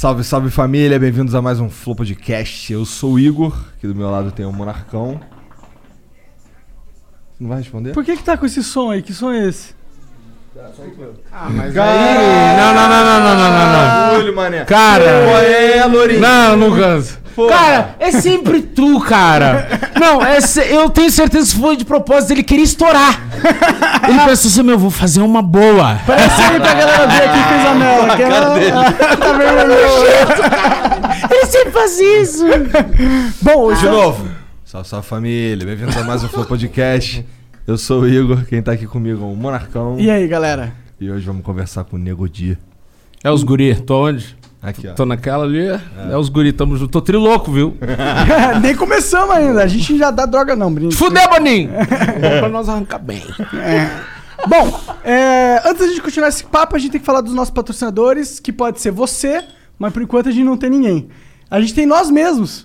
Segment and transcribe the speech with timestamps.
[0.00, 2.72] Salve, salve família, bem-vindos a mais um Flow Podcast.
[2.72, 5.20] Eu sou o Igor, aqui do meu lado tem o Monarcão.
[7.38, 7.92] Não vai responder?
[7.92, 9.02] Por que que tá com esse som aí?
[9.02, 9.74] Que som é esse?
[11.54, 13.72] Mas aí- Não, não, não, não, não, não, não,
[14.12, 14.18] não.
[14.20, 14.64] Olho, mané.
[14.64, 15.04] Cara.
[15.04, 16.20] É, Lourinho.
[16.22, 16.70] Não, não
[17.36, 17.48] canso.
[17.48, 19.68] Cara, é sempre tu, cara.
[19.98, 23.20] Não, é se- eu tenho certeza que foi de propósito, ele queria estourar.
[24.08, 25.98] Ele pensou assim, meu, eu vou fazer uma boa.
[26.06, 28.16] Parece aí pra galera ver aqui fez a Mela.
[28.16, 28.86] Que ela
[29.16, 29.80] tá vermelho.
[31.30, 32.44] Ele sempre faz isso.
[33.42, 34.28] Bom, De hoje novo.
[34.64, 37.24] Salve, salve família, bem-vindos a mais um Flow Podcast.
[37.66, 39.96] Eu sou o Igor, quem tá aqui comigo é o Monarcão.
[39.98, 40.72] E aí, galera?
[41.00, 42.56] E hoje vamos conversar com o Nego Di.
[43.22, 44.36] É os guri, tô onde?
[44.62, 44.92] Aqui, ó.
[44.92, 45.66] Tô naquela ali.
[45.66, 46.90] É, os guri, tamo junto.
[46.90, 47.76] Tô trilouco, viu?
[48.60, 49.62] Nem começamos ainda.
[49.62, 50.94] A gente já dá droga não, brinco.
[50.94, 51.70] Fudeu, Boninho!
[51.70, 53.22] Bom pra nós arrancar bem.
[54.46, 57.52] Bom, é, antes da gente continuar esse papo, a gente tem que falar dos nossos
[57.52, 59.44] patrocinadores, que pode ser você,
[59.78, 61.08] mas por enquanto a gente não tem ninguém.
[61.50, 62.64] A gente tem nós mesmos.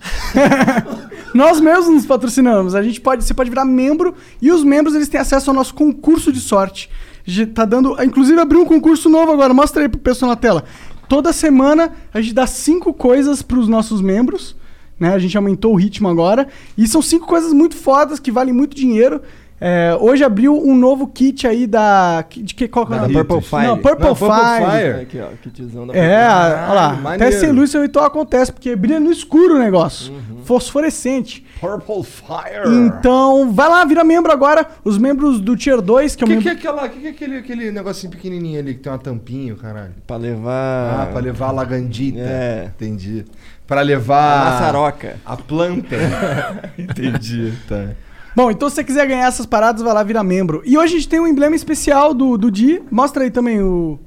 [1.34, 2.74] nós mesmos nos patrocinamos.
[2.74, 5.74] A gente pode, você pode virar membro e os membros eles têm acesso ao nosso
[5.74, 6.88] concurso de sorte.
[7.26, 9.52] A gente tá dando, inclusive abriu um concurso novo agora.
[9.52, 10.64] Mostra aí pro pessoal na tela.
[11.08, 14.56] Toda semana a gente dá cinco coisas para os nossos membros.
[14.98, 15.14] Né?
[15.14, 16.48] A gente aumentou o ritmo agora.
[16.76, 19.22] E são cinco coisas muito fodas que valem muito dinheiro.
[19.58, 22.22] É, hoje abriu um novo kit aí da.
[22.30, 23.14] De que, qual que é o Da nome?
[23.24, 23.82] Purple Não, Fire.
[23.82, 24.70] Purple, Não, Purple Fire.
[24.70, 25.00] Fire.
[25.02, 26.90] Aqui, ó, kitzão da É, Ah, olha lá.
[26.92, 27.40] Até maneiro.
[27.40, 30.12] sem luz seu ritual acontece, porque brilha no escuro o negócio.
[30.12, 30.42] Uhum.
[30.44, 31.46] Fosforescente.
[31.58, 32.68] Purple Fire.
[32.68, 34.66] Então, vai lá, vira membro agora.
[34.84, 36.66] Os membros do Tier 2, que é O o que, que membro.
[36.68, 36.88] é aquela.
[36.90, 39.94] que, que é aquele, aquele negocinho pequenininho ali que tem uma tampinha, caralho?
[40.06, 41.00] Pra levar.
[41.02, 42.18] Ah, pra levar a lagandita.
[42.20, 42.70] É.
[42.76, 43.24] Entendi.
[43.66, 44.42] Pra levar.
[44.48, 45.16] A maçaroca.
[45.24, 45.96] A planta.
[46.78, 47.86] Entendi, tá.
[48.36, 50.60] Bom, então se você quiser ganhar essas paradas, vai lá, vira membro.
[50.66, 52.82] E hoje a gente tem um emblema especial do, do Di.
[52.90, 53.98] Mostra aí também o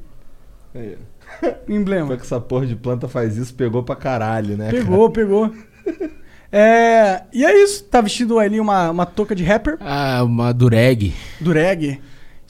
[0.75, 0.95] Aí,
[1.67, 2.01] o emblema.
[2.03, 3.51] Como é que essa porra de planta faz isso?
[3.56, 4.69] Pegou pra caralho, né?
[4.69, 5.51] Pegou, pegou.
[6.51, 7.84] É, e é isso.
[7.85, 11.13] Tá vestido ali uma, uma touca de rapper, Ah, uma dureg.
[11.40, 12.00] dureg.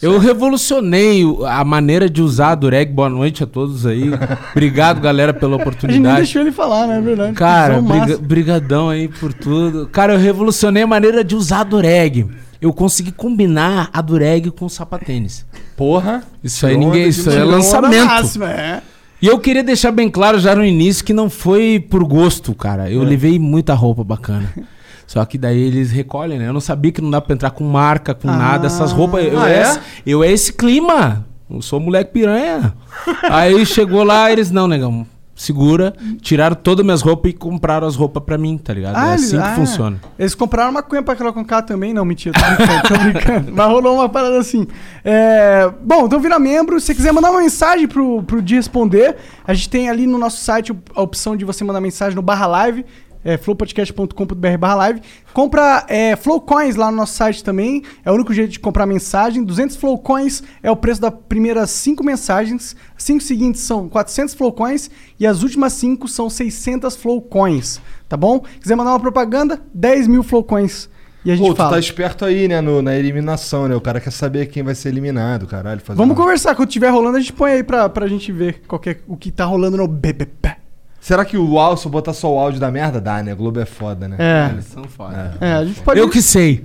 [0.02, 2.92] Eu revolucionei a maneira de usar a dureg.
[2.94, 4.10] Boa noite a todos aí.
[4.52, 6.18] Obrigado, galera, pela A gente oportunidade.
[6.18, 6.98] deixou ele falar, né?
[6.98, 7.34] É verdade.
[7.34, 9.88] Cara, briga- brigadão aí por tudo.
[9.92, 12.28] Cara, eu revolucionei a maneira de usar a dureg.
[12.62, 15.46] Eu consegui combinar a dureg com o sapatênis.
[15.76, 16.24] Porra.
[16.44, 18.06] Isso aí ninguém, isso é lançamento.
[18.06, 18.82] máxima, é.
[19.22, 22.90] E eu queria deixar bem claro já no início que não foi por gosto, cara.
[22.90, 22.96] É.
[22.96, 24.50] Eu levei muita roupa bacana.
[25.10, 26.48] Só que daí eles recolhem, né?
[26.48, 28.38] Eu não sabia que não dá pra entrar com marca, com Ah.
[28.38, 28.68] nada.
[28.68, 29.26] Essas roupas.
[29.26, 29.54] Eu, Ah, é?
[29.58, 29.62] é?
[29.64, 31.26] esse- eu é esse clima.
[31.50, 32.76] Eu sou moleque piranha.
[33.24, 35.08] Aí chegou lá, eles, não, negão.
[35.36, 38.98] Segura, tiraram todas as minhas roupas e compraram as roupas pra mim, tá ligado?
[39.00, 39.98] é eles- assim que ah, funciona.
[40.20, 41.92] Eles compraram uma cunha pra Conká também.
[41.92, 43.52] Não, mentira, tô brincando, tô brincando.
[43.56, 44.68] Mas rolou uma parada assim.
[45.04, 46.80] É, Bom, então vira membro.
[46.80, 49.16] Se você quiser mandar uma mensagem pro, pro Di responder,
[49.48, 52.46] a gente tem ali no nosso site a opção de você mandar mensagem no barra
[52.46, 52.86] live.
[53.24, 55.02] É, flowpodcast.com.br barra live.
[55.34, 57.84] Compra é, Flowcoins lá no nosso site também.
[58.04, 59.44] É o único jeito de comprar mensagem.
[59.44, 62.76] 200 Flowcoins é o preço das primeiras 5 mensagens.
[62.98, 67.82] As 5 seguintes são 400 Flowcoins e as últimas 5 são 600 Flowcoins.
[68.08, 68.40] Tá bom?
[68.62, 70.90] Quiser mandar uma propaganda, 10 mil Flowcoins.
[71.26, 71.72] E a gente Pô, tu fala.
[71.72, 72.62] tá esperto aí, né?
[72.62, 73.76] no- na eliminação, né?
[73.76, 75.82] O cara quer saber quem vai ser eliminado, caralho.
[75.88, 76.56] Vamos uma- conversar.
[76.56, 79.30] Quando tiver rolando, a gente põe aí pra, pra gente ver qual é- o que
[79.30, 80.56] tá rolando no BBB.
[81.02, 83.34] Será que o áudio, se eu botar só o áudio da merda, dá, né?
[83.34, 84.18] Globo é foda, né?
[84.20, 84.50] É.
[84.52, 85.38] Eles são foda.
[85.40, 86.00] É, a gente pode.
[86.00, 86.64] Eu que sei.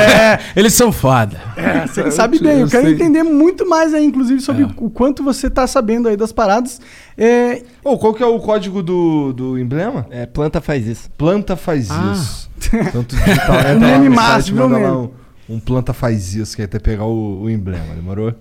[0.56, 1.38] Eles são foda.
[1.56, 2.60] É, você sabe bem.
[2.60, 2.94] Eu, eu quero sei.
[2.94, 4.68] entender muito mais aí, inclusive, sobre É.
[4.78, 6.80] o quanto você tá sabendo aí das paradas.
[7.16, 10.06] É, Ô, qual que é o código do, do emblema?
[10.10, 11.10] É, planta faz isso.
[11.18, 12.12] Planta faz Ah.
[12.14, 12.50] isso.
[12.90, 14.86] Tanto digital, entra lá meme meme?
[14.86, 15.10] um,
[15.48, 18.34] um planta faz isso, que é até pegar o, o emblema, demorou?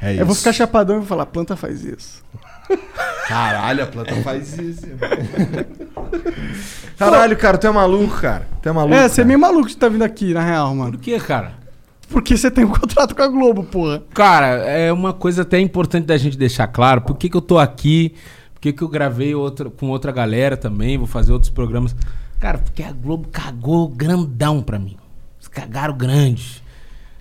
[0.00, 0.22] É isso.
[0.22, 2.24] eu vou ficar chapadão e vou falar, planta faz isso.
[3.28, 4.86] Caralho, a planta faz isso.
[6.96, 8.48] Caralho, cara, tu é maluco, cara.
[8.62, 8.94] Tu é maluco.
[8.94, 9.26] É, você é cara.
[9.26, 10.92] meio maluco de tá vindo aqui, na real, mano.
[10.92, 11.52] Por que, cara?
[12.08, 14.02] Porque você tem um contrato com a Globo, porra.
[14.14, 17.02] Cara, é uma coisa até importante da gente deixar claro.
[17.02, 18.14] Por que, que eu tô aqui?
[18.54, 20.96] Por que, que eu gravei outra, com outra galera também?
[20.96, 21.94] Vou fazer outros programas.
[22.38, 24.96] Cara, porque a Globo cagou grandão pra mim.
[25.38, 26.62] Eles cagaram grande.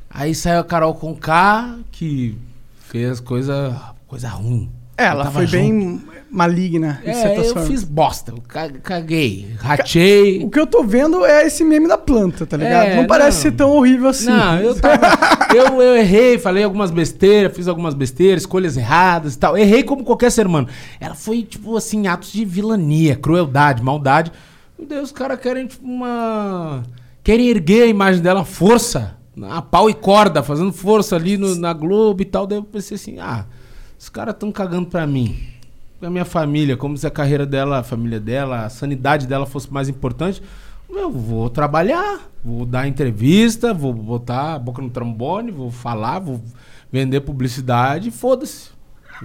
[0.10, 2.38] Aí saiu a Carol Conká, que
[2.80, 4.70] fez coisa, coisa ruim.
[4.98, 5.62] Ela foi junto.
[5.62, 6.02] bem
[6.32, 7.68] maligna, É, eu formas.
[7.68, 8.32] fiz bosta.
[8.32, 9.48] Eu ca- caguei.
[9.60, 10.44] Ratei.
[10.44, 12.88] O que eu tô vendo é esse meme da planta, tá ligado?
[12.88, 13.42] É, não parece não.
[13.44, 14.26] ser tão horrível assim.
[14.30, 15.00] Não, eu tava.
[15.56, 19.58] eu, eu errei, falei algumas besteiras, fiz algumas besteiras, escolhas erradas e tal.
[19.58, 20.68] Errei como qualquer ser humano.
[21.00, 24.32] Ela foi, tipo assim, atos de vilania, crueldade, maldade.
[24.78, 26.84] Meu Deus, os caras querem, tipo, uma.
[27.24, 29.16] Querem erguer a imagem dela, força.
[29.50, 32.46] A pau e corda, fazendo força ali no- na Globo e tal.
[32.48, 33.46] Daí eu pensei assim, ah,
[34.06, 35.36] os caras estão cagando pra mim.
[36.00, 39.74] Pra minha família, como se a carreira dela, a família dela, a sanidade dela fosse
[39.74, 40.44] mais importante.
[40.88, 46.40] Eu vou trabalhar, vou dar entrevista, vou botar a boca no trombone, vou falar, vou
[46.92, 48.76] vender publicidade, foda-se.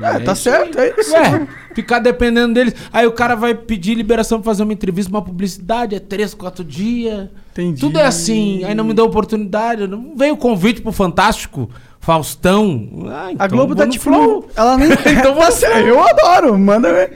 [0.01, 0.89] É, tá isso certo, aí.
[0.89, 1.13] é isso.
[1.13, 2.75] Ué, ficar dependendo deles.
[2.91, 6.65] Aí o cara vai pedir liberação pra fazer uma entrevista, uma publicidade, é três, quatro
[6.65, 7.29] dias.
[7.53, 7.81] Entendi.
[7.81, 8.65] Tudo é assim.
[8.65, 9.87] Aí não me deu oportunidade.
[9.87, 11.69] Não veio o convite pro Fantástico,
[12.03, 12.89] Faustão.
[13.11, 14.05] Ah, A então Globo vou tá tipo.
[14.05, 14.49] Flow.
[14.57, 14.89] Ela nem.
[15.07, 17.13] Então tá certo, eu adoro, manda ver.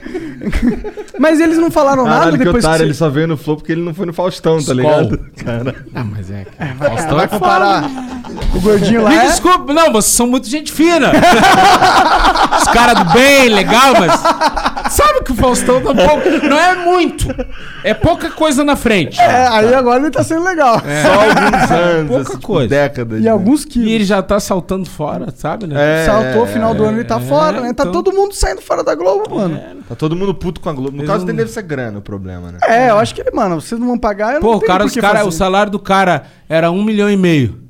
[1.19, 2.85] Mas eles não falaram nada Caralho, que depois otário, que.
[2.85, 4.75] ele só veio no Flow porque ele não foi no Faustão, tá Skol.
[4.75, 5.19] ligado?
[5.43, 5.75] Cara.
[5.95, 6.45] Ah, mas é.
[6.77, 7.89] Vai, Faustão vai é comparar
[8.53, 9.09] o gordinho lá.
[9.09, 11.11] Me é- desculpe, não, vocês são muito gente fina.
[12.61, 14.74] Os caras do bem, legal, mas.
[15.25, 16.29] Que o Faustão tá pouco.
[16.47, 17.25] Não é muito.
[17.83, 19.19] É pouca coisa na frente.
[19.19, 20.79] É, aí agora ele tá sendo legal.
[20.79, 22.69] Só alguns anos, Pouca assim, tipo, coisa.
[22.69, 23.19] décadas.
[23.19, 23.29] E né?
[23.29, 23.87] alguns quilos.
[23.89, 26.03] E ele já tá saltando fora, sabe, né?
[26.03, 27.73] É, Saltou, final do ano ele tá é, fora, né?
[27.73, 27.91] Tá então.
[27.91, 29.59] todo mundo saindo fora da Globo, mano.
[29.89, 30.91] Tá todo mundo puto com a Globo.
[30.91, 32.59] No Eles caso não- dele deve ser grana o problema, né?
[32.67, 34.87] É, eu acho que, mano, vocês não vão pagar, eu Pô, não tenho cara, por
[34.89, 35.27] os cara, fazer.
[35.29, 37.61] o salário do cara era um milhão e meio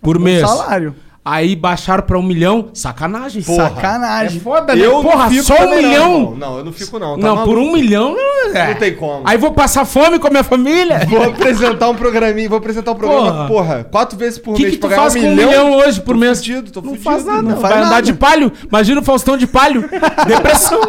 [0.00, 0.40] por Um mês.
[0.40, 0.94] salário.
[1.24, 2.70] Aí baixaram pra um milhão.
[2.72, 3.42] Sacanagem.
[3.42, 4.38] Sacanagem.
[4.38, 4.86] É foda, né?
[4.86, 6.14] Eu Porra, não fico só um não, milhão.
[6.14, 6.36] irmão.
[6.38, 7.18] Não, eu não fico não.
[7.18, 7.54] Tá Não, maluco?
[7.54, 8.68] por um milhão não, é.
[8.68, 9.22] Não tem como.
[9.26, 11.00] Aí vou passar fome com a minha família.
[11.08, 13.46] Vou apresentar um programinha, vou apresentar um programa, Porra.
[13.48, 15.72] porra, quatro vezes por O que, mês que tu faz um com um milhão.
[15.78, 16.38] hoje por Tô mês?
[16.38, 17.04] fudido, tô não fudido.
[17.04, 17.42] faz nada.
[17.42, 18.02] não Vai faz andar nada.
[18.02, 18.52] de palho.
[18.66, 19.88] Imagina o Faustão de palho.
[20.26, 20.80] Depressão.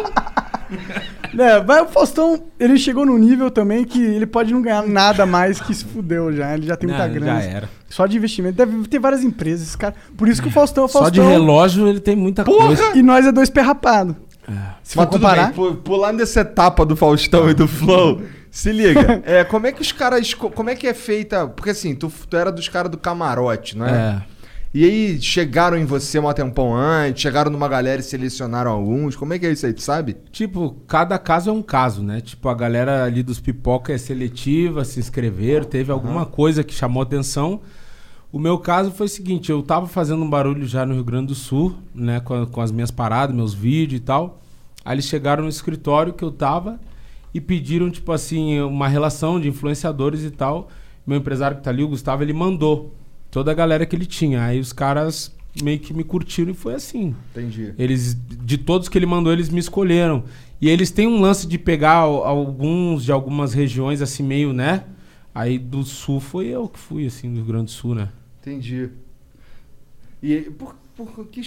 [1.38, 5.24] É, vai o Faustão, ele chegou num nível também que ele pode não ganhar nada
[5.26, 6.54] mais que se fudeu já.
[6.54, 7.40] Ele já tem muita Não, grana.
[7.40, 7.68] já era.
[7.88, 8.56] Só de investimento.
[8.56, 9.94] Deve ter várias empresas, esse cara.
[10.16, 11.24] Por isso que o Faustão é o Só Faustão.
[11.24, 12.96] de relógio ele tem muita coisa.
[12.96, 14.14] E nós é dois perrapados.
[14.82, 15.44] Se for Mas tudo comparar.
[15.46, 19.22] bem, pu- pulando dessa etapa do Faustão e do Flow, se liga.
[19.24, 20.34] É, como é que os caras.
[20.34, 21.46] Como é que é feita.
[21.46, 23.90] Porque assim, tu, tu era dos caras do camarote, não é?
[23.92, 24.22] É.
[24.72, 29.16] E aí chegaram em você um tempão antes, chegaram numa galera e selecionaram alguns.
[29.16, 30.16] Como é que é isso aí, tu sabe?
[30.30, 32.20] Tipo, cada caso é um caso, né?
[32.20, 37.02] Tipo, a galera ali dos pipoca é seletiva, se inscreveram, teve alguma coisa que chamou
[37.02, 37.60] atenção.
[38.30, 41.26] O meu caso foi o seguinte, eu tava fazendo um barulho já no Rio Grande
[41.26, 42.20] do Sul, né?
[42.20, 44.40] Com, com as minhas paradas, meus vídeos e tal.
[44.84, 46.78] Aí eles chegaram no escritório que eu tava
[47.34, 50.68] e pediram, tipo assim, uma relação de influenciadores e tal.
[51.04, 52.94] Meu empresário que tá ali, o Gustavo, ele mandou
[53.30, 54.44] toda a galera que ele tinha.
[54.44, 57.14] Aí os caras meio que me curtiram e foi assim.
[57.32, 57.74] Entendi.
[57.78, 60.24] Eles, de todos que ele mandou, eles me escolheram.
[60.60, 64.84] E eles têm um lance de pegar al- alguns de algumas regiões, assim, meio, né?
[65.34, 68.08] Aí do sul foi eu que fui, assim, do Rio Grande do Sul, né?
[68.40, 68.90] Entendi.
[70.22, 71.40] E por, por que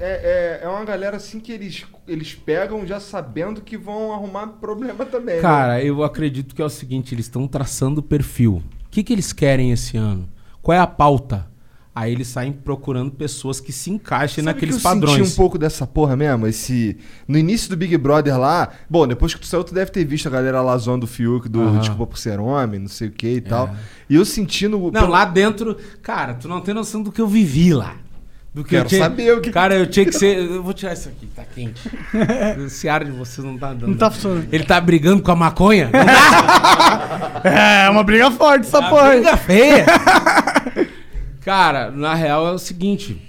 [0.00, 4.46] é, é, é uma galera assim que eles, eles pegam já sabendo que vão arrumar
[4.48, 5.36] problema também.
[5.36, 5.42] né?
[5.42, 8.62] Cara, eu acredito que é o seguinte, eles estão traçando o perfil.
[8.86, 10.28] O que, que eles querem esse ano?
[10.62, 11.48] Qual é a pauta?
[11.92, 15.16] Aí eles saem procurando pessoas que se encaixem Sabe naqueles que eu padrões.
[15.18, 16.46] senti um pouco dessa porra mesmo?
[16.46, 16.96] Esse...
[17.26, 18.68] No início do Big Brother lá...
[18.88, 21.48] Bom, depois que tu saiu, tu deve ter visto a galera lá zoando o Fiuk
[21.48, 21.78] do Aham.
[21.80, 23.74] Desculpa por ser homem, não sei o que e tal.
[24.08, 24.90] E eu senti no...
[24.92, 27.96] Não, lá dentro, cara, tu não tem noção do que eu vivi lá.
[28.54, 29.02] Do que Quero eu tinha...
[29.02, 30.38] saber o que- Cara, eu tinha que ser.
[30.38, 31.88] Eu vou tirar isso aqui, tá quente.
[32.66, 33.86] Esse ar de vocês não tá dando.
[33.88, 34.48] Não tá funcionando.
[34.50, 35.84] Ele tá brigando com a maconha?
[35.92, 37.30] Não dá?
[37.42, 39.10] É, uma briga forte essa Uma porra.
[39.10, 39.86] briga feia.
[41.40, 43.20] Cara, na real é o seguinte.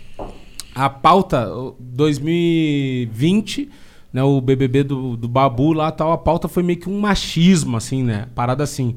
[0.75, 3.69] A pauta, o 2020,
[4.13, 7.77] né, o BBB do, do Babu lá tal, a pauta foi meio que um machismo,
[7.77, 8.27] assim, né?
[8.35, 8.95] Parada assim.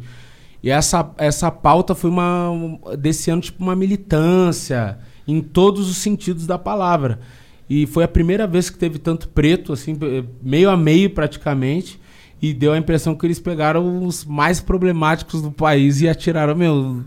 [0.63, 5.97] E essa, essa pauta foi uma, um- desse ano, tipo, uma militância em todos os
[5.99, 7.21] sentidos da palavra.
[7.69, 9.97] E foi a primeira vez que teve tanto preto, assim,
[10.43, 12.01] meio a meio praticamente.
[12.43, 17.03] E deu a impressão que eles pegaram os mais problemáticos do país e atiraram, meu,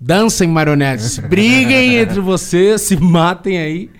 [0.00, 3.90] dancem marionetes, briguem entre vocês, se matem aí.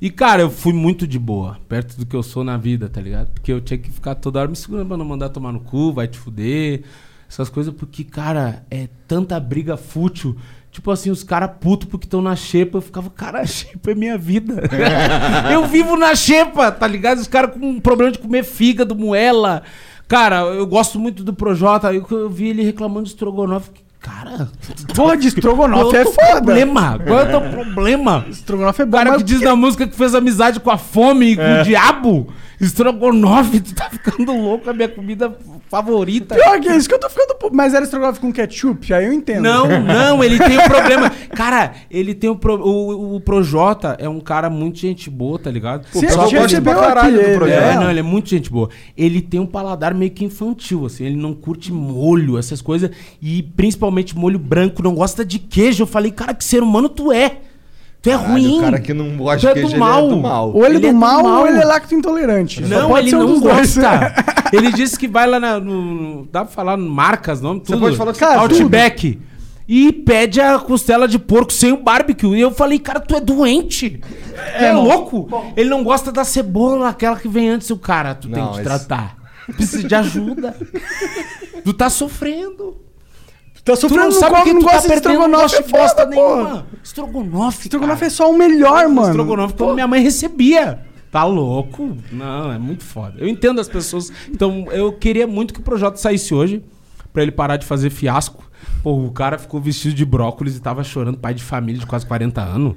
[0.00, 3.00] E, cara, eu fui muito de boa, perto do que eu sou na vida, tá
[3.00, 3.30] ligado?
[3.30, 5.92] Porque eu tinha que ficar toda hora me segurando pra não mandar tomar no cu,
[5.92, 6.82] vai te fuder,
[7.28, 10.36] essas coisas, porque, cara, é tanta briga fútil.
[10.72, 12.78] Tipo assim, os caras putos porque estão na xepa.
[12.78, 14.62] Eu ficava, cara, a xepa é minha vida.
[15.52, 17.18] eu vivo na xepa, tá ligado?
[17.18, 19.62] Os caras com um problema de comer fígado, moela.
[20.08, 21.88] Cara, eu gosto muito do Projota.
[21.88, 23.70] Aí eu vi ele reclamando de estrogonofe.
[24.02, 24.48] Cara,
[24.96, 26.30] Porra, de estrogonofe é é o foda.
[26.42, 26.98] problema?
[26.98, 28.26] Qual é o teu problema?
[28.28, 30.76] Estrogonofe é O bom, cara mas que diz na música que fez amizade com a
[30.76, 32.28] fome e com o diabo.
[32.60, 35.32] Estrogonofe, tu tá ficando louco, a minha comida
[35.72, 36.34] favorita.
[36.34, 37.34] Pior que é isso que eu tô ficando...
[37.50, 39.40] Mas era estrogonofe com ketchup, aí eu entendo.
[39.40, 41.08] Não, não, ele tem um problema.
[41.34, 42.60] Cara, ele tem um pro...
[42.62, 45.86] o, o Projota é um cara muito gente boa, tá ligado?
[45.90, 47.62] Sim, eu gosto pra caralho do ele, projeto.
[47.62, 47.74] É, é.
[47.76, 48.68] não, ele é muito gente boa.
[48.94, 51.06] Ele tem um paladar meio que infantil, assim.
[51.06, 52.90] Ele não curte molho, essas coisas.
[53.22, 55.84] E principalmente molho branco, não gosta de queijo.
[55.84, 57.38] Eu falei, cara, que ser humano tu é?
[58.02, 58.58] Tu é Caralho, ruim.
[58.58, 59.98] O cara que não gosta Tu é de do queijo, mal.
[59.98, 60.52] ele é do mal.
[60.52, 61.40] Ou ele, Ele é é do do mal, mal.
[61.42, 62.60] ou ele é lacto intolerante.
[62.62, 64.14] Não, pode ele ser um não gosta.
[64.52, 66.26] ele disse que vai lá na, no.
[66.32, 67.78] Dá pra falar marcas, nome, tudo.
[67.78, 69.20] pode falar que você- Cara, Outback.
[69.68, 72.34] E pede a costela de porco sem o barbecue.
[72.36, 74.00] E eu falei, cara, tu é doente.
[74.54, 75.28] É, é louco.
[75.56, 77.70] Ele não gosta da cebola, aquela que vem antes.
[77.70, 79.16] O cara, tu tem Não, que te esse- tratar.
[79.54, 80.56] Precisa de ajuda.
[81.64, 82.76] tu tá sofrendo.
[83.64, 85.68] Tá Tu não sofrendo, sabe que não tu tá gosta de perdendo, não estrogonofe, de
[85.74, 86.66] é bosta nenhuma.
[86.82, 88.06] Estrogonofe, Estrogonofe cara.
[88.06, 89.08] é só o melhor, mano.
[89.10, 90.80] Estrogonofe como minha mãe recebia.
[91.12, 91.96] Tá louco?
[92.10, 93.14] Não, é muito foda.
[93.18, 94.10] Eu entendo as pessoas.
[94.30, 96.64] Então, eu queria muito que o projeto saísse hoje,
[97.12, 98.42] pra ele parar de fazer fiasco.
[98.82, 102.04] Pô, o cara ficou vestido de brócolis e tava chorando, pai de família de quase
[102.06, 102.74] 40 anos.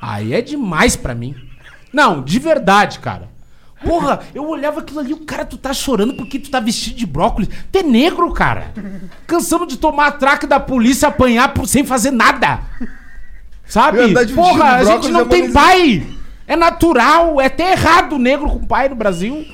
[0.00, 1.34] Aí é demais pra mim.
[1.92, 3.28] Não, de verdade, cara.
[3.86, 7.06] Porra, eu olhava aquilo ali, o cara, tu tá chorando porque tu tá vestido de
[7.06, 7.48] brócolis.
[7.70, 8.72] Tu é negro, cara.
[9.26, 12.60] Cansamos de tomar atraque da polícia, apanhar por- sem fazer nada.
[13.66, 13.98] Sabe?
[13.98, 16.06] Verdade, Porra, a gente não é tem pai.
[16.46, 19.44] É natural, é até errado o negro com pai no Brasil.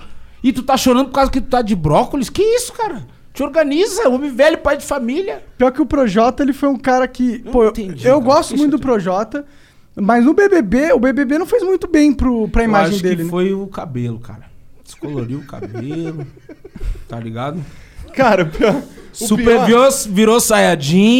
[0.44, 2.28] E tu tá chorando por causa que tu tá de brócolis?
[2.28, 3.02] Que isso, cara?
[3.32, 5.42] Te organiza, homem velho, pai de família.
[5.56, 7.38] Pior que o Projota, ele foi um cara que.
[7.38, 8.24] pô, eu, entendi, eu cara.
[8.34, 9.46] gosto muito eu do Projota,
[9.96, 13.22] mas no BBB, o BBB não fez muito bem pro, pra imagem acho dele, que
[13.24, 13.30] né?
[13.30, 14.44] foi o cabelo, cara.
[14.84, 16.26] Descoloriu o cabelo.
[17.08, 17.62] tá ligado?
[18.14, 18.82] Cara, o pior, o
[19.26, 19.90] Super pior- virou,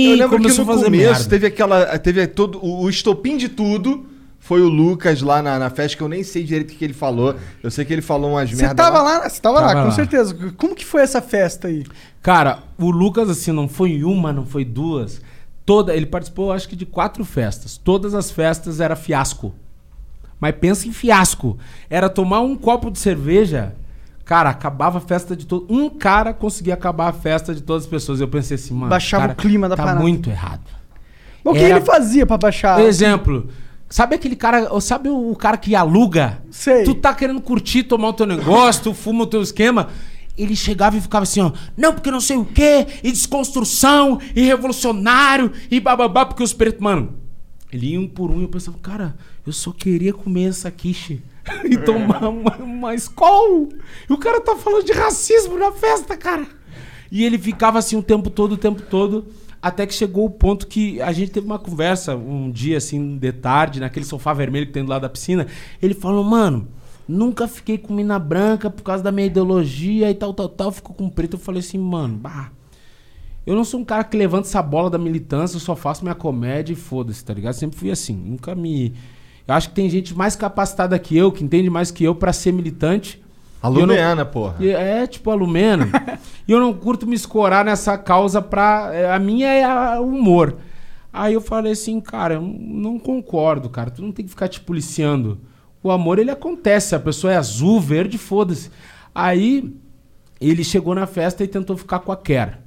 [0.08, 1.28] Eu e lembro que começou no a fazer começo merda.
[1.30, 1.98] teve aquela.
[1.98, 2.58] Teve todo.
[2.62, 4.04] O, o estopim de tudo
[4.38, 6.92] foi o Lucas lá na, na festa, que eu nem sei direito o que ele
[6.92, 7.34] falou.
[7.62, 8.76] Eu sei que ele falou umas Você merdas.
[8.76, 9.94] tava lá, você tava, lá, Tava com lá.
[9.94, 10.36] certeza.
[10.56, 11.84] Como que foi essa festa aí?
[12.20, 15.20] Cara, o Lucas, assim, não foi uma, não foi duas.
[15.64, 17.76] Toda, ele participou, acho que, de quatro festas.
[17.76, 19.54] Todas as festas era fiasco.
[20.40, 21.56] Mas pensa em fiasco.
[21.88, 23.74] Era tomar um copo de cerveja.
[24.24, 25.66] Cara, acabava a festa de todo.
[25.68, 28.20] Um cara conseguia acabar a festa de todas as pessoas.
[28.20, 28.90] Eu pensei assim, mano.
[28.90, 30.00] Baixava cara, o clima da tá parada.
[30.00, 30.68] muito errado.
[31.44, 32.80] O que ele fazia pra baixar?
[32.80, 33.48] Exemplo.
[33.88, 36.38] Sabe aquele cara, sabe o cara que aluga?
[36.50, 36.82] Sei.
[36.82, 39.88] Tu tá querendo curtir, tomar o teu negócio, tu fuma o teu esquema.
[40.36, 44.42] Ele chegava e ficava assim, ó, não, porque não sei o quê, e desconstrução, e
[44.42, 47.14] revolucionário, e bababá, porque os pretos, mano,
[47.72, 49.14] ele ia um por um e eu pensava, cara,
[49.46, 51.22] eu só queria comer essa quiche
[51.64, 53.70] e tomar uma, uma Skol.
[54.08, 56.46] E o cara tá falando de racismo na festa, cara.
[57.10, 59.26] E ele ficava assim o tempo todo, o tempo todo,
[59.60, 63.32] até que chegou o ponto que a gente teve uma conversa um dia, assim, de
[63.32, 65.46] tarde, naquele sofá vermelho que tem do lado da piscina.
[65.80, 66.68] Ele falou, mano,
[67.12, 70.72] nunca fiquei com mina branca por causa da minha ideologia e tal, tal, tal.
[70.72, 71.34] Ficou com preto.
[71.34, 72.50] Eu falei assim, mano, bah.
[73.46, 76.14] Eu não sou um cara que levanta essa bola da militância, eu só faço minha
[76.14, 77.54] comédia e foda-se, tá ligado?
[77.54, 78.94] Sempre fui assim, nunca me.
[79.48, 82.32] Eu acho que tem gente mais capacitada que eu, que entende mais que eu pra
[82.32, 83.20] ser militante.
[83.60, 84.56] A eu não- Lumena, porra.
[84.64, 85.88] É, tipo a Lumena.
[86.46, 88.90] e eu não curto me escorar nessa causa pra.
[88.92, 90.56] é, A minha é o humor.
[91.12, 93.90] Aí eu falei assim, cara, eu não concordo, cara.
[93.90, 95.38] Tu não tem que ficar te policiando.
[95.82, 96.94] O amor, ele acontece.
[96.94, 98.70] A pessoa é azul, verde, foda-se.
[99.14, 99.74] Aí
[100.40, 102.58] ele chegou na festa e tentou ficar com a Ker,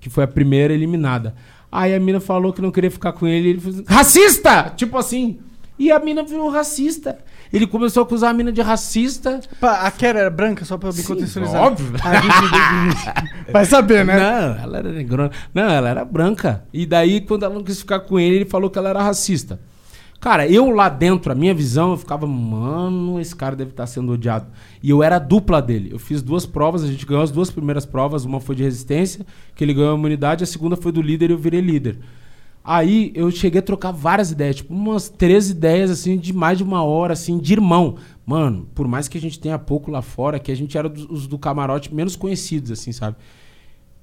[0.00, 1.34] que foi a primeira eliminada.
[1.70, 3.48] Aí a mina falou que não queria ficar com ele.
[3.48, 4.72] e Ele falou racista!
[4.76, 5.38] Tipo assim.
[5.78, 7.18] E a mina virou racista.
[7.52, 9.40] Ele começou a acusar a mina de racista.
[9.60, 11.60] Pá, a Kera era branca, só pra eu me Sim, contextualizar.
[11.62, 11.92] óbvio.
[13.52, 14.16] Vai saber, né?
[14.16, 15.30] Não, ela era negrona.
[15.52, 16.64] Não, ela era branca.
[16.72, 19.60] E daí, quando ela não quis ficar com ele, ele falou que ela era racista.
[20.22, 24.12] Cara, eu lá dentro, a minha visão, eu ficava, mano, esse cara deve estar sendo
[24.12, 24.46] odiado.
[24.80, 25.88] E eu era a dupla dele.
[25.90, 28.24] Eu fiz duas provas, a gente ganhou as duas primeiras provas.
[28.24, 29.26] Uma foi de resistência,
[29.56, 31.98] que ele ganhou a imunidade, a segunda foi do líder e eu virei líder.
[32.62, 36.62] Aí eu cheguei a trocar várias ideias, tipo umas três ideias, assim, de mais de
[36.62, 37.96] uma hora, assim, de irmão.
[38.24, 41.04] Mano, por mais que a gente tenha pouco lá fora, que a gente era dos,
[41.10, 43.16] os do camarote menos conhecidos, assim, sabe?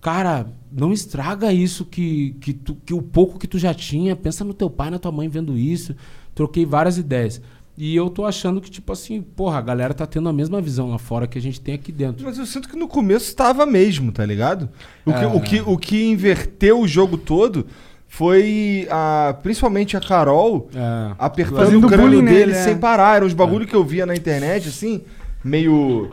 [0.01, 4.15] Cara, não estraga isso que, que, tu- que o pouco que tu já tinha.
[4.15, 5.95] Pensa no teu pai, na tua mãe vendo isso.
[6.33, 7.41] Troquei várias ideias.
[7.77, 10.89] E eu tô achando que, tipo assim, porra, a galera tá tendo a mesma visão
[10.89, 12.25] lá fora que a gente tem aqui dentro.
[12.25, 14.69] Mas eu sinto que no começo tava mesmo, tá ligado?
[15.05, 15.27] O que, É.
[15.27, 17.65] o que, o que inverteu o jogo todo
[18.07, 21.11] foi a, principalmente a Carol É.
[21.17, 22.63] apertando Fazendo o crânio dele nele, é.
[22.63, 23.17] sem parar.
[23.17, 25.01] Eram os bagulho que eu via na internet, assim,
[25.43, 26.09] meio.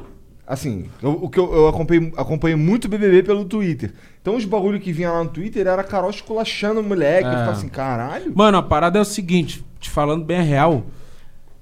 [0.46, 3.92] Assim, eu- o que eu, eu acompanhei, acompanhei muito BBB pelo Twitter.
[4.22, 7.24] Então os bagulho que vinha lá no Twitter era a Carol esculachando o moleque.
[7.26, 7.38] Eu É.
[7.38, 8.32] ficava assim, caralho.
[8.34, 10.86] Mano, a parada é o seguinte, te falando bem a real,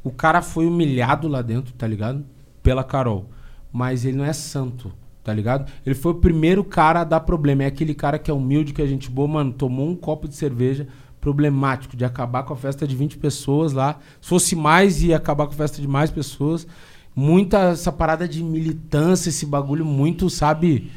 [0.02, 2.24] o cara foi humilhado lá dentro, tá ligado?
[2.62, 3.30] Pela Carol.
[3.72, 5.70] Mas ele não é santo, tá ligado?
[5.84, 7.62] Ele foi o primeiro cara a dar problema.
[7.64, 10.36] É aquele cara que é humilde, que é gente boa, mano, tomou um copo de
[10.36, 10.86] cerveja
[11.22, 13.98] problemático de acabar com a festa de 20 pessoas lá.
[14.20, 16.66] Se fosse mais, ia acabar com a festa de mais pessoas.
[17.14, 20.90] Muita essa parada de militância, esse bagulho muito, sabe?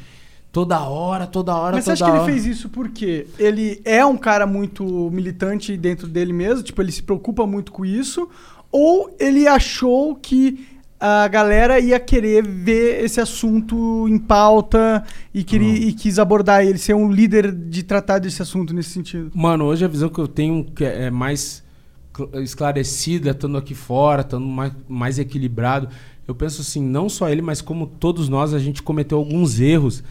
[0.52, 2.32] Toda hora, toda hora, Mas você toda acha que hora.
[2.32, 6.64] ele fez isso porque ele é um cara muito militante dentro dele mesmo?
[6.64, 8.28] Tipo, ele se preocupa muito com isso?
[8.72, 10.66] Ou ele achou que
[11.00, 16.80] a galera ia querer ver esse assunto em pauta e, queria, e quis abordar ele,
[16.80, 19.30] ser um líder de tratar desse assunto nesse sentido?
[19.36, 21.64] Mano, hoje a visão que eu tenho que é mais
[22.36, 25.90] esclarecida, estando aqui fora, estando mais, mais equilibrado.
[26.28, 30.04] Eu penso assim, não só ele, mas como todos nós, a gente cometeu alguns erros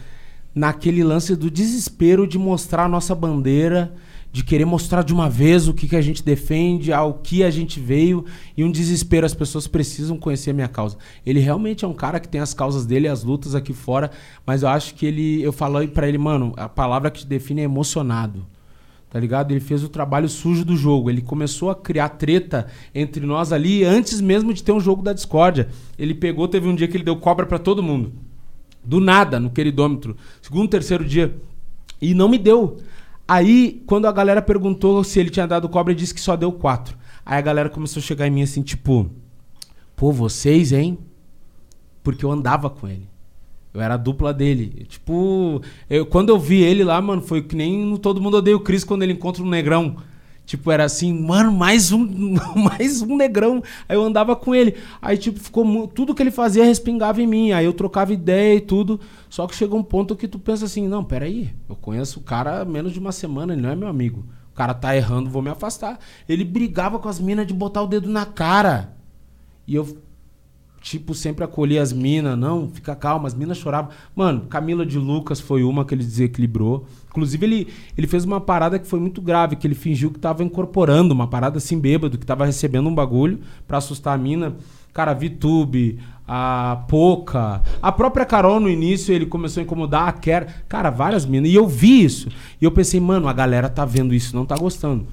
[0.53, 3.93] naquele lance do desespero de mostrar a nossa bandeira,
[4.31, 7.51] de querer mostrar de uma vez o que, que a gente defende, ao que a
[7.51, 10.97] gente veio, e um desespero, as pessoas precisam conhecer a minha causa.
[11.25, 14.09] Ele realmente é um cara que tem as causas dele, as lutas aqui fora,
[14.45, 17.61] mas eu acho que ele, eu falei pra ele, mano, a palavra que te define
[17.61, 18.45] é emocionado.
[19.17, 19.49] Tá ligado?
[19.51, 21.09] Ele fez o trabalho sujo do jogo.
[21.09, 25.11] Ele começou a criar treta entre nós ali antes mesmo de ter um jogo da
[25.11, 25.69] discórdia.
[25.97, 28.13] Ele pegou, teve um dia que ele deu cobra pra todo mundo.
[28.83, 30.15] Do nada, no queridômetro.
[30.39, 31.35] Segundo, terceiro dia.
[31.99, 32.77] E não me deu.
[33.27, 36.51] Aí, quando a galera perguntou se ele tinha dado cobra, ele disse que só deu
[36.51, 36.95] quatro.
[37.25, 39.09] Aí a galera começou a chegar em mim assim, tipo...
[39.95, 40.99] Pô, vocês, hein?
[42.03, 43.09] Porque eu andava com ele.
[43.77, 44.87] Eu era a dupla dele.
[44.89, 48.57] Tipo, eu, quando eu vi ele lá, mano, foi que nem no Todo Mundo Odeia
[48.57, 49.97] o Chris quando ele encontra um negrão.
[50.47, 52.07] Tipo, era assim, mano, mais um,
[52.57, 53.61] mais um negrão.
[53.87, 54.73] Aí eu andava com ele.
[54.99, 57.51] Aí, tipo, ficou tudo que ele fazia respingava em mim.
[57.51, 58.99] Aí eu trocava ideia e tudo.
[59.29, 62.61] Só que chegou um ponto que tu pensa assim, não, peraí, eu conheço o cara
[62.61, 64.25] há menos de uma semana, ele não é meu amigo.
[64.51, 65.99] O cara tá errando, vou me afastar.
[66.27, 68.97] Ele brigava com as minas de botar o dedo na cara.
[69.67, 69.97] E eu
[70.89, 73.91] tipo, sempre acolhi as minas, não, fica calma, as minas choravam.
[74.15, 76.85] Mano, Camila de Lucas foi uma que ele desequilibrou.
[77.09, 80.43] Inclusive, ele, ele fez uma parada que foi muito grave, que ele fingiu que tava
[80.43, 84.55] incorporando, uma parada assim bêbado, que tava recebendo um bagulho pra assustar a mina.
[84.93, 90.13] Cara, a Vitube, a Poca, a própria Carol no início, ele começou a incomodar a
[90.13, 90.47] Kera.
[90.69, 91.51] Cara, várias minas.
[91.51, 92.29] E eu vi isso.
[92.61, 95.05] E eu pensei, mano, a galera tá vendo isso, não tá gostando.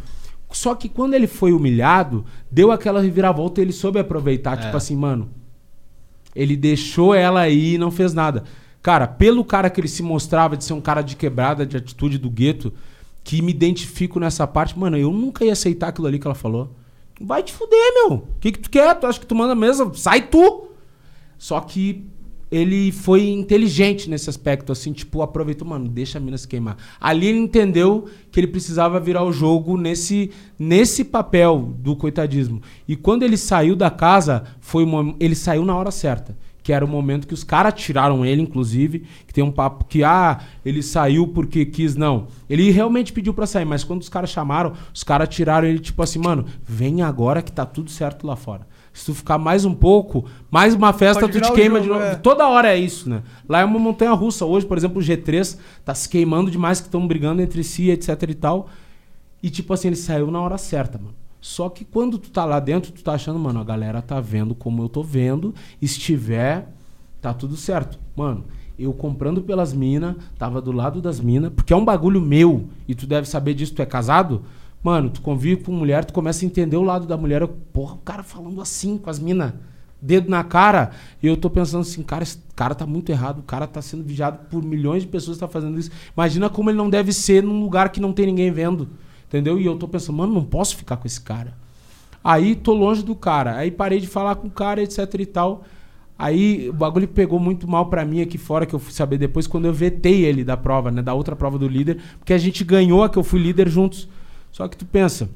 [0.52, 4.56] Só que quando ele foi humilhado, deu aquela reviravolta e ele soube aproveitar.
[4.56, 5.28] Tipo assim, mano,
[6.34, 8.44] ele deixou ela aí e não fez nada.
[8.82, 12.18] Cara, pelo cara que ele se mostrava de ser um cara de quebrada, de atitude
[12.18, 12.72] do gueto,
[13.22, 16.76] que me identifico nessa parte, mano, eu nunca ia aceitar aquilo ali que ela falou.
[17.20, 18.12] Vai te fuder, meu.
[18.16, 18.94] O que, que tu quer?
[18.94, 19.94] Tu acha que tu manda mesmo?
[19.94, 20.68] Sai tu!
[21.38, 22.06] Só que
[22.50, 26.76] ele foi inteligente nesse aspecto, assim, tipo, aproveitou, mano, deixa a mina se queimar.
[27.00, 32.62] Ali ele entendeu que ele precisava virar o jogo nesse, nesse papel do coitadismo.
[32.86, 36.36] E quando ele saiu da casa, foi mom- ele saiu na hora certa.
[36.62, 39.04] Que era o momento que os caras tiraram ele, inclusive.
[39.26, 41.94] Que tem um papo que, ah, ele saiu porque quis.
[41.94, 42.28] Não.
[42.48, 46.02] Ele realmente pediu pra sair, mas quando os caras chamaram, os caras tiraram ele, tipo
[46.02, 48.66] assim, mano, vem agora que tá tudo certo lá fora.
[48.94, 52.00] Se tu ficar mais um pouco, mais uma festa, Pode tu te queima jogo, de
[52.00, 52.12] novo.
[52.12, 52.14] é.
[52.14, 53.24] Toda hora é isso, né?
[53.48, 54.46] Lá é uma montanha russa.
[54.46, 58.22] Hoje, por exemplo, o G3 tá se queimando demais, que estão brigando entre si, etc
[58.30, 58.68] e tal.
[59.42, 61.14] E tipo assim, ele saiu na hora certa, mano.
[61.40, 64.54] Só que quando tu tá lá dentro, tu tá achando, mano, a galera tá vendo
[64.54, 65.52] como eu tô vendo.
[65.82, 66.68] Estiver,
[67.20, 67.98] tá tudo certo.
[68.16, 68.44] Mano,
[68.78, 72.94] eu comprando pelas minas, tava do lado das minas, porque é um bagulho meu, e
[72.94, 74.42] tu deve saber disso, tu é casado.
[74.84, 77.40] Mano, tu convive com mulher, tu começa a entender o lado da mulher.
[77.40, 79.54] Eu, porra, o cara falando assim com as minas,
[80.00, 80.90] dedo na cara.
[81.22, 84.04] E eu tô pensando assim, cara, esse cara tá muito errado, o cara tá sendo
[84.04, 85.90] vigiado por milhões de pessoas que tá fazendo isso.
[86.14, 88.90] Imagina como ele não deve ser num lugar que não tem ninguém vendo.
[89.26, 89.58] Entendeu?
[89.58, 91.54] E eu tô pensando, mano, não posso ficar com esse cara.
[92.22, 93.56] Aí tô longe do cara.
[93.56, 95.64] Aí parei de falar com o cara, etc e tal.
[96.18, 99.46] Aí o bagulho pegou muito mal pra mim aqui fora, que eu fui saber depois,
[99.46, 101.00] quando eu vetei ele da prova, né?
[101.00, 102.02] Da outra prova do líder.
[102.18, 104.06] Porque a gente ganhou a que eu fui líder juntos.
[104.54, 105.28] Só que tu pensa,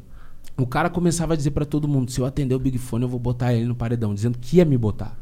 [0.56, 3.08] o cara começava a dizer pra todo mundo: se eu atender o Big Fone, eu
[3.08, 5.18] vou botar ele no paredão, dizendo que ia me botar.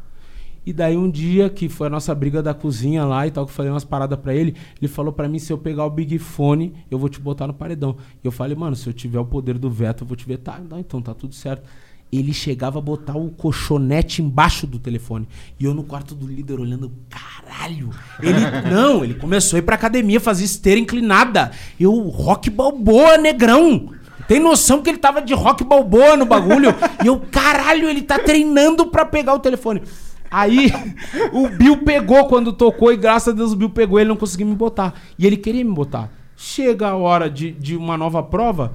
[0.63, 3.51] E daí um dia, que foi a nossa briga da cozinha lá e tal, que
[3.51, 6.19] eu falei umas paradas pra ele, ele falou pra mim, se eu pegar o Big
[6.19, 7.97] Fone, eu vou te botar no paredão.
[8.23, 10.61] E eu falei, mano, se eu tiver o poder do veto, eu vou te vetar.
[10.61, 11.67] Não, então tá tudo certo.
[12.11, 15.27] Ele chegava a botar o colchonete embaixo do telefone.
[15.59, 17.89] E eu no quarto do líder olhando, caralho.
[18.21, 18.39] Ele,
[18.71, 21.51] não, ele começou a ir pra academia fazer esteira inclinada.
[21.79, 23.91] Eu, rock balboa, negrão.
[24.27, 26.73] Tem noção que ele tava de rock balboa no bagulho?
[27.03, 29.81] E eu, caralho, ele tá treinando pra pegar o telefone.
[30.29, 30.71] Aí
[31.31, 34.47] o Bill pegou quando tocou e graças a Deus o Bill pegou, ele não conseguiu
[34.47, 34.93] me botar.
[35.17, 36.11] E ele queria me botar.
[36.35, 38.73] Chega a hora de, de uma nova prova,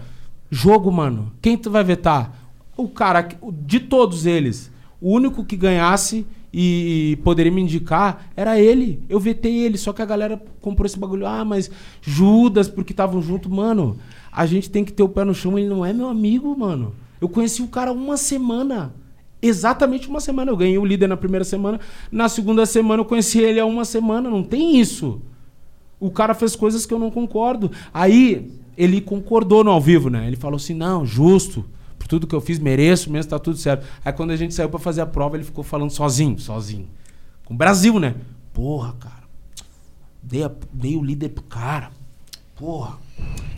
[0.51, 1.33] jogo, mano.
[1.41, 2.42] Quem tu vai vetar?
[2.77, 3.29] O cara,
[3.65, 9.03] de todos eles, o único que ganhasse e, e poderia me indicar era ele.
[9.09, 11.27] Eu vetei ele, só que a galera comprou esse bagulho.
[11.27, 13.51] Ah, mas Judas, porque estavam junto.
[13.51, 13.97] Mano,
[14.31, 16.95] a gente tem que ter o pé no chão, ele não é meu amigo, mano.
[17.21, 18.95] Eu conheci o cara uma semana.
[19.41, 20.51] Exatamente uma semana.
[20.51, 21.81] Eu ganhei o líder na primeira semana.
[22.11, 24.31] Na segunda semana eu conheci ele há uma semana.
[24.31, 25.21] Não tem isso.
[25.99, 27.71] O cara fez coisas que eu não concordo.
[27.93, 30.27] Aí ele concordou no ao vivo, né?
[30.27, 31.65] Ele falou assim: não, justo.
[32.13, 33.87] Tudo que eu fiz, mereço mesmo, tá tudo certo.
[34.05, 36.87] Aí quando a gente saiu pra fazer a prova, ele ficou falando sozinho, sozinho.
[37.43, 38.17] Com o Brasil, né?
[38.53, 39.23] Porra, cara.
[40.23, 41.91] Dei, a- dei o líder pro cara.
[42.55, 42.99] Porra.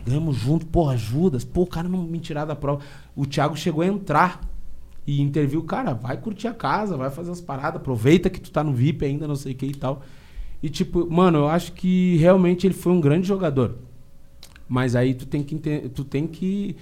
[0.06, 1.42] Ganhamos junto, porra, Judas.
[1.42, 2.80] Pô, o cara não me tirar da prova.
[3.16, 4.40] O Thiago chegou a entrar
[5.04, 8.62] e interviu, cara, vai curtir a casa, vai fazer as paradas, aproveita que tu tá
[8.62, 10.00] no VIP ainda, não sei o que e tal.
[10.62, 13.74] E tipo, mano, eu acho que realmente ele foi um grande jogador.
[14.68, 15.56] Mas aí tu tem que
[15.92, 16.76] tu tem que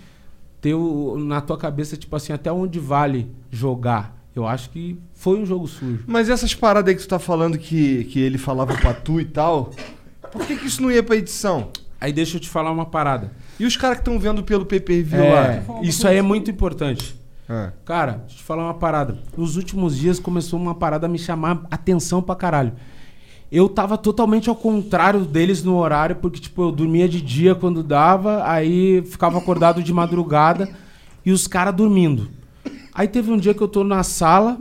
[0.63, 4.17] ter o- na tua cabeça tipo assim, até onde vale jogar.
[4.35, 6.05] Eu acho que foi um jogo sujo.
[6.07, 9.27] Mas essas paradas aí que tu tá falando que, que ele falava pra tu e
[9.27, 9.71] tal,
[10.31, 11.69] por que, que isso não ia pra edição?
[12.01, 13.31] Aí deixa eu te falar uma parada.
[13.61, 15.81] E os caras que estão vendo pelo pay-per-view É, lá?
[15.83, 17.15] isso aí é muito importante.
[17.49, 17.71] É.
[17.85, 19.19] Cara, deixa eu te falar uma parada.
[19.37, 22.73] Nos últimos dias começou uma parada a me chamar atenção pra caralho.
[23.53, 27.83] Eu tava totalmente ao contrário deles no horário, porque, tipo, eu dormia de dia quando
[27.83, 30.71] dava, aí ficava acordado de madrugada
[31.23, 32.31] e os caras dormindo.
[32.95, 34.59] Aí teve um dia que eu tô na sala,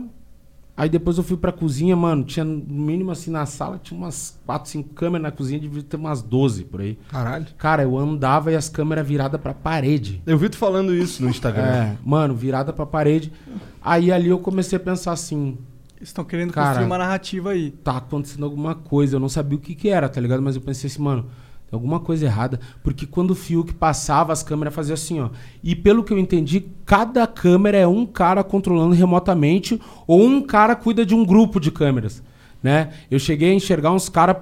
[0.76, 4.38] aí depois eu fui pra cozinha, mano, tinha no mínimo assim na sala, tinha umas
[4.44, 6.98] 4, 5 câmeras na cozinha, devia ter umas 12 por aí.
[7.10, 7.46] Caralho.
[7.56, 10.20] Cara, eu andava e as câmeras viradas pra parede.
[10.26, 11.62] Eu vi tu falando isso no Instagram.
[11.62, 13.32] É, mano, virada pra parede.
[13.80, 15.56] Aí ali eu comecei a pensar assim,
[16.02, 16.68] estão querendo Cara.
[16.68, 17.70] construir uma narrativa aí.
[17.70, 19.16] tá acontecendo alguma coisa.
[19.16, 20.42] Eu não sabia o que que era, tá ligado?
[20.42, 21.22] Mas eu pensei assim, mano,
[21.68, 22.60] tem alguma coisa errada.
[22.82, 25.30] Porque quando o Fiuk passava, as câmeras faziam assim, ó.
[25.62, 30.76] E pelo que eu entendi, cada câmera é um cara controlando remotamente ou um cara
[30.76, 32.22] cuida de um grupo de câmeras,
[32.62, 32.90] né?
[33.10, 34.36] Eu cheguei a enxergar uns caras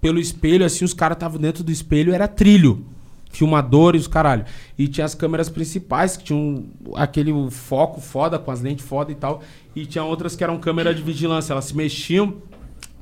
[0.00, 2.84] pelo espelho, assim, os caras estavam dentro do espelho, era trilho.
[3.30, 4.44] Filmadores, caralho.
[4.78, 9.14] E tinha as câmeras principais, que tinham aquele foco foda, com as lentes foda e
[9.14, 9.42] tal.
[9.74, 11.52] E tinha outras que eram câmeras de vigilância.
[11.52, 12.36] Elas se mexiam,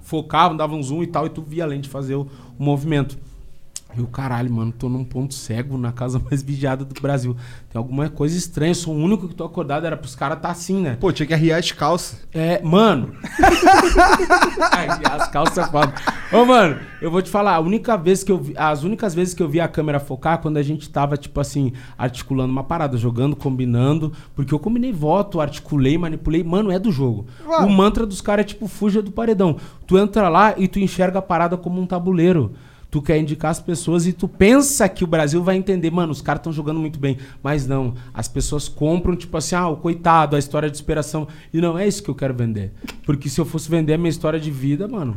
[0.03, 3.17] focavam, davam zoom e tal, e tu via a lente fazer o, o movimento.
[3.97, 7.37] E o caralho, mano, tô num ponto cego na casa mais vigiada do Brasil.
[7.71, 10.51] Tem alguma coisa estranha, eu sou o único que tô acordado, era pros caras tá
[10.51, 10.97] assim, né?
[11.01, 12.27] Pô, tinha que arriar as calças.
[12.33, 13.15] É, mano.
[15.15, 15.93] As calças é foda.
[16.33, 19.35] Ô, mano, eu vou te falar, a única vez que eu vi, as únicas vezes
[19.35, 22.97] que eu vi a câmera focar quando a gente tava, tipo assim, articulando uma parada,
[22.97, 27.27] jogando, combinando, porque eu combinei voto, articulei, manipulei, mano, é do jogo.
[27.47, 29.57] O mantra dos caras é tipo, fuja do paredão.
[29.87, 32.53] Tu entra lá e tu enxerga a parada como um tabuleiro.
[32.95, 36.23] Tu quer indicar as pessoas e tu pensa que o Brasil vai entender, mano, os
[36.23, 37.19] caras estão jogando muito bem.
[37.43, 41.27] Mas não, as pessoas compram, tipo assim, ah, o coitado, a história de superação.
[41.53, 42.73] E não é isso que eu quero vender.
[43.05, 45.17] Porque se eu fosse vender a minha história de vida, mano,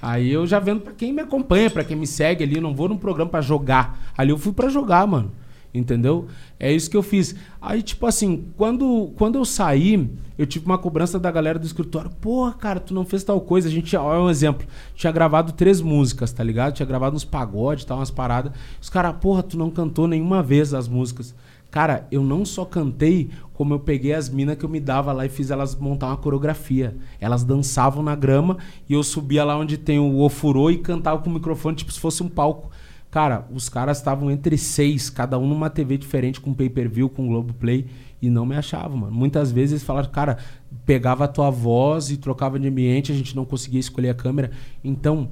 [0.00, 2.54] aí eu já vendo pra quem me acompanha, pra quem me segue ali.
[2.54, 4.00] Eu não vou num programa pra jogar.
[4.16, 5.32] Ali eu fui pra jogar, mano.
[5.72, 6.26] Entendeu?
[6.58, 7.34] É isso que eu fiz.
[7.60, 12.10] Aí, tipo assim, quando, quando eu saí, eu tive uma cobrança da galera do escritório.
[12.20, 13.68] Porra, cara, tu não fez tal coisa.
[13.68, 14.66] A gente olha um exemplo.
[14.94, 16.74] Tinha gravado três músicas, tá ligado?
[16.74, 18.52] Tinha gravado uns pagodes, tal, umas paradas.
[18.80, 21.34] Os caras, porra, tu não cantou nenhuma vez as músicas.
[21.70, 25.24] Cara, eu não só cantei, como eu peguei as minas que eu me dava lá
[25.24, 26.96] e fiz elas montar uma coreografia.
[27.20, 31.30] Elas dançavam na grama e eu subia lá onde tem o ofurô e cantava com
[31.30, 32.70] o microfone, tipo se fosse um palco.
[33.10, 37.86] Cara, os caras estavam entre seis, cada um numa TV diferente, com pay-per-view, com Globoplay,
[38.22, 39.12] e não me achavam, mano.
[39.12, 40.38] Muitas vezes eles falaram, cara,
[40.86, 44.52] pegava a tua voz e trocava de ambiente, a gente não conseguia escolher a câmera.
[44.84, 45.28] Então,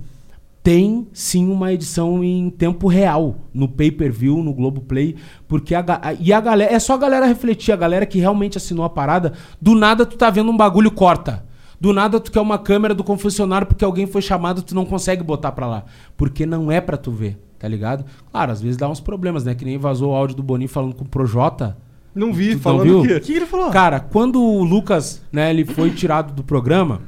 [0.60, 5.14] tem sim uma edição em tempo real no pay-per-view, no Globoplay,
[5.46, 8.58] porque a, a- e a galera, é só a galera refletir, a galera que realmente
[8.58, 11.46] assinou a parada, do nada tu tá vendo um bagulho corta.
[11.80, 15.22] Do nada tu quer uma câmera do confessionário porque alguém foi chamado, tu não consegue
[15.22, 15.84] botar pra lá,
[16.16, 18.04] porque não é pra tu ver, tá ligado?
[18.30, 19.54] Claro, às vezes dá uns problemas, né?
[19.54, 21.76] Que nem vazou o áudio do Boninho falando com o Projota.
[22.14, 23.16] Não vi, Tu não falando viu?
[23.16, 23.70] o que ele falou?
[23.70, 27.00] Cara, quando o Lucas, né, ele foi tirado do programa,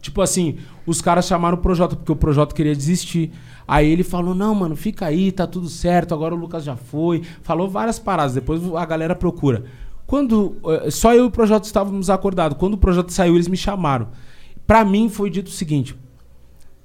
[0.00, 3.30] tipo assim, os caras chamaram o Projota porque o Projota queria desistir.
[3.66, 7.22] Aí ele falou: "Não, mano, fica aí, tá tudo certo, agora o Lucas já foi".
[7.42, 9.64] Falou várias paradas, depois a galera procura.
[10.06, 12.58] Quando eh, só eu e o projeto estávamos acordados.
[12.58, 14.08] Quando o projeto saiu, eles me chamaram.
[14.66, 15.96] Pra mim foi dito o seguinte: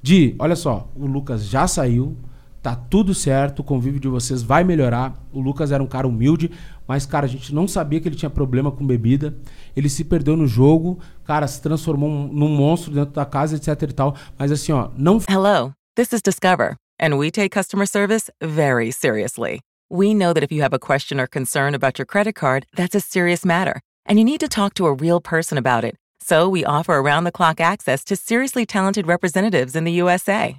[0.02, 2.16] Di, olha só, o Lucas já saiu,
[2.62, 5.14] tá tudo certo, o convívio de vocês vai melhorar.
[5.32, 6.52] O Lucas era um cara humilde,
[6.88, 9.36] mas, cara, a gente não sabia que ele tinha problema com bebida.
[9.76, 13.82] Ele se perdeu no jogo, cara, se transformou um- num monstro dentro da casa, etc
[13.90, 14.16] e tal.
[14.38, 19.60] Mas assim, ó, não Hello, this is Discover, and we take customer service very seriously.
[19.92, 22.96] We know that if you have a question or concern about your credit card, that's
[22.96, 25.96] a serious matter, and you need to talk to a real person about it.
[26.22, 30.58] So we offer around the clock access to seriously talented representatives in the USA.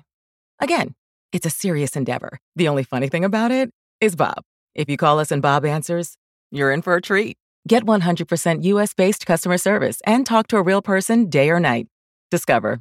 [0.60, 0.94] Again,
[1.32, 2.38] it's a serious endeavor.
[2.56, 4.42] The only funny thing about it is Bob.
[4.74, 6.16] If you call us and Bob answers,
[6.50, 7.36] you're in for a treat.
[7.68, 11.86] Get 100% US based customer service and talk to a real person day or night.
[12.30, 12.80] Discover,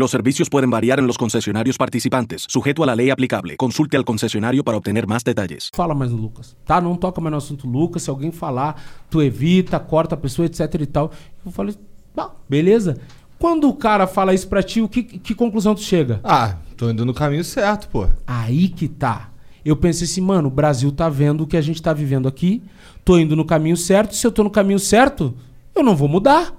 [0.00, 3.58] Los servicios pueden variar en los concesionarios participantes, sujeto a la ley aplicable.
[3.58, 5.68] Consulte al concesionario para obtener más detalles.
[5.74, 6.80] fala mais no Lucas, tá?
[6.80, 8.04] Não toca mais no assunto Lucas.
[8.04, 8.76] Se alguém falar,
[9.10, 11.10] tu evita, corta a pessoa, etc e tal.
[11.44, 11.74] Eu falei,
[12.14, 12.96] tá, beleza.
[13.38, 16.18] Quando o cara fala isso pra ti, o que, que conclusão tu chega?
[16.24, 18.08] Ah, tô indo no caminho certo, pô.
[18.26, 19.28] Aí que tá.
[19.62, 22.62] Eu pensei assim, mano, o Brasil tá vendo o que a gente tá vivendo aqui.
[23.04, 24.16] Tô indo no caminho certo.
[24.16, 25.34] Se eu tô no caminho certo,
[25.74, 26.54] eu não vou mudar.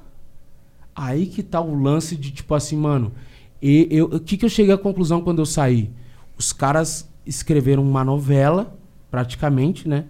[0.96, 3.12] Aí que tá o lance de tipo assim, mano.
[3.62, 5.91] E o que, que eu cheguei à conclusão quando eu saí?
[6.38, 8.76] Os caras escreveram uma novela,
[9.12, 10.06] praticamente, né?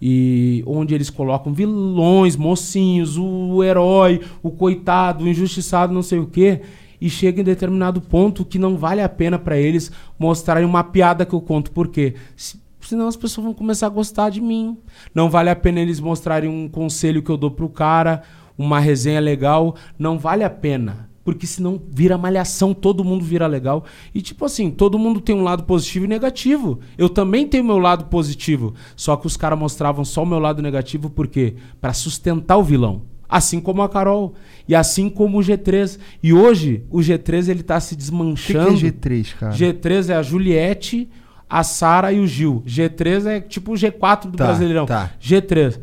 [0.00, 6.26] E onde eles colocam vilões, mocinhos, o herói, o coitado, o injustiçado, não sei o
[6.26, 6.62] quê.
[7.00, 11.26] E chega em determinado ponto que não vale a pena pra eles mostrarem uma piada
[11.26, 11.70] que eu conto.
[11.72, 12.14] Por quê?
[12.36, 14.78] Se- Senão as pessoas vão começar a gostar de mim.
[15.14, 18.22] Não vale a pena eles mostrarem um conselho que eu dou pro cara,
[18.56, 19.74] uma resenha legal.
[19.98, 21.07] Não vale a pena.
[21.32, 23.84] Porque senão vira malhação, todo mundo vira legal.
[24.14, 26.80] E tipo assim, todo mundo tem um lado positivo e negativo.
[26.96, 28.72] Eu também tenho meu lado positivo.
[28.96, 31.54] Só que os caras mostravam só o meu lado negativo, por quê?
[31.80, 33.02] Pra sustentar o vilão.
[33.28, 34.32] Assim como a Carol.
[34.66, 35.98] E assim como o G3.
[36.22, 38.70] E hoje, o G3 ele tá se O que, que desmanchando.
[38.70, 39.52] é G3, cara?
[39.54, 41.08] G3 é a Juliette,
[41.48, 42.62] a Sara e o Gil.
[42.66, 44.86] G3 é tipo o G4 do Tá, Brasileirão.
[44.86, 45.10] tá.
[45.22, 45.78] G3.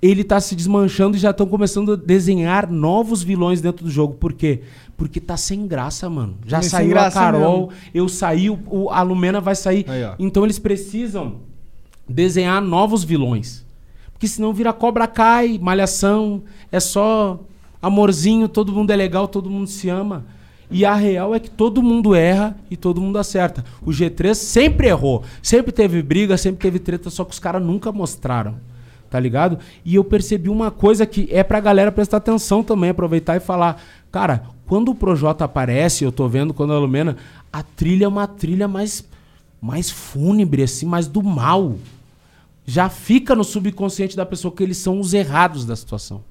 [0.00, 4.14] Ele tá se desmanchando e já estão começando a desenhar novos vilões dentro do jogo.
[4.14, 4.60] Por quê?
[4.98, 6.36] Porque tá sem graça, mano.
[6.44, 7.82] Já É sem saiu a Carol, mesmo.
[7.94, 9.86] eu saí, o, o- a Lumena vai sair.
[9.88, 11.36] Aí, então eles precisam
[12.08, 13.64] desenhar novos vilões.
[14.12, 17.38] Porque senão vira Cobra Cai, Malhação, é só
[17.80, 20.26] amorzinho, todo mundo é legal, todo mundo se ama.
[20.70, 23.64] E a real é que todo mundo erra e todo mundo acerta.
[23.80, 27.90] O G3 sempre errou, sempre teve briga, sempre teve treta, só que os caras nunca
[27.92, 28.56] mostraram.
[29.08, 29.58] Tá ligado?
[29.86, 33.80] E eu percebi uma coisa que é pra galera prestar atenção também, aproveitar e falar,
[34.12, 37.16] cara, quando o Projota aparece, eu tô vendo quando a Lumena,
[37.52, 39.04] a trilha é uma trilha mais
[39.60, 41.74] mais fúnebre assim, mais do mal
[42.68, 46.22] já fica no subconsciente da pessoa que eles são os errados da situação.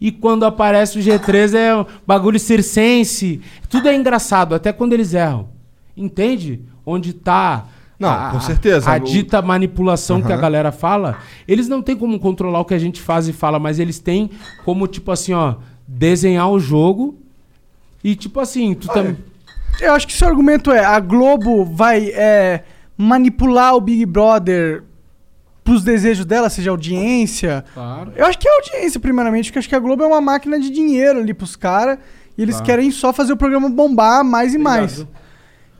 [0.00, 3.40] E quando aparece o G3 é um bagulho circense.
[3.68, 5.48] Tudo é engraçado, até quando eles erram.
[5.96, 6.60] Entende?
[6.86, 7.66] Onde tá.
[7.98, 8.88] Não, com certeza.
[8.88, 11.18] A dita manipulação que a galera fala.
[11.46, 14.30] Eles não têm como controlar o que a gente faz e fala, mas eles têm
[14.64, 15.56] como, tipo assim, ó,
[15.88, 17.18] desenhar o jogo.
[18.02, 19.16] E, tipo assim, tu também.
[19.80, 22.64] Eu acho que seu argumento é a Globo vai é,
[22.96, 24.82] manipular o Big Brother
[25.64, 27.64] pros desejos dela, seja audiência.
[27.72, 28.12] Claro.
[28.16, 30.58] Eu acho que é audiência, primeiramente, porque eu acho que a Globo é uma máquina
[30.58, 31.98] de dinheiro ali pros caras.
[32.36, 32.62] E eles Tá.
[32.64, 35.00] querem só fazer o programa bombar mais e mais.
[35.00, 35.20] Obrigado.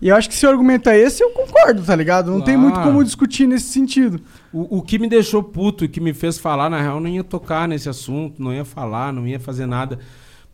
[0.02, 2.30] E eu acho que se o argumento é esse, eu concordo, tá ligado?
[2.30, 2.88] Não tem muito Claro.
[2.90, 4.18] como discutir nesse sentido.
[4.50, 7.22] O, o que me deixou puto e que me fez falar, na real, não ia
[7.22, 9.98] tocar nesse assunto, não ia falar, não ia fazer nada.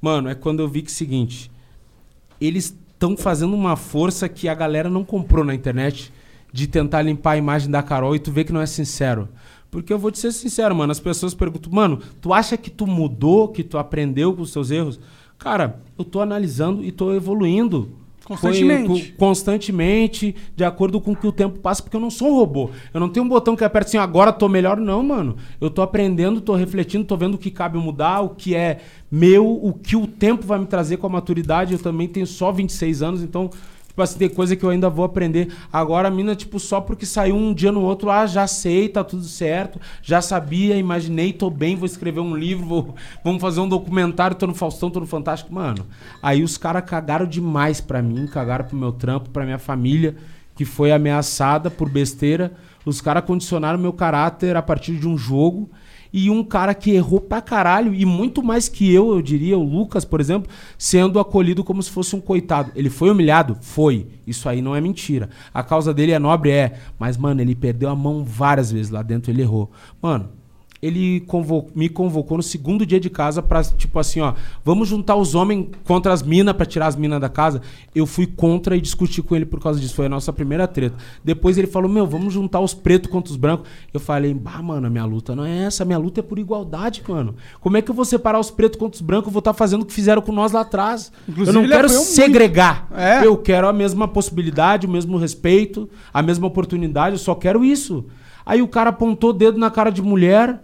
[0.00, 1.48] Mano, é quando eu vi que é o seguinte:
[2.40, 6.12] eles estão fazendo uma força que a galera não comprou na internet
[6.52, 9.28] de tentar limpar a imagem da Carol e tu vê que não é sincero.
[9.70, 10.92] Porque eu vou te ser sincero, mano.
[10.92, 14.70] As pessoas perguntam, mano, tu acha que tu mudou, que tu aprendeu com os seus
[14.70, 14.98] erros?
[15.38, 17.92] Cara, eu tô analisando e tô evoluindo.
[18.26, 19.14] Constantemente.
[19.16, 22.70] Constantemente, de acordo com o que o tempo passa, porque eu não sou um robô.
[22.92, 25.36] Eu não tenho um botão que aperta assim, agora tô melhor, não, mano.
[25.60, 29.48] Eu tô aprendendo, tô refletindo, tô vendo o que cabe mudar, o que é meu,
[29.48, 31.74] o que o tempo vai me trazer com a maturidade.
[31.74, 33.48] Eu também tenho só 26 anos, então
[33.96, 35.50] Tipo assim, tem coisa que eu ainda vou aprender.
[35.72, 39.02] Agora a mina, tipo, só porque saiu um dia no outro, ah, já sei, tá
[39.02, 43.66] tudo certo, já sabia, imaginei, tô bem, vou escrever um livro, vou, vamos fazer um
[43.66, 45.54] documentário, tô no Faustão, tô no Fantástico.
[45.54, 45.86] Mano,
[46.22, 50.14] aí os caras cagaram demais pra mim, cagaram pro meu trampo, pra minha família,
[50.54, 52.52] que foi ameaçada por besteira.
[52.84, 55.70] Os caras condicionaram meu caráter a partir de um jogo.
[56.12, 59.62] E um cara que errou pra caralho, e muito mais que eu, eu diria, o
[59.62, 62.72] Lucas, por exemplo, sendo acolhido como se fosse um coitado.
[62.74, 63.56] Ele foi humilhado?
[63.60, 64.06] Foi.
[64.26, 65.28] Isso aí não é mentira.
[65.52, 66.50] A causa dele é nobre?
[66.50, 66.78] É.
[66.98, 69.70] Mas, mano, ele perdeu a mão várias vezes lá dentro, ele errou.
[70.00, 70.30] Mano,
[70.82, 71.26] ele
[71.74, 74.34] me convocou no segundo dia de casa pra, tipo assim, ó,
[74.64, 77.62] vamos juntar os homens contra as minas pra tirar as minas da casa.
[77.94, 79.94] Eu fui contra e discuti com ele por causa disso.
[79.94, 80.96] Foi a nossa primeira treta.
[81.24, 83.68] Depois ele falou, meu, vamos juntar os pretos contra os brancos.
[83.92, 85.82] Eu falei, bah, mano, a minha luta não é essa.
[85.82, 87.34] A minha luta é por igualdade, mano.
[87.60, 89.28] Como é que eu vou separar os pretos contra os brancos?
[89.28, 91.10] Eu vou estar fazendo o que fizeram com nós lá atrás.
[91.28, 92.88] Inclusive, eu não quero segregar.
[92.94, 93.26] É.
[93.26, 97.14] Eu quero a mesma possibilidade, o mesmo respeito, a mesma oportunidade.
[97.14, 98.04] Eu só quero isso.
[98.46, 100.62] Aí o cara apontou o dedo na cara de mulher.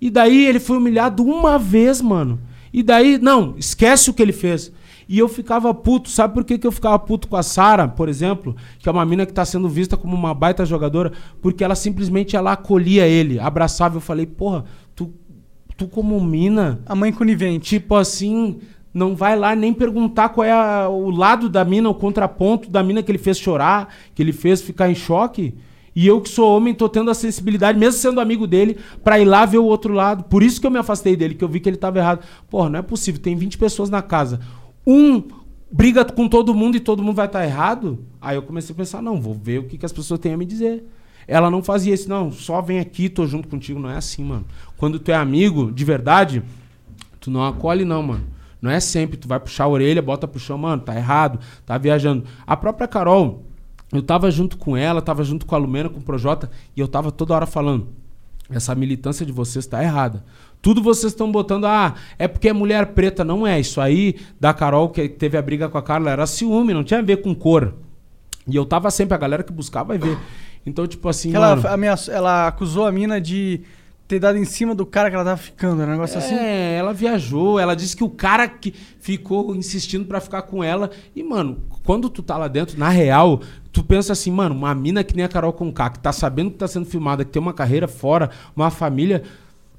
[0.00, 2.38] E daí ele foi humilhado uma vez, mano.
[2.72, 4.72] E daí, não, esquece o que ele fez.
[5.08, 6.08] E eu ficava puto.
[6.08, 8.54] Sabe por que, que eu ficava puto com a Sara, por exemplo?
[8.78, 11.12] Que é uma mina que tá sendo vista como uma baita jogadora.
[11.42, 13.96] Porque ela simplesmente ela acolhia ele, abraçava.
[13.96, 15.12] Eu falei, porra, tu,
[15.76, 17.66] tu como mina, A mãe conivente.
[17.68, 18.58] tipo assim,
[18.92, 22.82] não vai lá nem perguntar qual é a- o lado da mina, o contraponto da
[22.82, 25.54] mina que ele fez chorar, que ele fez ficar em choque.
[25.94, 29.24] E eu que sou homem tô tendo a sensibilidade, mesmo sendo amigo dele, pra ir
[29.24, 30.24] lá ver o outro lado.
[30.24, 32.24] Por isso que eu me afastei dele, que eu vi que ele tava errado.
[32.50, 34.40] Porra, não é possível, tem 20 pessoas na casa.
[34.86, 35.22] Um
[35.70, 38.04] briga com todo mundo e todo mundo vai estar errado?
[38.20, 40.36] Aí eu comecei a pensar, não, vou ver o que, que as pessoas têm a
[40.36, 40.84] me dizer.
[41.26, 43.80] Ela não fazia isso, não, só vem aqui, tô junto contigo.
[43.80, 44.44] Não é assim, mano.
[44.76, 46.42] Quando tu é amigo, de verdade,
[47.24, 48.26] Tu não acolhe, não, mano.
[48.60, 49.16] Não é sempre.
[49.16, 52.24] Tu vai puxar a orelha, bota pro chão, mano, tá errado, tá viajando.
[52.46, 53.42] A própria Carol,
[53.98, 56.88] eu tava junto com ela, tava junto com a Lumena, com o Projota, e eu
[56.88, 57.88] tava toda hora falando:
[58.50, 60.24] essa militância de vocês tá errada.
[60.62, 63.22] Tudo vocês estão botando, ah, é porque é mulher preta.
[63.22, 63.60] Não é.
[63.60, 67.00] Isso aí da Carol, que teve a briga com a Carla, era ciúme, não tinha
[67.00, 67.74] a ver com cor.
[68.48, 70.18] E eu tava sempre, a galera que buscava vai ver.
[70.66, 73.60] Então, tipo assim, Que ela, mano, ameaçou- ela acusou a mina de
[74.08, 75.82] ter dado em cima do cara que ela tava ficando.
[75.82, 76.34] Era um negócio assim.
[76.34, 80.90] É, ela viajou, ela disse que o cara que ficou insistindo pra ficar com ela.
[81.14, 83.40] E, mano, quando tu tá lá dentro, na real,
[83.74, 86.56] tu pensa assim, mano, uma mina que nem a Carol Conká, que tá sabendo que
[86.56, 89.24] tá sendo filmada, que tem uma carreira fora, uma família,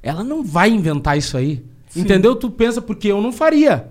[0.04, 1.64] ela não vai inventar isso aí.
[1.96, 2.36] Entendeu?
[2.36, 3.90] Tu pensa, porque eu não faria.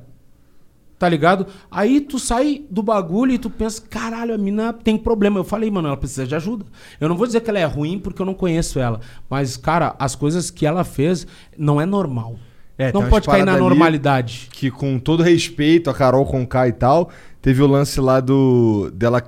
[0.99, 1.47] Tá ligado?
[1.71, 5.41] Aí tu sai do bagulho e tu pensa, caralho, a mina tem problema.
[5.41, 6.67] Eu falei, mano, ela precisa de ajuda.
[7.01, 9.01] Eu não vou dizer que ela é ruim porque eu não conheço ela.
[9.29, 12.37] Mas, cara, as coisas que ela fez não é normal.
[12.77, 14.51] É, não pode cair na normalidade.
[14.53, 17.09] Que com todo respeito a Carol com K e tal,
[17.41, 19.23] teve o lance lá do dela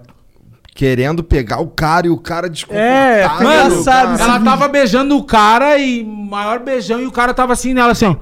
[0.77, 3.49] querendo pegar o cara e o cara desconfortável.
[3.51, 4.45] É, engraçado ela vídeo.
[4.45, 8.17] tava beijando o cara e maior beijão e o cara tava assim nela, assim, ó.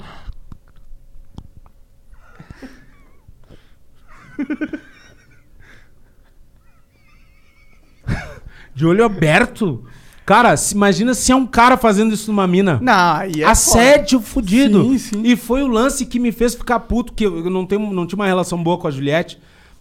[8.73, 9.83] De olho aberto.
[10.25, 12.79] Cara, se- imagina se é um cara fazendo isso numa mina.
[12.81, 14.83] Não, aí é Assédio fudido.
[14.83, 15.21] Sim, sim.
[15.23, 18.05] E foi o lance que me fez ficar puto, que eu eu não, tenho, não
[18.07, 19.39] tinha uma relação boa com a Juliette.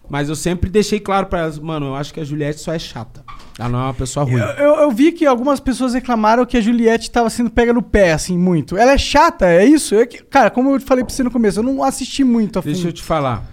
[0.08, 2.78] Mas eu sempre deixei claro pra elas, mano, eu acho que a Juliette só é
[2.78, 3.24] chata.
[3.58, 4.34] Ela não é uma pessoa ruim.
[4.34, 7.82] Eu, eu- eu vi que algumas pessoas reclamaram que a Juliette tava sendo pega no
[7.82, 8.76] pé, assim, muito.
[8.76, 9.94] Ela é chata, é isso?
[9.94, 12.62] Eu que- cara, como eu falei pra você no começo, eu não assisti muito a
[12.62, 12.72] fundo.
[12.72, 13.44] Deixa eu te falar.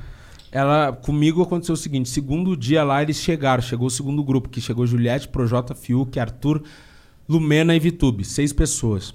[0.52, 4.60] Ela, comigo aconteceu o seguinte: segundo dia lá eles chegaram, chegou o segundo grupo, que
[4.60, 6.62] chegou Juliette, Projota, Fiuk, Arthur,
[7.30, 9.14] Lumena e Vitube, seis pessoas.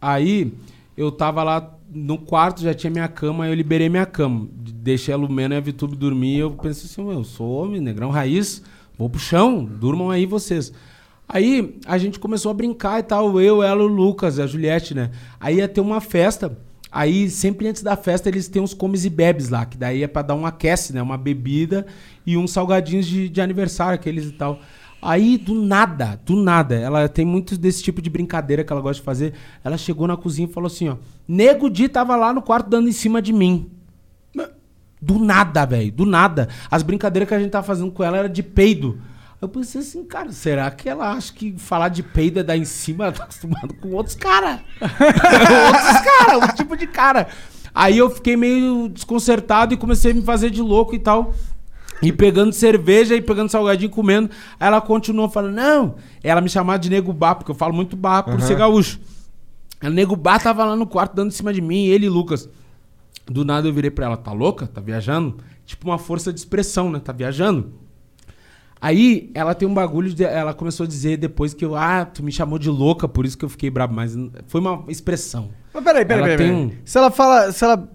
[0.00, 0.52] Aí
[0.96, 4.46] eu tava lá no quarto, já tinha minha cama, eu liberei minha cama.
[4.52, 6.38] Deixei a Lumena e a Vitube dormir.
[6.38, 8.62] Eu pensei assim: eu sou homem, negrão raiz,
[8.98, 10.72] vou pro chão, durmam aí vocês.
[11.26, 15.10] Aí a gente começou a brincar e tal, eu, ela, o Lucas, a Juliette, né?
[15.40, 16.56] Aí ia ter uma festa.
[16.92, 20.06] Aí, sempre antes da festa, eles têm uns comes e bebes lá, que daí é
[20.06, 21.02] pra dar um aquece, né?
[21.02, 21.84] Uma bebida
[22.24, 24.60] e uns salgadinhos de, de aniversário, aqueles e tal.
[25.06, 29.00] Aí, do nada, do nada, ela tem muito desse tipo de brincadeira que ela gosta
[29.00, 29.34] de fazer.
[29.62, 30.96] Ela chegou na cozinha e falou assim, ó.
[31.28, 33.70] Nego Di tava lá no quarto dando em cima de mim.
[35.00, 36.48] Do nada, velho, do nada.
[36.68, 39.00] As brincadeiras que a gente tava fazendo com ela era de peido.
[39.40, 42.64] Eu pensei assim, cara, será que ela acha que falar de peido é dar em
[42.64, 43.04] cima?
[43.04, 44.58] Ela tá acostumada com outros caras.
[44.80, 47.28] outros caras, outro tipo de cara.
[47.72, 51.32] Aí eu fiquei meio desconcertado e comecei a me fazer de louco e tal.
[52.02, 54.30] E pegando cerveja e pegando salgadinho e comendo.
[54.60, 55.94] Aí ela continuou falando, não.
[56.22, 59.00] Ela me chamava de nego bar, porque eu falo muito bar por ser gaúcho.
[59.82, 62.48] O nego bar tava lá no quarto dando em cima de mim, ele e Lucas.
[63.26, 64.66] Do nada eu virei pra ela, tá louca?
[64.66, 65.36] Tá viajando?
[65.64, 66.98] Tipo uma força de expressão, né?
[67.00, 67.72] Tá viajando?
[68.80, 72.22] Aí ela tem um bagulho, de, ela começou a dizer depois que eu, ah, tu
[72.22, 74.14] me chamou de louca, por isso que eu fiquei brabo, mas
[74.48, 75.48] foi uma expressão.
[75.72, 76.48] Mas peraí, peraí, Ela peraí.
[76.50, 76.64] peraí.
[76.66, 77.50] um- Se ela fala.
[77.52, 77.88] Se ela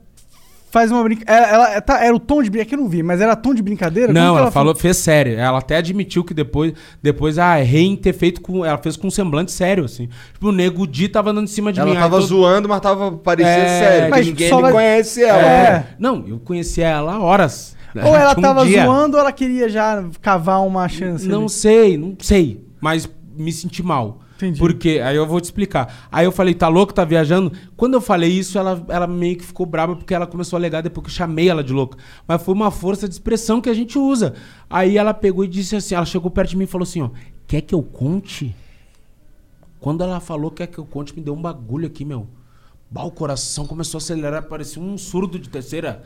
[0.72, 1.42] faz uma brincadeira.
[1.48, 2.70] Ela, ela- tá- era o tom de brincadeira.
[2.70, 4.12] que eu não vi, mas era tom de brincadeira?
[4.12, 5.38] Não, que ela, falou, fez sério.
[5.38, 8.66] Ela até admitiu que depois, depois ah, errei em ter feito com.
[8.66, 10.10] Ela fez com um semblante sério, assim.
[10.34, 11.96] Tipo, o Nego Di tava andando em cima de Ela mim.
[11.96, 14.10] aí tava todo- zoando, mas tava parecendo É, sério.
[14.10, 15.42] mas ninguém só conhece ela.
[15.42, 15.72] É.
[15.74, 15.86] né?
[16.00, 17.76] Não, eu conhecia ela há horas.
[17.94, 18.86] Ou ela um tava dia.
[18.86, 21.28] zoando ou ela queria já cavar uma chance.
[21.28, 21.50] Não ali?
[21.50, 22.66] sei, não sei.
[22.80, 24.21] Mas me senti mal.
[24.42, 24.60] Entendi.
[24.60, 26.08] Porque, aí eu vou te explicar.
[26.12, 27.52] Aí eu falei, tá louco, tá viajando?
[27.78, 30.82] Quando eu falei isso, ela, ela meio que ficou brava porque ela começou a alegar
[30.82, 31.98] depois que eu chamei ela de louca.
[32.28, 34.34] Mas foi uma força de expressão que a gente usa.
[34.70, 37.10] Aí ela pegou e disse assim, ela chegou perto de mim e falou assim, ó,
[37.46, 38.56] quer que eu conte?
[39.80, 42.28] Quando ela falou quer que eu conte, me deu um bagulho aqui, meu.
[42.94, 46.04] Bah, o coração começou a acelerar, parecia um surdo de terceira.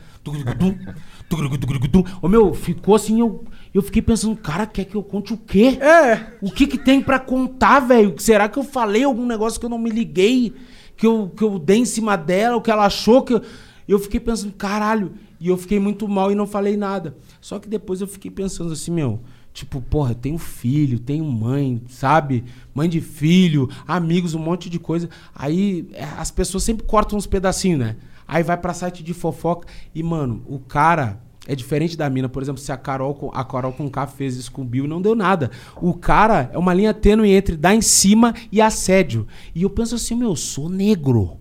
[2.22, 5.78] Ô meu, ficou assim, eu, eu fiquei pensando, cara, quer que eu conte o quê?
[5.80, 6.36] É.
[6.40, 8.14] O que que tem pra contar, velho?
[8.18, 10.54] Será que eu falei algum negócio que eu não me liguei?
[10.96, 13.42] Que eu, que eu dei em cima dela, o que ela achou que eu...
[13.88, 15.14] Eu fiquei pensando, caralho.
[15.40, 17.16] E eu fiquei muito mal e não falei nada.
[17.40, 19.20] Só que depois eu fiquei pensando assim, meu...
[19.56, 22.44] Tipo, porra, eu tenho filho, tenho mãe, sabe?
[22.74, 25.08] Mãe de filho, amigos, um monte de coisa.
[25.34, 27.96] Aí é, as pessoas sempre cortam uns pedacinhos, né?
[28.28, 32.28] Aí vai pra site de fofoca e, mano, o cara é diferente da mina.
[32.28, 34.86] Por exemplo, se a Carol, com- a Carol com K fez isso com o Bill,
[34.86, 35.50] não deu nada.
[35.80, 39.26] O cara é uma linha tênue entre dar em cima e assédio.
[39.54, 41.38] E eu penso assim, meu, eu sou negro.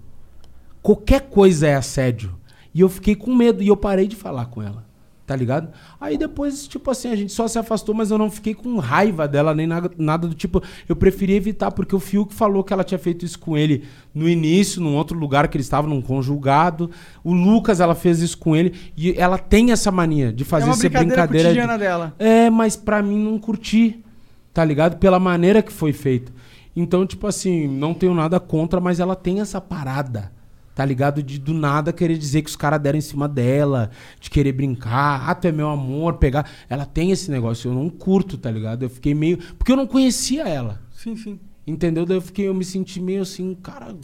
[0.81, 2.33] Qualquer coisa é assédio.
[2.73, 4.84] E eu fiquei com medo e eu parei de falar com ela.
[5.25, 5.69] Tá ligado?
[5.99, 9.27] Aí depois, tipo assim, a gente só se afastou, mas eu não fiquei com raiva
[9.27, 10.61] dela, nem nada, nada do tipo.
[10.87, 14.29] Eu preferi evitar, porque o Fiuk falou que ela tinha feito isso com ele no
[14.29, 16.91] início, num outro lugar que eles estavam, num conjugado.
[17.23, 18.75] O Lucas, ela fez isso com ele.
[18.95, 21.73] E ela tem essa mania de fazer é essa brincadeira, brincadeira.
[21.73, 22.13] de- dela.
[22.19, 24.03] é, mas pra mim não curti,
[24.53, 24.97] tá ligado?
[24.97, 26.31] Pela maneira que foi feito.
[26.75, 30.31] Então, tipo assim, não tenho nada contra, mas ela tem essa parada,
[30.75, 31.23] tá ligado?
[31.23, 35.27] De do nada querer dizer que os caras deram em cima dela, de querer brincar,
[35.27, 36.47] ah, tu é meu amor, pegar.
[36.69, 38.83] Ela tem esse negócio, eu não curto, tá ligado?
[38.83, 39.37] Eu fiquei meio.
[39.57, 40.81] Porque eu não conhecia ela.
[40.91, 41.39] Sim, sim.
[41.65, 42.05] Entendeu?
[42.05, 43.95] Daí eu fiquei, eu me senti meio assim, cara.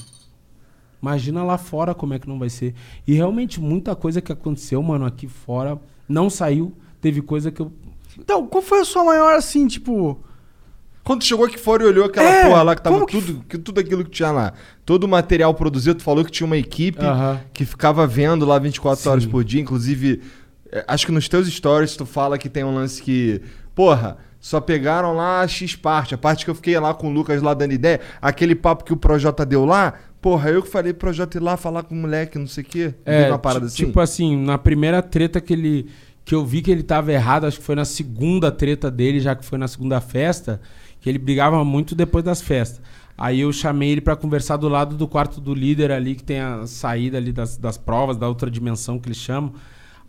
[1.01, 2.73] Imagina lá fora como é que não vai ser.
[3.05, 6.73] E realmente, muita coisa que aconteceu, mano, aqui fora não saiu.
[7.01, 7.71] Teve coisa que eu.
[8.17, 10.23] Então, qual foi a sua maior, assim, tipo.
[11.03, 13.43] Quando tu chegou aqui fora e olhou aquela É, porra lá que tava que tudo,
[13.49, 14.53] que, tudo aquilo que tinha lá,
[14.85, 17.39] todo o material produzido, tu falou que tinha uma equipe Aham.
[17.53, 19.29] que ficava vendo lá 24 horas Sim.
[19.29, 20.21] por dia, inclusive,
[20.71, 23.41] é, acho que nos teus stories tu fala que tem um lance que,
[23.73, 27.13] porra, só pegaram lá a X parte, a parte que eu fiquei lá com o
[27.13, 30.93] Lucas lá dando ideia, aquele papo que o Projota deu lá, porra, eu que falei
[30.93, 33.65] pro Projota ir lá falar com o moleque, não sei o quê, É, uma parada
[33.65, 33.85] assim.
[33.85, 35.87] tipo assim, na primeira treta que ele
[36.23, 39.35] que eu vi que ele tava errado, acho que foi na segunda treta dele, já
[39.35, 40.61] que foi na segunda festa,
[41.01, 42.81] que ele brigava muito depois das festas.
[43.17, 46.39] Aí eu chamei ele pra conversar do lado do quarto do líder ali, que tem
[46.39, 49.53] a saída ali das, das provas, da outra dimensão que eles chamam.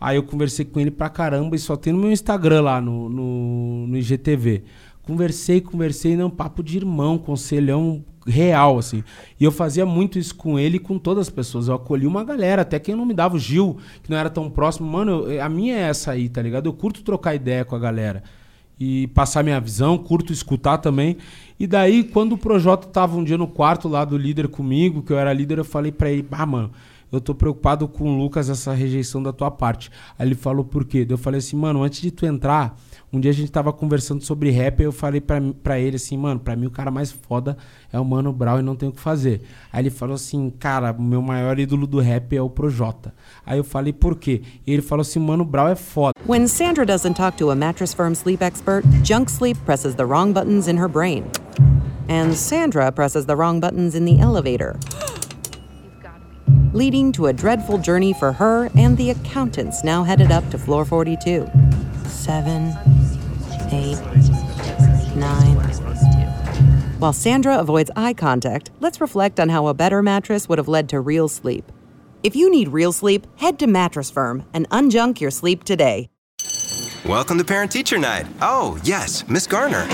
[0.00, 3.08] Aí eu conversei com ele pra caramba e só tem no meu Instagram lá, no,
[3.08, 4.64] no, no IGTV.
[5.02, 9.02] Conversei, conversei, não, papo de irmão, conselhão real, assim.
[9.38, 11.68] E eu fazia muito isso com ele e com todas as pessoas.
[11.68, 14.48] Eu acolhi uma galera, até quem não me dava, o Gil, que não era tão
[14.48, 14.88] próximo.
[14.88, 16.66] Mano, eu- a minha é essa aí, tá ligado?
[16.66, 18.22] Eu curto trocar ideia com a galera.
[18.84, 21.16] E passar minha visão, curto escutar também.
[21.56, 25.12] E daí, quando o Projota tava um dia no quarto lá do líder comigo, que
[25.12, 26.72] eu era líder, eu falei pra ele, ah, mano,
[27.12, 29.88] eu tô preocupado com o Lucas, essa rejeição da tua parte.
[30.18, 31.06] Aí ele falou por quê?
[31.08, 32.76] Eu falei assim, mano, antes de tu entrar,
[33.12, 36.40] um dia a gente tava conversando sobre rap, aí eu falei pra ele assim, mano,
[36.40, 37.58] pra mim o cara mais foda
[37.92, 39.42] é o Mano Brown e não tem o que fazer.
[39.70, 43.12] Aí ele falou assim, cara, meu maior ídolo do rap é o Projota.
[43.44, 44.40] Aí eu falei, por quê?
[44.66, 46.12] E ele falou assim, Mano Brown é foda.
[46.26, 50.32] When Sandra doesn't talk to a Mattress Firm sleep expert, Junk Sleep presses the wrong
[50.32, 51.24] buttons in her brain.
[52.08, 54.78] And Sandra presses the wrong buttons in the elevator.
[56.72, 60.86] Leading to a dreadful journey for her and the accountants now headed up to floor
[60.86, 61.46] 42.
[62.06, 62.72] Seven,
[63.72, 63.98] eight,
[65.16, 65.56] nine.
[66.98, 70.88] While Sandra avoids eye contact, let's reflect on how a better mattress would have led
[70.90, 71.72] to real sleep.
[72.22, 76.08] If you need real sleep, head to Mattress Firm and unjunk your sleep today.
[77.04, 78.26] Welcome to Parent Teacher Night.
[78.40, 79.88] Oh, yes, Miss Garner.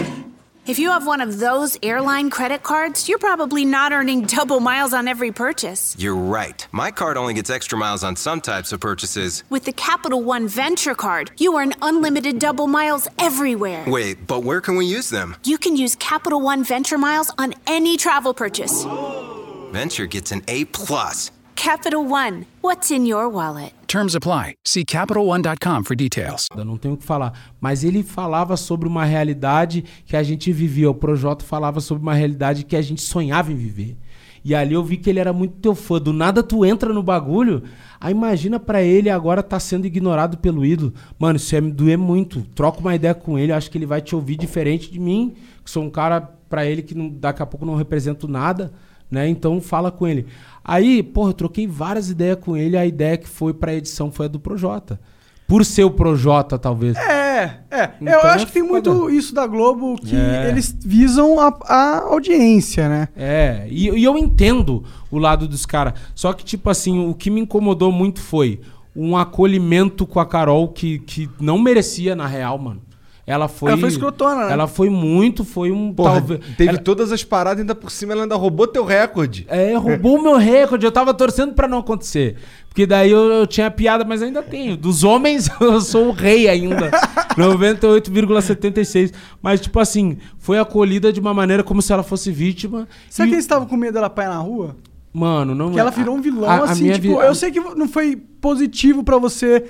[0.69, 4.93] If you have one of those airline credit cards, you're probably not earning double miles
[4.93, 5.97] on every purchase.
[5.99, 6.67] You're right.
[6.73, 9.45] My card only gets extra miles on some types of purchases.
[9.49, 13.83] With the Capital One Venture Card, you earn unlimited double miles everywhere.
[13.87, 15.37] Wait, but where can we use them?
[15.43, 18.85] You can use Capital One Venture Miles on any travel purchase.
[19.73, 21.31] Venture gets an A plus.
[21.63, 23.73] Capital One, what's in your wallet?
[23.89, 24.55] Terms apply.
[24.65, 26.47] See CapitalOne.com for details.
[26.57, 27.33] Eu não tenho o que falar.
[27.61, 30.89] Mas ele falava sobre uma realidade que a gente vivia.
[30.89, 33.97] O Projota falava sobre uma realidade que a gente sonhava em viver.
[34.45, 35.99] E ali eu vi que ele era muito teu fã.
[36.01, 37.65] Do nada tu entra no bagulho.
[38.01, 40.95] Aí imagina pra ele agora tá sendo ignorado pelo ídolo.
[41.19, 42.43] Mano, isso ia me doer muito.
[42.55, 43.51] Troca uma ideia com ele.
[43.53, 45.35] Acho que ele vai te ouvir diferente de mim.
[45.65, 48.73] Que sou um cara pra ele que não- daqui a pouco não represento nada.
[49.11, 49.29] Né?
[49.29, 50.27] Então fala com ele.
[50.65, 52.77] Aí, porra, eu troquei várias ideias com ele.
[52.77, 55.01] A ideia que foi pra edição foi a do Projota.
[55.47, 56.95] Por ser o Projota, talvez.
[56.99, 57.91] É, é.
[58.03, 60.51] Então eu é acho que tem muito isso da Globo que É.
[60.51, 63.09] eles visam a, a audiência, né?
[63.17, 65.95] É, e, e eu entendo o lado dos caras.
[66.15, 68.61] Só que, tipo assim, o que me incomodou muito foi
[68.95, 72.83] um acolhimento com a Carol que, que não merecia, na real, mano.
[73.29, 73.71] Ela foi.
[73.73, 74.53] Ela foi escrotona, né?
[74.53, 75.93] Ela foi muito, foi um.
[75.93, 79.47] Porra, talvez- teve ela- todas as paradas, ainda por cima ela ainda roubou teu recorde.
[79.51, 80.87] É, roubou o meu recorde.
[80.87, 82.37] Eu tava torcendo pra não acontecer.
[82.69, 84.77] Porque daí eu, eu tinha piada, mas ainda tenho.
[84.77, 86.91] Dos homens, eu sou o rei ainda.
[87.37, 89.13] 98,76.
[89.43, 92.89] Mas, tipo assim, foi acolhida de uma maneira como se ela fosse vítima.
[93.09, 94.77] Será E- que eles estavam com medo dela apanhar na rua?
[95.13, 97.51] Mano, não Que ela virou um vilão, a- a assim, minha tipo, vi- eu sei
[97.51, 99.65] que não foi positivo pra você.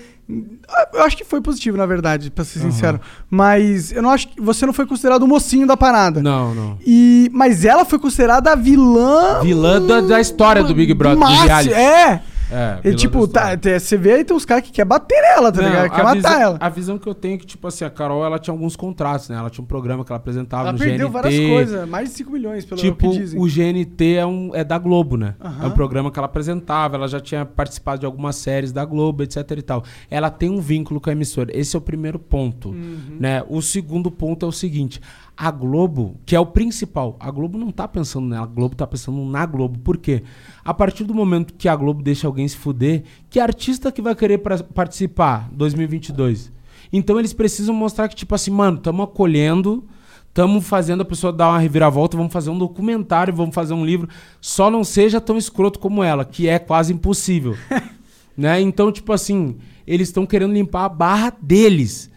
[0.93, 3.01] Eu acho que foi positivo, na verdade, pra ser sincero.
[3.31, 6.23] Mas eu não acho que você não foi considerado o mocinho da parada.
[6.23, 6.79] Não, não.
[6.87, 9.41] E, mas ela foi considerada a vilã.
[9.41, 11.73] Vilã da, da história do Big Brother, do máximo, reality.
[11.73, 12.23] É.
[12.51, 15.61] É, E tipo, tá, você vê aí tem uns caras que quer bater nela, tá
[15.61, 15.91] Não, ligado?
[15.91, 16.57] Quer matar visão, ela.
[16.61, 19.29] A visão que eu tenho é que, tipo assim, a Carol, ela tinha alguns contratos,
[19.29, 19.37] né?
[19.37, 21.13] Ela tinha um programa que ela apresentava Ela no perdeu GNT.
[21.13, 23.41] várias coisas, mais de 5 milhões, pelo Tipo, que dizem.
[23.41, 25.35] o GNT é, um, é da Globo, né?
[25.41, 25.65] Aham.
[25.65, 29.23] É um programa que ela apresentava, ela já tinha participado de algumas séries da Globo,
[29.23, 29.85] etc e tal.
[30.11, 31.51] Ela tem um vínculo com a emissora.
[31.53, 33.17] Esse é o primeiro ponto, Uhum.
[33.21, 33.43] né?
[33.49, 35.01] O segundo ponto é o seguinte,
[35.41, 38.85] a Globo, que é o principal, a Globo não tá pensando nela, a Globo tá
[38.89, 39.79] pensando na Globo.
[39.79, 40.25] Por quê?
[40.65, 44.17] A partir do momento que a Globo deixa alguém se fuder, que artista que vai
[44.17, 46.51] querer pra- participar 2022?
[46.93, 49.85] Então eles precisam mostrar que, tipo assim, mano, estamos acolhendo,
[50.29, 54.09] estamos fazendo a pessoa dar uma reviravolta, vamos fazer um documentário, vamos fazer um livro.
[54.41, 57.57] Só não seja tão escroto como ela, que é quase impossível.
[58.37, 58.61] né?
[58.61, 62.11] Então, tipo assim, eles estão querendo limpar a barra deles.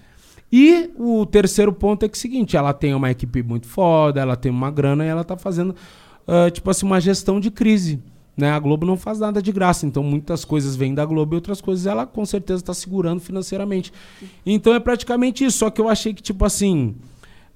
[0.52, 4.20] E o terceiro ponto é que é o seguinte, ela tem uma equipe muito foda,
[4.20, 5.74] ela tem uma grana e ela tá fazendo,
[6.28, 8.02] ah, tipo assim, uma gestão de crise.
[8.36, 8.52] Né?
[8.52, 11.62] A Globo não faz nada de graça, então muitas coisas vêm da Globo e outras
[11.62, 13.93] coisas ela com certeza está segurando financeiramente.
[14.45, 16.95] Então é praticamente isso, só que eu achei que, tipo assim,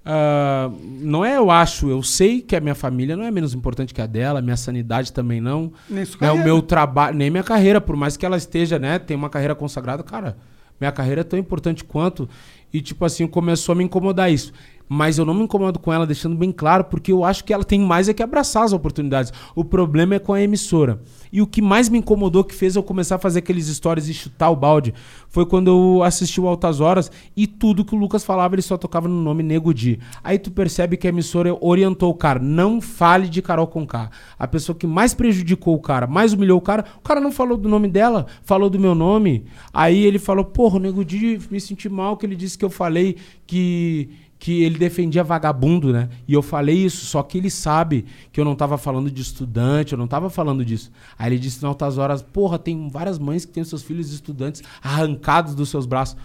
[0.06, 0.70] ah,
[1.02, 4.02] não é eu acho, eu sei que a minha família não é menos importante que
[4.02, 5.74] a dela, minha sanidade também não.
[5.89, 6.32] Nem né?
[6.32, 9.56] O meu trabalho, nem minha carreira, por mais que ela esteja, né, tem uma carreira
[9.56, 10.38] consagrada, cara,
[10.80, 12.28] minha carreira é tão importante quanto.
[12.73, 14.51] E, tipo assim, começou a me incomodar isso.
[14.88, 17.63] Mas eu não me incomodo com ela, deixando bem claro, porque eu acho que ela
[17.63, 19.33] tem mais é que abraçar as oportunidades.
[19.55, 21.01] O problema é com a emissora.
[21.31, 24.13] E o que mais me incomodou, que fez eu começar a fazer aqueles stories e
[24.13, 24.93] chutar o balde,
[25.27, 28.77] foi quando eu assisti o Altas Horas e tudo que o Lucas falava, ele só
[28.77, 29.99] tocava no nome Nego Di.
[30.23, 34.09] Aí tu percebe que a emissora orientou o cara, não fale de Carol Conká.
[34.38, 37.57] A pessoa que mais prejudicou o cara, mais humilhou o cara, o cara não falou
[37.57, 39.45] do nome dela, falou do meu nome.
[39.73, 42.69] Aí ele falou, porra, o Nego Di, me senti mal que ele disse que eu
[42.69, 44.09] falei que
[44.46, 46.08] que ele defendia vagabundo, né?
[46.28, 49.93] E eu falei isso, só que ele sabe que eu não tava falando de estudante,
[49.93, 50.91] eu não tava falando disso.
[51.18, 54.62] Aí ele disse em altas horas, porra, tem várias mães que têm seus filhos estudantes
[54.84, 56.16] arrancados dos seus braços.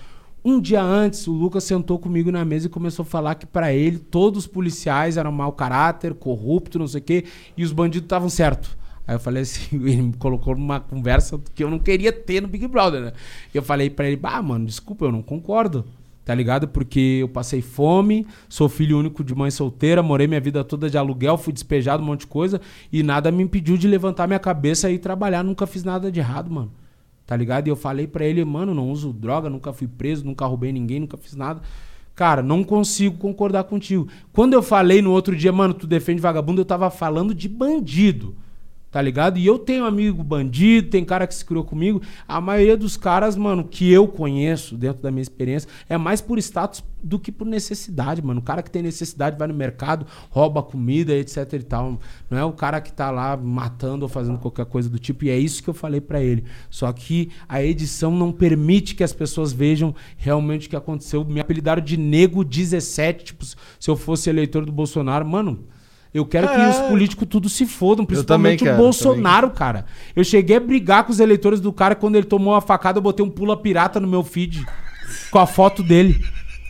[0.45, 3.73] Um dia antes, o Lucas sentou comigo na mesa e começou a falar que pra
[3.73, 7.25] ele todos os policiais eram mau caráter, corrupto, não sei o quê,
[7.57, 8.77] e os bandidos estavam certo.
[9.09, 12.49] Aí eu falei assim, ele me colocou numa conversa que eu não queria ter no
[12.49, 13.13] Big Brother, né?
[13.55, 15.87] E eu falei pra ele, bah, mano, desculpa, eu não concordo.
[16.31, 16.69] Tá ligado?
[16.69, 20.97] Porque eu passei fome, sou filho único de mãe solteira, morei minha vida toda de
[20.97, 22.61] aluguel, fui despejado, um monte de coisa,
[22.93, 25.43] e nada me impediu de levantar minha cabeça e trabalhar.
[25.43, 26.71] Nunca fiz nada de errado, mano.
[27.27, 27.67] Tá ligado?
[27.67, 31.01] E eu falei pra ele, mano, não uso droga, nunca fui preso, nunca roubei ninguém,
[31.01, 31.63] nunca fiz nada.
[32.15, 34.07] Cara, não consigo concordar contigo.
[34.33, 38.37] Quando eu falei no outro dia, mano, tu defende vagabundo, eu tava falando de bandido.
[38.91, 39.39] Tá ligado?
[39.39, 42.03] E eu tenho amigo bandido, tem cara que se criou comigo.
[42.27, 46.39] A maioria dos caras, mano, que eu conheço dentro da minha experiência, é mais por
[46.39, 48.41] status do que por necessidade, mano.
[48.41, 52.01] O cara que tem necessidade vai no mercado, rouba comida, etc e tal.
[52.29, 55.25] Não é o cara que tá lá matando ou fazendo qualquer coisa do tipo.
[55.25, 56.45] E é isso que eu falei pra ele.
[56.69, 61.25] Só que a edição não permite que as pessoas vejam realmente o que aconteceu.
[61.25, 65.25] Me apelidaram de Nego 17, tipo, se eu fosse eleitor do Bolsonaro.
[65.25, 65.65] Mano,
[66.13, 69.87] eu quero que os políticos tudo se fodam, também principalmente o Bolsonaro, cara.
[70.15, 73.03] Eu cheguei a brigar com os eleitores do cara quando ele tomou uma facada, eu
[73.03, 74.65] botei um pula pirata no meu feed
[75.31, 76.21] com a foto dele.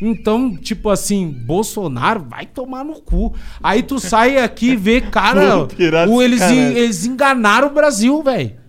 [0.01, 3.35] Então, tipo assim, Bolsonaro vai tomar no cu.
[3.63, 5.67] Aí tu sai aqui e vê, cara,
[6.09, 8.61] o, eles, eles enganaram o Brasil, velho.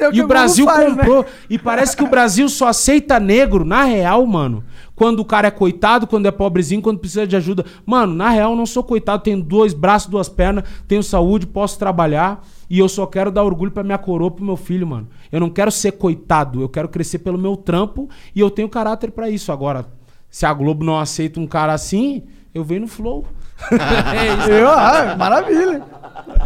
[0.00, 1.04] É o que E o Brasil Globo faz, né?
[1.04, 1.26] comprou.
[1.48, 4.64] E parece que o Brasil só aceita negro, na real, mano.
[4.94, 7.64] Quando o cara é coitado, quando é pobrezinho, quando precisa de ajuda.
[7.84, 9.22] Mano, na real, eu não sou coitado.
[9.22, 12.44] Tenho dois braços, duas pernas, tenho saúde, posso trabalhar.
[12.68, 15.08] E eu só quero dar orgulho pra minha coroa, pro meu filho, mano.
[15.30, 16.60] Eu não quero ser coitado.
[16.60, 18.08] Eu quero crescer pelo meu trampo.
[18.34, 19.50] E eu tenho caráter pra isso.
[19.50, 19.86] Agora,
[20.30, 22.22] se a Globo não aceita um cara assim,
[22.54, 23.26] eu venho no flow.
[23.72, 24.50] é isso.
[24.50, 25.82] Eu, ah, maravilha.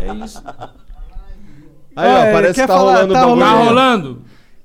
[0.01, 0.42] É isso.
[1.94, 2.92] Aí, ó, É, parece que tá falar?
[3.03, 3.40] rolando Tá o bagulho.
[3.44, 3.68] Tá rolando.
[3.68, 4.22] rolando?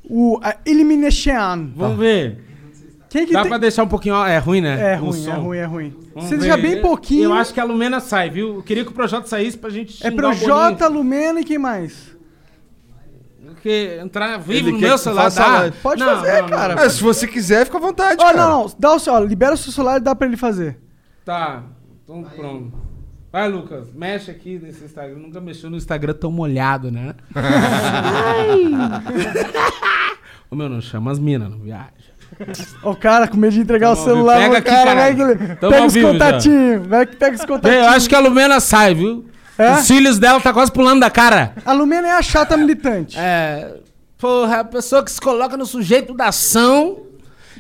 [0.10, 1.70] O a Elimination.
[1.76, 2.51] Vamos ver.
[3.12, 3.50] Quem que Dá tem...
[3.50, 4.16] pra deixar um pouquinho.
[4.24, 4.94] É ruim, né?
[4.94, 5.94] É ruim, é ruim, é ruim.
[6.16, 6.42] Vamos Você ver.
[6.44, 7.24] deixa bem pouquinho.
[7.26, 8.56] Eu acho que a Lumena sai, viu?
[8.56, 10.48] Eu queria que o projeto saísse pra gente É xingar pro o Boninho.
[10.48, 12.16] Jota, Lumena e quem mais?
[13.46, 15.74] Porque entrar vivo Ele no meu celular dá.
[15.84, 16.50] Pode Não, fazer, não, não.
[16.50, 16.74] cara.
[16.86, 18.38] É, se você quiser, fica à vontade, Ó, cara.
[18.38, 18.74] não, não.
[18.80, 20.80] Dá o seu, ó, libera o seu celular e dá pra ele fazer.
[21.26, 21.64] Tá,
[22.06, 22.72] então pronto.
[23.30, 25.18] Vai, Lucas, mexe aqui nesse Instagram.
[25.18, 27.14] Nunca mexeu no Instagram tão molhado, né?
[30.50, 32.11] Ô meu, não chama as minas, não viaja.
[32.84, 34.38] O cara com medo de entregar Tamo o celular.
[34.40, 36.88] Pega aqui, cara, vai que Pega os contatinhos.
[36.88, 37.86] Vai que pega os contatinhos.
[37.86, 39.26] eu acho que a Lumena sai, viu?
[39.58, 39.74] É?
[39.74, 41.54] Os cílios dela tá quase pulando da cara.
[41.66, 43.18] A Lumena é a chata militante.
[43.20, 43.76] É.
[44.18, 47.02] Porra, a pessoa que se coloca no sujeito da ação,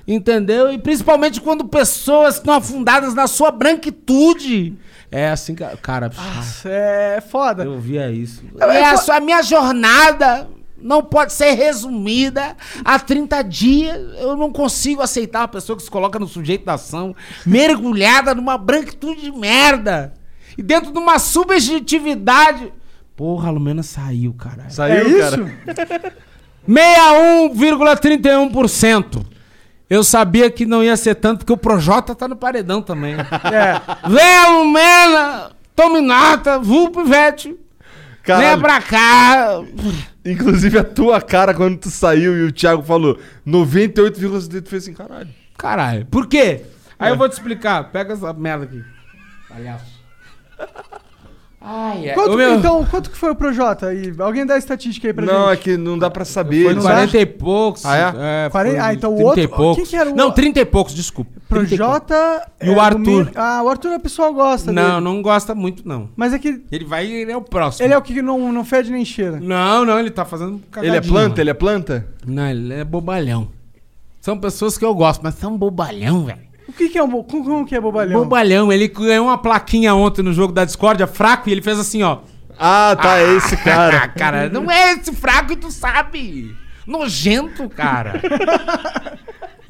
[0.07, 0.71] entendeu?
[0.71, 4.77] E principalmente quando pessoas estão afundadas na sua branquitude.
[5.11, 5.63] É assim que.
[5.81, 7.63] Cara, Nossa, é foda.
[7.65, 8.43] eu via isso.
[8.59, 10.47] É, E a, fo- sua- a minha jornada
[10.81, 13.97] não pode ser resumida a 30 dias.
[14.19, 17.15] Eu não consigo aceitar uma pessoa que se coloca no sujeito da ação,
[17.45, 20.13] mergulhada numa branquitude de merda.
[20.57, 22.73] E dentro de uma subjetividade.
[23.15, 24.67] Porra, a Lumena saiu, caralho.
[24.67, 25.37] É Saiu, isso?
[25.37, 26.13] cara.
[26.67, 29.25] 61,31%.
[29.89, 33.15] Eu sabia que não ia ser tanto, porque o Projota tá no paredão também.
[33.15, 34.07] É.
[34.09, 37.55] Vem a Lumena, tome nota, vulpo Ivete.
[38.23, 38.47] Caralho.
[38.47, 39.61] Vem pra cá.
[40.25, 44.93] Inclusive a tua cara quando tu saiu e o Thiago falou 98,7, tu fez assim,
[44.93, 45.29] caralho.
[45.57, 46.61] Caralho, por quê?
[46.99, 47.85] Aí eu vou te explicar.
[47.85, 48.83] Pega essa merda aqui.
[49.49, 50.01] Palhaço.
[51.63, 52.15] Ai, ai.
[52.15, 54.11] Quanto, meu, Então, quanto que foi o Projota aí?
[54.17, 55.63] Alguém dá a estatística aí pra não, é gente?
[55.63, 56.63] que não dá pra saber.
[56.63, 57.19] Foi não 40 dá?
[57.19, 57.85] e poucos.
[57.85, 58.49] Ah, é?
[58.49, 59.75] Quarenta- foi ah, então o 30 e outro- poucos.
[59.77, 61.29] quem que era o- Não, 30 e poucos, desculpa.
[61.47, 61.77] 30 e poucos.
[61.77, 62.51] Projota...
[62.63, 62.97] E o é, Arthur.
[62.99, 65.01] Lumena- Ah, o Arthur o pessoal gosta Não, dele.
[65.01, 66.09] não gosta muito, não.
[66.15, 67.85] Mas é que Ele vai ele é o próximo.
[67.85, 69.39] ele é o que não, não fede nem cheira.
[69.39, 71.41] Não, não, ele tá fazendo Ele é planta?
[71.41, 72.07] Ele é planta?
[72.25, 73.49] Não, ele é bobalhão.
[74.19, 76.39] São pessoas que eu gosto, mas são bobalhão, velho.
[76.67, 77.07] O que que é um...
[77.09, 78.19] bo- Como, que é bobalhão?
[78.21, 78.71] Bobalhão.
[78.71, 82.19] Ele ganhou uma plaquinha ontem no jogo da Discordia, fraco, e ele fez assim, ó.
[82.57, 84.07] Ah, tá, é esse Ah, cara.
[84.15, 86.55] cara, não é esse fraco e tu sabe.
[86.87, 88.21] Nojento, cara.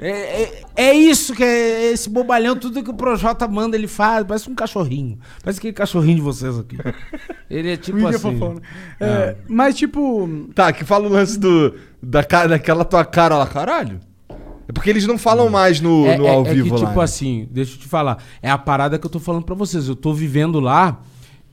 [0.03, 0.09] É,
[0.43, 4.25] é- é isso que é esse bobalhão, tudo que o Projota manda, ele faz.
[4.25, 5.19] Parece um cachorrinho.
[5.43, 6.75] Parece aquele cachorrinho de vocês aqui.
[7.47, 8.31] Ele é tipo Mídia assim.
[8.39, 8.61] fofão, né?
[8.99, 10.49] É, Mas, tipo...
[10.55, 13.99] Tá, que fala o lance do, da, daquela tua cara lá, caralho.
[14.71, 16.87] É porque eles não falam mais no, É, no é- ao é vivo que, lá.
[16.87, 17.03] tipo né?
[17.03, 18.23] assim, deixa eu te falar.
[18.41, 19.89] É a parada que eu tô falando pra vocês.
[19.89, 21.01] Eu tô vivendo lá.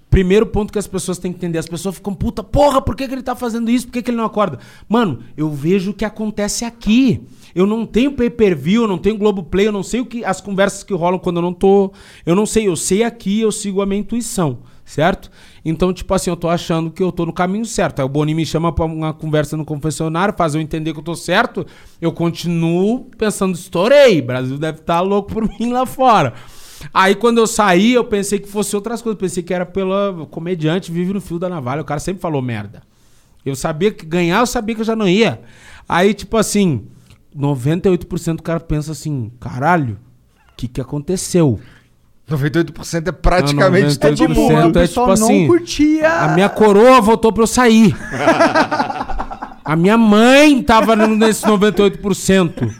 [0.08, 1.58] Primeiro ponto que as pessoas têm que entender.
[1.58, 3.86] As pessoas ficam, puta, porra, por que, que ele tá fazendo isso?
[3.88, 4.60] Por que, que ele não acorda?
[4.88, 7.20] Mano, eu vejo o que acontece aqui.
[7.54, 10.84] Eu não tenho pay-per-view, eu não tenho Globoplay, eu não sei o que as conversas
[10.84, 11.92] que rolam quando eu não tô.
[12.24, 14.58] Eu não sei, eu sei aqui, eu sigo a minha intuição,
[14.88, 15.30] certo?
[15.64, 18.00] Então, tipo assim, eu tô achando que eu tô no caminho certo.
[18.00, 21.04] Aí o Boni me chama pra uma conversa no confessionário, faz eu entender que eu
[21.04, 21.66] tô certo.
[22.00, 24.20] Eu continuo pensando, estourei.
[24.20, 26.32] O Brasil deve estar louco por mim lá fora.
[26.94, 29.20] Aí quando eu saí, eu pensei que fosse outras coisas.
[29.20, 31.82] Pensei que era pela comediante, vive no fio da navalha.
[31.82, 32.82] O cara sempre falou merda.
[33.44, 35.42] Eu sabia que ganhar, eu sabia que eu já não ia.
[35.86, 36.86] Aí, tipo assim,
[37.36, 39.98] 98% do cara pensa assim, caralho,
[40.52, 41.60] o que que aconteceu?
[42.28, 44.66] 98% é praticamente Não, todo 98% mundo.
[44.66, 46.10] o é pessoal tipo assim, não curtia...
[46.12, 47.94] A minha coroa voltou pra eu sair.
[49.64, 52.70] A minha mãe tava no- nesse 98%.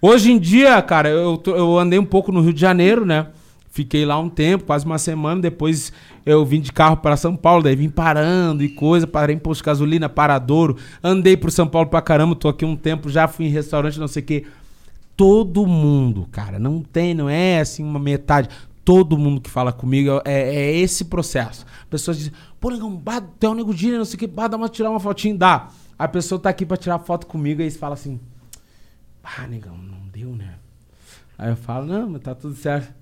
[0.00, 3.26] Hoje em dia, cara, eu, eu andei um pouco no Rio de Janeiro, né?
[3.70, 5.40] Fiquei lá um tempo, quase uma semana.
[5.40, 5.92] Depois
[6.24, 9.06] eu vim de carro para São Paulo, daí vim parando e coisa.
[9.06, 10.76] Parei em posto de gasolina, paradouro.
[11.02, 14.06] Andei por São Paulo pra caramba, tô aqui um tempo, já fui em restaurante, não
[14.08, 14.44] sei o quê.
[15.16, 18.48] Todo mundo, cara, não tem, não é assim uma metade.
[18.84, 21.64] Todo mundo que fala comigo é, é esse processo.
[21.88, 24.56] Pessoas dizem, pô, negão, bah, tem um nego dia, não sei o que, bah, dá
[24.56, 25.70] uma tirar uma fotinho, dá.
[25.98, 28.20] A pessoa tá aqui pra tirar foto comigo e eles falam assim,
[29.22, 30.56] ah, negão, não deu, né?
[31.38, 32.92] Aí eu falo, não, mas tá tudo certo.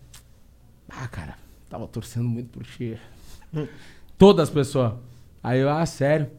[0.88, 1.36] Ah, cara,
[1.68, 2.98] tava torcendo muito por ti.
[4.16, 4.92] Todas as pessoas.
[5.42, 6.30] Aí eu, ah, sério?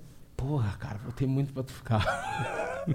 [0.45, 2.03] Porra, cara, votei muito pra tu ficar.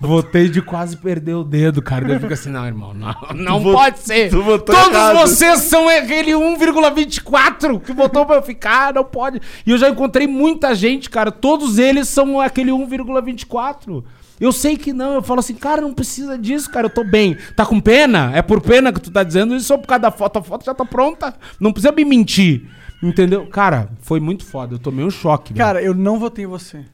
[0.00, 2.04] Votei de quase perder o dedo, cara.
[2.04, 4.28] Daí eu fico assim, não, irmão, não, não vo- pode ser.
[4.28, 5.16] tu Todos errado.
[5.18, 9.40] vocês são aquele 1,24 que votou pra eu ficar, não pode.
[9.64, 11.30] E eu já encontrei muita gente, cara.
[11.30, 14.02] Todos eles são aquele 1,24.
[14.40, 17.36] Eu sei que não, eu falo assim, cara, não precisa disso, cara, eu tô bem.
[17.54, 18.32] Tá com pena?
[18.34, 20.38] É por pena que tu tá dizendo isso ou por causa da foto?
[20.38, 21.34] A foto já tá pronta.
[21.60, 22.66] Não precisa me mentir.
[23.02, 23.46] Entendeu?
[23.46, 24.74] Cara, foi muito foda.
[24.74, 25.64] Eu tomei um choque, velho.
[25.64, 26.84] Cara, eu não votei em você.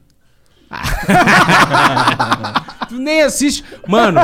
[2.89, 3.63] Tu nem assiste.
[3.87, 4.19] Mano,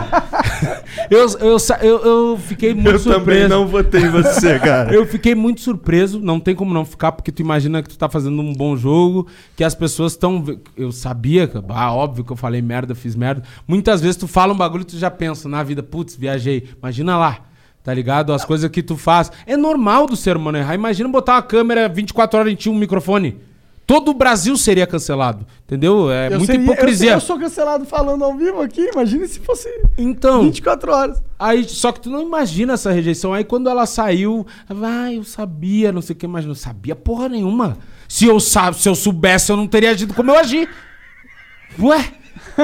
[1.11, 3.19] eu, eu, eu, eu fiquei muito Eu surpreso.
[3.25, 4.93] também não votei em você, cara.
[4.93, 8.07] Eu fiquei muito surpreso, não tem como não ficar, porque tu imagina que tu tá
[8.07, 9.27] fazendo um bom jogo,
[9.57, 10.43] que as pessoas estão.
[10.77, 13.43] Eu sabia, que- ah, óbvio que eu falei merda, fiz merda.
[13.67, 16.69] Muitas vezes tu fala um bagulho e tu já pensa na vida, putz, viajei.
[16.81, 17.39] Imagina lá.
[17.83, 18.31] Tá ligado?
[18.33, 19.31] As coisas que tu faz.
[19.45, 20.73] É normal do ser humano errar.
[20.75, 23.37] Imagina botar uma câmera 24 horas e tinha um microfone.
[23.85, 25.45] Todo o Brasil seria cancelado.
[25.65, 26.09] Entendeu?
[26.09, 27.09] É Eu muita seria- hipocrisia.
[27.09, 28.89] Eu, eu sou cancelado falando ao vivo aqui.
[28.93, 29.67] Imagina se fosse
[29.97, 30.43] Então.
[30.43, 31.21] 24 horas.
[31.37, 33.33] Aí, só que tu não imagina essa rejeição.
[33.33, 37.27] Aí quando ela saiu, ah, eu sabia, não sei o que, mas não sabia porra
[37.27, 37.77] nenhuma.
[38.07, 40.69] Se eu, sa se eu soubesse, eu não teria agido como eu agi.
[41.79, 42.05] Ué?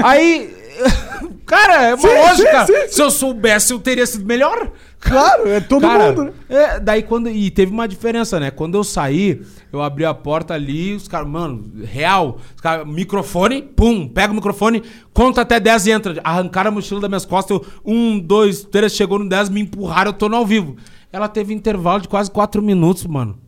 [0.02, 0.56] Aí.
[1.46, 2.66] Cara, é uma Sim, lógica.
[2.68, 4.72] sim, sim, Se eu soubesse, eu teria sido melhor.
[5.00, 6.34] Claro, é todo Cara, mundo, né?
[6.50, 7.30] é, daí quando.
[7.30, 8.52] E teve uma diferença, né?
[8.52, 9.42] Quando eu saí,
[9.72, 12.38] eu abri a porta ali, os caras, mano, real.
[12.54, 14.84] Os caras, microfone, pum, pega o microfone,
[15.14, 16.22] conta até 10 e entra.
[16.24, 20.10] Arrancaram a mochila das minhas costas, eu, um, dois, três, chegou no 10, me empurraram,
[20.10, 20.76] eu tô no ao vivo.
[21.14, 23.40] Ela teve intervalo de quase 4 minutos, mano.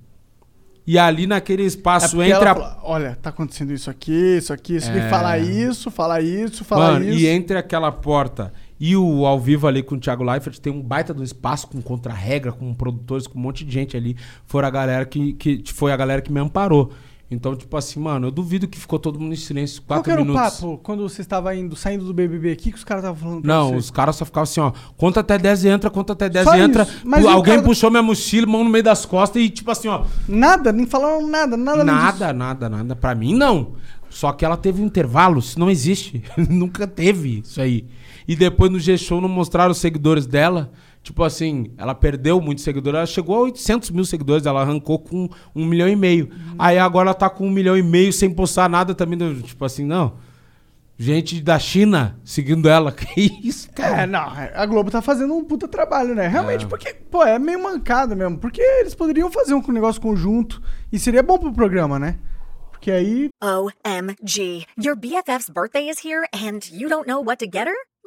[0.87, 2.55] E ali naquele É espaço porque entre a.
[2.55, 4.99] fala, Olha, tá acontecendo isso aqui, isso aqui, isso aqui.
[4.99, 5.09] É.
[5.09, 7.19] Fala isso, fala isso, fala Mano, isso.
[7.19, 8.51] e entre aquela porta
[8.83, 11.79] e o ao vivo ali com o Thiago Leifert, tem um baita um espaço com
[11.83, 14.17] contra-regra, com produtores, com um monte de gente ali.
[14.47, 16.91] Foi a galera que, que foi a galera que me amparou.
[17.29, 20.21] Então, tipo assim, mano, eu duvido que ficou todo mundo em silêncio Qual quatro era
[20.21, 20.41] minutos.
[20.41, 23.41] o papo quando você estava indo, saindo do BBB aqui, que os caras estavam falando
[23.43, 23.75] pra Não, você?
[23.77, 24.73] os caras só ficavam assim, ó.
[24.97, 26.85] Conta até 10 e entra, conta até 10 Só e entra.
[27.05, 29.49] Mas Pu- e o Alguém cara- puxou minha mochila, mão no meio das costas e,
[29.49, 30.03] tipo assim, ó.
[30.27, 32.05] Nada, nem falaram nada, nada além disso.
[32.05, 32.95] Nada, nada, nada.
[32.97, 33.75] Pra mim, não.
[34.09, 36.21] Só que ela teve um intervalo, isso não existe.
[36.49, 37.85] Nunca teve isso aí.
[38.27, 40.71] E depois no G-Show não mostraram os seguidores dela.
[41.03, 42.97] Tipo assim, ela perdeu muitos seguidores.
[42.97, 46.29] Ela chegou a 800 mil seguidores, ela arrancou com um milhão e meio.
[46.59, 49.17] Aí agora ela tá com um milhão e meio sem postar nada também.
[49.17, 50.17] do- Tipo assim, não.
[50.97, 52.91] Gente da China seguindo ela.
[52.93, 54.03] Que isso, cara?
[54.03, 54.19] É, não,
[54.53, 56.27] a Globo tá fazendo um puta trabalho, né?
[56.27, 56.67] Realmente, É.
[56.67, 58.37] porque, pô, é meio mancada mesmo.
[58.37, 60.61] Porque eles poderiam fazer um negócio conjunto
[60.91, 62.19] e seria bom pro programa, né?
[62.71, 63.29] Porque aí.
[63.43, 64.65] OMG.
[64.77, 67.73] Your BFF's birthday is here and you don't know what to get her?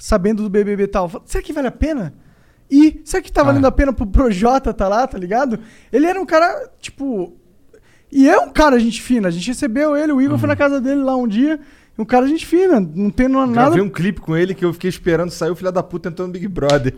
[0.00, 1.22] sabendo do BBB e tal.
[1.24, 2.14] Será que vale a pena?
[2.70, 5.58] E será que tá valendo a pena pro Projota tá lá, tá ligado?
[5.92, 7.36] Ele era um cara, tipo.
[8.10, 9.28] E é um cara gente fina.
[9.28, 11.60] A gente recebeu ele, o Igor foi na casa dele lá um dia.
[11.98, 12.80] Um cara gente fina.
[12.80, 13.52] Não tem nada.
[13.52, 16.28] Gravei um clipe com ele que eu fiquei esperando sair o filho da puta entrando
[16.28, 16.94] no Big Brother.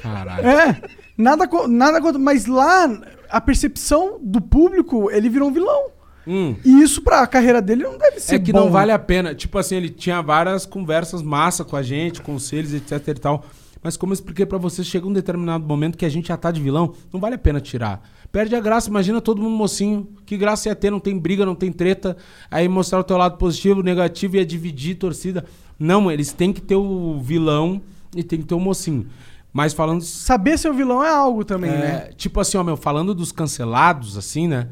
[0.00, 0.46] Caralho.
[0.46, 0.80] É,
[1.18, 2.18] nada, nada contra.
[2.18, 2.88] Mas lá,
[3.28, 5.90] a percepção do público, ele virou um vilão.
[6.26, 6.56] Hum.
[6.64, 9.34] E isso pra carreira dele não deve ser É que bom, não vale a pena.
[9.34, 13.44] Tipo assim, ele tinha várias conversas massa com a gente, conselhos, etc e tal.
[13.82, 16.50] Mas como eu expliquei pra vocês, chega um determinado momento que a gente já tá
[16.50, 18.02] de vilão, não vale a pena tirar.
[18.32, 20.08] Perde a graça, imagina todo mundo mocinho.
[20.24, 22.16] Que graça ia ter, não tem briga, não tem treta.
[22.50, 25.44] Aí mostrar o teu lado positivo, negativo, ia dividir torcida.
[25.78, 27.82] Não, eles têm que ter o vilão
[28.16, 29.06] e tem que ter o mocinho.
[29.52, 30.00] Mas falando...
[30.00, 32.10] Saber ser o vilão é algo também, É, né?
[32.16, 34.68] Tipo assim, ó, meu, falando dos cancelados, assim, né?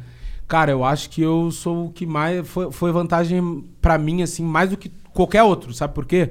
[0.52, 2.46] Cara, eu acho que eu sou o que mais.
[2.46, 6.30] Foi, foi vantagem pra mim, assim, mais do que qualquer outro, sabe por quê?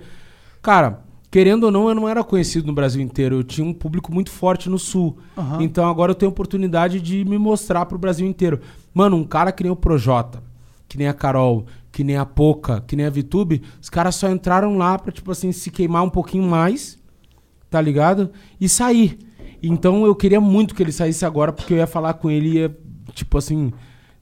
[0.61, 1.01] Cara,
[1.32, 3.38] querendo ou não, eu não era conhecido no Brasil inteiro.
[3.38, 5.17] Eu tinha um público muito forte no Sul.
[5.36, 5.63] Aham.
[5.63, 8.59] Então agora eu tenho a oportunidade de me mostrar pro Brasil inteiro.
[8.93, 10.43] Mano, um cara que nem o Projota,
[10.88, 14.30] que nem a Carol, que nem a Poca, que nem a Vitube, os caras só
[14.30, 17.01] entraram lá pra, tipo assim, se queimar um pouquinho mais
[17.72, 18.30] tá ligado?
[18.59, 19.17] E sair.
[19.63, 22.53] Então eu queria muito que ele saísse agora, porque eu ia falar com ele e
[22.55, 22.78] ia,
[23.13, 23.72] tipo assim,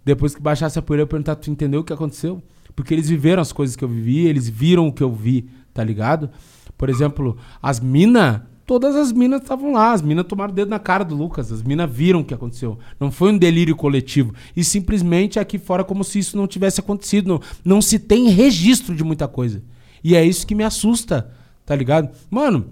[0.09, 2.41] depois que baixasse a poeira, eu perguntar, tu entendeu o que aconteceu?
[2.75, 5.83] Porque eles viveram as coisas que eu vivi, eles viram o que eu vi, tá
[5.83, 6.31] ligado?
[6.75, 10.79] Por exemplo, as minas, todas as minas estavam lá, as minas tomaram o dedo na
[10.79, 12.79] cara do Lucas, as minas viram o que aconteceu.
[12.99, 14.33] Não foi um delírio coletivo.
[14.55, 17.27] E simplesmente aqui fora, como se isso não tivesse acontecido.
[17.27, 19.61] Não, não se tem registro de muita coisa.
[20.03, 21.29] E é isso que me assusta,
[21.67, 22.09] tá ligado?
[22.31, 22.65] Mano,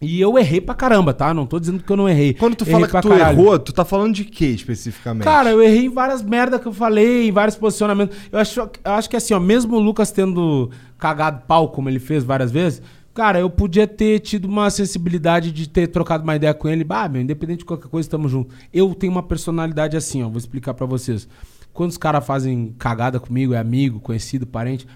[0.00, 1.34] e eu errei pra caramba, tá?
[1.34, 2.32] Não tô dizendo que eu não errei.
[2.32, 3.38] Quando tu Errei fala que tu caralho.
[3.38, 5.24] errou, tu tá falando de quê especificamente?
[5.24, 8.16] Cara, eu errei em várias merdas que eu falei, em vários posicionamentos.
[8.32, 11.98] Eu acho, eu acho que assim, ó, mesmo o Lucas tendo cagado pau, como ele
[11.98, 12.80] fez várias vezes,
[13.12, 16.82] cara, eu podia ter tido uma sensibilidade de ter trocado uma ideia com ele.
[16.82, 18.54] Bah, meu, independente de qualquer coisa, tamo junto.
[18.72, 21.28] Eu tenho uma personalidade assim, ó, vou explicar pra vocês.
[21.74, 24.86] Quando os caras fazem cagada comigo, é amigo, conhecido, parente,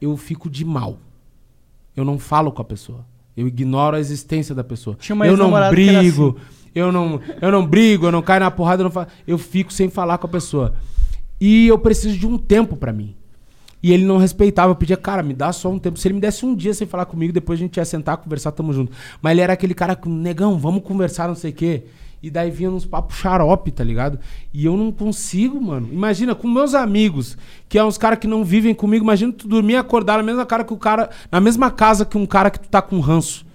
[0.00, 0.98] eu fico de mal.
[1.94, 3.04] Eu não falo com a pessoa.
[3.36, 4.96] Eu ignoro a existência da pessoa.
[5.30, 6.36] Eu não brigo,
[6.74, 9.06] eu não, eu não brigo, eu não caio na porrada, eu, não fa...
[9.26, 10.74] eu fico sem falar com a pessoa.
[11.40, 13.14] E eu preciso de um tempo pra mim.
[13.82, 15.98] E ele não respeitava, eu pedia, cara, me dá só um tempo.
[15.98, 18.52] Se ele me desse um dia sem falar comigo, depois a gente ia sentar, conversar,
[18.52, 18.90] tamo junto.
[19.20, 21.84] Mas ele era aquele cara negão, vamos conversar, não sei o quê.
[22.22, 24.18] E daí vinha uns papos xarope, tá ligado?
[24.52, 25.88] E eu não consigo, mano.
[25.92, 27.38] Imagina, com meus amigos,
[27.68, 30.44] que é uns caras que não vivem comigo, imagina tu dormir e acordar na mesma
[30.44, 31.10] cara que o cara.
[31.30, 33.45] Na mesma casa que um cara que tu tá com ranço.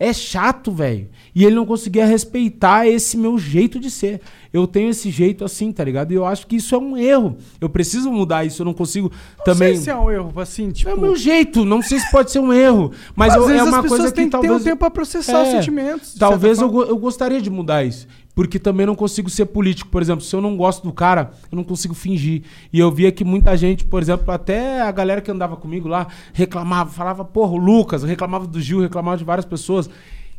[0.00, 1.08] É chato, velho.
[1.34, 4.20] E ele não conseguia respeitar esse meu jeito de ser.
[4.52, 6.12] Eu tenho esse jeito assim, tá ligado?
[6.12, 7.36] E eu acho que isso é um erro.
[7.60, 9.74] Eu preciso mudar isso, eu não consigo Não também.
[9.74, 10.88] sei se é um erro, assim, tipo...
[10.88, 13.60] É o meu jeito, não sei se pode ser um erro, mas Às eu- vezes
[13.60, 16.60] é uma coisa que têm que ter talvez um tempo pra processar os sentimentos, Talvez
[16.60, 18.06] eu, eu gostaria de mudar isso,
[18.38, 21.56] porque também não consigo ser político, por exemplo, se eu não gosto do cara, eu
[21.56, 22.44] não consigo fingir.
[22.72, 26.06] E eu via que muita gente, por exemplo, até a galera que andava comigo lá
[26.32, 29.90] reclamava, falava, porra, o Lucas, reclamava do Gil, reclamava de várias pessoas.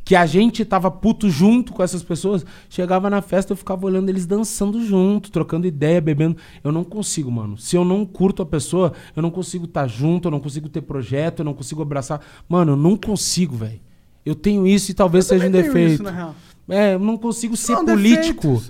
[0.05, 2.45] Que a gente tava puto junto com essas pessoas.
[2.69, 6.37] Chegava na festa, eu ficava olhando eles dançando junto, trocando ideia, bebendo.
[6.63, 7.57] Eu não consigo, mano.
[7.57, 10.83] Se eu não curto a pessoa, eu não consigo estar junto, eu não consigo ter
[10.83, 12.21] projeto, eu não consigo abraçar.
[12.47, 13.81] Mano, eu não consigo, velho.
[14.25, 15.93] Eu tenho isso e talvez seja um também tenho defeito.
[15.95, 16.35] isso, na real.
[16.69, 18.61] É, eu não consigo ser político.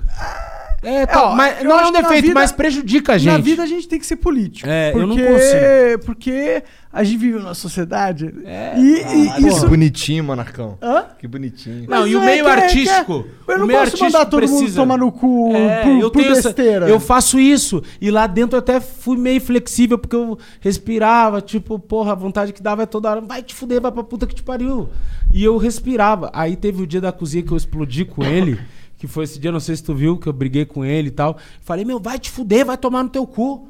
[0.82, 3.32] É, tá, ó, mas não é um defeito, vida- mas prejudica a gente.
[3.34, 4.68] Na vida a gente tem que ser político.
[4.70, 6.06] É, eu não porque, consigo.
[6.06, 9.62] Porque a gente vive numa sociedade É, e, e Pô, isso...
[9.64, 10.78] Que bonitinho, Monarcão.
[10.82, 11.06] Hã?
[11.20, 11.82] Que bonitinho.
[11.88, 13.24] Não, Mas e o é meio que é- artístico.
[13.24, 15.90] que é- eu o não meio posso mandar todo mundo tomar no cu É, por-
[16.02, 16.88] eu por tenho essa- besteira.
[16.90, 17.84] eu faço isso.
[18.00, 22.54] E lá dentro eu até fui meio flexível, porque eu respirava, tipo, porra, a vontade
[22.54, 23.22] que dava é toda hora.
[23.22, 24.90] Vai te fuder, vai pra puta que te pariu.
[25.34, 26.30] E eu respirava.
[26.34, 28.58] Aí teve o dia da cozinha que eu explodi com ele.
[29.00, 31.12] Que foi esse dia, não sei se tu viu, que eu briguei com ele e
[31.12, 31.38] tal.
[31.62, 33.70] Falei, meu, vai te fuder, vai tomar no teu cu.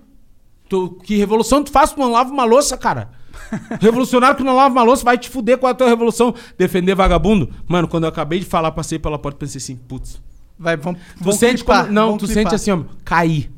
[0.67, 1.93] Tu, que revolução tu faz?
[1.93, 3.11] Tu não lava uma louça, cara.
[3.79, 6.33] Revolucionário que não lava uma louça, vai te fuder com a tua revolução.
[6.57, 7.49] Defender vagabundo.
[7.67, 10.21] Mano, quando eu acabei de falar, passei pela porta e pensei assim, putz.
[10.57, 12.43] Vai, vamos, Tu vamos sente clipar, como, Não, vamos tu clipar.
[12.43, 13.51] sente assim, ó, cair.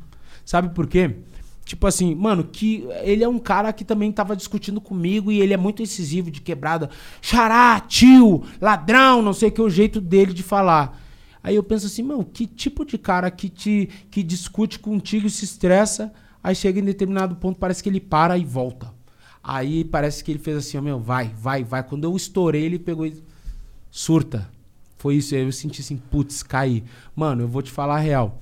[0.44, 1.16] Sabe por quê?
[1.64, 5.54] Tipo assim, mano, que ele é um cara que também tava discutindo comigo e ele
[5.54, 6.90] é muito incisivo de quebrada.
[7.20, 11.00] Xará, tio, ladrão, não sei o que, o jeito dele de falar.
[11.42, 15.30] Aí eu penso assim, mano, que tipo de cara que te que discute contigo e
[15.30, 16.12] se estressa,
[16.42, 18.92] aí chega em determinado ponto, parece que ele para e volta.
[19.42, 21.82] Aí parece que ele fez assim, ó, meu, vai, vai, vai.
[21.82, 23.22] Quando eu estourei, ele pegou e
[23.90, 24.48] surta.
[24.98, 26.84] Foi isso, aí eu senti assim, putz, caí.
[27.16, 28.38] Mano, eu vou te falar a real.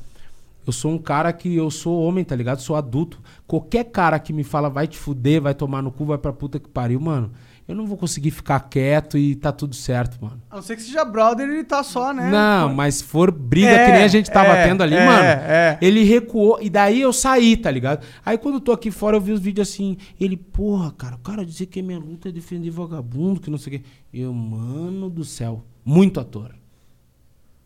[0.67, 2.61] Eu sou um cara que eu sou homem, tá ligado?
[2.61, 3.19] Sou adulto.
[3.47, 6.61] Qualquer cara que me fala vai te fuder, vai tomar no cu, vai pra puta
[6.61, 7.33] que pariu, mano.
[7.71, 10.43] Eu não vou conseguir ficar quieto e tá tudo certo, mano.
[10.51, 12.29] A não ser que seja brother, ele tá só, né?
[12.29, 15.07] Não, mas se for briga É, que nem a gente tava é, tendo ali, é,
[15.07, 15.23] mano.
[15.23, 15.79] é.
[15.81, 18.05] Ele recuou e daí eu saí, tá ligado?
[18.27, 21.21] Aí quando eu tô aqui fora eu vi os vídeos assim, ele, porra, cara, o
[21.21, 23.85] cara dizia que a minha luta é defender vagabundo, que não sei o quê.
[24.13, 26.53] Eu, mano do céu, muito ator.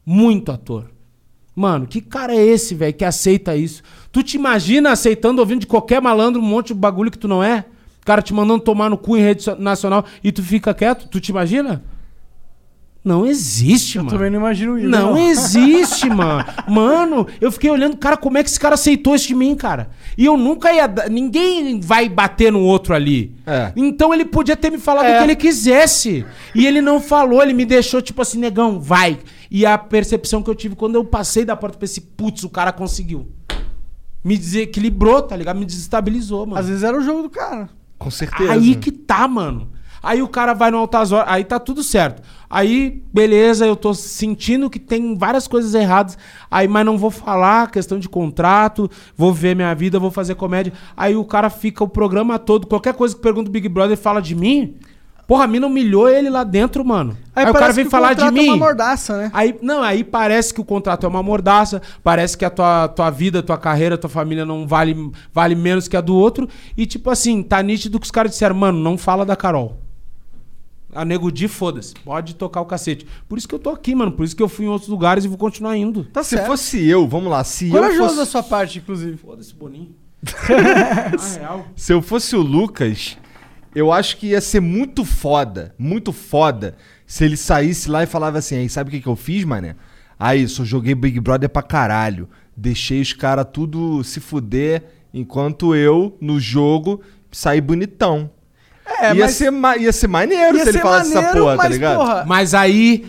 [0.05, 0.91] Muito ator.
[1.57, 3.83] Mano, que cara é esse, velho, que aceita isso?
[4.13, 7.43] Tu te imagina aceitando ouvindo de qualquer malandro um monte de bagulho que tu não
[7.43, 7.65] é?
[8.05, 11.09] O cara te mandando tomar no cu em rede nacional e tu fica quieto?
[11.09, 11.83] Tu te imagina?
[13.03, 14.11] Não existe, mano.
[14.11, 14.89] Também não imagino isso.
[14.89, 16.45] Não existe, mano.
[16.69, 19.89] Mano, eu fiquei olhando, cara, como é que esse cara aceitou isso de mim, cara?
[20.19, 20.87] E eu nunca ia.
[21.11, 23.35] Ninguém vai bater no outro ali.
[23.47, 23.73] É.
[23.75, 25.15] Então ele podia ter me falado É.
[25.15, 26.27] o que ele quisesse.
[26.55, 29.19] E ele não falou, ele me deixou tipo assim, negão, vai.
[29.51, 32.51] E a percepção que eu tive quando eu passei da porta, eu pensei, putz, o
[32.51, 33.29] cara conseguiu.
[34.23, 35.59] Me desequilibrou, tá ligado?
[35.59, 36.59] Me desestabilizou, mano.
[36.59, 37.69] Às vezes era o jogo do cara.
[37.99, 38.53] Com certeza.
[38.53, 39.71] Aí que tá, mano.
[40.05, 42.23] Aí o cara vai no Altazor, aí tá tudo certo.
[42.51, 46.19] Aí, beleza, eu tô sentindo que tem várias coisas erradas.
[46.51, 50.75] Aí, mas não vou falar, questão de contrato, vou ver minha vida, vou fazer comédia.
[50.95, 54.21] Aí o cara fica o programa todo, qualquer coisa que pergunta o Big Brother fala
[54.21, 54.77] de mim.
[55.27, 57.17] Porra, a mina humilhou ele lá dentro, mano.
[57.35, 58.49] Aí, o cara vem que falar de contrato mim.
[58.49, 59.31] É uma mordaça, né?
[59.33, 63.11] Aí, não, aí parece que o contrato é uma mordaça, parece que a tua, tua
[63.11, 66.49] vida, tua carreira, tua família não vale, vale menos que a do outro.
[66.77, 69.79] E tipo assim, tá nítido que os caras disseram, mano, não fala da Carol.
[70.95, 71.93] A Nego Di, foda-se.
[72.05, 73.05] Pode tocar o cacete.
[73.29, 74.13] Por isso que eu tô aqui, mano.
[74.13, 76.05] Por isso que eu fui em outros lugares e vou continuar indo.
[76.05, 76.47] Tá Se certo.
[76.47, 78.17] fosse eu, vamos lá, se eu Corajoso fosse...
[78.17, 79.17] da sua parte, inclusive.
[79.17, 79.89] Foda-se, Boninho.
[80.49, 81.67] Na real.
[81.75, 83.19] Se eu fosse o Lucas,
[83.75, 88.39] eu acho que ia ser muito foda, muito foda, se ele saísse lá e falava
[88.39, 89.77] assim, aí sabe o que, que eu fiz, mané?
[90.19, 92.29] Aí, só joguei Big Brother pra caralho.
[92.57, 97.03] Deixei os caras tudo se fuder, enquanto eu, no jogo,
[97.33, 98.31] saí bonitão.
[98.87, 101.57] É, ia, mas- ser ma- ia ser maneiro Ia se ele falasse essa maneiro, porra,
[101.57, 101.97] tá mas, ligado?
[101.99, 103.07] porra, Mas aí.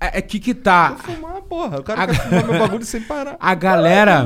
[0.00, 0.96] É, é que que tá.
[0.98, 1.80] Fumar, porra.
[1.80, 3.36] O cara A- quer fumar meu bagulho sem parar.
[3.38, 4.24] A galera.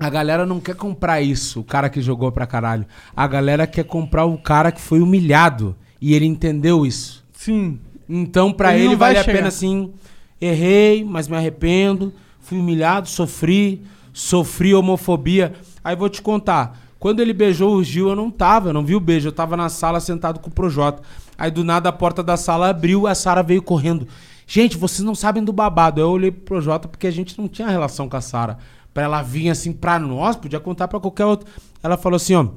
[0.00, 2.86] A galera não quer comprar isso, o cara que jogou pra caralho.
[3.14, 5.76] A galera quer comprar o cara que foi humilhado.
[6.00, 7.22] E ele entendeu isso.
[7.34, 7.78] Sim.
[8.08, 9.92] Então, pra Ele ele, vale a pena assim.
[10.40, 12.14] Errei, mas me arrependo.
[12.40, 13.82] Fui humilhado, sofri.
[14.10, 15.52] Sofri homofobia.
[15.84, 16.78] Aí vou te contar.
[16.98, 19.28] Quando ele beijou o Gil, eu não tava, eu não vi o beijo.
[19.28, 21.02] Eu tava na sala sentado com o Projota.
[21.36, 24.08] Aí do nada a porta da sala abriu, a Sara veio correndo.
[24.46, 26.00] Gente, vocês não sabem do babado.
[26.00, 28.58] Aí eu olhei pro Projota porque a gente não tinha relação com a Sara.
[28.92, 31.48] Pra ela vir assim pra nós, podia contar pra qualquer outro.
[31.82, 32.48] Ela falou assim, ó.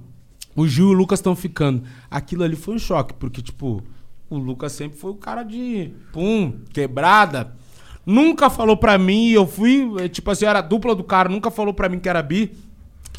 [0.55, 1.83] O Gil e o Lucas estão ficando.
[2.09, 3.81] Aquilo ali foi um choque, porque, tipo,
[4.29, 7.55] o Lucas sempre foi o cara de pum, quebrada.
[8.05, 11.49] Nunca falou pra mim, eu fui, eh, tipo assim, era a dupla do cara, nunca
[11.49, 12.51] falou pra mim que era bi.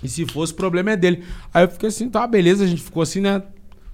[0.02, 1.24] E se fosse, o problema é dele.
[1.52, 3.42] Aí eu fiquei assim, tá, beleza, a gente ficou assim, né?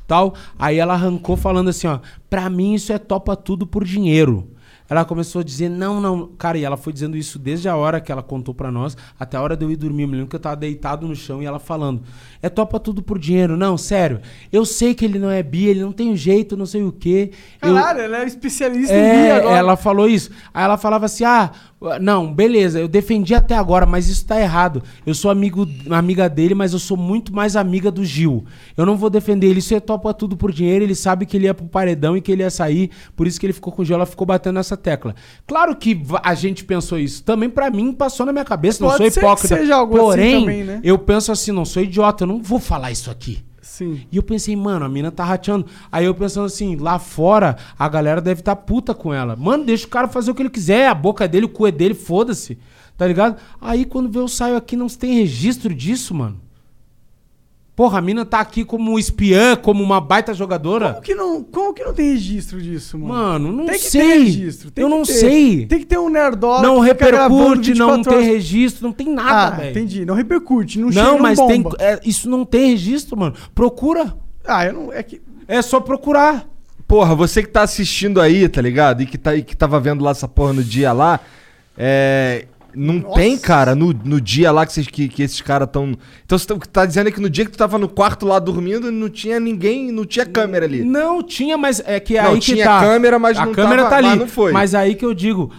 [0.07, 0.35] Tal.
[0.59, 4.51] Aí ela arrancou falando assim, ó, pra mim isso é topa tudo por dinheiro.
[4.91, 6.26] Ela começou a dizer, não, não.
[6.36, 9.36] Cara, e ela foi dizendo isso desde a hora que ela contou pra nós, até
[9.36, 10.03] a hora de eu ir dormir.
[10.03, 12.03] Eu me lembro que eu tava deitado no chão e ela falando,
[12.43, 13.57] é topa tudo por dinheiro.
[13.57, 14.20] Não, sério.
[14.53, 17.30] Eu sei que ele não é bi, ele não tem jeito, não sei o quê.
[17.62, 19.57] Eu- Caralho, ela é especialista em é, bi agora.
[19.57, 20.30] ela falou isso.
[20.53, 21.53] Aí ela falava assim: ah,
[21.99, 24.83] não, beleza, eu defendi até agora, mas isso tá errado.
[25.07, 28.45] Eu sou amigo, amiga dele, mas eu sou muito mais amiga do Gil.
[28.76, 30.85] Eu não vou defender ele, isso é topa tudo por dinheiro.
[30.85, 33.47] Ele sabe que ele ia pro paredão e que ele ia sair, por isso que
[33.47, 33.97] ele ficou com o Gil.
[33.97, 35.14] Ela ficou batendo nessa tecla.
[35.47, 37.22] Claro que a gente pensou isso.
[37.24, 39.55] Também pra mim passou na minha cabeça, não Pode sou hipócrita.
[39.55, 40.81] assim Porém, também, né?
[40.85, 43.43] eu penso assim: não sou idiota, eu não vou falar isso aqui.
[43.81, 44.03] Sim.
[44.12, 45.64] E eu pensei, mano, a mina tá rateando.
[45.91, 49.35] Aí eu pensando assim, lá fora, a galera deve tá puta com ela.
[49.35, 51.66] Mano, deixa o cara fazer o que ele quiser, a boca é dele, o cu
[51.66, 52.59] é dele, foda-se.
[52.99, 53.41] Tá ligado?
[53.59, 56.39] Aí quando eu saio aqui, não tem registro disso, mano.
[57.81, 60.91] Porra, a mina tá aqui como espiã, como uma baita jogadora.
[60.91, 63.14] Como que, não, como que não tem registro disso, mano?
[63.14, 64.03] Mano, não tem que sei.
[64.03, 64.70] ter registro.
[64.70, 65.12] tem eu que não ter.
[65.14, 65.64] sei.
[65.66, 68.26] Tem que ter um nerdola não repercute, não 24 tem horas.
[68.26, 69.70] registro, não tem Ah, nada, velho.
[69.70, 70.05] entendi.
[70.05, 71.76] Não repercute, não, chega, Não, não mas tem, bomba.
[71.81, 73.35] é, isso não tem registro, mano.
[73.55, 74.14] Procura.
[74.45, 74.93] Ah, eu não...
[74.93, 75.22] É que...
[75.49, 76.47] É só procurar.
[76.87, 79.03] Porra, você que tá assistindo aí, tá ligado?
[79.03, 81.18] E que, tá, e que tava vendo lá essa porra no dia lá,
[81.78, 82.45] é.
[82.75, 85.93] Não tem, cara, no, no dia lá que, vocês- que, que esses caras tão.
[86.25, 88.39] Então você tá, tá dizendo é que no dia que tu tava no quarto lá
[88.39, 90.85] dormindo, não tinha ninguém, não tinha câmera ali.
[90.85, 92.81] Não, tinha, mas é que Não, aí que tinha tá.
[92.81, 94.07] câmera, mas a não câmera tava- tá ali.
[94.09, 94.53] mas não foi.
[94.53, 95.51] Mas aí que eu digo,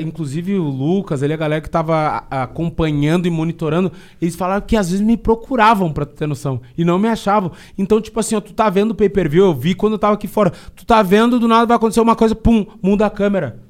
[0.00, 4.76] inclusive o Lucas, ele é a galera que tava acompanhando e monitorando, eles falaram que
[4.76, 7.52] às vezes me procuravam, pra tu ter noção, e não me achavam.
[7.76, 10.26] Então, tipo assim, ó, tu tá vendo o pay-per-view, eu vi quando eu tava aqui
[10.28, 10.52] fora.
[10.74, 13.60] Tu tá vendo, do nada vai acontecer uma coisa, pum, muda a câmera.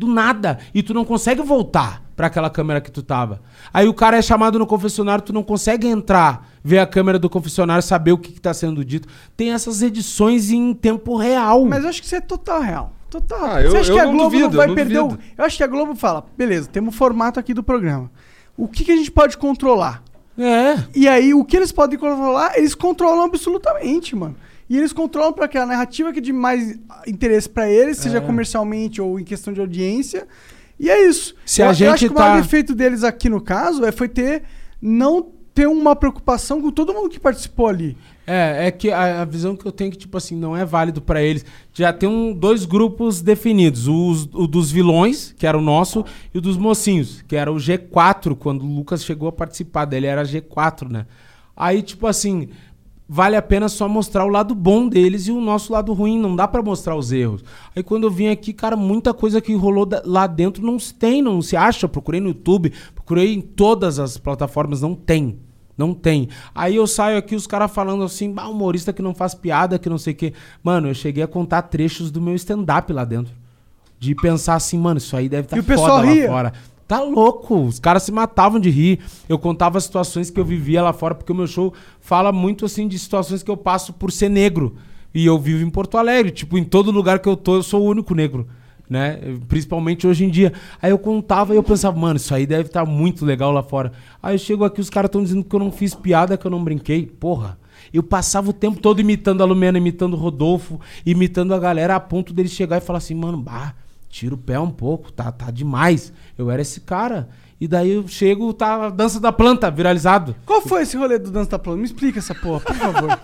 [0.00, 0.58] Do nada.
[0.74, 3.42] E tu não consegue voltar pra aquela câmera que tu tava.
[3.70, 7.28] Aí o cara é chamado no confessionário, tu não consegue entrar, ver a câmera do
[7.28, 9.06] confessionário, saber o que, que tá sendo dito.
[9.36, 11.66] Tem essas edições em tempo real.
[11.66, 12.92] Mas eu acho que isso é total real.
[13.10, 13.44] Total.
[13.44, 15.18] Ah, eu- Você acha eu que a não Globo duvido, não vai não perder o...
[15.36, 18.10] Eu acho que a Globo fala, beleza, temos o formato aqui do programa.
[18.56, 20.02] O que, que a gente pode controlar?
[20.38, 20.76] É.
[20.94, 24.34] E aí, o que eles podem controlar, eles controlam absolutamente, mano.
[24.70, 28.20] E eles controlam para aquela narrativa que é de mais interesse pra eles, seja É.
[28.20, 30.28] comercialmente ou em questão de audiência.
[30.78, 31.34] E é isso.
[31.44, 33.84] Se eu, a eu gente acho que o maior tá- defeito deles aqui no caso
[33.84, 34.44] é foi ter
[34.80, 37.96] não ter uma preocupação com todo mundo que participou ali.
[38.24, 40.64] É, é que a, a visão que eu tenho é que, tipo assim, não é
[40.64, 41.44] válido pra eles.
[41.74, 43.88] Já tem um, dois grupos definidos.
[43.88, 47.56] Os, o dos vilões, que era o nosso, e o dos mocinhos, que era o
[47.56, 51.06] G4, quando o Lucas chegou a participar dele, era G4, né?
[51.56, 52.48] Aí, tipo assim,
[53.12, 56.16] vale a pena só mostrar o lado bom deles e o nosso lado ruim.
[56.16, 57.42] Não dá pra mostrar os erros.
[57.74, 61.20] Aí quando eu vim aqui, cara, muita coisa que rolou lá dentro não se tem,
[61.20, 61.88] não se acha.
[61.88, 65.40] Procurei no YouTube, procurei em todas as plataformas, não tem.
[65.76, 66.28] Não tem.
[66.54, 69.88] Aí eu saio aqui, os caras falando assim, bah, humorista que não faz piada, que
[69.88, 70.32] não sei o quê.
[70.62, 73.34] Mano, eu cheguei a contar trechos do meu stand-up lá dentro.
[73.98, 76.28] De pensar assim, mano, isso aí deve estar E o foda pessoal lá ria?
[76.28, 76.52] fora.
[76.90, 78.98] Tá louco, os caras se matavam de rir.
[79.28, 82.88] Eu contava situações que eu vivia lá fora, porque o meu show fala muito assim
[82.88, 84.74] de situações que eu passo por ser negro.
[85.14, 87.82] E eu vivo em Porto Alegre, tipo, em todo lugar que eu tô, eu sou
[87.82, 88.48] o único negro,
[88.88, 89.20] né?
[89.46, 90.52] Principalmente hoje em dia.
[90.82, 93.92] Aí eu contava e eu pensava, mano, isso aí deve estar muito legal lá fora.
[94.20, 96.50] Aí eu chego aqui, os caras estão dizendo que eu não fiz piada, que eu
[96.50, 97.06] não brinquei.
[97.06, 97.56] Porra.
[97.94, 102.00] Eu passava o tempo todo imitando a Lumena, imitando o Rodolfo, imitando a galera, a
[102.00, 103.76] ponto deles chegar e falar assim, mano, bah,
[104.10, 106.12] tira o pé um pouco, tá, tá demais.
[106.36, 107.28] Eu era esse cara.
[107.60, 110.34] E daí eu chego, tá a dança da planta viralizado.
[110.44, 111.78] Qual foi esse rolê do Dança da Planta?
[111.78, 113.18] Me explica essa porra, por favor.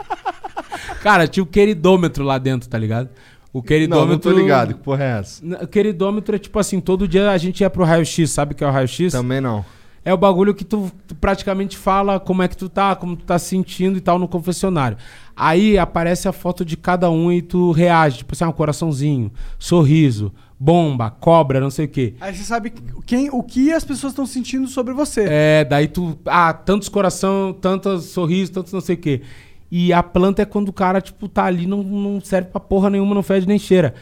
[1.03, 3.09] Cara, tinha o queridômetro lá dentro, tá ligado?
[3.53, 4.13] O Não, queridômetro.
[4.13, 4.75] não tô ligado.
[4.75, 5.43] Que porra é essa?
[5.63, 8.63] O queridômetro é tipo assim, todo dia a gente ia pro raio-x, sabe o que
[8.63, 9.13] é o raio-x?
[9.13, 9.65] Também não.
[10.05, 13.25] É o bagulho que tu, tu praticamente fala como é que tu tá, como tu
[13.25, 14.97] tá se sentindo e tal no confessionário.
[15.35, 19.33] Aí aparece a foto de cada um e tu reage, tipo assim, ah, um coraçãozinho,
[19.59, 22.15] sorriso, bomba, cobra, não sei o quê.
[22.21, 22.73] Aí você sabe
[23.05, 25.27] quem, o que as pessoas estão sentindo sobre você.
[25.29, 26.19] É, daí tu.
[26.27, 29.23] Ah, tantos coração, tantos sorrisos, tantos não sei o quê.
[29.71, 32.89] E a planta é quando o cara, tipo, tá ali, não, não serve pra porra
[32.89, 33.95] nenhuma, não fede nem cheira.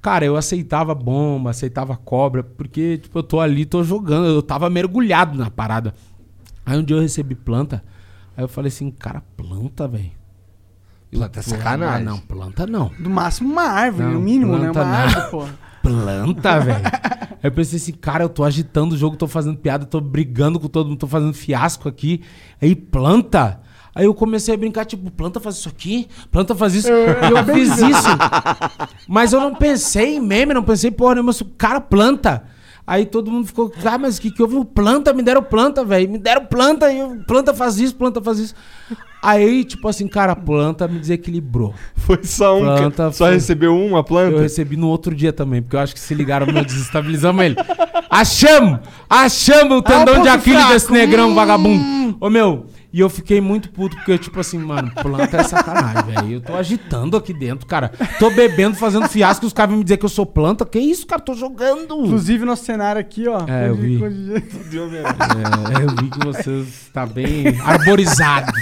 [0.00, 4.70] Cara, eu aceitava bomba, aceitava cobra, porque, tipo, eu tô ali, tô jogando, eu tava
[4.70, 5.94] mergulhado na parada.
[6.64, 7.82] Aí um dia eu recebi planta,
[8.36, 10.12] aí eu falei assim, cara, planta, velho.
[11.10, 12.06] Planta é sacanagem.
[12.06, 12.90] Ah, não, planta não.
[12.98, 14.70] Do máximo uma árvore, Não, no mínimo, né?
[14.70, 14.92] Uma não.
[14.92, 15.48] árvore, pô.
[15.82, 16.84] Planta, velho.
[16.84, 20.60] Aí eu pensei assim, cara, eu tô agitando o jogo, tô fazendo piada, tô brigando
[20.60, 22.22] com todo mundo, tô fazendo fiasco aqui.
[22.60, 23.60] Aí, planta.
[23.94, 26.88] Aí eu comecei a brincar, tipo, planta faz isso aqui, planta faz isso.
[26.88, 28.08] E eu fiz isso.
[29.08, 32.44] Mas eu não pensei em meme, não pensei, porra, nenhuma, eu cara, planta.
[32.86, 34.64] Aí todo mundo ficou, ah, mas o que, que houve?
[34.64, 36.08] Planta, me deram planta, velho.
[36.08, 38.54] Me deram planta, e eu, planta faz isso, planta faz isso.
[39.22, 41.74] Aí, tipo assim, cara, a planta me desequilibrou.
[41.94, 42.64] Foi só um.
[42.64, 44.36] Planta só foi- recebeu uma planta?
[44.36, 47.56] Eu recebi no outro dia também, porque eu acho que se ligaram meu desestabilizamos ele.
[48.08, 48.80] Achamos!
[49.08, 51.34] Achamos o tendão ponto de Aquiles desse negrão Hum.
[51.34, 52.16] vagabundo.
[52.20, 56.32] Ô meu, e eu fiquei muito puto, porque, tipo assim, mano, planta é sacanagem, velho.
[56.34, 57.90] Eu tô agitando aqui dentro, cara.
[58.18, 60.66] Tô bebendo, fazendo fiasco, os caras vêm me dizer que eu sou planta.
[60.66, 61.20] Que isso, cara?
[61.20, 62.04] Tô jogando.
[62.04, 63.46] Inclusive, nosso cenário aqui, ó.
[63.46, 64.00] É, eu vi.
[64.80, 68.52] É, eu vi que você está bem arborizado.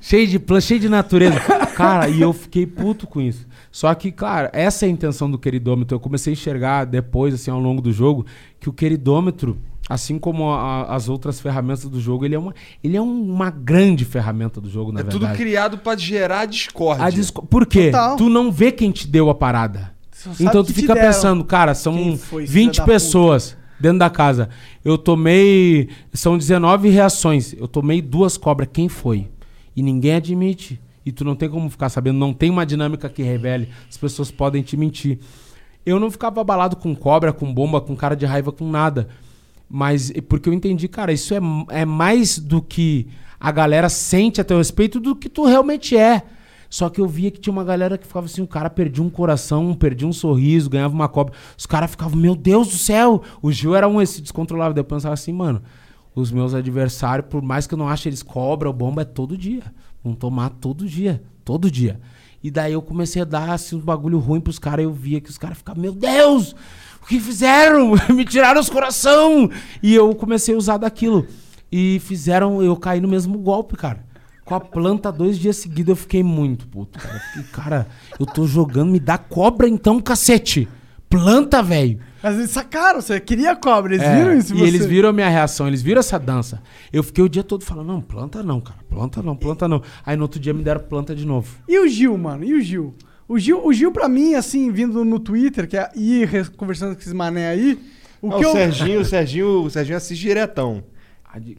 [0.00, 1.38] cheio de planta, cheio de natureza.
[1.76, 3.46] Cara, e eu fiquei puto com isso.
[3.70, 5.96] Só que, claro, essa é a intenção do queridômetro.
[5.96, 8.24] Eu comecei a enxergar depois, assim, ao longo do jogo,
[8.60, 12.96] que o queridômetro, assim como a- as outras ferramentas do jogo, ele é uma, ele
[12.96, 15.38] é um- uma grande ferramenta do jogo, na É tudo verdade.
[15.38, 17.04] criado pra gerar discórdia.
[17.04, 17.86] A disco- Por quê?
[17.90, 18.16] Total.
[18.16, 19.92] Tu não vê quem te deu a parada.
[20.40, 22.92] Então tu fica pensando, cara, são Quem foi, filha 20 da puta?
[22.94, 24.48] pessoas dentro da casa.
[24.82, 25.88] Eu tomei.
[26.14, 27.52] São 19 reações.
[27.52, 28.68] Eu tomei duas cobras.
[28.72, 29.28] Quem foi?
[29.76, 30.80] E ninguém admite.
[31.04, 32.18] E tu não tem como ficar sabendo.
[32.18, 33.68] Não tem uma dinâmica que revele.
[33.90, 35.18] As pessoas podem te mentir.
[35.84, 39.08] Eu não ficava abalado com cobra, com bomba, com cara de raiva, com nada.
[39.76, 43.08] Mas porque eu entendi, cara, isso é, é mais do que
[43.40, 46.22] a galera sente a teu respeito do que tu realmente é.
[46.70, 49.10] Só que eu via que tinha uma galera que ficava assim, o cara perdia um
[49.10, 51.34] coração, perdia um sorriso, ganhava uma cobra.
[51.58, 53.20] Os caras ficavam, meu Deus do céu!
[53.42, 54.74] O Gil era um esse descontrolável.
[54.74, 55.60] Daí eu pensava assim, mano,
[56.14, 59.36] os meus adversários, por mais que eu não ache eles cobra ou bomba, é todo
[59.36, 59.64] dia.
[60.04, 61.20] Vão tomar todo dia.
[61.44, 62.00] Todo dia.
[62.44, 64.84] E daí eu comecei a dar assim, um bagulho ruim pros caras.
[64.84, 66.54] Eu via que os caras ficavam, meu Deus!
[67.04, 67.92] O que fizeram?
[68.14, 69.50] Me tiraram os coração!
[69.82, 71.26] E eu comecei a usar daquilo.
[71.70, 74.02] E fizeram eu cair no mesmo golpe, cara.
[74.44, 77.14] Com a planta dois dias seguidos eu fiquei muito puto, cara.
[77.16, 77.86] Eu Fiquei, cara,
[78.18, 80.66] eu tô jogando, me dá cobra então, cacete.
[81.08, 82.00] Planta, velho.
[82.22, 84.54] Mas eles sacaram, você queria cobra, eles É, viram isso?
[84.54, 84.64] E você?
[84.64, 86.62] eles viram a minha reação, eles viram essa dança.
[86.92, 88.78] Eu fiquei o dia todo falando, não, planta não, cara.
[88.88, 89.82] Planta não, planta não.
[90.04, 91.54] Aí no outro dia me deram planta de novo.
[91.68, 92.44] E o Gil, mano?
[92.44, 92.94] E o Gil?
[93.28, 96.94] O Gil, o Gil pra mim, assim, vindo no Twitter, que é, e re- conversando
[96.94, 97.78] com esses mané aí,
[98.20, 98.52] o Ah, que o eu...
[98.52, 100.84] Serginho, o Serginho, o Serginho assiste diretão.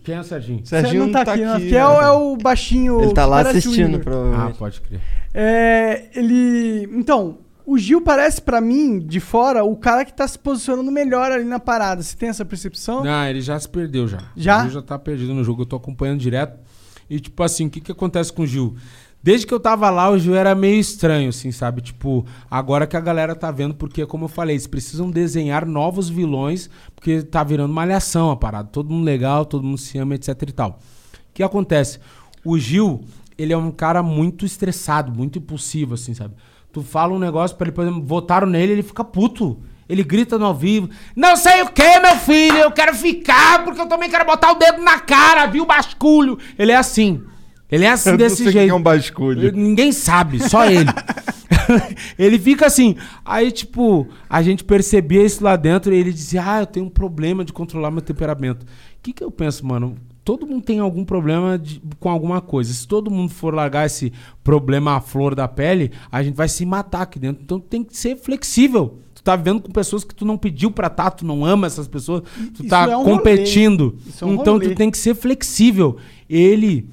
[0.04, 0.62] Quem é o Serginho?
[0.64, 1.44] O Serginho Você não tá aqui.
[1.44, 3.02] não, que é, o, é o baixinho...
[3.02, 4.00] Ele tá lá assistindo, Igor.
[4.00, 4.58] Ah, provavelmente.
[4.58, 5.02] pode crer.
[5.34, 6.88] É, ele...
[6.94, 11.30] Então, o Gil parece pra mim, de fora, o cara que tá se posicionando melhor
[11.30, 12.02] ali na parada.
[12.02, 13.04] Você tem essa percepção?
[13.04, 14.20] Não, ele já se perdeu já.
[14.38, 14.60] Já?
[14.60, 16.58] O Gil já tá perdido no jogo, eu tô acompanhando direto.
[17.10, 18.76] E tipo assim, o que que acontece com o Gil?
[19.26, 21.82] Desde que eu tava lá, o Gil era meio estranho, assim, sabe?
[21.82, 26.08] Tipo, agora que a galera tá vendo, porque, como eu falei, eles precisam desenhar novos
[26.08, 28.70] vilões, porque tá virando malhação a parada.
[28.72, 30.70] Todo mundo legal, todo mundo se ama, etc e tal.
[30.70, 31.98] O que acontece?
[32.46, 33.04] O Gil,
[33.36, 36.36] ele é um cara muito estressado, muito impulsivo, assim, sabe?
[36.72, 39.60] Tu fala um negócio pra ele, por exemplo, votaram nele, ele fica puto.
[39.90, 40.88] Ele grita no ao vivo.
[41.16, 44.60] Não sei o que, meu filho, eu quero ficar porque eu também quero botar o
[44.60, 46.38] dedo na cara, viu, basculho?
[46.60, 47.24] Ele é assim.
[47.76, 48.72] Ele é assim Eu não desse que jeito.
[48.72, 49.52] é um basculho.
[49.52, 50.90] Ninguém sabe, só ele.
[52.18, 52.96] ele fica assim.
[53.24, 56.90] Aí, tipo, a gente percebia isso lá dentro e ele dizia: Ah, eu tenho um
[56.90, 58.64] problema de controlar meu temperamento.
[58.64, 58.68] O
[59.04, 59.96] que, que eu penso, mano?
[60.24, 62.74] Todo mundo tem algum problema de- com alguma coisa.
[62.74, 64.12] Se todo mundo for largar esse
[64.44, 67.44] problema à flor da pele, a gente vai se matar aqui dentro.
[67.44, 68.98] Então tem que ser flexível.
[69.14, 71.88] Tu tá vivendo com pessoas que tu não pediu pra estar, tu não ama essas
[71.88, 72.24] pessoas,
[72.56, 73.18] tu Isso tá é um rolê.
[73.18, 73.96] competindo.
[74.08, 74.70] Isso é um então rolê.
[74.70, 75.98] tu tem que ser flexível.
[76.28, 76.90] Ele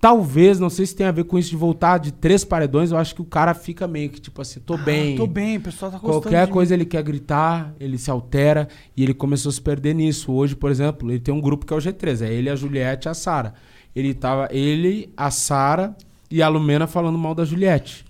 [0.00, 2.96] Talvez, não sei se tem a ver com isso de voltar de três paredões, eu
[2.96, 5.14] acho que o cara fica meio que tipo assim, tô bem.
[5.14, 6.80] Ah, Tô bem, o pessoal tá gostando Qualquer coisa mim.
[6.80, 8.66] ele quer gritar, ele se altera
[8.96, 10.32] e ele começou a se perder nisso.
[10.32, 13.08] Hoje, por exemplo, ele tem um grupo que é o G3, é ele, a Juliette
[13.08, 13.52] e a Sara.
[13.94, 15.94] Ele tava, ele, a Sara
[16.30, 18.06] e a Lumena falando mal da Juliette.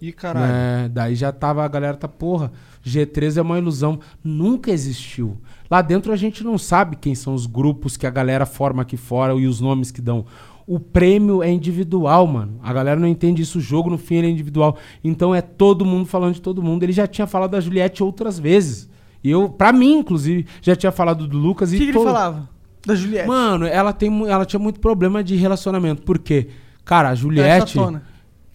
[0.00, 0.46] Ih, caralho.
[0.50, 0.90] Né?
[0.92, 2.52] Daí já tava, a galera tá, porra,
[2.84, 4.00] G13 é uma ilusão.
[4.24, 5.38] Nunca existiu.
[5.70, 8.96] Lá dentro a gente não sabe quem são os grupos que a galera forma aqui
[8.96, 10.24] fora e os nomes que dão.
[10.66, 12.58] O prêmio é individual, mano.
[12.62, 13.58] A galera não entende isso.
[13.58, 14.76] O jogo, no fim, ele é individual.
[15.04, 16.82] Então é todo mundo falando de todo mundo.
[16.82, 18.88] Ele já tinha falado da Juliette outras vezes.
[19.22, 21.98] E eu, pra mim, inclusive, já tinha falado do Lucas O e que, que ele
[22.04, 22.48] falava?
[22.84, 23.28] Da Juliette.
[23.28, 26.02] Mano, ela, tem, ela tinha muito problema de relacionamento.
[26.02, 26.48] Por quê?
[26.84, 28.02] Cara, a Juliette chatona.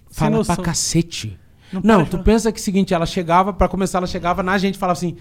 [0.10, 0.56] Sem fala noção.
[0.56, 1.38] pra cacete.
[1.72, 2.24] Não Não, para tu falar.
[2.24, 4.98] pensa que é o seguinte, ela chegava, pra começar, ela chegava na gente e falava
[4.98, 5.16] assim: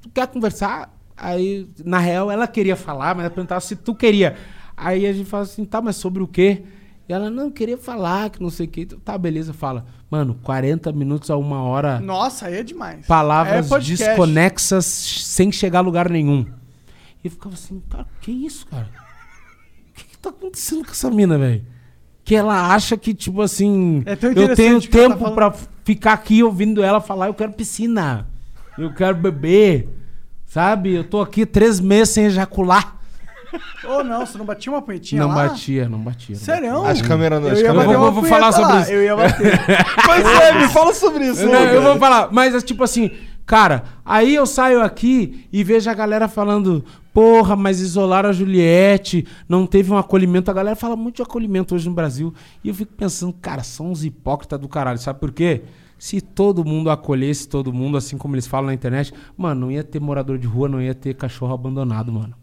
[0.00, 0.96] Tu quer conversar?
[1.16, 4.36] Aí, na real, ela queria falar, mas ela perguntava se tu queria.
[4.80, 6.62] Aí a gente fala assim: tá, mas sobre o quê?
[7.08, 8.86] E ela, não, queria falar, que não sei o quê.
[9.04, 9.84] Tá, beleza, fala.
[10.10, 13.06] Mano, 40 minutos a uma hora Nossa, aí é demais.
[13.06, 16.46] palavras É desconexas sem chegar a lugar nenhum.
[17.22, 18.88] E eu ficava assim, cara, que isso, cara?
[19.90, 21.64] O que, que tá acontecendo com essa mina, velho?
[22.24, 25.34] Que ela acha que, tipo assim, É eu tenho tá tempo falando.
[25.34, 25.54] pra
[25.84, 28.28] ficar aqui ouvindo ela falar, eu quero piscina,
[28.78, 29.88] eu quero beber,
[30.46, 30.94] sabe?
[30.94, 32.99] Eu tô aqui três meses sem ejacular.
[33.84, 35.48] Ô, não, você não batia uma punhetinha não lá?
[35.48, 36.36] batia, não batia.
[36.36, 36.84] não Sério?
[36.84, 37.48] As câmeras não.
[37.48, 38.90] Eu As ia câmeras bater Eu uma vou- vou falar sobre lá, isso.
[38.92, 39.60] Eu ia bater.
[40.06, 41.46] Pois é, me fala sobre isso.
[41.46, 43.10] Não, eu vou falar, mas é tipo assim,
[43.46, 49.26] cara, aí eu saio aqui e vejo a galera falando, porra, mas isolaram a Juliette,
[49.48, 50.50] não teve um acolhimento.
[50.50, 52.32] A galera fala muito de acolhimento hoje no Brasil.
[52.62, 55.62] E eu fico pensando, cara, são uns hipócritas do caralho, sabe por quê?
[55.98, 59.84] Se todo mundo acolhesse todo mundo, assim como eles falam na internet, mano, não ia
[59.84, 62.34] ter morador de rua, não ia ter cachorro abandonado, mano.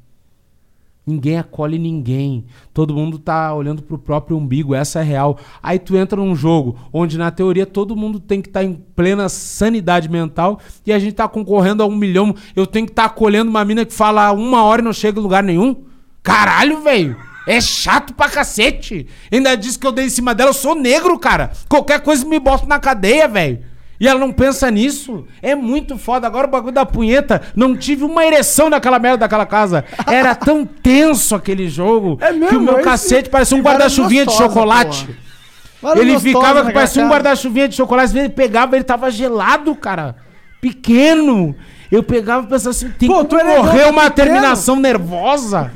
[1.07, 2.43] Ninguém acolhe ninguém.
[2.73, 5.39] Todo mundo tá olhando pro próprio umbigo, essa é real.
[5.63, 9.29] Aí tu entra num jogo onde, na teoria, todo mundo tem que estar em plena
[9.29, 12.35] sanidade mental e a gente tá concorrendo a um milhão.
[12.53, 15.23] Eu tenho que estar acolhendo uma mina que fala uma hora e não chega em
[15.23, 15.85] lugar nenhum.
[16.21, 17.15] Caralho, velho!
[17.47, 19.07] É chato pra cacete!
[19.31, 21.51] Ainda disse que eu dei em cima dela, eu sou negro, cara!
[21.69, 23.59] Qualquer coisa me bota na cadeia, velho!
[23.99, 25.25] E ela não pensa nisso.
[25.41, 26.27] É muito foda.
[26.27, 27.41] Agora o bagulho da punheta.
[27.55, 29.83] Não tive uma ereção naquela merda daquela casa.
[30.05, 34.25] Era tão tenso aquele jogo É mesmo, que o meu esse- cacete parecia um guarda-chuvinha
[34.25, 35.05] de chocolate.
[35.81, 35.99] porra.
[35.99, 38.17] Ele ficava que parecia um guarda-chuvinha de chocolate.
[38.17, 40.15] Ele pegava, ele tava gelado, cara.
[40.61, 41.55] Pequeno.
[41.91, 44.11] Eu pegava e pensava assim: tem Pô, como é morrer uma pequeno.
[44.15, 45.71] terminação nervosa.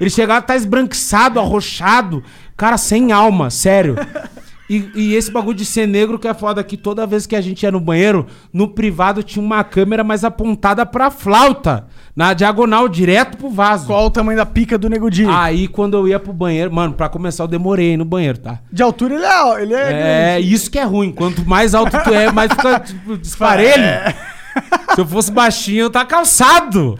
[0.00, 2.24] Ele chegava, tá esbranquiçado, arrochado.
[2.56, 3.94] Cara, sem alma, sério.
[4.72, 7.42] E, e esse bagulho de ser negro que é foda que toda vez que a
[7.42, 11.88] gente ia no banheiro, no privado tinha uma câmera mais apontada pra flauta.
[12.16, 13.86] Na diagonal, direto pro vaso.
[13.86, 15.26] Qual o tamanho da pica do Nego Di?
[15.28, 18.60] Aí quando eu ia pro banheiro, mano, pra começar eu demorei no banheiro, tá?
[18.72, 21.12] De altura ele é, ele é, É, isso que é ruim.
[21.12, 24.14] Quanto mais alto tu é, mais fica tipo, desparelho.
[24.94, 26.98] Se eu fosse baixinho, eu tá calçado.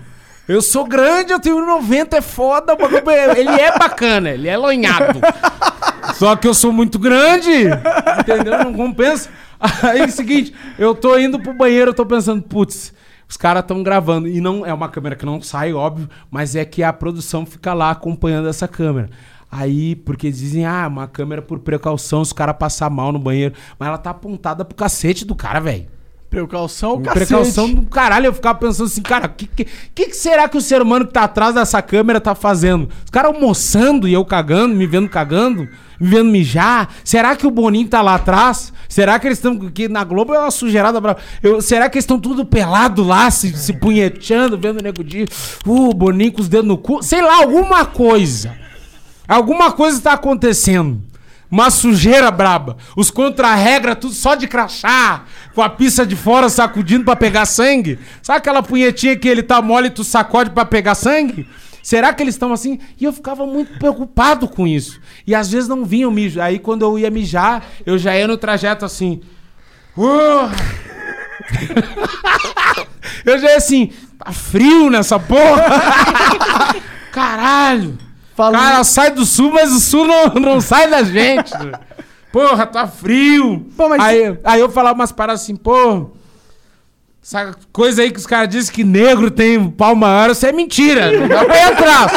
[0.53, 2.74] Eu sou grande, eu tenho 90, é foda.
[2.74, 5.20] é- Ele é bacana, ele é lonhado.
[6.15, 7.51] Só que eu sou muito grande,
[8.20, 8.62] entendeu?
[8.65, 9.31] Não compensa.
[9.83, 12.93] Aí é o seguinte, eu tô indo pro banheiro, eu tô pensando, putz,
[13.29, 14.29] os caras estão gravando.
[14.29, 17.73] E não é uma câmera que não sai, óbvio, mas é que a produção fica
[17.73, 19.09] lá acompanhando essa câmera.
[19.51, 23.55] Aí, porque dizem, ah, uma câmera por precaução, se o cara passar mal no banheiro.
[23.79, 25.87] Mas ela tá apontada pro cacete do cara, velho.
[26.32, 27.26] Precaução, cacete.
[27.26, 28.24] Precaução do caralho.
[28.24, 31.12] Eu ficava pensando assim, cara, o que, que, que será que o ser humano que
[31.12, 32.88] tá atrás dessa câmera tá fazendo?
[33.04, 35.68] Os caras almoçando e eu cagando, me vendo cagando,
[36.00, 36.88] me vendo mijar.
[37.04, 38.72] Será que o Boninho tá lá atrás?
[38.88, 39.59] Será que eles estão.
[39.59, 41.18] Que na Globo é uma sujeirada brava.
[41.42, 45.26] Eu, será que eles estão tudo pelado lá, se, se punheteando, vendo o nego de.
[45.66, 47.02] Uh, o Boninho com os dedos no cu?
[47.02, 48.56] Sei lá, alguma coisa.
[49.28, 51.11] Alguma coisa tá acontecendo.
[51.53, 52.79] Uma sujeira braba.
[52.97, 55.24] Os contra-regra, tudo só de crachá.
[55.55, 57.99] Com a pista de fora sacudindo pra pegar sangue.
[58.23, 61.47] Sabe aquela punhetinha que ele tá mole e tu sacode pra pegar sangue?
[61.83, 62.79] Será que eles estão assim?
[62.99, 64.99] E eu ficava muito preocupado com isso.
[65.27, 66.41] E às vezes não vinha o mijo.
[66.41, 69.20] Aí quando eu ia mijar, eu já ia no trajeto assim.
[69.95, 70.49] "Uh!"
[73.27, 75.65] eu já ia assim, tá frio nessa porra.
[77.12, 77.99] Caralho.
[78.59, 81.52] Cara, sai do sul, mas o sul não, não sai da gente.
[82.32, 83.66] Porra, tá frio.
[83.76, 86.10] Pô, mas- aí, aí eu falava umas paradas assim, pô.
[87.22, 91.12] Essa coisa aí que os caras dizem que negro tem pau maior, isso é mentira.
[91.20, 92.12] Não dá pra ir atrás.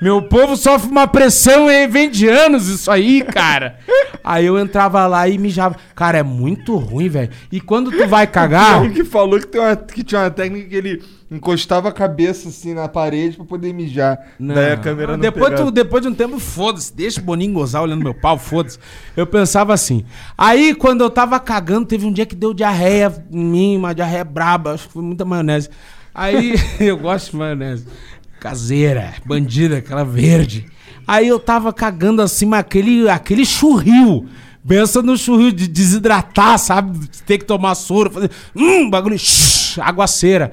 [0.00, 3.78] Meu povo sofre uma pressão e vem de anos isso aí, cara.
[4.22, 5.76] Aí eu entrava lá e mijava.
[5.94, 7.30] Cara, é muito ruim, velho.
[7.50, 8.84] E quando tu vai cagar.
[8.84, 12.50] Ele que falou que, tem uma- que tinha uma técnica que ele encostava a cabeça
[12.50, 14.18] assim na parede pra poder mijar.
[14.38, 15.64] Daí a câmera não depois, pegava.
[15.64, 18.78] tu, depois de um tempo, foda-se, deixa o Boninho gozar olhando meu pau, foda-se.
[19.16, 20.04] Eu pensava assim.
[20.36, 24.24] Aí, quando eu tava cagando, teve um dia que deu diarreia em mim, uma diarreia
[24.24, 25.70] braba, acho que foi muita maionese.
[26.14, 27.86] Aí, eu gosto de maionese.
[28.40, 30.66] Caseira, bandida, aquela verde.
[31.06, 34.26] Aí eu tava cagando assim, mas aquele, aquele churril.
[34.66, 37.08] Pensa no churril de desidratar, sabe?
[37.24, 38.30] Ter que tomar soro, fazer.
[38.54, 39.18] Hum, bagulho.
[39.18, 40.52] shhh, aguaceira.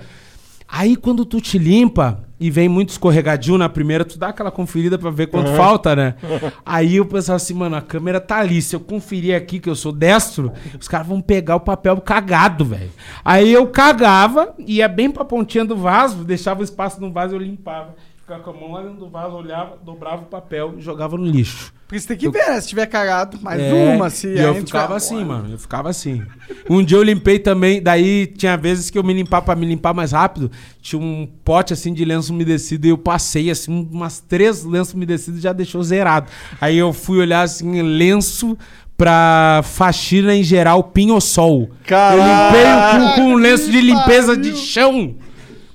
[0.68, 4.98] Aí quando tu te limpa e vem muito escorregadio na primeira, tu dá aquela conferida
[4.98, 5.56] pra ver quanto Uhum.
[5.56, 6.16] falta, né?
[6.66, 8.62] Aí eu pensava assim, mano, a câmera tá ali.
[8.62, 12.66] Se eu conferir aqui que eu sou destro, os caras vão pegar o papel cagado,
[12.66, 12.92] velho.
[13.24, 17.38] Aí eu cagava, ia bem pra pontinha do vaso, deixava o espaço no vaso e
[17.38, 17.96] eu limpava.
[18.18, 21.26] Ficava com a mão lá dentro do vaso, olhava, dobrava o papel e jogava no
[21.26, 21.74] lixo.
[21.94, 22.60] Porque você tem que ver, né?
[22.60, 25.52] Se tiver cagado, mais É, uma, se E eu ficava assim, mano.
[25.52, 26.24] Eu ficava assim.
[26.68, 29.94] Um dia eu limpei também, daí tinha vezes que eu me limpar pra me limpar
[29.94, 30.50] mais rápido.
[30.82, 35.40] Tinha um pote assim de lenço umedecido e eu passei assim umas três lenços umedecidos
[35.40, 36.28] e já deixou zerado.
[36.60, 38.58] Aí eu fui olhar assim, lenço
[38.98, 41.70] pra faxina em geral, pinho-sol.
[41.90, 45.16] Eu limpei o cu com um lenço de limpeza de chão.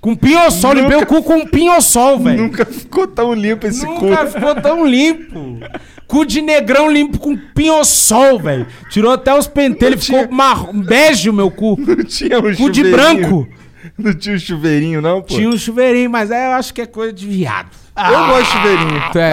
[0.00, 2.42] Com pinho-sol, limpei o cu com pinho-sol, velho.
[2.42, 4.32] Nunca ficou tão limpo esse Nunca cu.
[4.32, 5.58] ficou tão limpo.
[6.06, 8.66] Cu de negrão limpo com pinho-sol, velho.
[8.90, 11.76] Tirou até os pentelhos, ficou marrom, bege o meu cu.
[11.84, 13.46] Não tinha um Cu de branco.
[13.96, 15.34] Não tinha um chuveirinho, não, pô?
[15.34, 17.68] Tinha um chuveirinho, mas é, eu acho que é coisa de viado.
[17.96, 19.02] Eu gosto de chuveirinho.
[19.16, 19.32] É,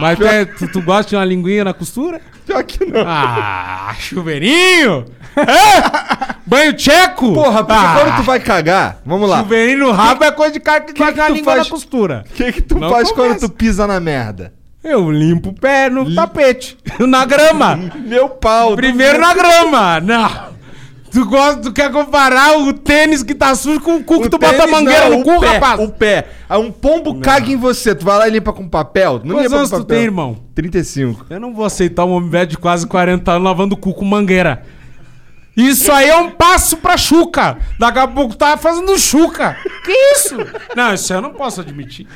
[0.00, 2.20] mas é- tu, tu gosta de uma linguinha na costura?
[2.46, 3.02] Pior que não.
[3.06, 5.04] Ah, chuveirinho?
[5.40, 6.34] É?
[6.46, 7.32] Banho tcheco?
[7.32, 9.38] Porra, porque Ah, quando tu vai cagar, vamos lá.
[9.38, 11.70] Chuveirinho no rabo é coisa de cara que, gosta de uma tu língua faz- na
[11.70, 12.24] costura.
[12.28, 13.34] O que que tu Não faz começa.
[13.38, 14.52] quando tu pisa na merda?
[14.82, 17.78] Eu limpo o pé no tapete, na grama.
[18.04, 18.74] Meu pau.
[18.74, 20.00] Primeiro na grama.
[20.00, 20.50] Não.
[21.12, 24.38] Tu, gosta, tu quer comparar o tênis que tá sujo com o cu que tu
[24.38, 25.80] bota a mangueira não, no o cu, pé, rapaz?
[25.80, 26.26] O pé.
[26.48, 27.94] Aí um pombo caga em você.
[27.96, 29.20] Tu vai lá e limpa com papel?
[29.24, 29.96] Não Quantos anos com tu papel.
[29.96, 30.36] tem, irmão?
[30.54, 31.26] 35.
[31.28, 34.04] Eu não vou aceitar um homem velho de quase 40 anos lavando o cu com
[34.04, 34.62] mangueira.
[35.56, 37.58] Isso aí é um passo pra chuca.
[37.78, 39.56] Daqui a pouco tá fazendo chuca.
[39.84, 40.36] Que isso?
[40.76, 42.06] Não, isso eu não posso admitir.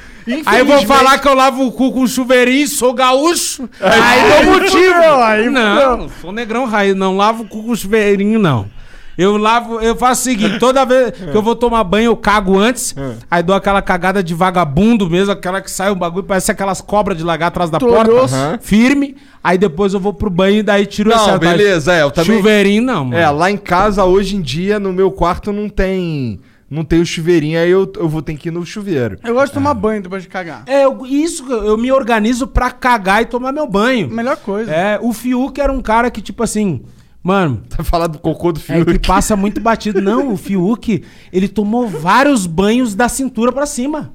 [0.47, 3.69] Aí eu vou falar que eu lavo o cu com chuveirinho, sou gaúcho.
[3.81, 5.23] Aí, dou motivo.
[5.23, 8.71] aí não, não sou negrão raiz, não lavo o cu com chuveirinho, não.
[9.17, 12.59] Eu lavo, eu faço o seguinte, toda vez que eu vou tomar banho, eu cago
[12.59, 12.95] antes,
[13.31, 17.17] aí dou aquela cagada de vagabundo mesmo, aquela que sai o bagulho, parece aquelas cobras
[17.17, 18.13] de lagar atrás da porta.
[18.13, 18.59] Aham.
[18.61, 21.39] firme, aí depois eu vou pro banho e daí tiro Não, atalho.
[21.41, 23.17] beleza, é, eu também- Chuveirinho não, mano.
[23.17, 26.41] É, lá em casa, hoje em dia, no meu quarto não tem.
[26.71, 29.17] Não tem o chuveirinho, aí eu, eu vou ter que ir no chuveiro.
[29.23, 30.65] Eu gosto de tomar banho depois de cagar.
[30.67, 34.09] É, eu- isso, eu me organizo pra cagar e tomar meu banho.
[34.11, 34.73] Melhor coisa.
[34.73, 36.83] É, o Fiuk era um cara que, tipo assim,
[37.25, 38.93] mano, Tá falando do cocô do É Fiuk.
[38.99, 40.01] que passa muito batido.
[40.01, 41.03] Não, o Fiuk,
[41.33, 44.13] ele tomou vários banhos da cintura pra cima.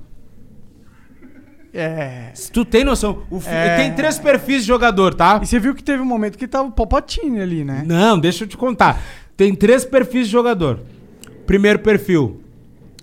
[1.73, 2.31] É.
[2.34, 3.76] Se tu tem noção, o É.
[3.77, 5.40] tem três perfis de jogador, tá?
[5.41, 7.84] E você viu que teve um momento que tava o Popotini ali, né?
[7.86, 8.99] Não, deixa eu te contar.
[9.38, 10.80] Tem três perfis de jogador.
[11.45, 12.41] Primeiro perfil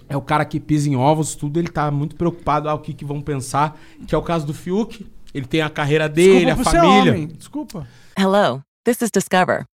[0.08, 2.92] é o cara que pisa em ovos, tudo, ele tá muito preocupado, ah, o que,
[2.92, 5.06] que vão pensar, que é o caso do Fiuk.
[5.32, 7.12] Ele tem a carreira dele, Desculpa a família.
[7.12, 7.26] homem.
[7.28, 7.86] Desculpa.
[8.18, 9.64] Hello, this is Discover,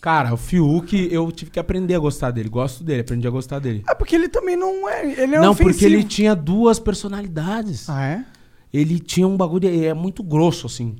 [0.00, 2.48] Cara, o Fiuk, eu tive que aprender a gostar dele.
[2.48, 3.82] Gosto dele, aprendi a gostar dele.
[3.88, 5.04] É porque ele também não é.
[5.22, 5.70] Ele é não, ofensivo.
[5.70, 7.88] porque ele tinha duas personalidades.
[7.88, 8.24] Ah, é?
[8.72, 10.96] Ele tinha um bagulho, ele é muito grosso, assim.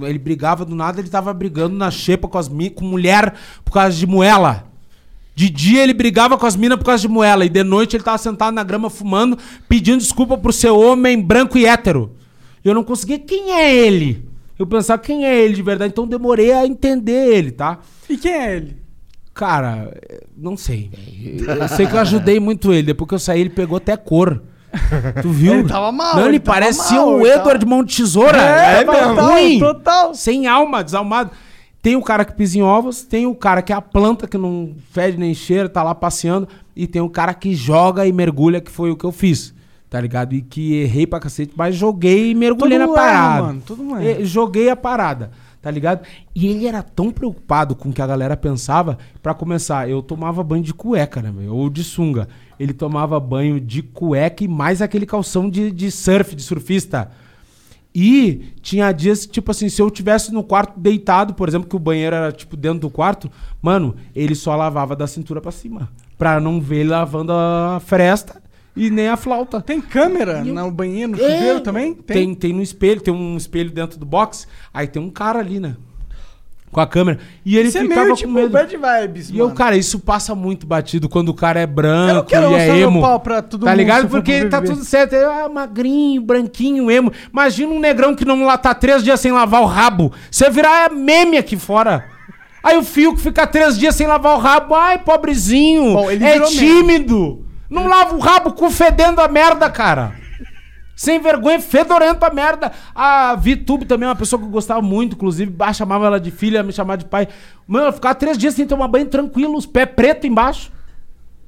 [0.00, 3.34] Ele brigava do nada, ele tava brigando na xepa com as mi- com mulher
[3.64, 4.66] por causa de moela.
[5.34, 7.44] De dia ele brigava com as minas por causa de moela.
[7.44, 9.38] E de noite ele tava sentado na grama fumando,
[9.68, 12.12] pedindo desculpa pro seu homem branco e hétero.
[12.64, 13.18] Eu não conseguia.
[13.18, 14.28] Quem é ele?
[14.62, 15.90] Eu pensava, quem é ele de verdade?
[15.92, 17.78] Então demorei a entender ele, tá?
[18.08, 18.76] E quem é ele?
[19.34, 19.92] Cara,
[20.36, 20.90] não sei.
[21.60, 22.82] Eu sei que eu ajudei muito ele.
[22.84, 24.42] Depois que eu saí, ele pegou até cor.
[25.20, 25.54] Tu viu?
[25.54, 28.38] Ele tava mal, Não, ele, ele parecia mal, o Edward tava- Mão de Tesoura.
[28.40, 29.58] É, tava total, ruim.
[29.58, 30.14] total.
[30.14, 31.30] Sem alma, desalmado.
[31.82, 34.38] Tem o cara que pisa em ovos, tem o cara que é a planta que
[34.38, 38.60] não fede nem cheira, tá lá passeando, e tem o cara que joga e mergulha,
[38.60, 39.52] que foi o que eu fiz.
[39.92, 40.32] Tá ligado?
[40.34, 43.42] E que errei pra cacete, mas joguei e mergulhei Todo na mundo erra, parada.
[43.42, 44.24] mano, todo mundo erra.
[44.24, 46.00] Joguei a parada, tá ligado?
[46.34, 48.96] E ele era tão preocupado com o que a galera pensava.
[49.22, 51.54] Pra começar, eu tomava banho de cueca, né, velho?
[51.54, 52.26] Ou de sunga.
[52.58, 57.10] Ele tomava banho de cueca e mais aquele calção de, de surf, de surfista.
[57.94, 61.78] E tinha dias, tipo assim, se eu tivesse no quarto deitado, por exemplo, que o
[61.78, 65.90] banheiro era, tipo, dentro do quarto, mano, ele só lavava da cintura pra cima.
[66.16, 68.41] Pra não ver ele lavando a fresta
[68.76, 69.60] e nem a flauta.
[69.60, 71.94] Tem câmera no banheiro, no chuveiro também?
[71.94, 72.34] Tem.
[72.34, 75.76] tem, no espelho, tem um espelho dentro do box, aí tem um cara ali, né?
[76.72, 77.18] Com a câmera.
[77.44, 78.48] E ele Isso é ficava meio com tipo medo.
[78.48, 79.54] bad vibes, E eu, mano.
[79.54, 82.66] cara, isso passa muito batido quando o cara é branco Eu não quero e é
[82.72, 83.00] meu emo.
[83.02, 84.08] pau pra todo tá ligado?
[84.08, 85.12] Porque tá tudo certo.
[85.12, 87.12] É ah, magrinho, branquinho, emo.
[87.30, 90.14] Imagina um negrão que não tá três dias sem lavar o rabo.
[90.30, 92.06] Você virar meme aqui fora.
[92.62, 94.74] Aí o fio que fica três dias sem lavar o rabo.
[94.74, 95.92] Ai, pobrezinho.
[95.92, 97.44] Bom, é virou meme.
[97.72, 100.12] Não lava o rabo com fedendo a merda, cara.
[100.94, 102.70] Sem vergonha, fedorento a merda.
[102.94, 106.30] A VTube também é uma pessoa que eu gostava muito, inclusive, bah, chamava ela de
[106.30, 107.28] filha, me chamava de pai.
[107.66, 110.70] Mano, eu ficava três dias sem tomar banho tranquilo, os pés pretos embaixo.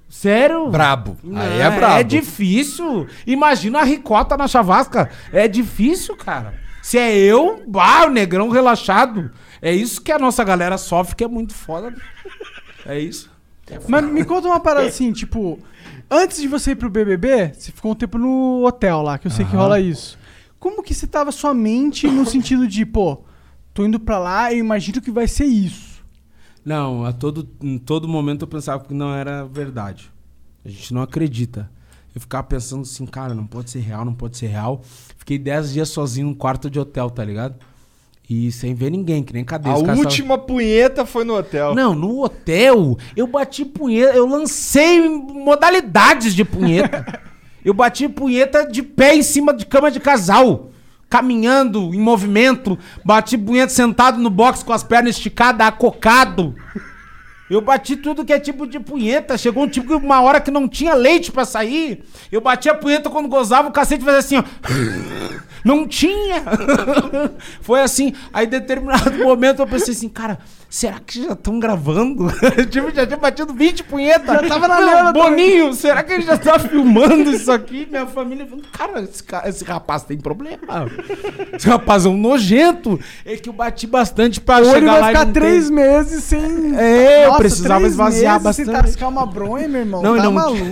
[0.09, 0.71] Sério?
[0.71, 1.19] Brabo.
[1.23, 1.95] Não, Aí é brabo.
[1.99, 3.07] É difícil.
[3.27, 5.11] Imagina a ricota na chavasca.
[5.31, 6.55] É difícil, cara.
[6.81, 9.31] Se é eu, bah, o negrão relaxado.
[9.61, 11.95] É isso que a nossa galera sofre, que é muito foda.
[12.87, 13.31] É isso.
[13.89, 15.59] Mas me conta uma parada assim, tipo,
[16.11, 19.31] antes de você ir pro BBB, você ficou um tempo no hotel lá, que eu
[19.31, 19.63] sei que Aham.
[19.63, 20.19] rola isso.
[20.59, 23.23] Como que você tava sua mente no sentido de, pô,
[23.73, 26.03] tô indo pra lá e imagino que vai ser isso.
[26.65, 30.11] Não, a todo, em todo momento eu pensava que não era verdade.
[30.65, 31.71] A gente não acredita.
[32.15, 34.83] Eu ficava pensando assim, cara, não pode ser real, não pode ser real.
[35.19, 37.57] Fiquei 10 dias sozinho num quarto de hotel, tá ligado?
[38.29, 39.75] E sem ver ninguém, que nem cadeia.
[39.75, 41.75] A última punheta foi no hotel.
[41.75, 47.21] Não, no hotel, eu bati punheta, eu lancei modalidades de punheta.
[47.63, 50.71] eu bati punheta de pé em cima de cama de casal,
[51.11, 56.55] caminhando, em movimento, bati punheta sentado no box com as pernas esticadas, acocado.
[57.51, 59.37] Eu bati tudo que é tipo de punheta.
[59.37, 62.03] Chegou um tipo que uma hora que não tinha leite pra sair.
[62.33, 64.45] Eu bati a punheta quando gozava, o cacete fazia assim, ó.
[65.65, 66.45] Não tinha!
[67.63, 68.13] Foi assim.
[68.33, 70.39] Aí, em determinado momento, eu pensei assim, cara,
[70.69, 72.27] será que já estão gravando?
[72.71, 74.43] tipo, já tinha batido 20 punhetas.
[74.43, 77.89] Já tava na Meu, neura Boninho, será que ele já tá filmando isso aqui?
[77.91, 80.87] Minha família falando, cara, esse, esse rapaz tem problema.
[81.55, 83.01] Esse rapaz é um nojento.
[83.25, 86.25] É que eu bati bastante pra Ou chegar ele vai lá e ficar três meses
[86.25, 86.77] sem.
[86.77, 88.71] É, eu precisava três esvaziar bastante.
[88.71, 90.03] tascar uma bronha, meu irmão.
[90.03, 90.65] Não, e tá não- maluco.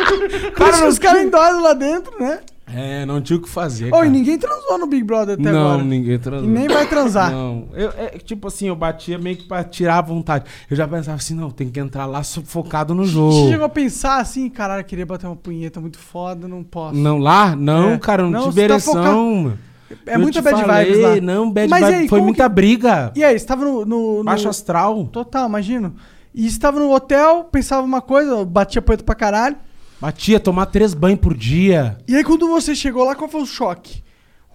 [0.54, 2.40] Cara, não os caras endoidam lá dentro, né?
[2.66, 3.92] É, não tinha o que fazer.
[3.94, 5.84] Ô, e ninguém transou no Big Brother até não, agora.
[5.84, 6.48] ninguém transou.
[6.48, 7.30] E nem vai transar.
[7.30, 7.68] Não.
[7.74, 10.46] Eu, é, tipo assim, eu batia meio que pra tirar a vontade.
[10.70, 13.50] Eu já pensava assim, não, tem que entrar lá focado no Você jogo.
[13.50, 16.96] chegou a pensar assim, caralho, eu queria bater uma punheta muito foda, não posso.
[16.96, 17.54] Não, lá?
[17.54, 17.98] Não, É.
[17.98, 18.94] cara, não, Não, tive você tá ereção.
[18.94, 19.58] focado- mano.
[20.06, 21.20] É Eu muita bad falei, vibes lá.
[21.20, 21.94] Não, bad Mas vibe.
[21.94, 23.12] aí, Foi muita que- briga.
[23.14, 23.84] E aí, você tava no.
[23.84, 25.06] no, no- Baixo astral.
[25.06, 25.94] Total, imagino.
[26.34, 29.56] E você tava no hotel, pensava uma coisa, batia punheta pra caralho.
[30.00, 31.96] Batia, tomar três banhos por dia.
[32.08, 34.02] E aí, quando você chegou lá, qual foi o choque?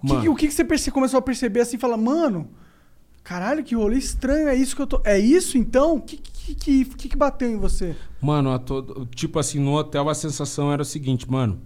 [0.03, 1.77] O que, o que você começou a perceber assim?
[1.77, 2.49] Fala, mano,
[3.23, 5.01] caralho, que rolê estranho, é isso que eu tô.
[5.03, 5.95] É isso então?
[5.95, 7.95] O que, que, que, que, bateu em você?
[8.21, 11.59] Mano, a todo, tipo assim, no hotel a sensação era o seguinte, mano.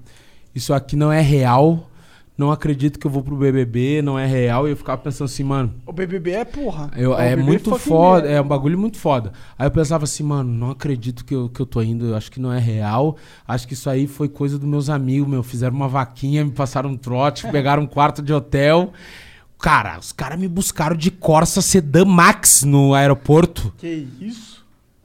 [0.54, 1.90] Isso aqui não é real.
[2.36, 4.68] Não acredito que eu vou pro BBB, não é real.
[4.68, 5.72] E eu ficava pensando assim, mano.
[5.86, 6.90] O BBB é porra.
[6.96, 8.38] Eu- é muito foda, merda.
[8.38, 9.32] é um bagulho muito foda.
[9.58, 12.32] Aí eu pensava assim, mano, não acredito que eu, que eu tô indo, eu acho
[12.32, 13.18] que não é real.
[13.48, 15.44] Acho que isso aí foi coisa dos meus amigos, meu.
[15.44, 18.92] Fizeram uma vaquinha, me passaram um trote, pegaram um quarto de hotel.
[19.60, 23.72] Cara, os caras me buscaram de Corsa Sedan Max no aeroporto.
[23.78, 24.53] Que isso?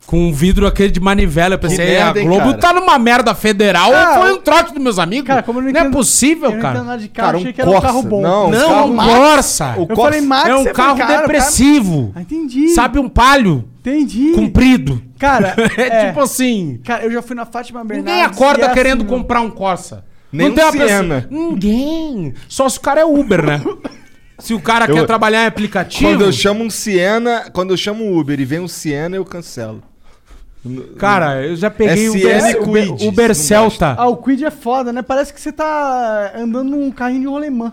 [0.08, 1.54] Com um vidro aquele de manivela.
[1.56, 2.56] Eu pensei, merda, a hein, Globo cara?
[2.58, 5.26] tá numa merda federal Ah, ou foi um trote dos meus amigos?
[5.26, 6.74] Cara, como eu não não é entendo- possível, eu não cara.
[6.76, 7.86] entendo nada de carro, Cara, um achei que era um Corsa.
[7.88, 8.22] carro bom.
[8.22, 8.96] Não, Não, carro um.
[8.96, 9.74] Corsa.
[9.76, 12.12] O Eu Corsa- falei, Max, é um você carro cara, depressivo.
[12.16, 12.68] Ah, entendi.
[12.68, 14.32] Sabe um palio Entendi.
[14.32, 15.02] comprido.
[15.18, 16.80] Cara, É, é, tipo assim.
[16.84, 18.10] Cara, eu já fui na Fátima Bernardes.
[18.10, 20.06] Ninguém acorda é querendo assim, comprar um Corsa.
[20.32, 21.26] Nem um uma Siena.
[21.30, 22.32] Ninguém.
[22.48, 23.60] Só se o cara é Uber, né?
[24.38, 26.10] se o cara Eu- quer trabalhar em aplicativo.
[26.12, 29.24] Quando eu chamo um Siena, quando eu chamo um Uber e vem um Siena, eu
[29.26, 29.82] cancelo.
[30.96, 32.12] Cara, eu já peguei o
[33.08, 33.94] Uber, não Celta.
[33.98, 35.02] Ah, o Quid é foda, né?
[35.02, 37.72] Parece que você tá andando num carrinho de rolemã.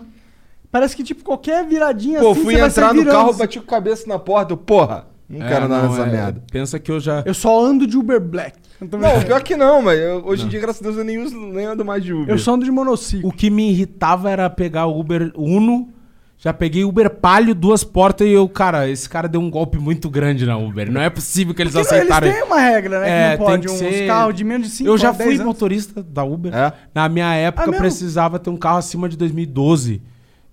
[0.71, 3.65] Parece que, tipo, qualquer viradinha Pô, assim, fui você vai entrar no carro, bati com
[3.65, 4.53] a cabeça na porta.
[4.53, 6.43] Eu, porra, não É, quero andar não, nessa é, merda.
[6.51, 7.23] Pensa que eu já.
[7.25, 8.57] Eu só ando de Uber Black.
[8.81, 11.33] Não, pior que não, mas eu- hoje em dia, graças a Deus, eu nem, uso,
[11.39, 12.29] nem ando mais de Uber.
[12.29, 13.29] Eu só ando de monociclo.
[13.29, 15.89] O que me irritava era pegar o Uber Uno
[16.37, 20.09] Já peguei Uber palio, duas portas e eu, cara, esse cara deu um golpe muito
[20.09, 20.91] grande na Uber.
[20.91, 22.27] Não é possível que eles Porque aceitaram.
[22.27, 23.09] Eles têm uma regra, né?
[23.09, 25.13] É, que não pode tem que uns ser- carros de menos de 5 Eu já
[25.13, 26.53] fui motorista da Uber.
[26.53, 26.73] É?
[26.93, 30.01] Na minha época Ah, precisava ter um carro acima de 2012.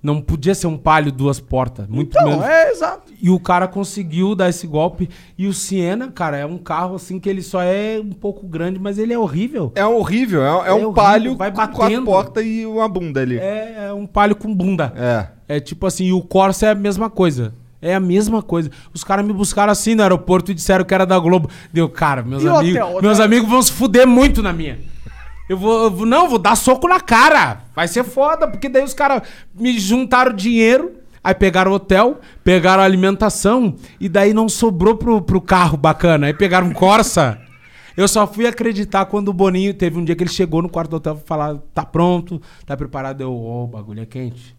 [0.03, 2.45] Não podia ser um palio duas portas, muito Então, menos.
[2.45, 3.13] é, exato.
[3.21, 5.09] E o cara conseguiu dar esse golpe.
[5.39, 8.81] E o Siena, cara, é um carro assim que ele só é um pouco grande,
[8.81, 9.71] mas ele é horrível.
[9.77, 12.05] É horrível, é, é É um horrível, palio vai com quatro batendo.
[12.05, 13.39] portas e uma bunda ali.
[13.39, 14.93] É, é um palio com bunda.
[14.97, 15.27] É.
[15.57, 17.53] É tipo assim, e o Corsa é a mesma coisa.
[17.81, 18.71] É a mesma coisa.
[18.95, 21.51] Os caras me buscaram assim no aeroporto e disseram que era da Globo.
[21.73, 23.03] Deu, cara, meus E amigos, hotel?
[23.03, 23.25] meus Hotel?
[23.27, 24.79] amigos vão se fuder muito na minha.
[25.49, 27.63] Eu vou, eu vou- não, vou dar soco na cara.
[27.75, 29.23] Vai ser foda, porque daí os caras
[29.53, 30.93] me juntaram dinheiro,
[31.25, 36.29] aí pegaram o hotel, pegaram a alimentação e daí não sobrou pro, pro carro bacana.
[36.29, 37.39] Aí pegaram um Corsa.
[37.97, 40.91] Eu só fui acreditar quando o Boninho teve um dia que ele chegou no quarto
[40.91, 43.21] do hotel e falar: tá pronto, tá preparado.
[43.21, 44.57] Eu, ô, o bagulho é quente.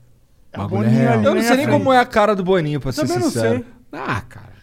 [0.53, 1.13] O bagulho é Boninho real.
[1.17, 1.25] ali.
[1.25, 3.55] Eu não sei nem como é a cara do Boninho, pra ser Também não sincero.
[3.55, 3.65] sei.
[3.91, 4.53] Ah, cara.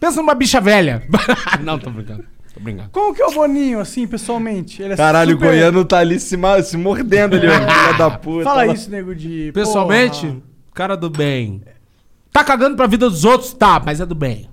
[0.00, 1.02] Pensa numa bicha velha.
[1.62, 2.24] não, tô brincando.
[2.54, 2.90] Tô brincando.
[2.90, 4.80] Como que é o Boninho, assim, pessoalmente?
[4.82, 7.98] Ele é Caralho, super- o goiano tá ali se, ma- se mordendo ali, ó, filha
[7.98, 8.44] da puta.
[8.44, 9.50] Fala isso, nego de...
[9.52, 10.40] Pessoalmente, porra.
[10.74, 11.62] cara do bem.
[12.32, 13.52] Tá cagando pra vida dos outros?
[13.52, 14.48] Tá, mas é do bem.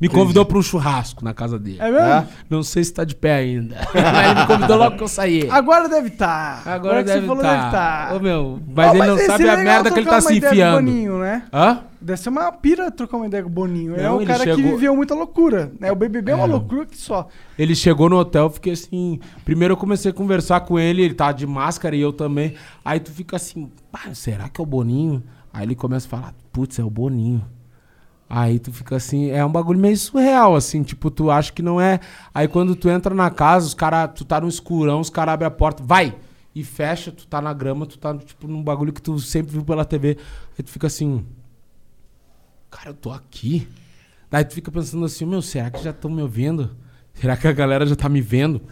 [0.00, 1.76] Me convidou pra um churrasco na casa dele.
[1.78, 1.98] É mesmo?
[2.06, 2.26] É?
[2.48, 3.76] Não sei se tá de pé ainda.
[3.92, 5.46] mas ele me convidou logo que eu saí.
[5.50, 6.66] Agora deve estar.
[6.66, 7.50] Agora, deve que você falou, tá.
[7.54, 8.14] deve estar.
[8.14, 10.34] Ô, meu, mas ele não esse sabe é a merda que ele tá uma se
[10.34, 10.84] ideia com o enfiando.
[10.86, 11.42] Boninho, né?
[11.52, 11.80] Hã?
[12.00, 13.92] Deve ser uma pira trocar uma ideia com o Boninho.
[13.92, 15.70] ele é Não, um ele cara que chegou- viveu muita loucura.
[15.78, 15.92] Né?
[15.92, 16.48] O BBB é, uma É.
[16.48, 17.28] loucura que só.
[17.58, 19.20] Ele chegou no hotel, eu fiquei assim.
[19.44, 22.54] Primeiro eu comecei a conversar com ele, ele tava de máscara e eu também.
[22.82, 23.70] Aí tu fica assim,
[24.14, 25.22] será que é o Boninho?
[25.52, 27.44] Aí ele começa a falar, putz, é o Boninho.
[28.32, 31.80] Aí tu fica assim, é um bagulho meio surreal, assim, tipo, tu acha que não
[31.80, 31.98] é.
[32.32, 35.48] Aí quando tu entra na casa, os caras, tu tá no escurão, os caras abrem
[35.48, 36.14] a porta, vai!
[36.54, 39.64] E fecha, tu tá na grama, tu tá, tipo, num bagulho que tu sempre viu
[39.64, 40.16] pela TV.
[40.56, 41.26] Aí tu fica assim,
[42.70, 43.66] cara, eu tô aqui.
[44.30, 46.70] Daí tu fica pensando assim, meu, será que já estão me ouvindo?
[47.14, 48.62] Será que a galera já tá me vendo?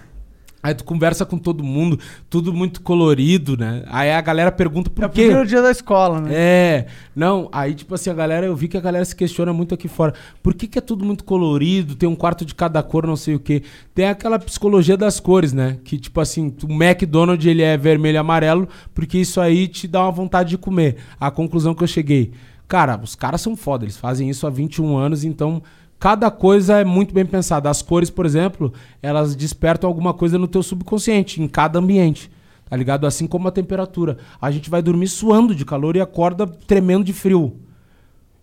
[0.60, 3.84] Aí tu conversa com todo mundo, tudo muito colorido, né?
[3.86, 5.22] Aí a galera pergunta por É o quê?
[5.22, 6.30] primeiro dia da escola, né?
[6.32, 9.72] É, não, aí tipo assim, a galera, eu vi que a galera se questiona muito
[9.72, 10.14] aqui fora.
[10.42, 13.36] Por que, que é tudo muito colorido, tem um quarto de cada cor, não sei
[13.36, 13.62] o quê?
[13.94, 15.78] Tem aquela psicologia das cores, né?
[15.84, 20.02] Que tipo assim, o McDonald's ele é vermelho e amarelo, porque isso aí te dá
[20.02, 20.96] uma vontade de comer.
[21.20, 22.32] A conclusão que eu cheguei.
[22.66, 25.62] Cara, os caras são foda, eles fazem isso há 21 anos, então
[25.98, 27.68] cada coisa é muito bem pensada.
[27.70, 28.72] As cores, por exemplo,
[29.02, 32.30] elas despertam alguma coisa no teu subconsciente, em cada ambiente.
[32.68, 33.06] Tá ligado?
[33.06, 34.18] Assim como a temperatura.
[34.40, 37.56] A gente vai dormir suando de calor e acorda tremendo de frio.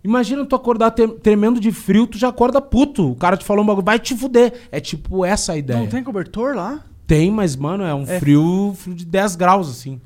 [0.02, 3.10] Imagina tu acordar tremendo de frio, tu já acorda puto.
[3.12, 4.52] O cara te falou um bagulho, vai te fuder.
[4.70, 5.80] É tipo essa a ideia.
[5.80, 6.80] Não tem cobertor lá?
[7.06, 8.18] Tem, mas, mano, é um É.
[8.18, 10.00] frio, frio de 10 graus, assim.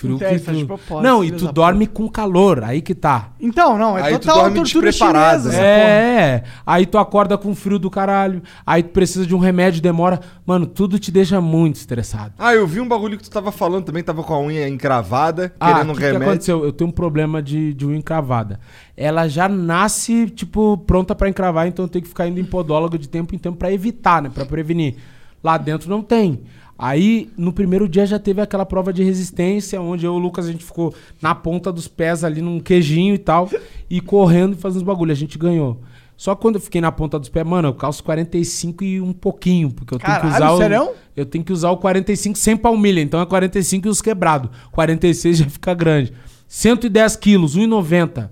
[0.00, 1.00] Frio que tu...
[1.02, 3.32] Não, e filhos tu da dorme com calor, aí que tá.
[3.38, 5.68] Então, não, é Aí tu total dorme tortura despreparado, chinesa né?
[5.68, 5.90] essa porra.
[5.92, 10.20] É, aí tu acorda com frio do caralho, aí tu precisa de um remédio, demora.
[10.46, 12.32] Mano, tudo te deixa muito estressado.
[12.38, 15.52] Ah, eu vi um bagulho que tu tava falando também, tava com a unha encravada,
[15.60, 16.28] Ah, querendo o um que, que remédio.
[16.28, 16.64] aconteceu?
[16.64, 18.58] Eu tenho um problema de, de unha encravada.
[18.96, 22.98] Ela já nasce, tipo, pronta pra encravar, então eu tenho que ficar indo em podólogo
[22.98, 24.30] de tempo em tempo pra evitar, né?
[24.32, 24.96] Pra prevenir.
[25.42, 26.40] Lá dentro não tem.
[26.82, 30.46] Aí, no primeiro dia já teve aquela prova de resistência, onde eu e o Lucas,
[30.46, 33.50] a gente ficou na ponta dos pés ali num queijinho e tal,
[33.90, 35.12] e correndo e fazendo os bagulho.
[35.12, 35.82] A gente ganhou.
[36.16, 39.70] Só quando eu fiquei na ponta dos pés, mano, eu calço 45 e um pouquinho,
[39.70, 40.56] porque eu tenho que Caralho, usar o...
[40.56, 40.90] sério?
[41.14, 44.50] Eu tenho que usar o 45 sem palmilha, então é 45 e os quebrados.
[44.72, 46.14] 46 já fica grande.
[46.48, 48.30] 110 quilos, 1,90.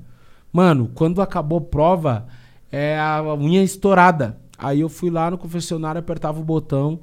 [0.50, 2.26] Mano, quando acabou a prova,
[2.72, 4.38] é a unha estourada.
[4.56, 6.98] Aí eu fui lá no confessionário, apertava o botão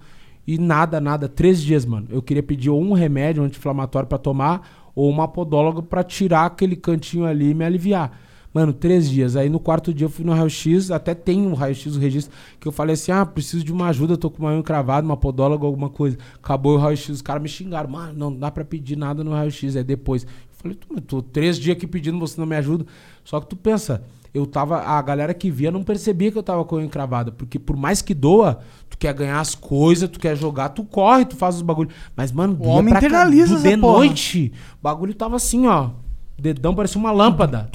[0.48, 1.28] e nada, nada.
[1.28, 2.08] Três dias, mano.
[2.10, 6.76] Eu queria pedir ou um remédio anti-inflamatório pra tomar ou uma podóloga pra tirar aquele
[6.76, 8.20] cantinho ali e me aliviar.
[8.54, 9.36] Mano, três dias.
[9.36, 12.66] Aí no quarto dia eu fui no raio-x, até tem um raio-x, o registro, que
[12.66, 15.66] eu falei assim: ah, preciso de uma ajuda, tô com uma unha cravada, uma podóloga,
[15.66, 16.18] alguma coisa.
[16.42, 17.90] Acabou o raio-x, os caras me xingaram.
[17.90, 20.24] Mano, não dá pra pedir nada no raio-x, é depois.
[20.24, 22.86] Eu falei, tu, tô três dias aqui pedindo, você não me ajuda.
[23.26, 24.06] Só que tu pensa,
[24.36, 24.80] eu tava.
[24.82, 27.32] A galera que via não percebia que eu tava com a unha encravada.
[27.32, 28.60] Porque por mais que doa,
[28.90, 31.94] tu quer ganhar as coisas, tu quer jogar, tu corre, tu faz os bagulhos.
[32.16, 33.94] Mas, mano, O homem internaliza de essa porra.
[34.00, 35.92] noite, o bagulho tava assim, ó.
[36.38, 37.70] O dedão parecia uma lâmpada.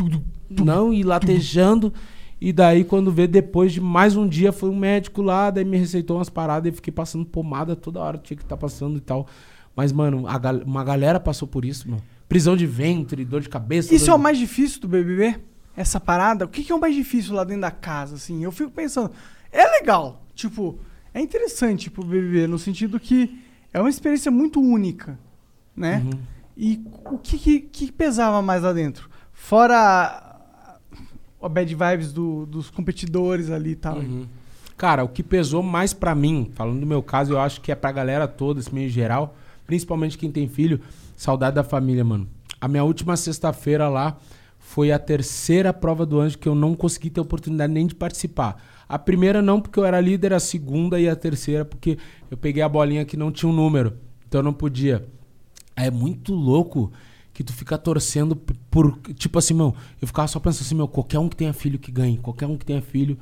[0.48, 1.92] Não, e latejando.
[2.40, 5.76] E daí, quando vê, depois de mais um dia, foi um médico lá, daí me
[5.76, 9.26] receitou umas paradas e fiquei passando pomada toda hora, tinha que estar passando e tal.
[9.76, 12.02] Mas, mano, a gal- uma galera passou por isso, mano.
[12.28, 13.94] Prisão de ventre, dor de cabeça.
[13.94, 15.36] Isso é o de- mais difícil do BBB?
[15.76, 16.44] Essa parada?
[16.44, 18.42] O que, que é o mais difícil lá dentro da casa, assim?
[18.44, 19.10] Eu fico pensando,
[19.52, 20.78] é legal, tipo,
[21.14, 23.40] é interessante pro BBB, no sentido que
[23.72, 25.18] é uma experiência muito única,
[25.76, 26.02] né?
[26.04, 26.20] Uhum.
[26.56, 29.08] E o que, que, que pesava mais lá dentro?
[29.32, 30.36] Fora
[31.42, 33.96] a bad vibes do- dos competidores ali e tal.
[33.98, 34.26] Uhum.
[34.76, 37.74] Cara, o que pesou mais pra mim, falando do meu caso, eu acho que é
[37.74, 39.34] pra galera toda, esse meio geral,
[39.66, 40.80] principalmente quem tem filho,
[41.16, 42.28] saudade da família, mano.
[42.60, 44.16] A minha última sexta-feira lá
[44.70, 48.62] foi a terceira prova do anjo que eu não consegui ter oportunidade nem de participar.
[48.88, 51.98] A primeira não porque eu era líder, a segunda e a terceira porque
[52.30, 53.96] eu peguei a bolinha que não tinha um número,
[54.28, 55.04] então eu não podia.
[55.74, 56.92] É muito louco
[57.32, 58.96] que tu fica torcendo por.
[59.14, 61.90] Tipo assim, meu, eu ficava só pensando assim, meu, qualquer um que tenha filho que
[61.90, 63.18] ganhe, qualquer um que tenha filho.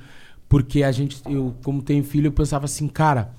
[0.51, 3.35] Porque a gente, eu, como tenho filho, eu pensava assim, cara,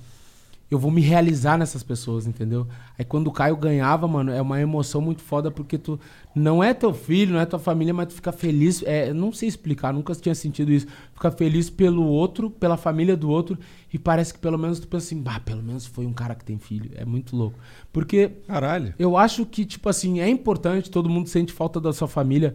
[0.70, 2.66] eu vou me realizar nessas pessoas, entendeu?
[2.96, 5.98] Aí quando o Caio ganhava, mano, é uma emoção muito foda porque tu
[6.32, 8.80] não é teu filho, não é tua família, mas tu fica feliz.
[8.84, 10.86] É, não sei explicar, nunca tinha sentido isso.
[11.12, 13.58] Fica feliz pelo outro, pela família do outro,
[13.92, 16.44] e parece que pelo menos tu pensa assim, bah, pelo menos foi um cara que
[16.44, 16.92] tem filho.
[16.94, 17.58] É muito louco.
[17.92, 18.94] Porque Caralho.
[18.96, 22.54] eu acho que, tipo assim, é importante, todo mundo sente falta da sua família.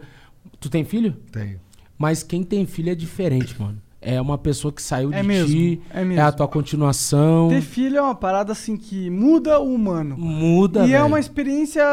[0.62, 1.18] Tu tem filho?
[1.34, 1.60] Tenho.
[1.98, 3.82] Mas quem tem filho é diferente, mano.
[4.07, 6.23] É uma pessoa que saiu É de mesmo, ti, é é, mesmo.
[6.23, 7.49] a tua continuação.
[7.49, 10.15] Ter filho é uma parada assim que muda o humano.
[10.15, 11.84] Muda, E é uma experiência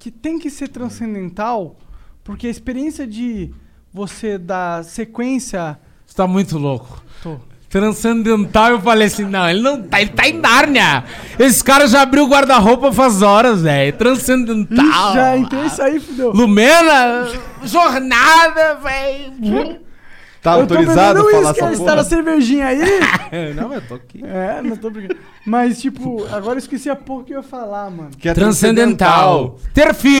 [0.00, 1.76] que tem que ser transcendental,
[2.24, 3.52] porque a experiência de
[3.92, 5.78] você dar sequência.
[6.04, 7.00] Você tá muito louco.
[7.22, 7.36] Tô.
[7.70, 11.04] Transcendental, eu falei assim, não, ele não tá, ele tá em Nárnia.
[11.38, 13.96] Esse cara já abriu o guarda-roupa faz horas, velho.
[13.96, 14.84] Transcendental.
[14.84, 16.32] Ih, já entrei isso aí, fudeu.
[16.32, 17.28] Lumena,
[17.62, 19.80] jornada, velho.
[20.42, 22.04] Tá Eu autorizado a falar uísque, essa está na porra?
[22.04, 22.80] cervejinha aí.
[23.54, 24.24] não, eu tô aqui.
[24.24, 25.20] É, não tô brincando.
[25.46, 28.10] Mas, tipo, agora eu esqueci a porra que eu ia falar, mano.
[28.18, 29.56] Que é Transcendental.
[29.72, 30.20] Ter filho.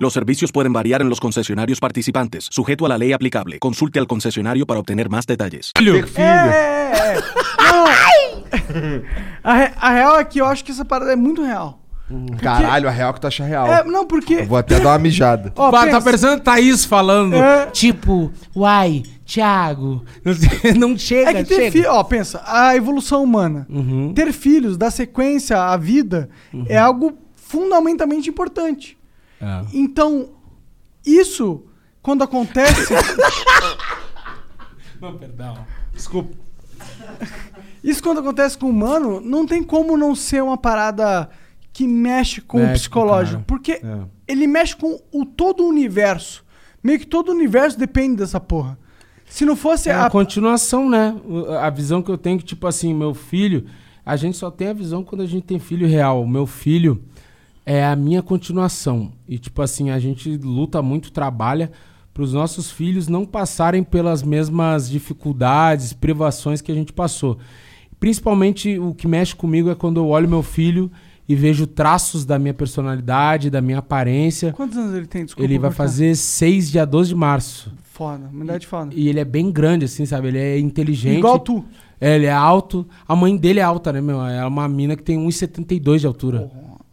[0.00, 3.58] Los servicios pueden variar en los concesionarios participantes, sujeto a la ley aplicable.
[3.58, 5.72] Consulte al concesionario para obtener más detalles.
[5.74, 6.24] Ter É, filho.
[6.24, 7.20] é, é.
[7.70, 7.84] Não.
[9.44, 11.78] a, re- a real é que eu acho que essa parada é muito real.
[12.40, 13.66] Caralho, a real que tu acha real.
[13.72, 14.34] É, não, porque.
[14.36, 15.52] Eu vou até dar uma mijada.
[15.54, 17.36] Ó, pensa, tá parecendo Thaís falando.
[17.36, 17.66] É.
[17.66, 20.02] Tipo, uai, Thiago.
[20.24, 21.72] Não, sei, não chega, É que ter chega.
[21.72, 23.66] filho, ó, pensa, a evolução humana.
[23.68, 24.12] Uhum.
[24.14, 26.30] Ter filhos, dar sequência à vida,
[26.68, 28.98] é algo fundamentalmente importante.
[29.40, 29.64] É.
[29.72, 30.30] Então,
[31.04, 31.64] isso,
[32.02, 32.92] quando acontece.
[35.00, 35.56] Não, perdão.
[35.92, 36.36] Desculpa.
[37.82, 41.30] isso quando acontece com o humano, não tem como não ser uma parada
[41.72, 43.42] que mexe com o Mexe o psicológico.
[43.46, 43.98] Porque É.
[44.28, 46.44] ele mexe com o todo o universo.
[46.82, 48.78] Meio que todo o universo depende dessa porra.
[49.26, 50.10] Se não fosse É a a.
[50.10, 51.14] continuação, né?
[51.62, 53.66] A visão que eu tenho que, tipo assim, meu filho.
[54.04, 56.26] A gente só tem a visão quando a gente tem filho real.
[56.26, 57.02] Meu filho
[57.64, 59.12] é a minha continuação.
[59.28, 61.70] E, tipo assim, a gente luta muito, trabalha
[62.12, 67.38] para os nossos filhos não passarem pelas mesmas dificuldades, privações que a gente passou.
[67.98, 70.90] Principalmente o que mexe comigo é quando eu olho meu filho
[71.28, 74.52] e vejo traços da minha personalidade, da minha aparência.
[74.52, 75.24] Quantos anos ele tem?
[75.24, 75.44] Desculpa.
[75.44, 77.72] Ele vai fazer 6 dia 12 de março.
[77.84, 78.92] Foda, uma idade foda.
[78.94, 80.28] E ele é bem grande, assim, sabe?
[80.28, 81.18] Ele é inteligente.
[81.18, 81.64] Igual tu.
[82.00, 82.84] É, ele é alto.
[83.06, 84.20] A mãe dele é alta, né, meu?
[84.24, 86.50] É uma mina que tem 1,72 de altura.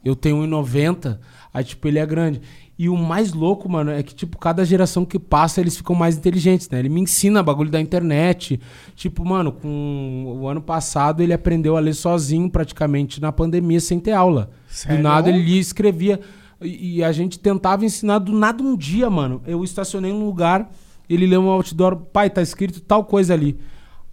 [0.07, 1.19] Eu tenho 1,90.
[1.53, 2.41] Aí, tipo, ele é grande.
[2.79, 6.15] E o mais louco, mano, é que, tipo, cada geração que passa, eles ficam mais
[6.15, 6.79] inteligentes, né?
[6.79, 8.59] Ele me ensina bagulho da internet.
[8.95, 13.99] Tipo, mano, com o ano passado ele aprendeu a ler sozinho, praticamente, na pandemia, sem
[13.99, 14.51] ter aula.
[14.69, 14.97] Sério?
[14.97, 16.19] Do nada ele lia e escrevia.
[16.61, 19.41] E, e a gente tentava ensinar do nada um dia, mano.
[19.45, 20.71] Eu estacionei num lugar,
[21.09, 23.59] ele leu um outdoor, pai, tá escrito tal coisa ali.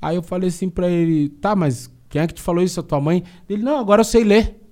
[0.01, 2.81] Aí eu falei assim pra ele, tá, mas quem é que te falou isso?
[2.81, 3.23] A tua mãe?
[3.49, 4.64] Ele, não, agora eu sei ler.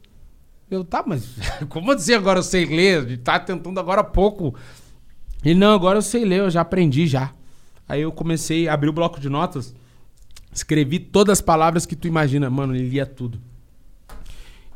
[0.74, 1.36] Eu, tá, mas
[1.68, 3.18] como assim agora eu sei ler?
[3.18, 4.54] Tá tentando agora há pouco.
[5.44, 7.32] Ele, não, agora eu sei ler, eu já aprendi já.
[7.88, 9.74] Aí eu comecei, abri o bloco de notas,
[10.52, 12.48] escrevi todas as palavras que tu imagina.
[12.48, 13.38] Mano, ele lia tudo.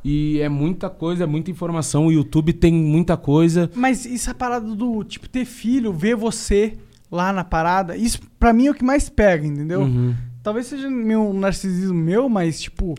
[0.05, 2.07] E é muita coisa, é muita informação.
[2.07, 3.71] O YouTube tem muita coisa.
[3.75, 6.77] Mas isso é a parada do, tipo, ter filho, ver você
[7.11, 9.83] lá na parada, isso pra mim é o que mais pega, entendeu?
[9.83, 10.15] Uhum.
[10.43, 12.95] Talvez seja meu narcisismo meu, mas, tipo,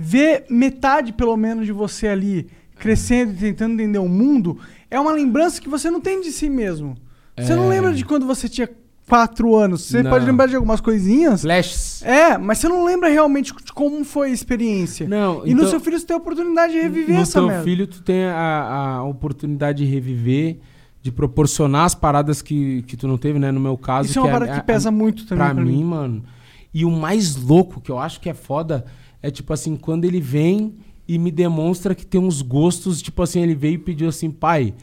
[0.00, 2.48] ver metade, pelo menos, de você ali
[2.78, 4.58] crescendo e tentando entender o mundo
[4.90, 6.96] é uma lembrança que você não tem de si mesmo.
[7.38, 7.68] Você não É.
[7.68, 8.68] lembra de quando você tinha
[9.06, 9.82] quatro anos.
[9.82, 10.10] Você Não.
[10.10, 11.42] pode lembrar de algumas coisinhas.
[11.42, 12.02] Flashes.
[12.02, 15.08] É, mas você não lembra realmente de como foi a experiência.
[15.08, 17.62] Não, e no então- seu filho você tem a oportunidade de reviver no essa merda.
[17.64, 20.58] filho, tu tem a, a oportunidade de reviver,
[21.02, 23.50] de proporcionar as paradas que, que tu não teve, né?
[23.50, 24.08] No meu caso.
[24.08, 25.84] Isso é uma a- parada a- que pesa muito também Pra, pra mim, mim.
[25.84, 26.24] mano.
[26.72, 28.84] E o mais louco, que eu acho que é foda,
[29.22, 30.74] é tipo assim, quando ele vem
[31.06, 34.74] e me demonstra que tem uns gostos, tipo assim, ele veio e pediu assim, pai,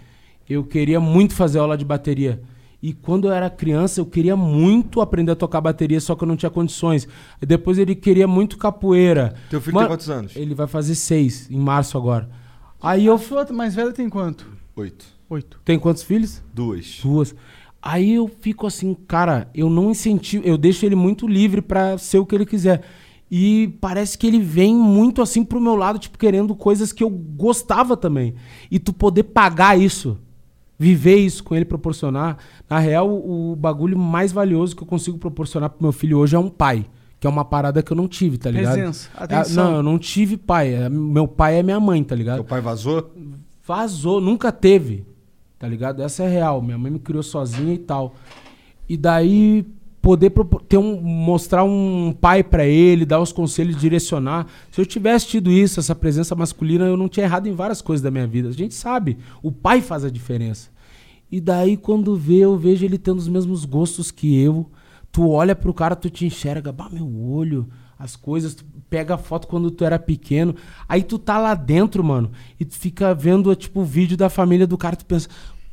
[0.50, 2.42] eu queria muito fazer aula de bateria.
[2.82, 6.28] E quando eu era criança, eu queria muito aprender a tocar bateria, só que eu
[6.28, 7.08] não tinha condições.
[7.42, 9.34] E depois ele queria muito capoeira.
[9.50, 10.36] Teu filho Mano, tem quantos anos?
[10.36, 12.30] Ele vai fazer seis, em março agora.
[12.82, 13.16] Aí eu...
[13.16, 14.48] A sua mais velha tem quanto?
[14.76, 15.06] Oito.
[15.30, 15.60] Oito.
[15.66, 16.44] Tem quantos filhos?
[16.54, 17.00] Duas.
[17.02, 17.36] Duas.
[17.82, 22.20] Aí eu fico assim, cara, eu não incentivo, eu deixo ele muito livre pra ser
[22.20, 22.84] o que ele quiser.
[23.30, 27.10] E parece que ele vem muito assim pro meu lado, tipo, querendo coisas que eu
[27.10, 28.36] gostava também.
[28.72, 30.18] E tu poder pagar isso,
[30.80, 32.38] viver isso com ele, proporcionar.
[32.70, 36.40] Na real, o bagulho mais valioso que eu consigo proporcionar pro meu filho hoje é
[36.40, 36.86] um pai.
[37.20, 38.76] Que é uma parada que eu não tive, tá ligado?
[38.76, 39.72] Presença, É, atenção.
[39.72, 40.74] não, eu não tive pai.
[40.76, 42.36] É, meu pai é minha mãe, tá ligado?
[42.36, 43.12] Teu pai vazou?
[43.66, 45.04] Vazou, nunca teve.
[45.60, 46.02] Tá ligado?
[46.04, 46.62] Essa é real.
[46.62, 48.14] Minha mãe me criou sozinha e tal.
[48.88, 49.66] E daí
[50.02, 50.32] poder
[50.68, 54.48] ter um, mostrar um pai pra ele, dar os conselhos, direcionar.
[54.72, 58.02] Se eu tivesse tido isso, essa presença masculina, eu não tinha errado em várias coisas
[58.02, 58.50] da minha vida.
[58.50, 60.70] A gente sabe, o pai faz a diferença.
[61.32, 64.70] E daí quando vê, eu vejo ele tendo os mesmos gostos que eu.
[65.12, 67.68] Tu olha pro cara, tu te enxerga, bah, meu olho,
[67.98, 70.56] as coisas, tu pega a foto quando tu era pequeno.
[70.88, 74.68] Aí tu tá lá dentro, mano, e tu fica vendo, tipo, o vídeo da família
[74.68, 75.28] do cara, tu pensa,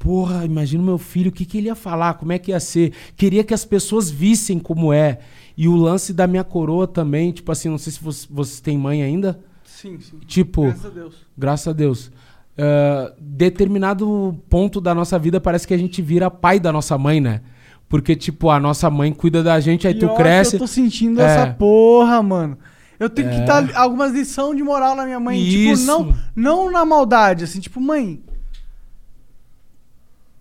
[0.05, 2.61] porra, imagina o meu filho, o que, que ele ia falar, como é que ia
[2.61, 2.93] ser.
[3.17, 5.19] Queria que as pessoas vissem como é.
[5.57, 8.77] E o lance da minha coroa também, tipo assim, não sei se você, você tem
[8.77, 9.41] mãe ainda.
[9.65, 10.19] Sim, sim.
[10.27, 11.15] Tipo, Graças a Deus.
[11.39, 12.13] Graças a Deus.
[12.59, 17.21] Ah, determinado ponto da nossa vida parece que a gente vira pai da nossa mãe,
[17.21, 17.41] né?
[17.89, 20.57] Porque, tipo, a nossa mãe cuida da gente, aí Pior tu que cresce.
[20.57, 21.25] Eu tô sentindo É.
[21.25, 22.59] essa porra, mano.
[22.99, 23.45] Eu tenho que É.
[23.45, 25.39] dar algumas lições de moral na minha mãe.
[25.41, 25.83] Isso.
[25.83, 28.23] Tipo, não, não na maldade, assim, tipo, mãe.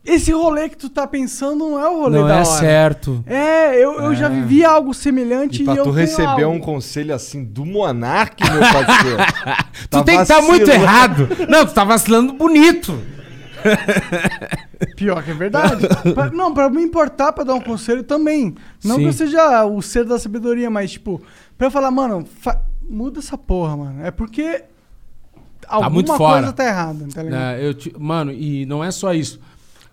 [0.05, 2.45] Esse rolê que tu tá pensando não é o rolê Não da é hora.
[2.45, 3.23] certo.
[3.25, 4.30] É, eu, eu já É.
[4.30, 6.57] vivi algo semelhante E e, pra eu tu receber algo.
[6.57, 9.17] um conselho assim do Monark, meu parceiro.
[9.89, 11.30] Tu tem que estar muito errado.
[11.47, 12.99] Não, tu tá vacilando bonito.
[14.97, 15.88] Pior que é verdade.
[16.13, 18.55] Pra- não, pra me importar pra dar um conselho também.
[18.84, 19.01] Não Sim.
[19.03, 21.21] que eu seja o ser da sabedoria, mas, tipo,
[21.57, 24.05] pra eu falar, mano, fa- muda essa porra, mano.
[24.05, 24.63] É porque
[25.67, 26.39] alguma muito fora.
[26.41, 27.41] coisa tá errada, tá ligado?
[27.41, 29.39] É, eu te- mano, e não é só isso.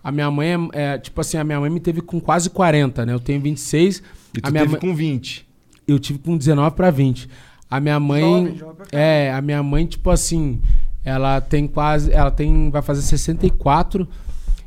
[0.03, 3.05] A minha mãe é, é, Tipo assim, a minha mãe me teve com quase 40,
[3.05, 3.13] né?
[3.13, 4.01] Eu tenho 26.
[4.35, 5.47] E tu a minha teve mãe- com 20.
[5.87, 7.27] Eu tive com 19 pra 20.
[7.69, 8.21] A minha mãe.
[8.21, 10.61] Jovem, jovem pra é, a minha mãe, tipo assim,
[11.03, 12.11] ela tem quase.
[12.11, 12.69] Ela tem.
[12.69, 14.07] Vai fazer 64.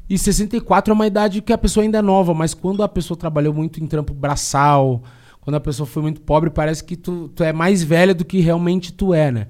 [0.09, 3.17] E 64 é uma idade que a pessoa ainda é nova, mas quando a pessoa
[3.17, 5.03] trabalhou muito em trampo braçal,
[5.41, 8.39] quando a pessoa foi muito pobre, parece que tu, tu é mais velha do que
[8.41, 9.47] realmente tu é, né?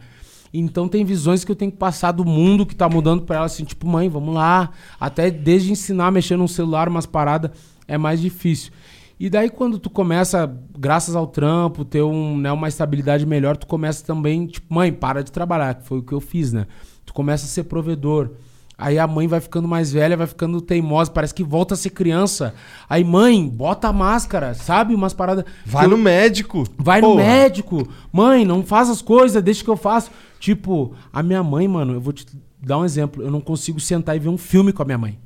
[0.57, 3.47] Então tem visões que eu tenho que passar do mundo que tá mudando pra ela,
[3.47, 4.71] assim, tipo, mãe, vamos lá.
[5.01, 7.51] Até desde ensinar a mexer no celular, umas paradas,
[7.89, 8.71] é mais difícil.
[9.19, 13.67] E daí quando tu começa, graças ao trampo, ter um, né, uma estabilidade melhor, tu
[13.67, 16.67] começa também, tipo, mãe, para de trabalhar, que foi o que eu fiz, né?
[17.05, 18.31] Tu começa a ser provedor.
[18.77, 21.91] Aí a mãe vai ficando mais velha, vai ficando teimosa, parece que volta a ser
[21.91, 22.55] criança.
[22.89, 24.95] Aí, mãe, bota a máscara, sabe?
[24.95, 25.45] Umas paradas.
[25.65, 26.65] Vai Eu- no médico.
[26.77, 27.23] Vai no Porra.
[27.23, 27.89] médico.
[28.13, 30.11] Mãe, não faz as coisas, deixa que eu faço.
[30.45, 32.27] Tipo, a minha mãe, mano, eu vou te
[32.61, 33.23] dar um exemplo.
[33.23, 35.19] Eu não consigo sentar e ver um filme com a minha mãe.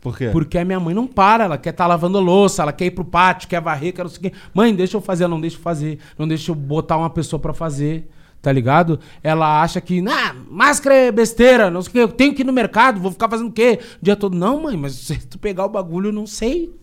[0.00, 0.30] Por quê?
[0.32, 2.92] Porque a minha mãe não para, ela quer estar lavando a louça, ela quer ir
[2.92, 4.32] pro pátio, quer varrer, quer não sei o quê.
[4.54, 5.98] Mãe, deixa eu fazer, não deixa eu fazer.
[6.18, 8.08] Não deixa eu botar uma pessoa pra fazer,
[8.40, 8.98] tá ligado?
[9.22, 12.46] Ela acha que, ah, máscara é besteira, não sei o quê, eu tenho que ir
[12.46, 13.80] no mercado, vou ficar fazendo o quê?
[14.00, 14.34] O dia todo.
[14.34, 16.74] Não, mãe, mas se tu pegar o bagulho, eu não sei.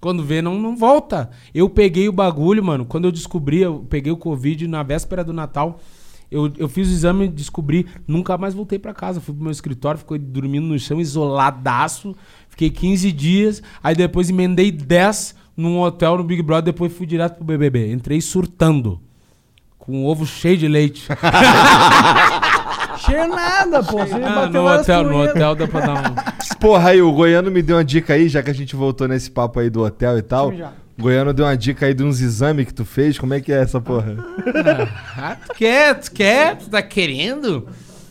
[0.00, 1.30] Quando vê, não, não volta.
[1.54, 2.84] Eu peguei o bagulho, mano.
[2.84, 5.78] Quando eu descobri, eu peguei o Covid na véspera do Natal.
[6.30, 9.20] Eu, eu fiz o exame descobri, nunca mais voltei pra casa.
[9.20, 12.14] Fui pro meu escritório, fiquei dormindo no chão, isoladaço.
[12.48, 17.36] Fiquei 15 dias, aí depois emendei 10 num hotel no Big Brother, depois fui direto
[17.36, 17.92] pro BBB.
[17.92, 19.00] Entrei surtando.
[19.78, 21.06] Com o ovo cheio de leite.
[22.98, 23.98] Cheio nada, pô.
[23.98, 26.56] Você Ah, bateu no hotel, no hotel dá pra dar um.
[26.58, 29.30] Porra, aí o Goiano me deu uma dica aí, já que a gente voltou nesse
[29.30, 30.52] papo aí do hotel e tal.
[30.52, 30.72] Já.
[30.98, 33.16] Goiano deu uma dica aí de uns exames que tu fez.
[33.16, 34.16] Como é que é essa porra?
[35.16, 35.94] Ah, tu quer?
[36.00, 36.56] Tu quer?
[36.56, 37.68] Tu tá querendo?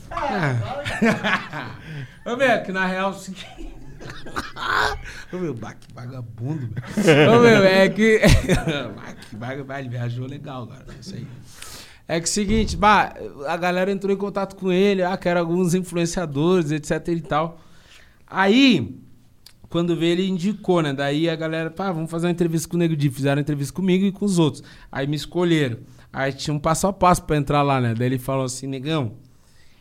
[0.10, 1.76] Ah.
[2.26, 3.76] Ô, meu, que na real é o seguinte.
[5.34, 7.38] Ô, meu, que vagabundo, meu.
[7.38, 8.22] Ô, meu, é que.
[8.96, 9.74] bah, que vagabundo.
[9.80, 11.28] Ele viajou legal agora, é isso aí.
[12.08, 13.14] É que é seguinte, bah,
[13.48, 17.60] a galera entrou em contato com ele, ah, que eram alguns influenciadores, etc e tal.
[18.26, 18.98] Aí,
[19.70, 20.94] quando veio, ele indicou, né?
[20.94, 23.10] Daí a galera, pá, vamos fazer uma entrevista com o Nego Di.
[23.10, 24.64] Fizeram entrevista comigo e com os outros.
[24.92, 25.80] Aí me escolheram.
[26.12, 27.94] Aí tinha um passo a passo pra entrar lá, né?
[27.94, 29.14] Daí ele falou assim, negão,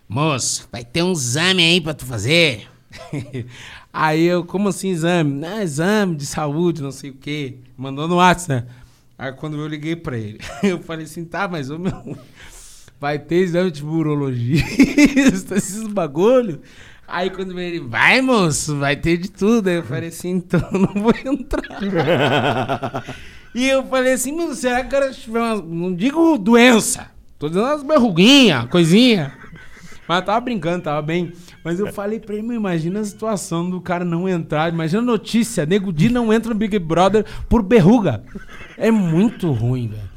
[0.08, 2.68] moço, vai ter um exame aí pra tu fazer.
[3.92, 5.46] aí eu, como assim exame?
[5.62, 7.58] Exame de saúde, não sei o quê.
[7.76, 8.66] Mandou no WhatsApp, né?
[9.16, 12.18] Aí quando eu liguei pra ele, eu falei assim, tá, mas ô meu...
[13.00, 16.60] vai ter exame de urologista, esses bagulho.
[17.08, 19.68] Aí quando ele, vai moço, vai ter de tudo.
[19.68, 21.62] Aí eu falei assim, então eu não vou entrar.
[23.54, 27.48] e eu falei assim, meu, será que o cara tiver uma, não digo doença, tô
[27.48, 29.32] dizendo umas berruguinhas, coisinha.
[30.08, 31.32] Mas eu tava brincando, tava bem.
[31.64, 34.72] Mas eu falei pra ele, meu, imagina a situação do cara não entrar.
[34.72, 38.22] Imagina a notícia, Nego Di não entra no Big Brother por berruga.
[38.76, 40.16] É muito ruim, velho.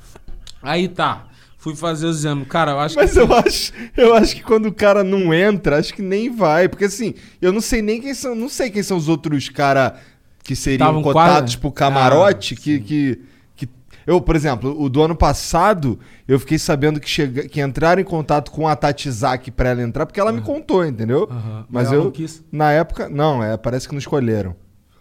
[0.61, 1.25] Aí tá,
[1.59, 2.43] fui fazer o exame.
[2.45, 3.19] Cara, eu acho Mas que...
[3.19, 6.67] eu acho, eu acho que quando o cara não entra, acho que nem vai.
[6.67, 8.33] Porque assim, eu não sei nem quem são.
[8.33, 9.95] Não sei quem são os outros cara
[10.43, 12.55] que seriam Tavam cotados quase- pro camarote.
[12.57, 13.19] Ah, que, que,
[13.55, 13.69] que.
[14.07, 18.05] Eu, por exemplo, o do ano passado, eu fiquei sabendo que, chega, que entraram em
[18.05, 21.27] contato com a Tati Zaki pra ela entrar, porque ela me contou, entendeu?
[21.29, 21.65] Aham.
[21.69, 22.05] Mas Mas eu.
[22.05, 22.43] não quis.
[22.51, 23.07] Na época.
[23.07, 24.55] Não, é, parece que não escolheram.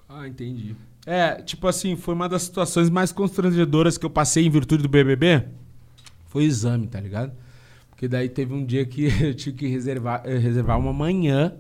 [0.07, 0.77] Ah, entendi.
[1.07, 4.89] É, tipo assim, foi uma das situações mais constrangedoras que eu passei em virtude do
[4.91, 5.45] BBB.
[6.29, 7.33] Foi exame, tá ligado?
[7.91, 11.53] Porque daí teve um dia que eu tive que reservar, eh, reservar uma manhã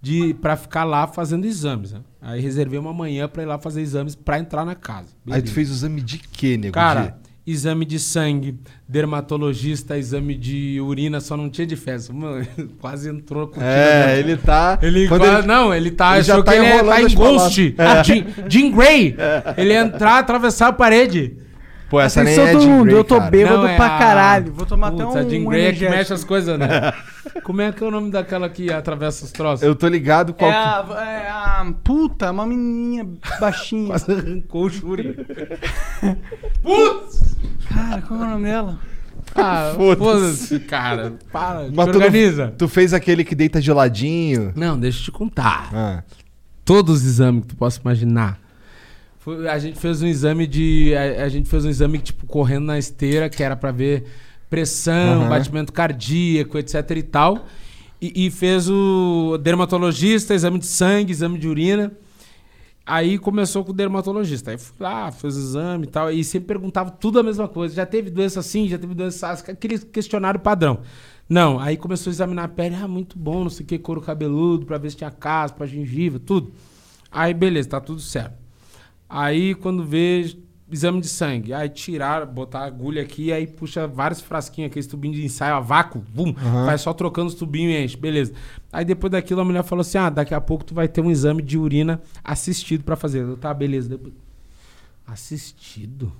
[0.00, 1.92] de para ficar lá fazendo exames.
[1.92, 2.00] Né?
[2.22, 5.08] Aí reservei uma manhã pra ir lá fazer exames pra entrar na casa.
[5.26, 5.52] Aí tu Beleza.
[5.52, 6.72] fez o exame de quê, nego?
[6.72, 8.58] Cara, exame de sangue,
[8.88, 12.12] dermatologista, exame de urina, só não tinha de festa.
[12.12, 12.46] Mano,
[12.80, 14.78] quase entrou com É, ele tá.
[14.80, 17.74] Ele quase, não, ele tá ele já tá que ele é, tá em Ghost.
[17.76, 18.04] É.
[18.04, 19.16] Jim, Jim Grey.
[19.56, 21.36] Ele ia entrar, atravessar a parede.
[21.90, 23.30] Pô, essa nem Atenção é todo Jean mundo, Grey, eu tô cara.
[23.30, 24.52] bêbado Não, é pra a- caralho.
[24.52, 25.50] Vou tomar Putz, até um a Jean Grey é que
[25.84, 25.90] energético.
[25.96, 26.68] mexe as coisas, né?
[27.42, 29.62] Como é que é o nome daquela que atravessa os troços?
[29.62, 30.50] Eu tô ligado qual.
[30.50, 31.72] É que- a, é a...
[31.82, 33.08] Puta, uma menininha
[33.40, 33.86] baixinha.
[33.88, 35.16] Quase arrancou o Shuri.
[36.62, 37.36] Putz!
[37.72, 38.78] Cara, qual é o nome dela?
[39.34, 39.98] Ah, Foda-se.
[40.04, 41.14] foda-se, cara.
[41.32, 42.54] Para, Mas te tu, não- organiza.
[42.56, 44.52] tu fez aquele que deita geladinho.
[44.56, 45.68] Não, deixa eu te contar.
[45.72, 46.02] Ah.
[46.64, 48.38] Todos os exames que tu possa imaginar.
[49.28, 50.94] Foi- a gente fez um exame de.
[50.94, 54.04] A, a gente fez um exame, tipo, correndo na esteira, que era pra ver
[54.48, 55.28] pressão, Aham.
[55.28, 57.44] batimento cardíaco, etc e tal.
[58.00, 61.92] E, e fez o dermatologista, exame de sangue, exame de urina.
[62.86, 64.50] Aí começou com o dermatologista.
[64.50, 66.10] Aí fui lá, fez o exame e tal.
[66.10, 67.74] E sempre perguntava tudo a mesma coisa.
[67.74, 70.78] Já teve doença assim, já teve doença assim, aquele questionário padrão.
[71.28, 72.76] Não, aí começou a examinar a pele.
[72.76, 76.18] Ah, muito bom, não sei o que, couro cabeludo, pra ver se tinha caspa, gengiva,
[76.18, 76.50] tudo.
[77.12, 78.37] Aí, beleza, tá tudo certo.
[79.08, 80.36] Aí, quando vê,
[80.70, 81.52] exame de sangue.
[81.52, 85.60] Aí tirar, botar a agulha aqui, aí puxa vários frasquinhos, aqueles tubinhos de ensaio a
[85.60, 86.32] vácuo, bum,
[86.64, 88.32] vai só trocando os tubinhos e enche, beleza.
[88.72, 91.10] Aí depois daquilo a mulher falou assim: ah, daqui a pouco tu vai ter um
[91.10, 93.22] exame de urina assistido pra fazer.
[93.22, 93.88] Eu, tá, beleza.
[93.88, 94.12] Depois...
[95.06, 96.12] Assistido?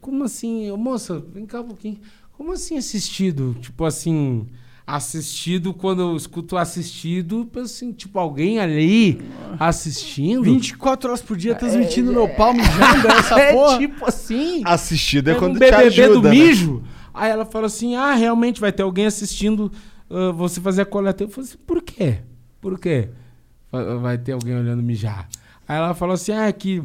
[0.00, 0.70] Como assim?
[0.70, 1.98] Ô, moça, vem cá um pouquinho.
[2.32, 3.56] Como assim assistido?
[3.60, 4.46] Tipo assim,
[4.86, 9.20] assistido, quando eu escuto assistido, eu penso assim, tipo, alguém ali
[9.58, 10.42] assistindo.
[10.44, 13.78] 24 horas por dia transmitindo meu pau mijando essa é porra.
[13.78, 14.62] tipo assim.
[14.64, 16.30] Assistido é É quando um te BBB ajuda, do né?
[16.30, 16.82] mijo.
[17.12, 19.72] Aí ela falou assim: ah, realmente vai ter alguém assistindo
[20.10, 21.24] ah, você fazer a coleta.
[21.24, 22.18] Eu falei assim: por quê?
[22.60, 23.08] Por quê?
[23.72, 25.28] Va- Vai ter alguém olhando mijar.
[25.66, 26.82] Aí ela falou assim: ah, é que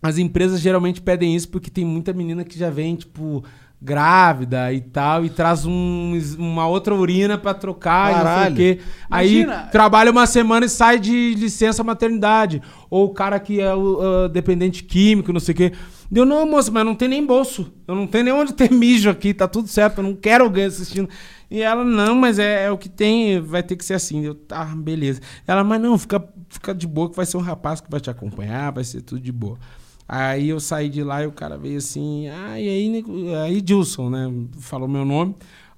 [0.00, 3.44] as empresas geralmente pedem isso porque tem muita menina que já vem, tipo,
[3.80, 8.20] grávida e tal, e traz um, uma outra urina pra trocar Caralho.
[8.20, 8.82] e não sei o quê.
[9.08, 9.68] Aí Imagina.
[9.70, 12.60] trabalha uma semana e sai de licença maternidade.
[12.90, 15.72] Ou o cara que é o ah, dependente químico, não sei o quê.
[16.10, 17.72] Deu, não, moça, mas não tem nem bolso.
[17.86, 19.98] Eu não tenho nem onde ter mijo aqui, tá tudo certo.
[19.98, 21.08] Eu não quero alguém assistindo.
[21.50, 24.24] E ela, não, mas é, é o que tem, vai ter que ser assim.
[24.24, 25.20] Eu, tá, beleza.
[25.46, 28.10] Ela, mas não, fica, fica de boa que vai ser um rapaz que vai te
[28.10, 29.58] acompanhar, vai ser tudo de boa.
[30.08, 33.04] Aí eu saí de lá e o cara veio assim, ah, e aí,
[33.44, 34.32] aí Dilson, né?
[34.58, 35.34] Falou meu nome.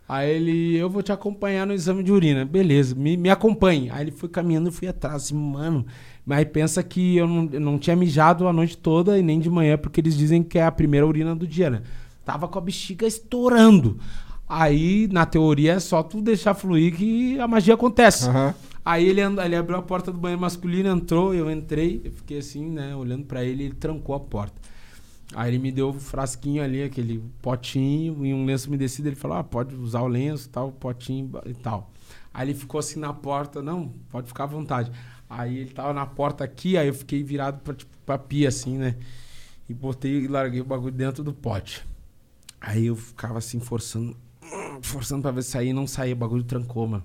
[0.09, 2.45] Aí ele, eu vou te acompanhar no exame de urina.
[2.45, 3.91] Beleza, me, me acompanhe.
[3.91, 5.85] Aí ele foi caminhando, eu fui atrás, assim, mano.
[6.25, 9.51] Mas pensa que eu não, eu não tinha mijado a noite toda e nem de
[9.51, 11.83] manhã, porque eles dizem que é a primeira urina do dia, né?
[12.25, 13.99] Tava com a bexiga estourando.
[14.49, 18.29] Aí, na teoria, é só tu deixar fluir que a magia acontece.
[18.29, 18.55] Aham.
[18.85, 22.39] Aí ele, and- ele abriu a porta do banheiro masculino, entrou, eu entrei, eu fiquei
[22.39, 24.61] assim, né, olhando pra ele, ele trancou a porta.
[25.35, 29.09] Aí ele me deu o frasquinho ali, aquele potinho e um lenço umedecido.
[29.09, 31.91] Ele falou: Ah, pode usar o lenço, tal, potinho e tal.
[32.35, 34.91] Aí ele ficou assim na porta: Não, pode ficar à vontade.
[35.29, 38.77] Aí ele tava na porta aqui, aí eu fiquei virado pra, tipo, pra pia, assim,
[38.77, 38.97] né?
[39.69, 41.87] E botei e larguei o bagulho dentro do pote.
[42.61, 44.17] Aí eu ficava assim, forçando,
[44.83, 47.05] forçando pra ver se saía, não saía, o bagulho trancou, mano.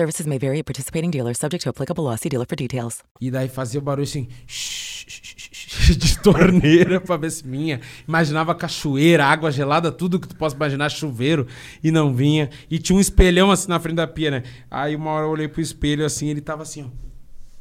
[0.00, 2.16] Services may vary at participating dealers, subject to applicable law.
[2.16, 3.02] See dealer for details.
[3.20, 4.26] E daí fazia o barulho assim
[5.94, 7.80] de torneira pra ver se vinha.
[8.08, 11.46] Imaginava cachoeira, água gelada, tudo que tu possa imaginar, chuveiro,
[11.84, 12.48] e não vinha.
[12.70, 14.42] E tinha um espelhão assim na frente da pia, né?
[14.70, 16.88] Aí uma hora eu olhei pro espelho assim, ele tava assim, ó.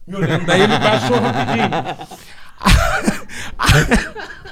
[0.07, 1.70] Me olhando, daí ele baixou rapidinho.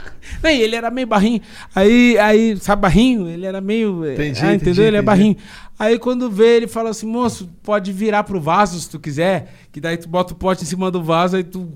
[0.43, 1.41] Ele era meio barrinho.
[1.73, 3.27] Aí, aí, sabe barrinho?
[3.29, 4.05] Ele era meio.
[4.11, 4.55] Entendi, ah, entendeu?
[4.55, 5.05] entendi, ele é entendi.
[5.05, 5.37] barrinho.
[5.79, 9.53] Aí quando vê, ele fala assim, moço, pode virar pro vaso se tu quiser.
[9.71, 11.71] Que daí tu bota o pote em cima do vaso, aí tu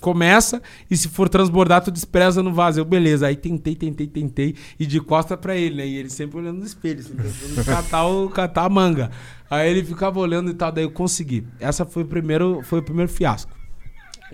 [0.00, 2.78] começa, e se for transbordar, tu despreza no vaso.
[2.78, 3.26] Eu, beleza.
[3.26, 5.86] Aí tentei, tentei, tentei, e de costa pra ele, né?
[5.86, 9.10] E ele sempre olhando no espelho, assim, tentando catar, o, catar a manga.
[9.50, 11.44] Aí ele ficava olhando e tal, daí eu consegui.
[11.58, 13.50] Essa foi o primeiro, foi o primeiro fiasco.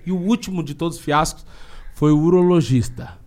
[0.05, 1.43] E o último de todos os fiascos
[1.95, 3.17] foi o urologista.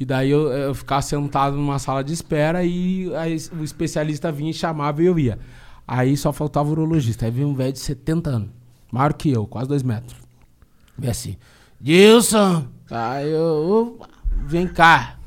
[0.00, 4.50] Que daí eu, eu ficava sentado numa sala de espera e aí o especialista vinha
[4.50, 5.38] e chamava e eu ia.
[5.86, 7.26] Aí só faltava o urologista.
[7.26, 8.48] Aí veio um velho de 70 anos,
[8.90, 10.16] maior que eu, quase dois metros.
[10.98, 11.36] E assim,
[11.78, 12.66] Dilson!
[12.90, 14.06] Aí eu, "Ô,
[14.46, 15.18] vem cá.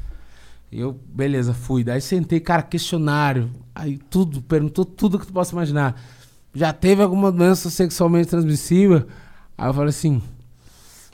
[0.72, 1.84] Eu, beleza, fui.
[1.84, 3.52] Daí sentei, cara, questionário.
[3.76, 6.02] Aí tudo, perguntou tudo que tu possa imaginar.
[6.52, 9.06] Já teve alguma doença sexualmente transmissível?
[9.56, 10.20] Aí eu falei assim,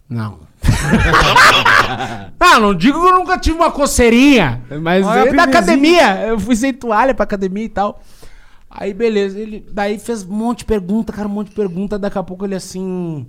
[0.08, 0.48] não.
[2.40, 6.26] Ah, não digo que eu nunca tive uma coceirinha, mas Olha a é da academia.
[6.26, 8.02] Eu fui sem toalha pra academia e tal.
[8.70, 12.00] Aí, beleza, ele daí fez um monte de pergunta, cara, um monte de pergunta.
[12.00, 13.28] Daqui a pouco ele assim.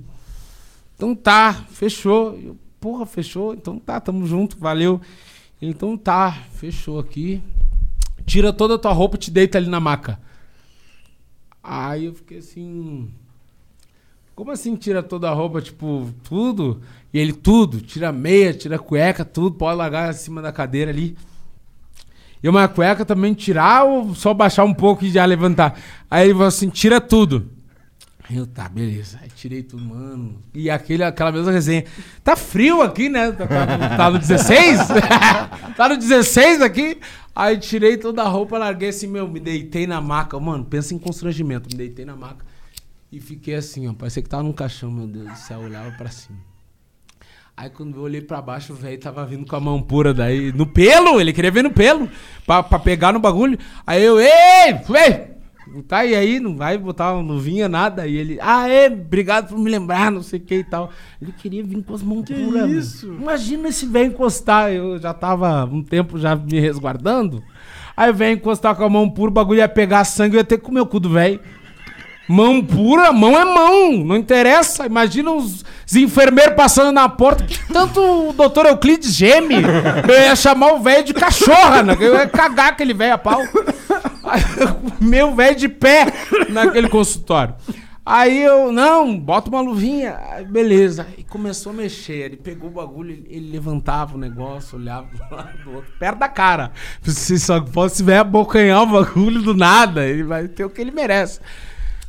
[0.96, 2.38] Então tá, fechou.
[2.42, 3.52] Eu, Porra, fechou?
[3.52, 5.00] Então tá, tamo junto, valeu.
[5.60, 7.42] Ele, Então tá, fechou aqui.
[8.24, 10.18] Tira toda a tua roupa e te deita ali na maca.
[11.62, 13.10] Aí eu fiquei assim.
[14.34, 16.80] Como assim tira toda a roupa, tipo, tudo?
[17.12, 21.16] E ele, tudo, tira meia, tira cueca, tudo, pode largar acima da cadeira ali.
[22.42, 25.78] E uma cueca também tirar ou só baixar um pouco e já levantar?
[26.10, 27.50] Aí ele falou assim, tira tudo.
[28.32, 29.18] Eu, tá, beleza.
[29.20, 30.40] Aí tirei tudo, mano.
[30.54, 31.84] E aquele, aquela mesma resenha.
[32.22, 33.32] Tá frio aqui, né?
[33.32, 34.78] Tá, tá- tá no 16?
[35.76, 36.98] tá no 16 aqui?
[37.34, 40.38] Aí tirei toda a roupa, larguei assim, meu, me deitei na maca.
[40.38, 41.68] Mano, pensa em constrangimento.
[41.72, 42.44] Me deitei na maca
[43.10, 43.92] e fiquei assim, ó.
[43.92, 45.58] Parecia que tava num caixão, meu Deus do céu.
[45.58, 46.38] Olhava pra cima.
[47.60, 50.50] Aí quando eu olhei pra baixo, o velho tava vindo com a mão pura daí.
[50.50, 51.20] No pelo!
[51.20, 52.08] Ele queria ver no pelo.
[52.46, 53.58] Pra, pra pegar no bagulho.
[53.86, 54.80] Aí eu, ei!
[54.88, 55.82] Vem!
[55.86, 58.06] Tá aí aí, não vai botar, não vinha nada.
[58.06, 60.90] E ele, ah, é, obrigado por me lembrar, não sei o que e tal.
[61.20, 62.66] Ele queria vir com as mãos puras.
[62.66, 62.78] meu.
[62.78, 63.12] isso?
[63.12, 64.72] Imagina esse velho encostar.
[64.72, 67.44] Eu já tava um tempo já me resguardando.
[67.94, 70.44] Aí o velho encostar com a mão pura, o bagulho ia pegar sangue, eu ia
[70.44, 71.38] ter que comer o cu do velho.
[72.30, 74.86] Mão pura, mão é mão, não interessa.
[74.86, 77.44] Imagina os, os enfermeiros passando na porta.
[77.72, 79.56] Tanto o doutor Euclides geme.
[79.56, 81.96] Eu ia chamar o velho de cachorra, né?
[81.98, 83.42] Eu ia cagar aquele velho a pau.
[85.00, 86.06] Meu velho de pé
[86.50, 87.56] naquele consultório.
[88.06, 90.16] Aí eu, não, bota uma luvinha.
[90.30, 91.08] Aí, beleza.
[91.18, 92.26] E começou a mexer.
[92.26, 96.28] Ele pegou o bagulho, ele, levantava o negócio, olhava do lado do outro, perto da
[96.28, 96.70] cara.
[97.02, 100.92] Se só fosse velho abocanhar o bagulho do nada, ele vai ter o que ele
[100.92, 101.40] merece.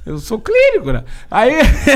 [0.05, 1.03] Eu sou clínico, né?
[1.29, 1.53] Aí.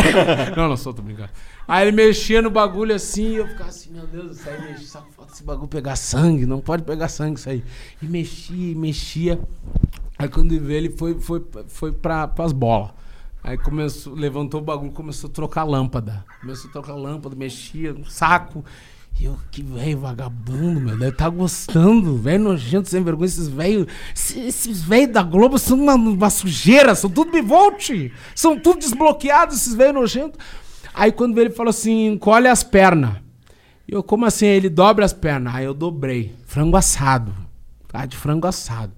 [0.55, 1.29] não, não sou, tô brincando.
[1.67, 5.01] Aí ele mexia no bagulho assim, eu ficava assim, meu Deus do céu, mexia,
[5.31, 7.63] esse bagulho pegar sangue, não pode pegar sangue isso aí.
[8.01, 9.39] E mexia, e mexia.
[10.17, 12.91] Aí quando ele veio, ele foi, foi, foi pra, pras bolas.
[13.43, 16.23] Aí começou, levantou o bagulho, começou a trocar lâmpada.
[16.41, 18.63] Começou a trocar lâmpada, mexia no saco.
[19.19, 20.97] Eu, que velho vagabundo, meu.
[20.97, 22.17] Deve tá gostando.
[22.17, 23.25] Velho nojento, sem vergonha.
[23.25, 23.87] Esses velhos.
[24.13, 26.93] Esses velhos da Globo são uma, uma sujeira.
[26.93, 28.11] São tudo bivolte.
[28.35, 30.39] São tudo desbloqueados, esses velhos nojentos.
[30.93, 33.15] Aí quando ele falou assim: encolhe as pernas.
[33.87, 34.47] E eu, como assim?
[34.47, 35.55] Ele dobra as pernas.
[35.55, 36.35] Aí eu dobrei.
[36.45, 37.33] Frango assado.
[37.87, 38.05] Tá?
[38.05, 38.91] De frango assado.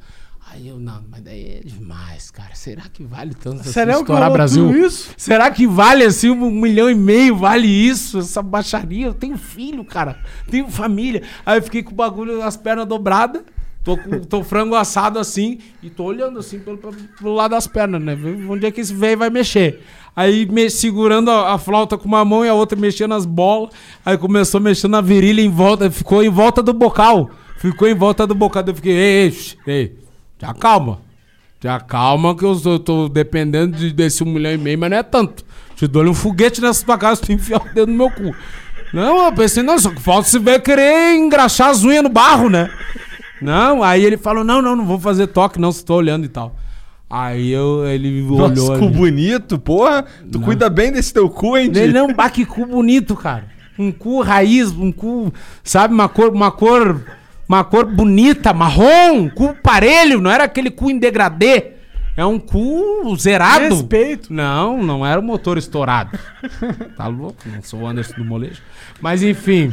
[0.50, 2.56] Aí eu, não, mas daí é demais, cara.
[2.56, 4.86] Será que vale tanto assim Será que estourar Brasil?
[4.86, 5.12] isso?
[5.18, 7.36] Será que vale assim um milhão e meio?
[7.36, 8.20] Vale isso?
[8.20, 9.08] Essa baixaria?
[9.08, 10.18] Eu tenho filho, cara.
[10.50, 11.22] Tenho família.
[11.46, 13.42] Aí eu fiquei com o bagulho, as pernas dobradas.
[13.84, 13.98] Tô
[14.28, 18.18] tô frango assado assim e tô olhando assim pelo, pelo, lado das pernas, né?
[18.50, 19.82] Onde é que esse velho vai mexer?
[20.16, 23.72] Aí me, segurando a, a flauta com uma mão e a outra mexendo as bolas.
[24.06, 27.30] Aí começou mexendo na virilha em volta, ficou em volta do bocal.
[27.58, 28.64] Ficou em volta do bocal.
[28.68, 29.34] Eu fiquei, ei,
[29.66, 30.07] ei, ei,
[30.40, 31.00] já calma.
[31.60, 34.90] te acalma que eu, sou- eu tô dependendo de, desse um milhão e meio, mas
[34.90, 35.44] não é tanto.
[35.76, 38.36] Te dou um foguete nessa tua casa, tu enfiar o dedo no meu cu.
[38.94, 42.50] Não, eu pensei, não, só que falta você vai querer engraxar as unhas no barro,
[42.50, 42.70] né?
[43.42, 46.30] Não, aí ele falou, não, não, não vou fazer toque, não, se tô olhando e
[46.30, 46.56] tal.
[47.10, 48.90] Aí eu, ele olhou Nossa, cu ali.
[48.90, 50.06] bonito, porra.
[50.32, 53.46] Tu cuida bem desse teu cu, hein, Ele não, bah, que cu bonito, cara.
[53.80, 55.32] Um cu raiz, um cu,
[55.64, 57.00] sabe, uma cor, uma cor,
[57.48, 61.72] uma cor bonita, marrom, cu parelho, não era aquele cu em degradê.
[62.16, 63.76] É um cu zerado.
[63.76, 64.34] Respeito.
[64.34, 66.18] Não, não era o motor estourado.
[66.98, 67.38] tá louco?
[67.46, 68.60] Não sou o Anderson do molejo.
[69.00, 69.72] Mas enfim,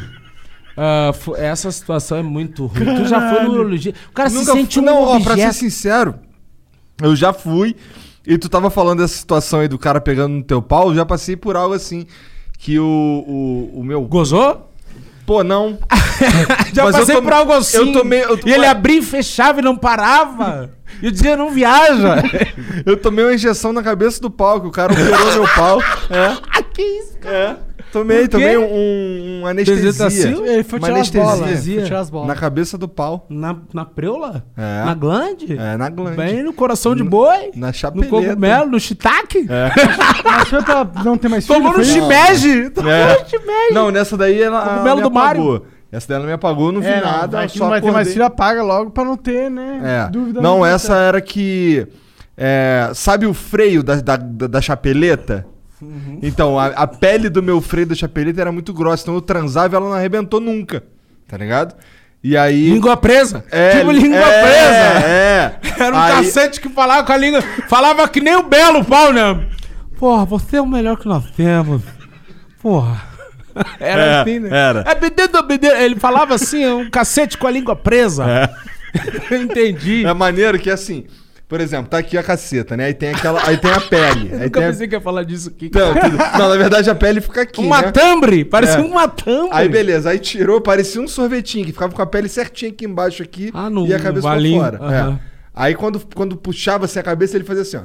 [1.14, 2.84] fo- essa situação é muito ruim.
[2.96, 3.98] Tu já foi no urologista.
[4.10, 6.16] O cara se Nunca sente fui- um Não, ó, pra ser sincero,
[7.02, 7.74] eu já fui.
[8.26, 11.05] E tu tava falando dessa situação aí do cara pegando no teu pau, eu já
[11.06, 12.06] passei por algo assim.
[12.59, 12.84] Que o,
[13.26, 14.02] o, o meu.
[14.02, 14.70] Gozou?
[15.26, 15.78] Pô, não.
[16.74, 17.76] Já Mas eu passei tom- por algo assim.
[17.78, 20.70] eu tomei- eu E ele abria e fechava e não parava.
[21.02, 22.22] E eu dizia, não viaja.
[22.86, 25.80] Eu tomei uma injeção na cabeça do pau, que o cara operou meu pau.
[26.10, 26.62] É.
[26.74, 27.56] que isso, É.
[27.94, 29.82] Tomei, tomei um, um, um anestesia.
[29.84, 30.44] Desretacil?
[30.46, 31.40] Ele foi Uma tirar as bolas.
[31.42, 31.74] anestesia.
[31.76, 32.28] Foi tirar as bolas.
[32.28, 33.24] Na cabeça do pau.
[33.30, 34.44] Na, na preula?
[34.56, 34.84] É.
[34.84, 35.56] Na glande?
[35.56, 36.16] É, na glande.
[36.16, 37.52] Bem no coração de boi?
[37.54, 38.10] Na No chapeleta.
[38.10, 39.46] cogumelo, no shiitake?
[39.48, 39.70] É.
[40.24, 41.58] Mas foi pra não ter mais filho?
[41.58, 42.70] Tomou no shimeji?
[42.70, 43.20] Tomou É.
[43.22, 43.72] no shimeji.
[43.74, 45.66] Não, nessa daí ela, ela Cogumelo me do apagou.
[45.92, 47.46] Essa daí ela me apagou, não vi É, nada.
[47.46, 49.80] que só não vai ter mais filho, apaga logo pra não ter, né?
[50.06, 50.10] É.
[50.10, 50.40] Dúvida.
[50.40, 51.86] Não, no essa era que.
[52.36, 55.46] é, sabe o freio da, da, da chapeleta?
[55.85, 56.19] Uhum.
[56.23, 59.74] Então, a, a pele do meu freio da chapeleta era muito grossa, então eu transava
[59.74, 60.82] e ela não arrebentou nunca.
[61.28, 61.74] Tá ligado?
[62.23, 62.70] E aí.
[62.70, 63.44] Língua presa.
[63.51, 65.06] É, tipo língua é, presa.
[65.06, 65.61] É.
[65.78, 67.43] Era um Aí- cacete que falava com a língua.
[67.69, 69.47] Falava que nem o Belo pau, né?
[69.98, 71.82] Porra, você é o melhor que nós temos.
[72.62, 73.02] Porra.
[73.78, 74.48] Era É, assim, né?
[74.51, 74.85] era.
[74.86, 75.77] É bededo, bededo.
[75.77, 78.24] Ele falava assim, um cacete com a língua presa.
[78.28, 78.51] É.
[79.36, 80.05] Entendi.
[80.05, 81.05] É maneiro que assim.
[81.46, 82.86] Por exemplo, tá aqui a caceta, né?
[82.86, 83.40] Aí tem aquela.
[83.46, 84.30] Aí tem a pele.
[84.32, 85.70] Aí Nunca tem a- pensei que ia falar disso aqui.
[85.74, 87.60] Não, tudo- não, na verdade a pele fica aqui.
[87.60, 87.68] Um né?
[87.70, 88.44] matambre.
[88.44, 88.80] Parecia É.
[88.80, 89.50] um matambre.
[89.52, 93.22] Aí beleza, aí tirou, parecia um sorvetinho, que ficava com a pele certinha aqui embaixo
[93.22, 94.90] aqui Ah, no- e a cabeça valinho, pra fora.
[94.90, 95.20] aham.
[95.20, 95.34] É.
[95.54, 97.82] Aí quando, quando puxava assim a cabeça, ele fazia assim, ó.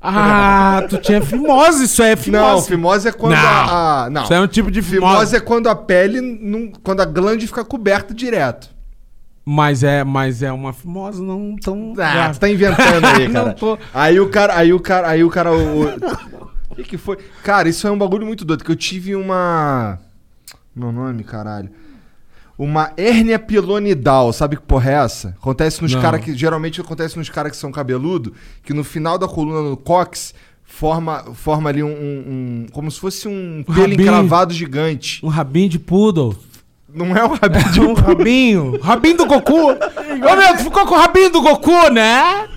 [0.00, 1.84] Ah, tu tinha fimose.
[1.84, 2.44] Isso é fimose.
[2.44, 3.38] Não, fimose é quando Não.
[3.40, 4.24] a, a- Não.
[4.24, 5.12] Isso é um tipo de fimose.
[5.14, 6.20] Fimose é quando a pele.
[6.20, 8.68] Não, quando a glande fica coberta direto.
[9.48, 11.94] Mas é, mas é uma fimose não tão...
[11.98, 13.54] Ah, tu tá inventando aí, cara.
[13.94, 14.56] Aí o cara.
[14.56, 15.08] Aí o cara.
[15.08, 15.50] Aí o cara.
[15.52, 17.16] O que, que foi?
[17.44, 19.98] Cara, isso é um bagulho muito doido, que eu tive uma.
[20.74, 21.70] Meu nome, caralho.
[22.58, 25.28] Uma hérnia pilonidal, sabe que porra é essa?
[25.40, 26.34] Acontece nos caras que.
[26.34, 31.22] Geralmente acontece nos caras que são cabeludo, que no final da coluna no cóccix forma,
[31.34, 34.00] forma ali um, um- um- Como se fosse um pelo rabinho.
[34.02, 35.24] encravado gigante.
[35.24, 36.34] Um rabinho de poodle.
[36.96, 38.80] Não é um rabinho de um rabinho.
[38.80, 39.72] Rabinho do Goku.
[39.72, 42.48] Ô meu, tu ficou com o rabinho do Goku, né?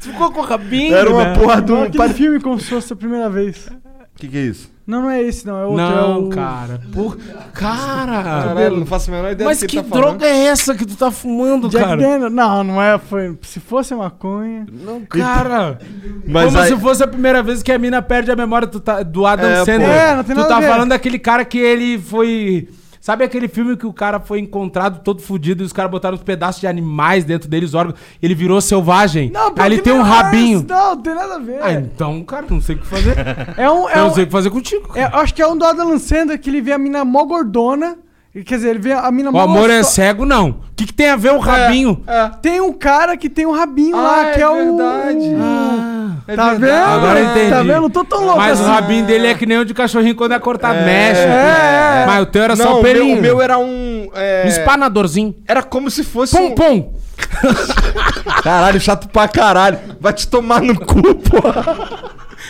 [0.00, 1.34] tu ficou com o rabinho, Era uma né?
[1.36, 1.82] porra do.
[1.82, 3.66] Aquele filme como se fosse a primeira vez.
[3.66, 4.70] O que, que é isso?
[4.88, 5.60] Não, não é esse, não.
[5.60, 5.82] É outro.
[5.84, 6.28] é Não, o...
[6.30, 6.80] cara.
[6.94, 7.18] Por...
[7.52, 8.22] Cara.
[8.22, 10.04] Caralho, não faço a menor ideia Mas do que, que tá falando.
[10.18, 12.00] droga é essa que tu tá fumando, Jack cara?
[12.00, 12.30] Daniel.
[12.30, 12.98] Não, não é.
[12.98, 13.36] Foi...
[13.42, 14.66] Se fosse maconha.
[14.72, 15.78] Não, cara.
[16.26, 18.80] Mas Como aí- se fosse a primeira vez que a mina perde a memória tu
[18.80, 19.80] tá- do Adam É, Sandler.
[19.88, 19.94] pô.
[19.94, 20.68] É, não tem tu nada tá a ver.
[20.68, 22.68] falando daquele cara que ele foi.
[23.08, 26.22] Sabe aquele filme que o cara foi encontrado todo fudido e os caras botaram uns
[26.22, 29.30] pedaços de animais dentro dele, os órgãos, ele virou selvagem?
[29.30, 30.66] Não, Aí ele porque tem um é rabinho.
[30.68, 31.58] Não, não tem nada a ver.
[31.62, 33.16] Ah, então, cara, não sei o que fazer.
[33.56, 33.88] É um.
[33.88, 34.92] É Eu um não sei o que fazer contigo.
[34.94, 37.96] é, acho que é um do Adam Sandler que ele vê a mina mó gordona.
[38.34, 40.50] Quer dizer, ele vê a mina O amor é cego, não.
[40.50, 42.02] O que, que tem a ver o rabinho?
[42.40, 45.18] Tem um cara que tem um rabinho Ah, lá, que é é, verdade.
[45.34, 45.38] o.
[45.42, 46.60] Ah, É tá verdade.
[46.60, 46.84] vendo?
[46.94, 47.50] agora eu entendi.
[47.50, 47.80] Tá vendo?
[47.82, 48.70] Não tô tão louco Mas o assim.
[48.72, 51.20] rabinho dele é que nem o de cachorrinho quando é cortado, mexe.
[51.22, 52.04] é.
[52.06, 53.18] Mas o teu era Não, só o o meu, pelinho.
[53.18, 54.08] o meu era um.
[54.14, 55.34] é, Um espanadorzinho.
[55.48, 56.36] Era como se fosse.
[56.36, 56.54] Pum, um...
[56.54, 56.92] pum.
[58.42, 59.78] Caralho, chato pra caralho.
[60.00, 61.64] Vai te tomar no cu, porra.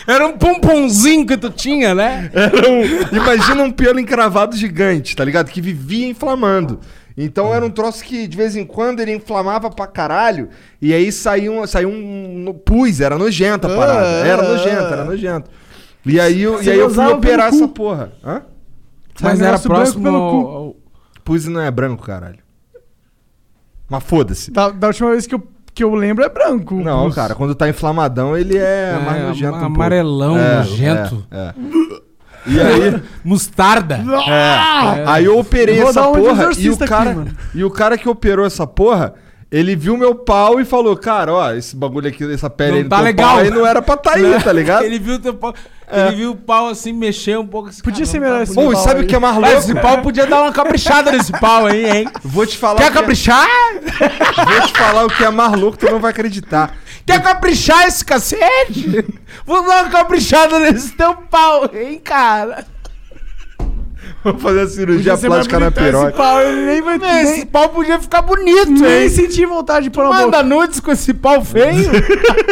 [0.09, 2.29] Era um pomponzinho que tu tinha, né?
[2.33, 3.15] Era um...
[3.17, 5.49] Imagina um pelo encravado gigante, tá ligado?
[5.51, 6.79] Que vivia inflamando.
[7.17, 10.49] Então era um troço que de vez em quando ele inflamava pra caralho.
[10.81, 14.07] E aí saía um, saía um pus, era nojenta a parada.
[14.25, 15.49] Era nojento, era nojento.
[16.05, 17.65] E aí eu, e aí eu fui usava operar pelo cu.
[17.65, 18.11] essa porra.
[18.23, 18.41] Hã?
[19.21, 20.47] Mas era negócio branco próximo pelo ao- cu.
[20.49, 20.75] ao-
[21.25, 22.39] Pus não é branco, caralho.
[23.89, 24.49] Mas foda-se.
[24.51, 25.43] Da, da última vez que eu,
[25.79, 26.75] que eu lembro é branco.
[26.75, 29.55] Não, cara, quando tá inflamadão, ele é, É, mais nojento.
[29.55, 29.75] um pouco.
[29.75, 31.25] amarelão, nojento.
[31.31, 31.53] É, é.
[32.47, 33.95] E aí, Mostarda.
[34.27, 37.31] é, aí eu operei vou essa um porra e o aqui, cara mano.
[37.55, 39.13] e o cara que operou essa porra,
[39.51, 42.83] Ele viu meu pau e falou, cara, ó, esse bagulho aqui, essa pele Não aí
[42.83, 43.29] do tá teu legal.
[43.29, 44.83] pau aí não era pra tá aí, tá ligado?
[44.83, 45.55] Ele viu teu pau.
[45.91, 47.69] Ele viu o pau assim mexer um pouco.
[47.69, 48.53] Assim, Podia cara, ser não tá melhor esse.
[48.53, 49.49] Pô, e pau sabe o que é mais louco?
[49.57, 52.07] esse pau podia dar uma caprichada nesse pau aí, hein?
[52.23, 53.47] Vou te falar Quer que é- caprichar?
[53.81, 56.77] Vou te falar o que é mais louco, tu não vai acreditar.
[57.03, 59.03] Quer caprichar esse cacete?
[59.47, 62.67] Vou dar uma caprichada nesse teu pau, hein, cara?
[64.23, 66.17] Vou fazer a cirurgia Podia plástica na bonitão esse piroca.
[66.17, 69.09] pau, ele nem vai Esse pau podia ficar bonito, nem hein?
[69.09, 70.21] sentir vontade de pôr na boca.
[70.23, 71.89] Manda nudes com esse pau feio.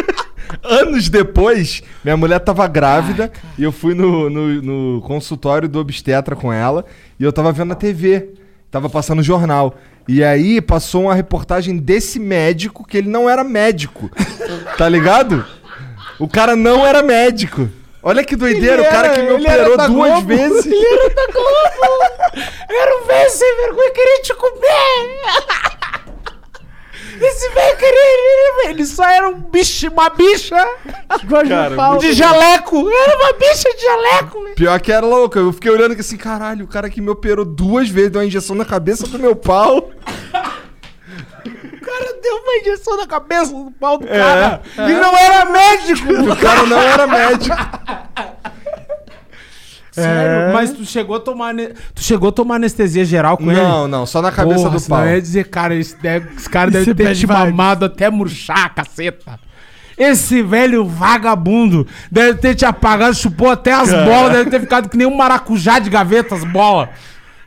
[0.64, 6.34] Anos depois, minha mulher tava grávida e eu fui no, no, no consultório do obstetra
[6.34, 6.86] com ela
[7.20, 8.30] e eu tava vendo na TV.
[8.70, 9.76] Tava passando jornal.
[10.06, 14.10] E aí passou uma reportagem desse médico que ele não era médico.
[14.78, 15.44] tá ligado?
[16.18, 17.68] O cara não era médico.
[18.08, 20.26] Olha que doideira, o cara que me ele era operou duas Globo.
[20.28, 20.64] vezes.
[20.72, 22.42] Ele era da Globo.
[22.66, 25.20] Era um velho sem vergonha queria te comer.
[27.20, 28.70] Esse velho queria...
[28.70, 30.56] Ele só era um bicho, uma bicha
[31.46, 31.98] Cara, pau.
[31.98, 32.88] de jaleco.
[32.90, 34.54] Era uma bicha de jaleco, velho.
[34.54, 35.38] Pior que era louco.
[35.38, 38.26] Eu fiquei olhando que assim, caralho, o cara que me operou duas vezes deu uma
[38.26, 39.90] injeção na cabeça do meu pau.
[41.46, 44.60] O cara deu uma injeção na cabeça do pau do cara.
[44.76, 46.12] E não era médico.
[46.32, 47.56] O cara não era médico.
[49.90, 50.52] Sério?
[50.52, 51.54] Mas tu chegou a tomar...
[51.94, 53.60] Tu chegou a tomar anestesia geral com ele?
[53.60, 55.04] Não, não, só na cabeça Porra, do pau.
[55.04, 57.44] eu ia dizer, cara, esse, deve, esse cara deve Esse ter bad te vibes.
[57.44, 59.40] mamado até murchar, caceta.
[59.96, 64.96] Esse velho vagabundo deve ter te apagado, chupou até as bolas, deve ter ficado que
[64.96, 66.90] nem um maracujá de gaveta as bolas.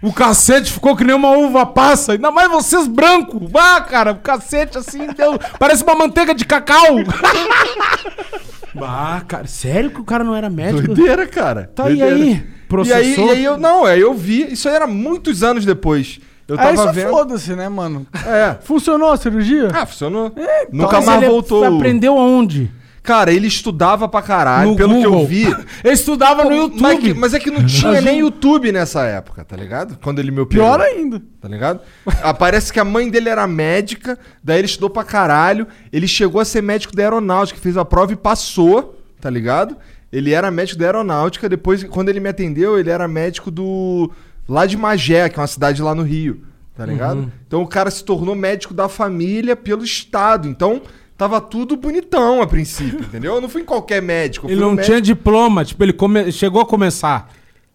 [0.01, 3.49] O cacete ficou que nem uma uva passa, ainda mais vocês brancos.
[3.51, 6.97] Vá, cara, o cacete assim, deu, parece uma manteiga de cacau.
[8.81, 10.87] ah, cara, sério que o cara não era médico?
[10.93, 11.69] Doideira, cara.
[11.75, 12.15] Tá, e Doideira.
[12.15, 12.21] aí?
[12.21, 13.27] E aí, Processou?
[13.27, 16.19] e aí eu não, aí eu vi, isso aí era muitos anos depois.
[16.47, 17.09] Eu Aí tava só vendo.
[17.11, 18.05] foda-se, né, mano?
[18.25, 18.57] É.
[18.61, 19.69] Funcionou a cirurgia?
[19.73, 20.33] Ah, funcionou.
[20.35, 21.63] É, Nunca Mas mais voltou.
[21.63, 22.69] Aprendeu aonde?
[23.03, 25.27] Cara, ele estudava pra caralho, No pelo que eu Google.
[25.27, 25.45] vi.
[25.83, 26.81] Ele estudava no YouTube.
[26.81, 29.97] Mas, que- mas é que não tinha nem YouTube nessa época, tá ligado?
[30.03, 30.63] Quando ele me operou.
[30.65, 31.19] Pior ainda.
[31.41, 31.79] Tá ligado?
[32.21, 35.65] Ah, Parece que a mãe dele era médica, daí ele estudou pra caralho.
[35.91, 39.75] Ele chegou a ser médico da aeronáutica, fez a prova e passou, tá ligado?
[40.13, 44.11] Ele era médico da aeronáutica, depois, quando ele me atendeu, ele era médico do.
[44.47, 46.43] lá de Magé, que é uma cidade lá no Rio,
[46.77, 47.31] tá ligado?
[47.47, 50.47] Então o cara se tornou médico da família pelo Estado.
[50.47, 50.83] Então.
[51.21, 53.35] Tava tudo bonitão a princípio, entendeu?
[53.35, 54.47] Eu não fui em qualquer médico.
[54.49, 57.29] Ele não no tinha médico- diploma, tipo, ele come- chegou a começar.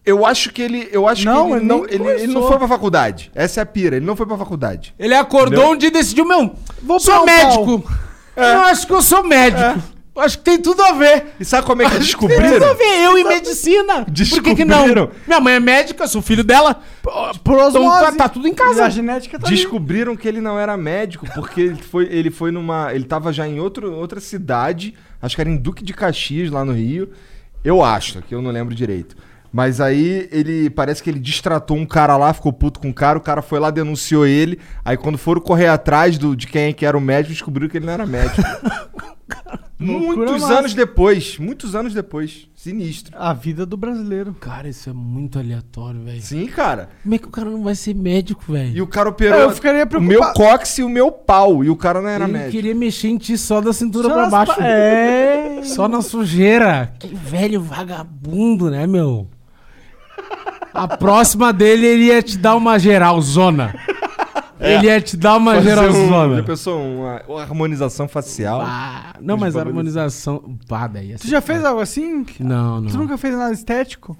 [0.05, 0.89] Eu acho que ele.
[0.91, 1.85] Eu acho Não, que ele ele não.
[1.85, 3.31] Ele, ele não foi pra faculdade.
[3.33, 3.95] Essa é a pira.
[3.95, 4.93] Ele não foi pra faculdade.
[4.99, 5.71] Ele acordou Entendeu?
[5.75, 7.83] um dia e decidiu, meu, Vou sou médico.
[8.35, 9.61] Eu acho que eu sou médico.
[9.79, 11.27] Eu acho que tem tudo a ver.
[11.39, 12.75] E sabe como é que Tem tudo a descobriram?
[12.75, 14.05] ver, eu e medicina.
[14.05, 14.77] Por que, que não?
[14.85, 15.11] Descobriram.
[15.25, 16.81] Minha mãe é médica, sou filho dela.
[17.01, 17.99] Por Então osmose.
[18.05, 18.85] tá, tá tudo em E casa.
[18.85, 19.55] a genética tá ali.
[19.55, 22.93] Descobriram que ele não era médico porque ele foi, ele foi numa.
[22.93, 26.63] Ele tava já em outro, outra cidade, acho que era em Duque de Caxias, lá
[26.65, 27.09] no Rio.
[27.63, 29.15] Eu acho, que eu não lembro direito.
[29.51, 33.17] Mas aí ele parece que ele distratou um cara lá, ficou puto com o cara,
[33.17, 34.59] o cara foi lá, denunciou ele.
[34.83, 37.77] Aí quando foram correr atrás do, de quem é que era o médico, descobriram que
[37.77, 38.41] ele não era médico.
[39.79, 40.59] muitos massa.
[40.59, 42.47] anos depois, muitos anos depois.
[42.55, 43.15] Sinistro.
[43.17, 44.33] A vida do brasileiro.
[44.33, 46.21] Cara, isso é muito aleatório, velho.
[46.21, 46.89] Sim, cara.
[47.03, 48.75] Como é que o cara não vai ser médico, velho?
[48.75, 51.63] E o cara operou É, eu ficaria o meu cóccix e o meu pau.
[51.63, 52.51] E o cara não era Ele médico.
[52.51, 54.55] queria mexer em ti só da cintura Só pra nas baixo.
[54.55, 55.61] pa- É.
[55.63, 56.93] Só na sujeira.
[56.99, 59.27] Que velho vagabundo, né, meu?
[60.73, 63.73] A próxima dele, ele ia te dar uma geral zona.
[64.59, 68.61] Ele ia te dar uma Fazer geral um, já pensou uma, uma harmonização facial?
[68.63, 69.67] Ah, não, mas a bagulhos.
[69.77, 70.57] harmonização.
[70.67, 72.25] Pá, daí ia Tu já fez algo assim?
[72.39, 72.89] Não, não.
[72.89, 74.17] Tu nunca fez nada estético?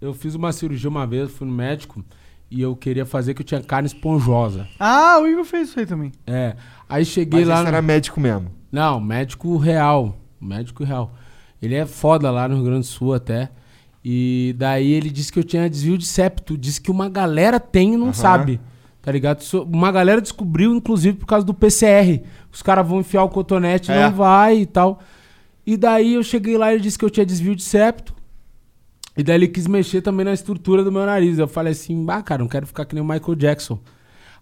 [0.00, 2.04] Eu fiz uma cirurgia uma vez, fui no médico
[2.50, 4.66] e eu queria fazer que eu tinha carne esponjosa.
[4.78, 6.12] Ah, o Igor fez isso aí também.
[6.26, 6.56] É.
[6.88, 7.54] Aí cheguei Mas lá.
[7.56, 8.50] esse no- era médico mesmo.
[8.72, 10.16] Não, médico real.
[10.40, 11.12] Médico real.
[11.60, 13.50] Ele é foda lá no Rio Grande do Sul até.
[14.04, 16.56] E daí ele disse que eu tinha desvio de septo.
[16.56, 18.60] Disse que uma galera tem e não sabe.
[19.08, 19.42] Tá ligado?
[19.72, 22.20] Uma galera descobriu, inclusive, por causa do PCR.
[22.52, 24.04] Os caras vão enfiar o cotonete e É.
[24.04, 25.00] não vai e tal.
[25.66, 28.14] E daí eu cheguei lá e ele disse que eu tinha desvio de septo.
[29.16, 31.38] E daí ele quis mexer também na estrutura do meu nariz.
[31.38, 33.78] Eu falei assim, bah, cara, não quero ficar que nem o Michael Jackson.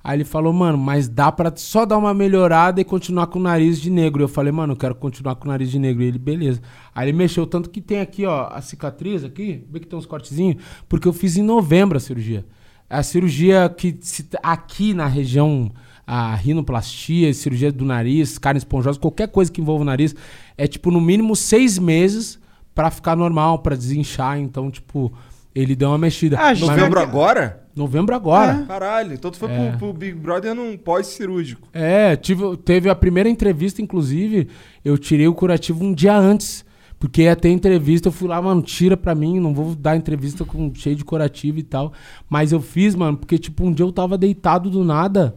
[0.03, 3.43] Aí ele falou, mano, mas dá pra só dar uma melhorada e continuar com o
[3.43, 4.25] nariz de negro.
[4.25, 6.03] Eu falei, mano, eu quero continuar com o nariz de negro.
[6.03, 6.61] E ele, beleza.
[6.93, 10.07] Aí ele mexeu, tanto que tem aqui, ó, a cicatriz aqui, vê que tem uns
[10.07, 12.45] cortezinhos, porque eu fiz em novembro a cirurgia.
[12.89, 15.71] A cirurgia que se- aqui na região,
[16.07, 20.15] a rinoplastia, cirurgia do nariz, carne esponjosa, qualquer coisa que envolva o nariz,
[20.57, 22.39] é tipo no mínimo seis meses
[22.75, 24.39] pra ficar normal, pra desinchar.
[24.39, 25.13] Então, tipo,
[25.55, 26.37] Ele deu uma mexida.
[26.39, 27.67] Ah, Mas- Novembro agora?
[27.75, 28.63] Novembro agora.
[28.69, 29.71] Caralho, então tu foi É.
[29.71, 31.67] pro, pro Big Brother num pós-cirúrgico.
[31.73, 34.49] É, tive, teve a primeira entrevista, inclusive,
[34.85, 36.63] eu tirei o curativo um dia antes.
[37.07, 40.75] Porque ter entrevista, eu fui lá, mano, tira pra mim, não vou dar entrevista com
[40.75, 41.93] cheio de curativo e tal.
[42.29, 45.37] Mas eu fiz, mano, porque, tipo, um dia eu tava deitado do nada.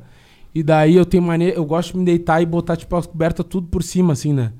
[0.53, 1.55] E daí eu tenho maneira.
[1.55, 4.51] Eu gosto de me deitar e botar, tipo, as cobertas tudo por cima, assim, né?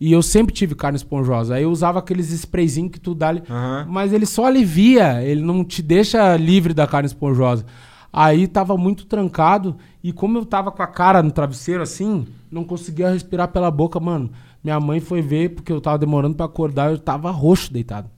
[0.00, 1.56] E eu sempre tive carne esponjosa.
[1.56, 3.42] Aí eu usava aqueles sprayzinhos que tu dá ali.
[3.50, 3.86] Aham.
[3.90, 7.66] Mas ele só alivia, ele não te deixa livre da carne esponjosa.
[8.12, 12.62] Aí tava muito trancado e como eu tava com a cara no travesseiro assim, não
[12.62, 14.30] conseguia respirar pela boca, mano.
[14.62, 18.08] Minha mãe foi ver porque eu tava demorando pra acordar, eu tava roxo deitado.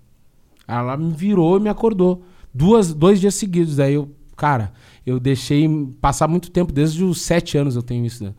[0.67, 2.23] Ela me virou e me acordou.
[2.53, 3.79] Duas, dois dias seguidos.
[3.81, 4.73] Aí eu, cara,
[5.07, 5.69] eu deixei
[6.01, 8.35] passar muito tempo, desde os sete anos eu tenho isso, né?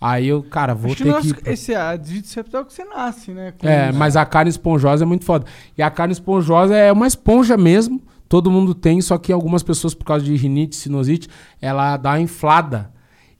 [0.00, 1.50] Aí eu, cara, vou Acho que ter nós- que.
[1.50, 3.52] esse é septal que você nasce, né?
[3.52, 3.98] Com É, isso.
[3.98, 5.44] mas a carne esponjosa é muito foda.
[5.76, 8.00] E a carne esponjosa é uma esponja mesmo.
[8.26, 11.28] Todo mundo tem, só que algumas pessoas, por causa de rinite, sinusite,
[11.60, 12.90] ela dá uma inflada.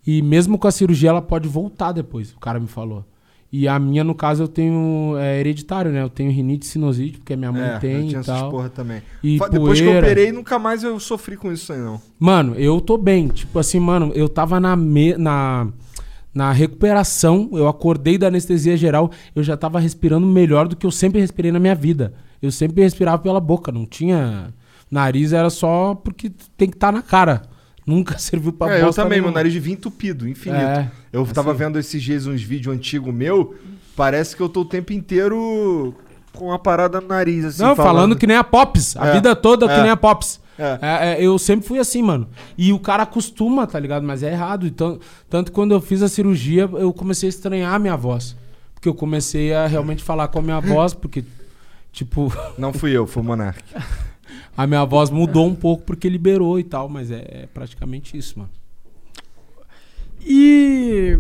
[0.07, 3.05] E mesmo com a cirurgia, ela pode voltar depois, o cara me falou.
[3.53, 6.03] E a minha, no caso, eu tenho é, hereditário, né?
[6.03, 8.27] Eu tenho rinite e sinusite, porque a minha mãe É, eu tem tinha e essas
[8.27, 8.49] tal.
[8.51, 9.03] porra também.
[9.25, 10.07] E Depois que eu poeira.
[10.07, 12.01] operei, nunca mais eu sofri com isso aí, não.
[12.19, 13.27] Mano, eu tô bem.
[13.27, 15.67] Tipo assim, mano, eu tava na, me- na,
[16.33, 20.91] na recuperação, eu acordei da anestesia geral, eu já tava respirando melhor do que eu
[20.93, 22.15] sempre respirei na minha vida.
[22.41, 24.55] Eu sempre respirava pela boca, não tinha.
[24.89, 27.43] Nariz era só porque tem que estar na cara.
[27.87, 29.33] Nunca serviu pra É, eu também, meu nenhuma.
[29.33, 30.61] nariz vinha entupido, infinito.
[30.63, 31.59] É, eu tava assim.
[31.59, 33.55] vendo esses dias uns vídeos antigos meu,
[33.97, 35.95] parece que eu tô o tempo inteiro
[36.33, 37.63] com uma parada no nariz, assim.
[37.63, 38.97] Não, falando que nem a Pops.
[38.97, 39.83] A É, vida toda que é.
[39.83, 40.41] nem a Pops.
[40.59, 40.79] É.
[40.83, 42.29] É, é, eu sempre fui assim, mano.
[42.57, 44.03] E o cara acostuma, tá ligado?
[44.07, 44.67] Mas é errado.
[44.67, 44.99] Então,
[45.29, 48.37] tanto que quando eu fiz a cirurgia, eu comecei a estranhar a minha voz.
[48.75, 51.25] Porque eu comecei a realmente falar com a minha voz, porque,
[51.93, 52.33] tipo.
[52.59, 53.63] Não fui eu, foi o Monark.
[54.57, 58.39] a minha voz mudou um pouco porque liberou e tal, mas é, é praticamente isso,
[58.39, 58.51] mano.
[60.25, 61.17] E.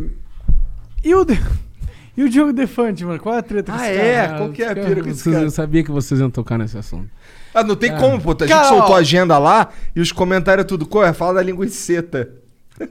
[1.04, 1.24] E o.
[1.24, 1.38] De-
[2.16, 3.18] E o Diogo Defante, mano?
[3.18, 4.26] Qual é a treta Ah, esse é?
[4.26, 4.36] cara?
[4.38, 5.46] Qual que é a pira com esse vocês- cara?
[5.46, 7.08] Eu sabia que vocês iam tocar nesse assunto.
[7.54, 7.96] Ah, não tem É.
[7.98, 8.32] como, pô.
[8.32, 10.84] A gente Cara, soltou a agenda lá e os comentários tudo.
[10.86, 11.14] Qual é?
[11.14, 12.30] Fala da linguiceta.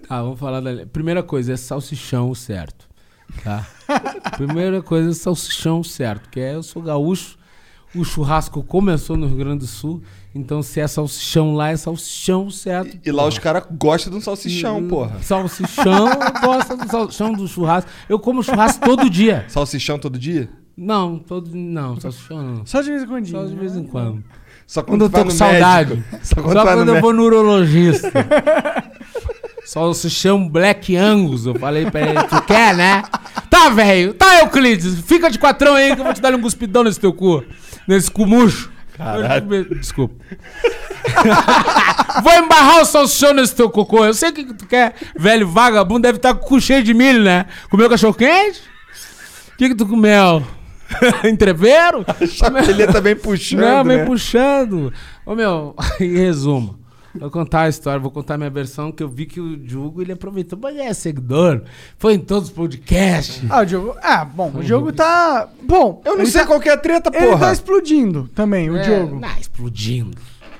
[0.07, 0.85] Tá, vamos falar da.
[0.87, 2.87] Primeira coisa é salsichão certo.
[3.43, 3.67] Tá?
[4.37, 6.27] Primeira coisa é salsichão certo.
[6.29, 7.37] Que é eu sou gaúcho,
[7.95, 10.01] o churrasco começou no Rio Grande do Sul.
[10.33, 12.97] Então se é salsichão lá, é salsichão certo.
[13.03, 15.17] E lá os caras gostam de um salsichão, Hum, porra.
[15.21, 17.89] Salsichão, eu gosto do salsichão do churrasco.
[18.07, 19.45] Eu como churrasco todo dia.
[19.47, 20.49] Salsichão todo dia?
[20.77, 21.49] Não, todo.
[21.53, 22.65] Não, salsichão não.
[22.65, 23.25] Só de vez em quando.
[23.27, 24.23] Só de vez em quando.
[24.67, 25.89] Só Quando eu tu vai tô com saudade.
[25.95, 26.17] médico.
[26.23, 27.13] Só Só quando, quando vai no eu vou médico.
[27.13, 28.11] no urologista.
[29.65, 31.45] Salsichão Black Angus.
[31.45, 33.03] Eu falei pra ele, tu quer, né?
[33.49, 34.13] Tá, velho.
[34.13, 34.99] Tá, Euclides.
[35.01, 37.43] Fica de quatrão aí que eu vou te dar um cuspidão nesse teu cu.
[37.89, 38.71] Nesse cu murcho.
[39.79, 40.13] Desculpa.
[42.21, 44.05] vou embarrar o salsichão nesse teu cocô.
[44.05, 44.93] Eu sei o que, que tu quer.
[45.17, 47.47] Velho vagabundo deve estar com o cu cheio de milho, né?
[47.67, 48.61] Comeu cachorro quente?
[49.53, 50.45] O que que tu comeu?
[51.25, 52.05] Entreveiro?
[52.27, 54.05] Chapeleta vem puxando, Não, vem né?
[54.05, 54.93] puxando.
[55.25, 56.78] Ô, meu, em resumo.
[57.15, 60.01] Vou contar a história, vou contar a minha versão, que eu vi que o Diogo,
[60.01, 61.63] ele aproveitou, mas ele é seguidor.
[61.97, 63.41] Foi em todos os podcasts.
[63.49, 63.95] Ah, o Diogo.
[64.01, 65.47] Ah, bom, o Diogo tá.
[65.63, 66.01] Bom.
[66.05, 67.39] Eu não ele sei tá- qual que é a treta, Ele porra.
[67.47, 69.19] tá explodindo também, o É, Diogo.
[69.19, 70.17] Não, explodindo.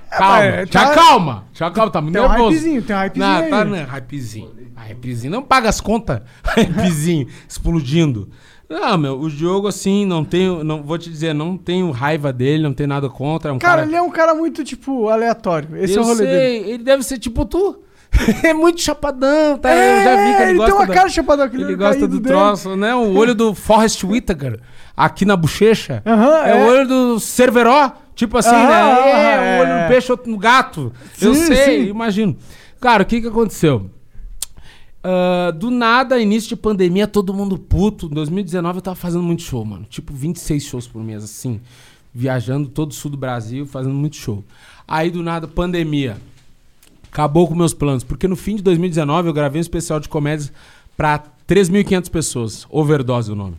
[0.10, 1.44] Calma, mas te tá- acalma.
[1.54, 2.50] Te acalma, tá muito Tem um nervoso.
[2.50, 3.50] hypezinho, tem um hypezinho Não, aí.
[3.52, 4.52] tá, né, hypezinho.
[4.76, 5.32] Hypezinho.
[5.32, 6.22] Não paga as contas.
[6.44, 8.28] Hypezinho, explodindo.
[8.70, 12.62] Não, meu, o Diogo, assim, não tenho, não, vou te dizer, não tenho raiva dele,
[12.62, 13.50] não tenho nada contra.
[13.50, 15.76] É um Cara, cara, ele é um cara muito, tipo, aleatório.
[15.78, 16.70] Esse eu é o rolê sei, dele.
[16.74, 17.80] ele deve ser tipo tu.
[18.44, 19.72] é muito chapadão, tá?
[19.72, 21.70] É, eu já vi que ele, ele gosta tem uma da- cara chapadão, aquele Ele
[21.74, 22.36] olho gosta do dele.
[22.36, 22.94] troço, né?
[22.96, 24.60] O olho do Forrest Whitaker
[24.98, 26.02] aqui na bochecha.
[26.06, 26.56] Aham, é, é.
[26.56, 28.80] o olho do Cerveró, tipo assim, né?
[28.82, 29.82] É, um olho é.
[29.84, 30.92] no peixe, outro no gato.
[31.22, 31.90] eu Sim, sei, sim.
[31.90, 32.36] imagino.
[32.82, 33.90] Cara, o que que aconteceu?
[35.04, 38.08] Ah, do nada, início de pandemia, todo mundo puto.
[38.08, 39.86] Em 2019 eu tava fazendo muito show, mano.
[39.90, 41.60] Tipo, 26 shows por mês, assim.
[42.14, 44.44] Viajando todo o sul do Brasil, fazendo muito show.
[44.88, 46.18] Aí, do nada, pandemia.
[47.12, 48.04] Acabou com meus planos.
[48.04, 50.52] Porque no fim de 2019 eu gravei um especial de comédias
[50.98, 52.68] pra 3.500 pessoas.
[52.70, 53.56] Overdose o nome.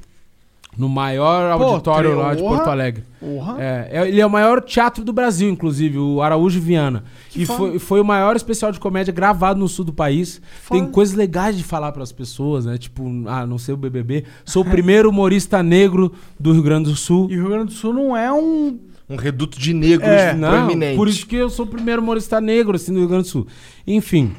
[0.79, 2.41] No maior Pô, auditório lá de.
[2.43, 3.03] Porto Alegre.
[3.19, 3.57] Porra.
[3.61, 7.05] É, é- ele é o maior teatro do Brasil, inclusive, o Araújo Viana.
[7.35, 7.59] e foda.
[7.59, 10.41] foi, foi o maior especial de comédia gravado no sul do país.
[10.71, 12.79] Tem coisas legais de falar pras pessoas, né?
[12.79, 14.25] Tipo, ah, não sei o BBB.
[14.45, 17.29] Sou o primeiro humorista negro do Rio Grande do Sul.
[17.31, 18.79] E o Rio Grande do Sul não é um.
[19.09, 20.97] Um reduto de negros É, Não, proeminente.
[20.97, 23.47] por isso que eu sou o primeiro humorista negro, assim, do Rio Grande do Sul.
[23.85, 24.33] Enfim,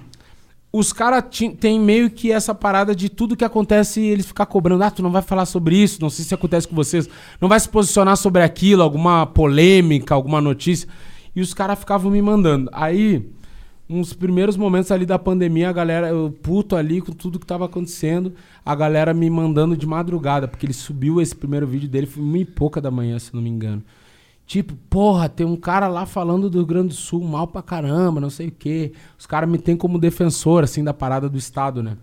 [0.73, 1.23] os caras
[1.59, 4.83] têm meio que essa parada de tudo que acontece eles ficar cobrando.
[4.83, 7.09] Ah, tu não vai falar sobre isso, não sei se acontece com vocês.
[7.41, 10.87] Não vai se posicionar sobre aquilo, alguma polêmica, alguma notícia.
[11.35, 12.69] E os caras ficavam me mandando.
[12.71, 13.29] Aí,
[13.89, 17.65] uns primeiros momentos ali da pandemia, a galera, eu puto ali com tudo que tava
[17.65, 18.33] acontecendo,
[18.65, 22.37] a galera me mandando de madrugada, porque ele subiu esse primeiro vídeo dele, foi uma
[22.37, 23.83] e pouca da manhã, se não me engano.
[24.51, 28.19] Tipo, porra, tem um cara lá falando do Rio Grande do Sul mal pra caramba,
[28.19, 28.91] não sei o quê.
[29.17, 31.95] Os caras me têm como defensor, assim, da parada do Estado, né?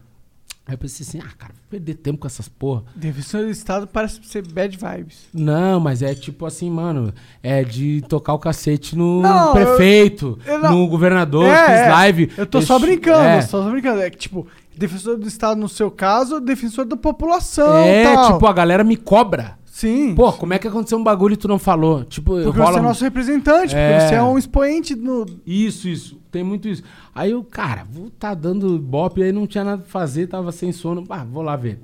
[0.67, 2.85] Aí eu pensei assim, ah, cara, vou perder tempo com essas porra.
[2.97, 5.27] Defensor do Estado parece ser bad vibes.
[5.35, 7.13] Não, mas é tipo assim, mano,
[7.43, 11.81] é de tocar o cacete no Não, prefeito, eu- eu não- no governador, É, fiz
[11.81, 11.89] é.
[11.91, 12.33] live.
[12.35, 14.01] Eu tô só brincando, É, só brincando.
[14.01, 17.77] É que, tipo, defensor do Estado, no seu caso, defensor da população.
[17.77, 18.33] é tal.
[18.33, 19.58] tipo, a galera me cobra.
[19.79, 20.13] Sim.
[20.13, 22.03] Pô, como é que aconteceu um bagulho e tu não falou?
[22.03, 23.93] Tipo, Porque rola você é nosso representante, É.
[23.93, 25.25] porque você é um expoente no.
[25.47, 26.21] Isso, isso.
[26.33, 26.83] Tem muito isso.
[27.15, 30.73] Aí eu, cara, vou tá dando bop, aí não tinha nada pra fazer, tava sem
[30.73, 31.05] sono.
[31.09, 31.79] Ah, vou lá ver.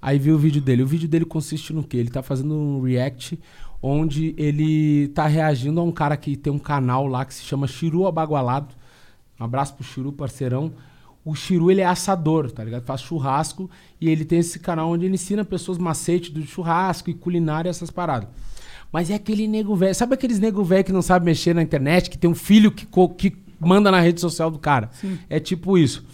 [0.00, 0.82] Aí vi o vídeo dele.
[0.82, 1.96] O vídeo dele consiste no quê?
[1.96, 3.40] Ele tá fazendo um react
[3.80, 7.66] onde ele tá reagindo a um cara que tem um canal lá que se chama
[7.66, 8.74] Chiru Abagualado.
[9.40, 10.70] Um abraço pro Chiru, parceirão.
[11.24, 12.84] O Chiru, ele é assador, tá ligado?
[12.84, 13.70] Faz churrasco
[14.00, 17.90] e ele tem esse canal onde ele ensina pessoas macete do churrasco e culinária, essas
[17.90, 18.28] paradas.
[18.92, 19.94] Mas é aquele nego velho.
[19.94, 22.86] Sabe aqueles nego velho que não sabe mexer na internet, que tem um filho que,
[23.16, 24.90] que manda na rede social do cara?
[25.28, 26.04] É tipo isso.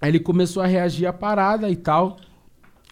[0.00, 2.16] Aí ele começou a reagir à parada e tal.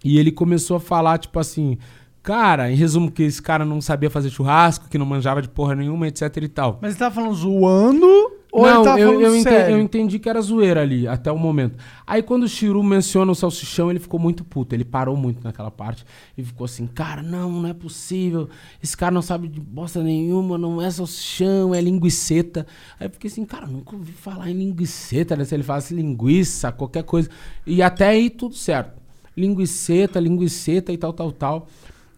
[0.05, 1.79] E ele começou a falar, tipo assim,
[2.23, 5.75] cara, em resumo, que esse cara não sabia fazer churrasco, que não manjava de porra
[5.75, 6.79] nenhuma, etc e tal.
[6.83, 9.77] Mas ele tava falando zoando ou não, eu, eu, ente- sério?
[9.77, 11.77] eu entendi que era zoeira ali, até o momento.
[12.07, 14.75] Aí quando o Chiru menciona o salsichão, ele ficou muito puto.
[14.75, 16.05] Ele parou muito naquela parte
[16.37, 18.49] e ficou assim, cara, não, não é possível.
[18.83, 22.67] Esse cara não sabe de bosta nenhuma, não é salsichão, é linguiceta.
[22.99, 25.45] Aí eu fiquei assim, cara, nunca ouvi falar em linguiceta, né?
[25.45, 27.29] Se ele falasse linguiça, qualquer coisa.
[27.67, 28.99] E até aí tudo certo.
[29.37, 31.69] Linguiceta, linguiceta e tal, tal, tal.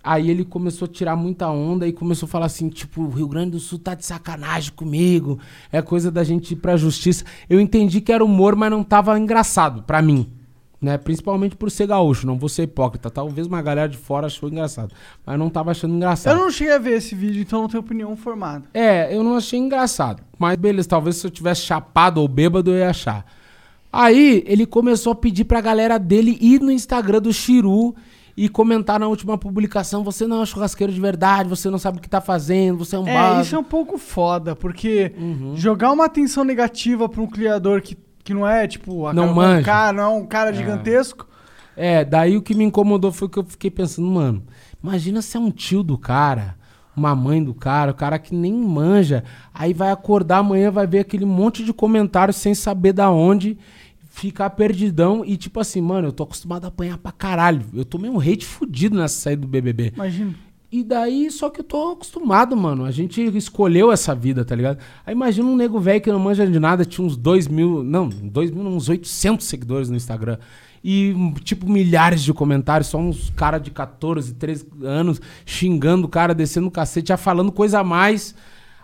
[0.02, 3.28] Aí ele começou a tirar muita onda e começou a falar assim, tipo, o Rio
[3.28, 5.38] Grande do Sul tá de sacanagem comigo,
[5.70, 7.24] é coisa da gente ir pra justiça.
[7.48, 10.26] Eu entendi que era humor, mas não tava engraçado pra mim,
[10.80, 10.96] né?
[10.96, 13.10] Principalmente por ser gaúcho, não vou ser hipócrita.
[13.10, 14.94] Talvez uma galera de fora achou engraçado,
[15.26, 16.34] mas não tava achando engraçado.
[16.34, 18.64] Eu não cheguei a ver esse vídeo, então não tenho opinião formada.
[18.72, 20.22] É, eu não achei engraçado.
[20.38, 23.26] Mas beleza, talvez se eu tivesse chapado ou bêbado eu ia achar.
[23.92, 27.94] Aí ele começou a pedir pra galera dele ir no Instagram do Chiru
[28.42, 31.98] e comentar na última publicação: você não é um churrasqueiro de verdade, você não sabe
[31.98, 33.42] o que tá fazendo, você é um É, básico.
[33.42, 35.52] isso é um pouco foda, porque Uhum.
[35.56, 39.58] jogar uma atenção negativa pra um criador que, que não é, tipo, a Não cara-
[39.58, 41.28] um cara, não é um cara gigantesco.
[41.76, 44.42] É, daí o que me incomodou foi que eu fiquei pensando, mano,
[44.82, 46.56] imagina se é um tio do cara,
[46.96, 49.22] uma mãe do cara, o cara que nem manja,
[49.54, 53.56] aí vai acordar amanhã, vai ver aquele monte de comentários sem saber da onde,
[54.10, 57.64] ficar perdidão e tipo assim, mano, eu tô acostumado a apanhar pra caralho.
[57.72, 59.92] Eu tomei um hate fudido nessa saída do BBB.
[59.94, 60.34] Imagina.
[60.72, 62.84] E daí, só que eu tô acostumado, mano.
[62.84, 64.78] A gente escolheu essa vida, tá ligado?
[65.06, 68.08] Aí imagina um nego velho que não manja de nada, tinha uns 2 mil, não,
[68.08, 70.38] 2 mil, uns 800 seguidores no Instagram.
[70.82, 76.34] E, tipo, milhares de comentários, só uns cara de 14, 13 anos xingando o cara,
[76.34, 78.34] descendo o cacete, já falando coisa a mais.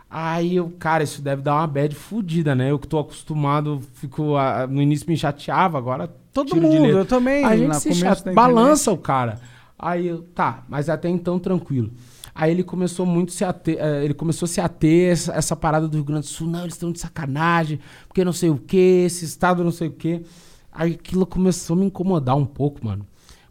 [0.08, 2.70] Aí eu, cara, isso deve dar uma bad fudida, né?
[2.70, 4.36] Eu que tô acostumado, fico.
[4.36, 6.08] ah, no início me chateava, agora.
[6.32, 8.30] Todo tiro de mundo, eu também, A gente se chate...
[8.30, 9.40] balança o cara.
[9.78, 11.90] Aí eu, tá, mas até então tranquilo.
[12.34, 15.88] Aí ele começou muito se ater, eh, ele começou a se ater essa, essa parada
[15.88, 19.04] do Rio Grande do Sul, não, eles estão de sacanagem, porque não sei o que,
[19.06, 20.22] esse estado não sei o que.
[20.70, 23.06] Aí aquilo começou a me incomodar um pouco, mano.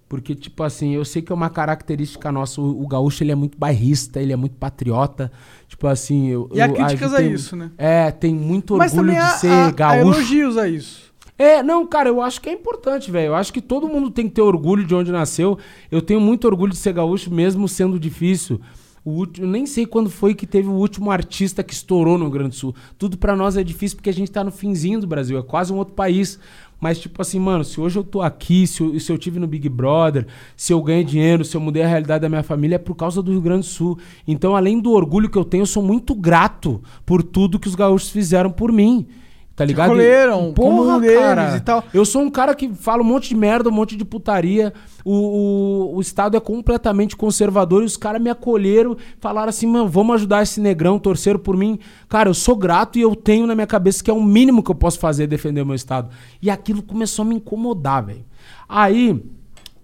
[0.07, 3.35] Porque, tipo assim, eu sei que é uma característica nossa, o, o gaúcho ele é
[3.35, 5.31] muito bairrista, ele é muito patriota.
[5.75, 6.49] Tipo assim, eu.
[6.53, 7.69] E há eu- críticas a tem- isso, né?
[7.77, 9.99] É, tem muito Mas orgulho de há, ser há- há gaúcho.
[10.19, 11.05] elogios a isso.
[11.37, 13.27] É, não, cara, eu acho que é importante, velho.
[13.27, 15.57] Eu acho que todo mundo tem que ter orgulho de onde nasceu.
[15.91, 18.61] Eu tenho muito orgulho de ser gaúcho, mesmo sendo difícil.
[19.03, 22.23] O último, eu nem sei quando foi que teve o último artista que estourou no
[22.23, 22.73] Rio Grande do Sul.
[22.97, 25.73] Tudo pra nós é difícil porque a gente tá no finzinho do Brasil, é quase
[25.73, 26.39] um outro país.
[26.85, 29.47] Mas, tipo assim, mano, se hoje eu tô aqui, se eu, se eu tive no
[29.47, 32.77] Big Brother, se eu ganhei dinheiro, se eu mudei a realidade da minha família, é
[32.77, 33.97] por causa do Rio Grande do Sul.
[34.27, 37.73] Então, além do orgulho que eu tenho, eu sou muito grato por tudo que os
[37.73, 39.07] gaúchos fizeram por mim.
[39.55, 39.91] Tá ligado?
[39.91, 41.55] acolheram, Porra, um deles cara.
[41.55, 41.83] e tal.
[41.93, 44.73] Eu sou um cara que fala um monte de merda, um monte de putaria.
[45.05, 49.87] O, o, o Estado é completamente conservador e os caras me acolheram, falaram assim, mano,
[49.87, 51.79] vamos ajudar esse negrão, torceram por mim.
[52.09, 54.71] Cara, eu sou grato e eu tenho na minha cabeça que é o mínimo que
[54.71, 56.09] eu posso fazer defender o meu Estado.
[56.41, 58.25] E aquilo começou a me incomodar, velho.
[58.67, 59.23] Aí,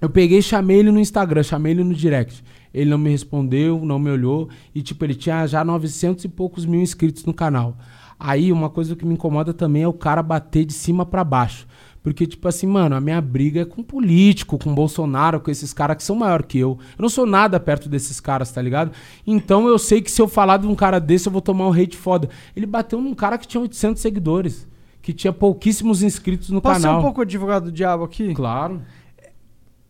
[0.02, 2.44] eu peguei e chamei ele no Instagram, chamei ele no direct.
[2.74, 4.50] Ele não me respondeu, não me olhou.
[4.76, 7.78] E, tipo, ele tinha já 900 e poucos mil inscritos no canal.
[8.24, 11.66] Aí, uma coisa que me incomoda também é o cara bater de cima pra baixo.
[12.04, 15.98] Porque, tipo assim, mano, a minha briga é com político, com Bolsonaro, com esses caras
[15.98, 16.78] que são maior que eu.
[16.98, 18.92] Eu não sou nada perto desses caras, tá ligado?
[19.26, 21.74] Então eu sei que se eu falar de um cara desse, eu vou tomar um
[21.74, 22.30] hate foda.
[22.56, 24.68] Ele bateu num cara que tinha 800 seguidores,
[25.02, 27.00] que tinha pouquíssimos inscritos no Posso ser canal.
[27.00, 28.34] um pouco advogado do diabo aqui?
[28.36, 28.82] Claro.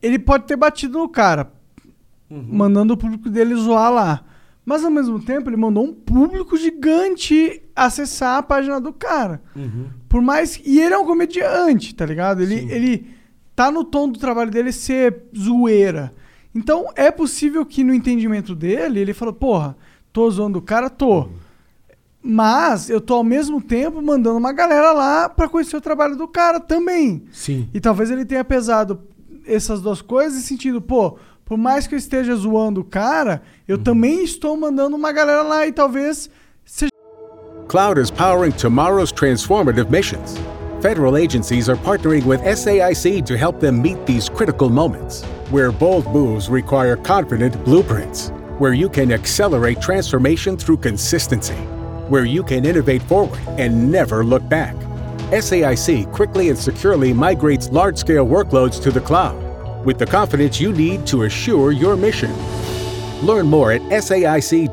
[0.02, 1.52] Ele pode ter batido no cara,
[2.30, 2.46] Uhum.
[2.50, 4.24] mandando o público dele zoar lá.
[4.66, 9.42] Mas ao mesmo tempo, ele mandou um público gigante acessar a página do cara.
[9.56, 9.88] Uhum.
[10.08, 10.62] Por mais.
[10.64, 12.42] E ele é um comediante, tá ligado?
[12.42, 13.08] Ele, ele
[13.56, 16.14] tá no tom do trabalho dele ser zoeira.
[16.54, 19.76] Então é possível que no entendimento dele, ele falou, porra,
[20.12, 21.30] tô zoando o cara, tô.
[22.22, 26.28] Mas eu tô ao mesmo tempo mandando uma galera lá pra conhecer o trabalho do
[26.28, 27.24] cara também.
[27.32, 27.68] Sim.
[27.74, 29.02] E talvez ele tenha pesado
[29.46, 33.78] essas duas coisas e sentido, pô, por mais que eu esteja zoando o cara, eu
[33.78, 36.30] também estou mandando uma galera lá e talvez
[36.66, 36.92] seja
[37.68, 40.38] Cloud is powering tomorrow's transformative missions.
[40.82, 46.06] Federal agencies are partnering with SAIC to help them meet these critical moments, where bold
[46.08, 51.56] moves require confident blueprints, where you can accelerate transformation through consistency,
[52.10, 54.76] where you can innovate forward and never look back.
[55.32, 59.41] SAIC quickly and securely migrates large scale workloads to the cloud
[59.86, 62.34] with the confidence you need to assure your mission.
[63.26, 64.72] Learn more at saic.com/cloud.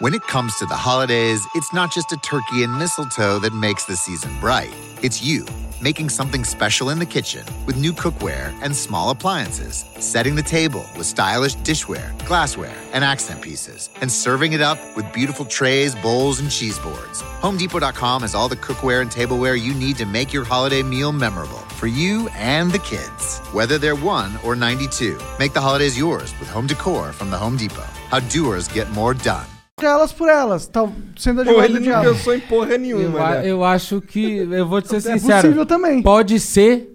[0.00, 3.84] When it comes to the holidays, it's not just a turkey and mistletoe that makes
[3.84, 4.74] the season bright.
[5.02, 5.46] It's you,
[5.80, 10.84] making something special in the kitchen with new cookware and small appliances, setting the table
[10.96, 16.40] with stylish dishware, glassware, and accent pieces, and serving it up with beautiful trays, bowls,
[16.40, 17.22] and cheese boards.
[17.40, 21.62] HomeDepot.com has all the cookware and tableware you need to make your holiday meal memorable
[21.84, 25.18] for you and the kids, whether they're 1 or 92.
[25.38, 27.84] Make the holidays yours with home decor from the Home Depot.
[28.10, 29.44] How doers get more done.
[29.82, 30.88] elas por elas, tá
[31.18, 32.08] sendo Pô, ele não diabo.
[32.14, 33.50] pensou em porra Eu, nenhuma, a- né?
[33.50, 34.36] eu acho que.
[34.50, 35.42] Eu vou te ser É sincero.
[35.42, 36.00] possível também.
[36.00, 36.88] Pode ser,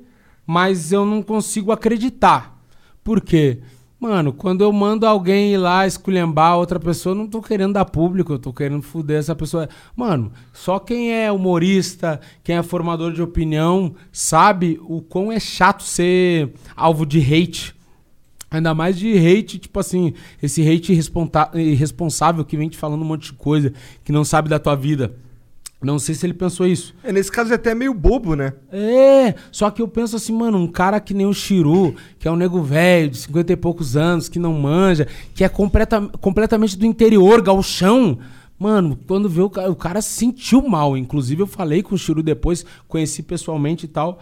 [0.47, 2.57] mas eu não consigo acreditar.
[3.03, 3.59] Por quê?
[3.99, 7.83] Mano, quando eu mando alguém ir lá esculhambar outra pessoa, eu não tô querendo dar
[7.83, 9.67] público, eu tô querendo fuder essa pessoa.
[9.93, 15.83] Mano, só quem é humorista, quem é formador de opinião, sabe o quão é chato
[15.83, 17.75] ser alvo de hate.
[18.49, 20.93] Ainda mais de hate, tipo assim, esse hate
[21.53, 23.73] irresponsável que vem te falando um monte de coisa,
[24.05, 25.13] que não sabe da tua vida.
[25.81, 26.93] Não sei se ele pensou isso.
[27.01, 28.51] É, nesse caso é até meio bobo, né?
[28.69, 32.31] É, só que eu penso assim, mano, um cara que nem o Chiru, que é
[32.31, 36.77] um nego velho, de 50 e poucos anos, que não manja, que é completa, completamente
[36.77, 38.19] do interior, galchão.
[38.59, 40.97] Mano, quando vê o cara, o cara se sentiu mal.
[40.97, 44.19] Inclusive, eu falei com o Chiru depois, conheci pessoalmente e tal.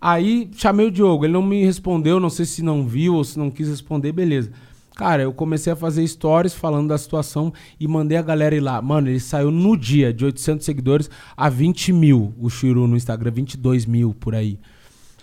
[0.00, 3.38] Aí chamei o Diogo, ele não me respondeu, não sei se não viu ou se
[3.38, 4.50] não quis responder, beleza.
[4.96, 8.80] Cara, eu comecei a fazer stories falando da situação e mandei a galera ir lá.
[8.80, 13.30] Mano, ele saiu no dia de 800 seguidores a 20 mil, o Chiru no Instagram,
[13.30, 14.58] 22 mil por aí.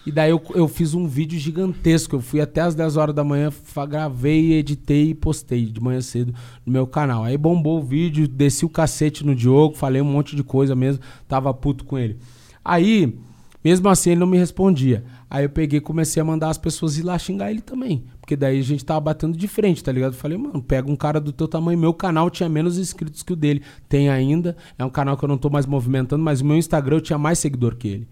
[0.06, 2.16] E daí eu, eu fiz um vídeo gigantesco.
[2.16, 3.52] Eu fui até as 10 horas da manhã,
[3.90, 7.24] gravei, editei e postei de manhã cedo no meu canal.
[7.24, 11.02] Aí bombou o vídeo, desci o cacete no Diogo, falei um monte de coisa mesmo,
[11.28, 12.20] tava puto com ele.
[12.64, 13.18] Aí,
[13.64, 15.04] mesmo assim, ele não me respondia.
[15.30, 18.04] Aí eu peguei e comecei a mandar as pessoas ir lá xingar ele também.
[18.20, 20.14] Porque daí a gente tava batendo de frente, tá ligado?
[20.14, 21.78] Eu falei, mano, pega um cara do teu tamanho.
[21.80, 23.62] Meu canal tinha menos inscritos que o dele.
[23.88, 24.56] Tem ainda.
[24.78, 27.18] É um canal que eu não tô mais movimentando, mas o meu Instagram eu tinha
[27.18, 28.08] mais seguidor que ele.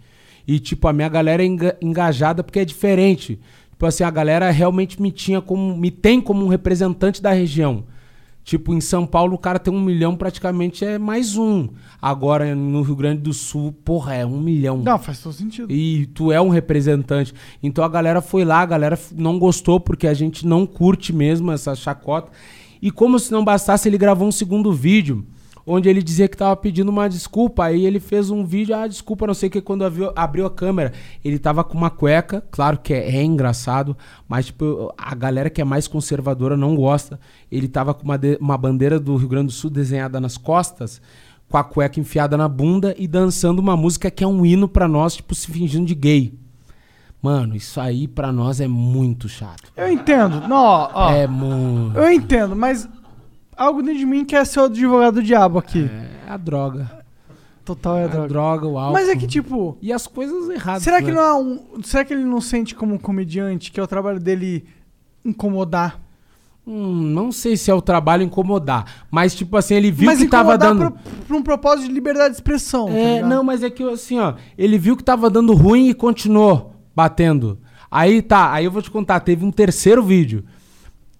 [0.47, 3.39] E, tipo, a minha galera é enga- engajada porque é diferente.
[3.71, 5.75] Tipo assim, a galera realmente me tinha como.
[5.77, 7.83] me tem como um representante da região.
[8.43, 11.69] Tipo, em São Paulo o cara tem um milhão, praticamente é mais um.
[12.01, 14.77] Agora, no Rio Grande do Sul, porra, é um milhão.
[14.77, 15.71] Não, faz todo sentido.
[15.71, 17.33] E tu é um representante.
[17.61, 21.51] Então a galera foi lá, a galera não gostou porque a gente não curte mesmo
[21.51, 22.31] essa chacota.
[22.81, 25.25] E como se não bastasse, ele gravou um segundo vídeo
[25.65, 27.65] onde ele dizia que tava pedindo uma desculpa.
[27.65, 30.49] Aí ele fez um vídeo, ah, desculpa, não sei o que, quando abriu, abriu a
[30.51, 30.91] câmera,
[31.23, 33.95] ele tava com uma cueca, claro que é, é engraçado,
[34.27, 37.19] mas tipo, a galera que é mais conservadora não gosta.
[37.51, 41.01] Ele tava com uma, de- uma bandeira do Rio Grande do Sul desenhada nas costas,
[41.49, 44.87] com a cueca enfiada na bunda e dançando uma música que é um hino pra
[44.87, 46.33] nós, tipo, se fingindo de gay.
[47.21, 49.71] Mano, isso aí pra nós é muito chato.
[49.77, 50.47] Eu entendo.
[50.47, 51.11] Não, ó, ó.
[51.11, 51.95] É muito.
[51.99, 52.89] Eu entendo, mas
[53.55, 55.89] algo dentro de mim quer ser o advogado do diabo aqui.
[56.27, 56.99] É a droga.
[57.63, 58.27] Total é a A droga.
[58.27, 58.93] droga, o álcool.
[58.93, 59.77] Mas é que, tipo.
[59.81, 60.83] E as coisas erradas.
[60.83, 61.13] Será que né?
[61.13, 61.59] não é um.
[61.83, 64.65] Será que ele não sente como um comediante que é o trabalho dele
[65.23, 65.99] incomodar?
[66.65, 69.05] Hum, não sei se é o trabalho incomodar.
[69.09, 70.91] Mas, tipo assim, ele viu mas que tava dando.
[70.91, 70.91] pra,
[71.27, 72.85] pra um propósito de liberdade de expressão.
[72.87, 73.29] tá É, ligado?
[73.29, 77.59] não, mas é que assim, ó, ele viu que tava dando ruim e continuou batendo.
[77.89, 80.43] Aí tá, aí eu vou te contar, teve um terceiro vídeo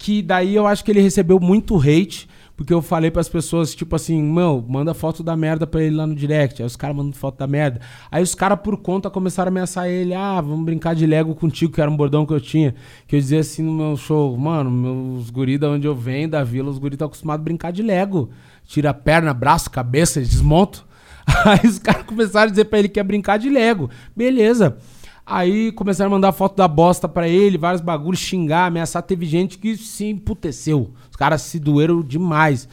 [0.02, 3.95] que daí eu acho que ele recebeu muito hate, porque eu falei pras pessoas, tipo
[3.95, 6.60] assim, meu, manda foto da merda pra ele lá no direct.
[6.60, 7.80] Aí os caras mandam foto da merda.
[8.10, 10.15] Aí os caras, por conta, começaram a ameaçar ele.
[10.15, 12.73] Ah, vamos brincar de Lego contigo, que era um bordão que eu tinha.
[13.07, 16.44] Que eu dizia assim no meu show, mano, meus guri da onde eu venho, da
[16.44, 18.32] vila, os guri estão acostumados a brincar de Lego.
[18.65, 20.82] Tira perna, braço, cabeça, eles desmontam.
[21.45, 23.88] Aí os caras começaram a dizer pra ele que ia brincar de Lego.
[24.15, 24.78] Beleza.
[25.26, 29.03] Aí começaram a mandar foto da bosta pra ele, vários bagulhos, xingar, ameaçar.
[29.03, 30.91] Teve gente que se emputeceu.
[31.10, 32.68] Os caras se doeram demais.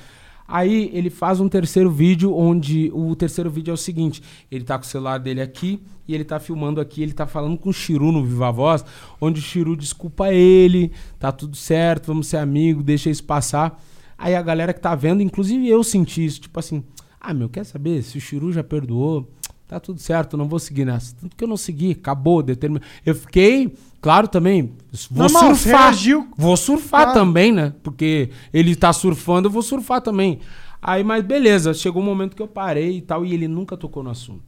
[0.50, 4.78] Aí ele faz um terceiro vídeo, onde o terceiro vídeo é o seguinte: ele tá
[4.78, 7.72] com o celular dele aqui e ele tá filmando aqui, ele tá falando com o
[7.72, 8.82] Chiru no Viva Voz,
[9.20, 13.78] onde o Chiru desculpa ele, tá tudo certo, vamos ser amigos, deixa isso passar.
[14.16, 16.82] Aí a galera que tá vendo, inclusive eu senti isso, tipo assim,
[17.20, 18.02] ah, meu, quer saber?
[18.02, 19.28] Se o Chiru já perdoou,
[19.68, 21.14] tá tudo certo, não vou seguir nessa.
[21.20, 22.80] Tanto que eu não segui, acabou, determin...
[23.04, 24.72] Eu fiquei, claro também,
[25.10, 25.80] vou Normal, surfar.
[25.82, 26.28] reagiu.
[26.36, 27.20] Vou surfar Claro.
[27.20, 27.74] também, né?
[27.82, 30.40] Porque ele tá surfando, eu vou surfar também.
[30.80, 34.02] Aí, mas beleza, chegou um momento que eu parei e tal, e ele nunca tocou
[34.02, 34.42] no assunto.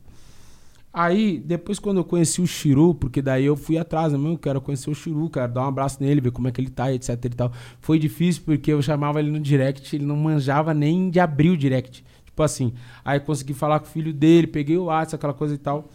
[0.92, 4.18] Aí, depois quando eu conheci o Chiru, porque daí eu fui atrás, né?
[4.18, 6.60] Meu, eu quero conhecer o Chiru, quero dar um abraço nele, ver como é que
[6.60, 7.52] ele tá, etc e tal.
[7.80, 11.56] Foi difícil porque eu chamava ele no direct, ele não manjava nem de abrir o
[11.56, 12.05] direct.
[12.31, 12.73] Tipo assim,
[13.05, 15.89] aí consegui falar com o filho dele, peguei o WhatsApp, aquela coisa e tal.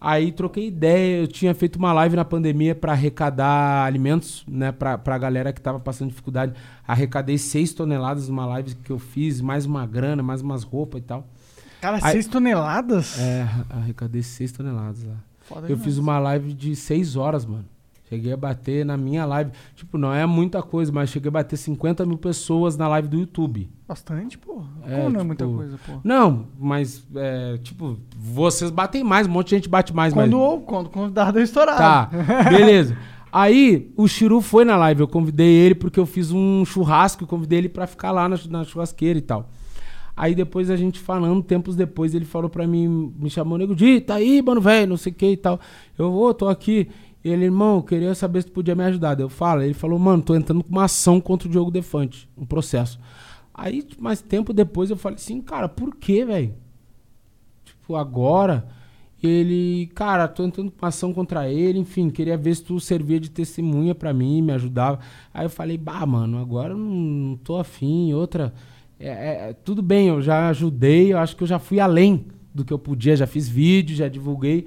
[0.00, 4.98] Aí troquei ideia, eu tinha feito uma live na pandemia pra arrecadar alimentos, né, pra,
[4.98, 6.52] pra galera que tava passando dificuldade.
[6.86, 11.04] Arrecadei 6 toneladas numa live que eu fiz, mais uma grana, mais umas roupas e
[11.04, 11.26] tal.
[11.80, 13.18] Cara, Aí- 6 toneladas?
[13.18, 15.14] É, arrecadei 6 toneladas lá.
[15.40, 15.84] Foda eu demais.
[15.84, 17.64] fiz uma live de 6 horas, mano.
[18.14, 19.50] Cheguei a bater na minha live.
[19.74, 23.18] Tipo, não é muita coisa, mas cheguei a bater 50 mil pessoas na live do
[23.18, 23.68] YouTube.
[23.88, 24.68] Bastante, porra.
[24.86, 26.00] É, Como não é tipo, muita coisa, porra?
[26.04, 30.14] Não, mas, é, tipo, vocês batem mais, um monte de gente bate mais.
[30.14, 30.64] Quando, mas...
[30.64, 31.78] quando o convidado é estourado.
[31.78, 32.10] Tá,
[32.48, 32.96] beleza.
[33.32, 37.26] Aí, o Chiru foi na live, eu convidei ele porque eu fiz um churrasco e
[37.26, 39.50] convidei ele pra ficar lá na, na churrasqueira e tal.
[40.16, 44.00] Aí depois a gente falando, tempos depois, ele falou pra mim, me chamou, nego, Di,
[44.00, 45.58] tá aí, mano, velho, não sei o que e tal.
[45.98, 46.88] Eu, ô, tô aqui.
[47.24, 49.18] Ele, irmão, queria saber se tu podia me ajudar.
[49.18, 52.44] Eu falo, ele falou, mano, tô entrando com uma ação contra o Diogo Defante, um
[52.44, 53.00] processo.
[53.52, 56.54] Aí, mais tempo depois, eu falei assim, cara, por que, velho?
[57.64, 58.66] Tipo, agora,
[59.22, 63.18] ele, cara, tô entrando com uma ação contra ele, enfim, queria ver se tu servia
[63.20, 64.98] de testemunha pra mim, me ajudava.
[65.32, 68.52] Aí eu falei, bah, mano, agora não, tô afim, outra.
[68.98, 72.64] é- é- tudo bem, eu já ajudei, eu acho que eu já fui além do
[72.64, 74.66] que eu podia, já fiz vídeo, já divulguei.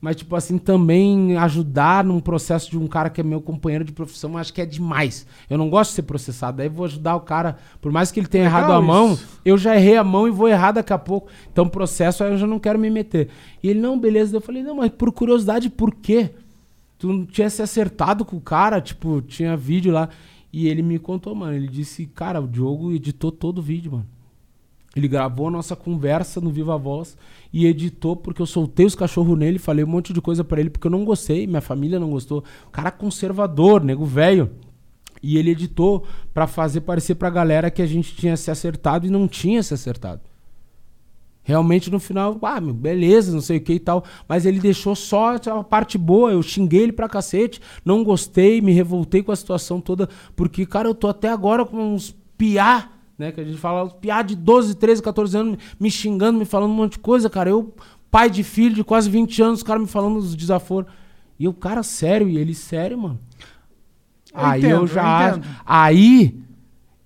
[0.00, 3.92] Mas, tipo assim, também ajudar num processo de um cara que é meu companheiro de
[3.92, 5.26] profissão, acho que é demais.
[5.48, 6.58] Eu não gosto de ser processado.
[6.58, 9.14] Daí eu vou ajudar o cara, por mais que ele tenha Legal errado a mão,
[9.14, 9.40] isso.
[9.44, 11.28] eu já errei a mão e vou errar daqui a pouco.
[11.50, 13.28] Então, processo aí eu já não quero me meter.
[13.62, 14.36] E ele, não, beleza.
[14.36, 16.30] Eu falei, não, mas por curiosidade, por quê?
[16.98, 20.10] Tu não tinha se acertado com o cara, tipo, tinha vídeo lá.
[20.52, 21.54] E ele me contou, mano.
[21.54, 24.06] Ele disse, cara, o Diogo editou todo o vídeo, mano.
[24.96, 27.18] Ele gravou a nossa conversa no Viva Voz
[27.52, 30.70] e editou porque eu soltei os cachorros nele, falei um monte de coisa pra ele
[30.70, 32.42] porque eu não gostei, minha família não gostou.
[32.66, 34.50] O cara conservador, nego velho.
[35.22, 39.10] E ele editou pra fazer parecer pra galera que a gente tinha se acertado e
[39.10, 40.22] não tinha se acertado.
[41.42, 44.02] Realmente no final, ah, meu, beleza, não sei o que e tal.
[44.26, 46.32] Mas ele deixou só a parte boa.
[46.32, 50.08] Eu xinguei ele pra cacete, não gostei, me revoltei com a situação toda.
[50.34, 53.32] Porque, cara, eu tô até agora com uns piá, né?
[53.32, 56.74] Que a gente fala, piá de 12, 13, 14 anos, me xingando, me falando um
[56.74, 57.50] monte de coisa, cara.
[57.50, 57.74] Eu,
[58.10, 60.90] pai de filho de quase 20 anos, os caras me falando os desaforos.
[61.38, 63.18] E eu, cara, sério, e ele sério, mano.
[64.34, 65.28] Eu aí entendo, eu eu já.
[65.30, 65.46] entendo.
[65.64, 66.40] aí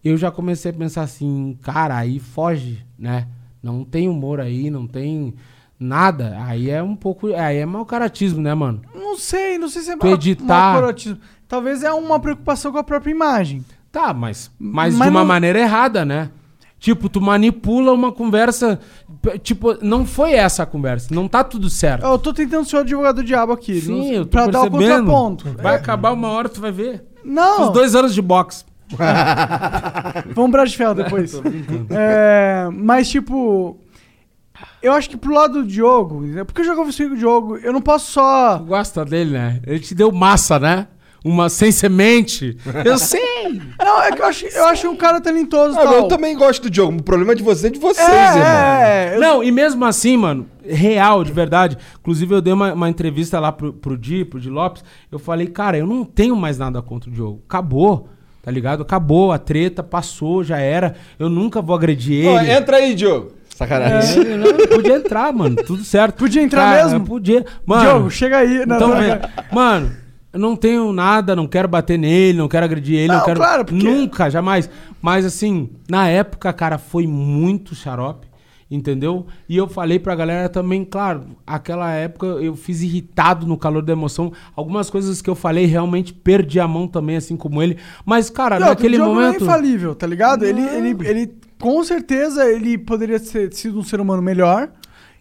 [0.04, 3.26] eu já comecei a pensar assim, cara, aí foge, né?
[3.62, 5.34] Não tem humor aí, não tem
[5.78, 6.36] nada.
[6.44, 7.34] Aí é um pouco.
[7.34, 8.80] Aí é mau caratismo, né, mano?
[8.94, 10.08] Não sei, não sei se é mau-
[10.46, 11.18] mau corotismo.
[11.46, 13.64] Talvez é uma preocupação com a própria imagem.
[13.92, 16.30] Tá, mas, mas, Mas de uma não- maneira errada, né?
[16.78, 18.78] Tipo, tu manipula uma conversa.
[19.42, 21.14] Tipo, não foi essa a conversa.
[21.14, 22.06] Não tá tudo certo.
[22.06, 23.80] Eu tô tentando ser o advogado do diabo aqui.
[23.80, 25.10] Sim, não- eu tô pra dar o percebendo.
[25.10, 25.62] contraponto.
[25.62, 27.04] Vai acabar uma hora, tu vai ver.
[27.22, 27.64] Não.
[27.64, 28.64] Fiz dois anos de boxe.
[30.34, 31.32] Vamos pra de ferro depois.
[31.90, 33.78] É, mas, tipo.
[34.82, 37.80] Eu acho que pro lado do Diogo, porque eu conversei com o Diogo, eu não
[37.80, 38.58] posso só.
[38.58, 39.60] Tu gosta dele, né?
[39.66, 40.86] Ele te deu massa, né?
[41.24, 42.56] Uma sem semente.
[42.84, 43.60] Eu sei.
[43.78, 45.92] Não, é que eu acho, eu acho um cara talentoso Ah, tal.
[45.94, 46.98] eu também gosto do Diogo.
[46.98, 48.42] O problema de você é de vocês, É, irmão.
[48.46, 51.76] é, eu- Não, e mesmo assim, mano, real, de verdade.
[52.00, 54.82] Inclusive, eu dei uma, uma entrevista lá pro, pro Di, pro Di Lopes.
[55.12, 57.42] Eu falei, cara, eu não tenho mais nada contra o Diogo.
[57.46, 58.08] Acabou,
[58.42, 58.82] tá ligado?
[58.82, 60.94] Acabou, a treta passou, já era.
[61.18, 62.28] Eu nunca vou agredir ele.
[62.28, 63.32] Ó, entra aí, Diogo.
[63.54, 64.22] Sacanagem.
[64.26, 65.56] É, não, podia entrar, mano.
[65.56, 66.14] Tudo certo.
[66.16, 67.04] Podia entrar Cara, mesmo?
[67.04, 67.44] Podia.
[67.66, 68.64] Mano, Diogo, chega aí.
[68.64, 68.96] Não, então, não.
[69.52, 69.90] mano,
[70.32, 73.40] Eu não tenho nada, não quero bater nele, não quero agredir ele, não, Não, quero.
[73.40, 74.70] claro, porque- Nunca, jamais.
[75.02, 78.28] Mas assim, na época, cara, foi muito xarope,
[78.70, 79.26] entendeu?
[79.48, 83.92] E eu falei pra galera também, claro, aquela época eu fiz irritado no calor da
[83.92, 84.32] emoção.
[84.54, 87.76] Algumas coisas que eu falei realmente perdi a mão também, assim como ele.
[88.04, 89.42] Mas, cara, outra, naquele o não momento.
[89.42, 90.44] é infalível, tá ligado?
[90.44, 94.70] Ele, ele, ele, com certeza, ele poderia ter sido um ser humano melhor.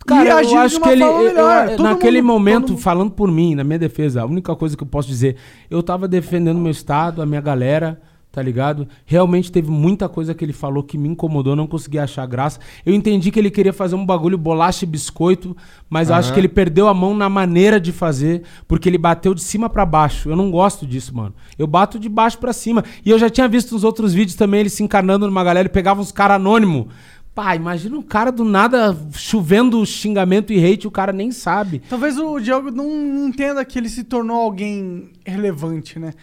[0.06, 1.04] Cara, eu acho que ele.
[1.04, 4.88] eu- naquele mundo- momento, falando por mim, na minha defesa, a única coisa que eu
[4.88, 5.36] posso dizer,
[5.70, 8.88] eu tava defendendo meu estado, a minha galera, tá ligado?
[9.06, 12.60] Realmente teve muita coisa que ele falou que me incomodou, não consegui achar graça.
[12.86, 15.56] Eu entendi que ele queria fazer um bagulho bolacha e biscoito,
[15.90, 19.34] mas eu acho que ele perdeu a mão na maneira de fazer, porque ele bateu
[19.34, 20.30] de cima pra baixo.
[20.30, 21.34] Eu não gosto disso, mano.
[21.58, 22.84] Eu bato de baixo pra cima.
[23.06, 25.72] E eu já tinha visto nos outros vídeos também ele se encarnando numa galera e
[25.72, 26.86] pegava uns caras anônimos.
[27.34, 31.82] Pá, imagina um cara do nada chovendo xingamento e hate, o cara nem sabe.
[31.90, 36.14] Talvez o Diogo não entenda que ele se tornou alguém relevante, né?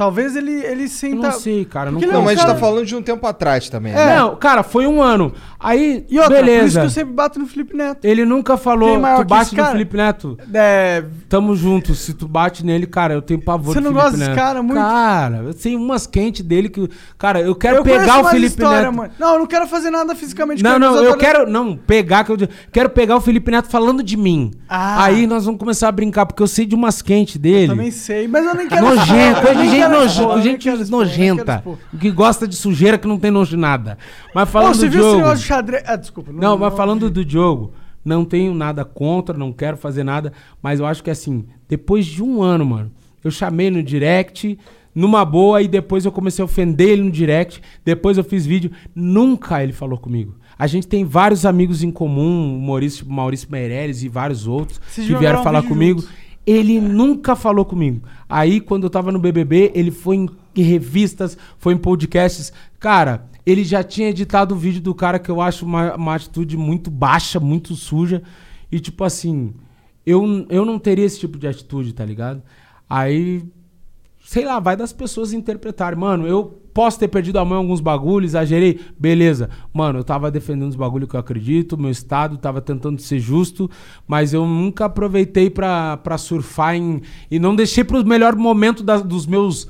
[0.00, 1.28] Talvez ele, ele Eu senta...
[1.28, 1.90] não sei, cara.
[1.90, 3.92] Não, é Não, mas a gente tá falando de um tempo atrás também.
[3.92, 3.96] É.
[3.96, 4.16] né?
[4.16, 5.30] Não, cara, foi um ano.
[5.62, 6.80] Aí, E outra, por isso beleza.
[6.80, 8.02] que eu sempre bato no Felipe Neto.
[8.02, 9.72] Ele nunca falou, é tu que bate esse no cara?
[9.72, 10.38] Felipe Neto.
[10.54, 11.94] É, Tamo junto.
[11.94, 14.62] Se tu bate nele, cara, eu tenho pavor Você do não Felipe gosta desse cara
[14.62, 14.80] muito?
[14.80, 16.88] Cara, eu tenho umas quentes dele que.
[17.18, 18.96] Cara, eu quero eu pegar o Felipe história, Neto.
[18.96, 19.12] mano.
[19.18, 21.50] Não, eu não quero fazer nada fisicamente Não, com ele, não, mas eu quero.
[21.50, 22.38] Não, pegar, que eu
[22.72, 24.50] quero pegar o Felipe Neto falando de mim.
[24.66, 25.04] Ah.
[25.04, 27.68] Aí nós vamos começar a brincar, porque eu sei de umas quentes dele.
[27.68, 28.86] Também sei, mas eu nem quero...
[28.86, 31.56] Nojento, coisa eu de nem gente, eu nem gente quero nojenta.
[31.56, 31.78] expor.
[31.98, 33.98] Que gosta de sujeira que não tem nojo de nada.
[34.34, 35.16] Mas falando você do viu esse Diogo.
[35.22, 35.82] negócio de xadrez?
[35.86, 36.32] Ah, desculpa.
[36.32, 37.72] Não, mas falando do Diogo,
[38.04, 42.22] não tenho nada contra, não quero fazer nada, mas eu acho que assim, depois de
[42.22, 42.90] um ano, mano,
[43.22, 44.58] eu chamei no direct,
[44.94, 48.70] numa boa, e depois eu comecei a ofender ele no direct, depois eu fiz vídeo,
[48.94, 50.34] nunca ele falou comigo.
[50.58, 55.06] A gente tem vários amigos em comum, o Maurício, Maurício Meirelles e vários outros Vocês
[55.06, 56.00] que vieram um falar vídeo comigo.
[56.00, 56.14] juntos.
[56.46, 58.02] Ele nunca falou comigo.
[58.28, 62.52] Aí, quando eu tava no BBB, ele foi em em revistas, foi em podcasts.
[62.78, 66.56] Cara, ele já tinha editado o vídeo do cara que eu acho uma, uma atitude
[66.56, 68.22] muito baixa, muito suja.
[68.70, 69.54] E, tipo assim,
[70.04, 72.42] eu, eu não teria esse tipo de atitude, tá ligado?
[72.88, 73.44] Aí,
[74.24, 75.98] sei lá, vai das pessoas interpretarem.
[75.98, 78.80] Mano, eu posso ter perdido a mão em alguns bagulhos, exagerei.
[78.98, 79.50] Beleza.
[79.70, 83.70] Mano, eu tava defendendo os bagulhos que eu acredito, meu estado tava tentando ser justo,
[84.08, 87.02] mas eu nunca aproveitei pra surfar em.
[87.30, 89.68] E não deixei pro melhor momento da- dos meus.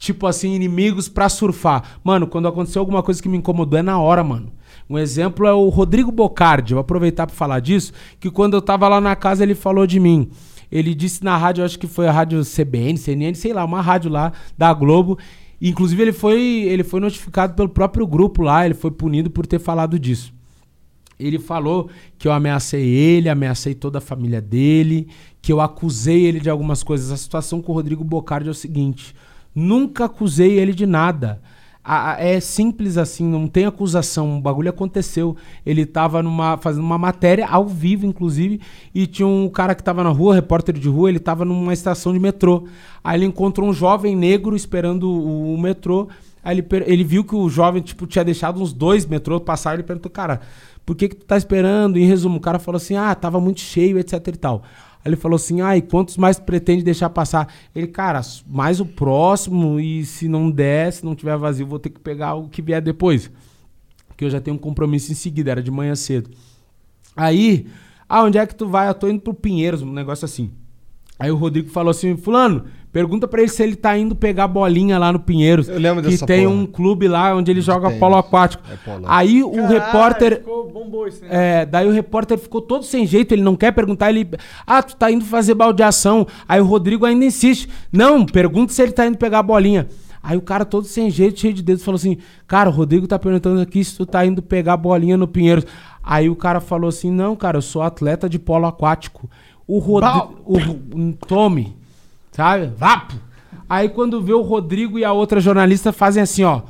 [0.00, 2.00] Tipo assim, inimigos pra surfar.
[2.02, 4.50] Mano, quando aconteceu alguma coisa que me incomodou é na hora, mano.
[4.90, 6.74] Um exemplo é o Rodrigo Bocardi.
[6.74, 10.00] Vou aproveitar pra falar disso, que quando eu tava lá na casa ele falou de
[10.00, 10.28] mim.
[10.70, 14.10] Ele disse na rádio, acho que foi a rádio CBN, CNN, sei lá, uma rádio
[14.10, 15.18] lá da Globo.
[15.60, 19.58] Inclusive ele foi, ele foi notificado pelo próprio grupo lá, ele foi punido por ter
[19.58, 20.32] falado disso.
[21.18, 25.08] Ele falou que eu ameacei ele, ameacei toda a família dele,
[25.42, 27.10] que eu acusei ele de algumas coisas.
[27.10, 29.16] A situação com o Rodrigo Bocardi é o seguinte:
[29.52, 31.40] nunca acusei ele de nada.
[31.90, 34.36] A- a- é simples assim, não tem acusação.
[34.36, 35.34] O bagulho aconteceu.
[35.64, 38.60] Ele tava numa, fazendo uma matéria ao vivo, inclusive,
[38.94, 42.12] e tinha um cara que tava na rua, repórter de rua, ele tava numa estação
[42.12, 42.64] de metrô.
[43.02, 46.08] Aí ele encontrou um jovem negro esperando o, o metrô.
[46.44, 49.72] Aí ele, ele viu que o jovem, tipo, tinha deixado uns dois metrôs passar.
[49.74, 50.40] Ele perguntou, cara,
[50.84, 51.98] por que, que tu tá esperando?
[51.98, 54.62] Em resumo, o cara falou assim: ah, tava muito cheio, etc e tal.
[55.04, 57.52] Aí ele falou assim: ah, e quantos mais pretende deixar passar?
[57.74, 61.90] Ele, cara, mais o próximo, e se não der, se não tiver vazio, vou ter
[61.90, 63.30] que pegar o que vier depois.
[64.16, 66.30] Que eu já tenho um compromisso em seguida, era de manhã cedo.
[67.16, 67.66] Aí,
[68.08, 68.88] ah, onde é que tu vai?
[68.88, 70.50] Eu tô indo pro Pinheiros, um negócio assim.
[71.18, 72.64] Aí o Rodrigo falou assim: Fulano,
[72.98, 75.68] pergunta pra ele se ele tá indo pegar bolinha lá no Pinheiros.
[75.68, 76.56] Eu lembro que dessa tem porra.
[76.56, 78.62] um clube lá onde ele joga polo aquático.
[78.68, 79.04] É polo.
[79.06, 80.36] Aí o Caralho, repórter.
[80.38, 81.28] ficou- bombou isso, né?
[81.30, 84.28] É, daí o repórter ficou todo sem jeito, ele não quer perguntar, ele.
[84.66, 86.26] Ah, tu tá indo fazer baldeação.
[86.48, 87.68] Aí o Rodrigo ainda insiste.
[87.92, 89.86] Não, pergunta se ele tá indo pegar a bolinha.
[90.20, 92.16] Aí o cara todo sem jeito, cheio de dedos, falou assim:
[92.48, 95.64] Cara, o Rodrigo tá perguntando aqui se tu tá indo pegar a bolinha no Pinheiros.
[96.02, 99.30] Aí o cara falou assim: Não, cara, eu sou atleta de polo aquático.
[99.66, 100.34] O Rodrigo.
[101.28, 101.76] Tome,
[102.38, 102.72] sabe?
[102.76, 103.16] Vapo!
[103.68, 106.62] Aí quando vê o Rodrigo e a outra jornalista fazem assim, ó.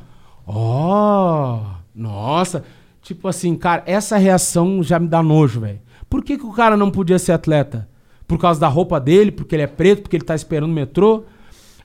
[0.47, 1.61] Ó,
[1.93, 2.63] nossa.
[3.03, 5.79] Tipo assim, cara, essa reação já me dá nojo, velho.
[6.09, 7.87] Por que, que o cara não podia ser atleta?
[8.27, 11.23] Por causa da roupa dele, porque ele é preto, porque ele tá esperando o metrô?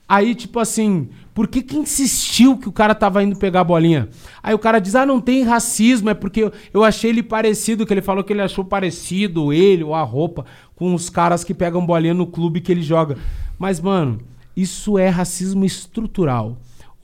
[0.09, 4.09] Aí, tipo assim, por que que insistiu que o cara tava indo pegar a bolinha?
[4.41, 7.85] Aí o cara diz, ah, não tem racismo, é porque eu, eu achei ele parecido,
[7.85, 11.53] que ele falou que ele achou parecido, ele ou a roupa, com os caras que
[11.53, 13.17] pegam bolinha no clube que ele joga.
[13.57, 14.19] Mas, mano,
[14.55, 16.57] isso é racismo estrutural.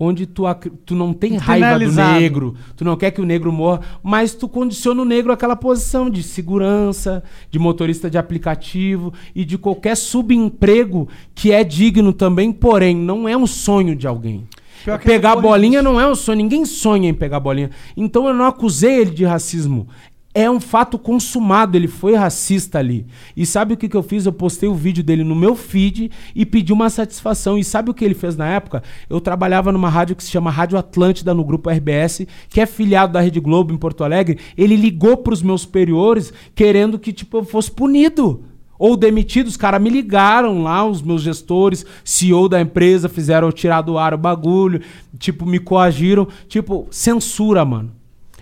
[0.04, 0.46] onde tu,
[0.84, 4.50] tu não tem raiva do negro, tu não quer que o negro morra, mas tu
[4.50, 11.08] condiciona o negro àquela posição de segurança, de motorista de aplicativo e de qualquer subemprego
[11.36, 14.48] que é digno também, porém não é um sonho de alguém.
[14.84, 17.70] Pior pegar a horrível bolinha não é um sonho, ninguém sonha em pegar bolinha.
[17.96, 19.88] Então eu não acusei ele de racismo.
[20.34, 23.06] É um fato consumado, ele foi racista ali.
[23.36, 24.26] E sabe o que, que eu fiz?
[24.26, 27.58] Eu postei o vídeo dele no meu feed e pedi uma satisfação.
[27.58, 28.82] E sabe o que ele fez na época?
[29.10, 33.12] Eu trabalhava numa rádio que se chama Rádio Atlântida, no grupo RBS, que é filiado
[33.12, 34.40] da Rede Globo em Porto Alegre.
[34.58, 38.46] Ele ligou pros meus superiores querendo que tipo, eu fosse punido
[38.80, 43.52] ou demitidos, os caras me ligaram lá, os meus gestores, CEO da empresa, fizeram eu
[43.52, 44.82] tirar do ar o bagulho,
[45.20, 48.01] tipo, me coagiram, tipo, censura, mano.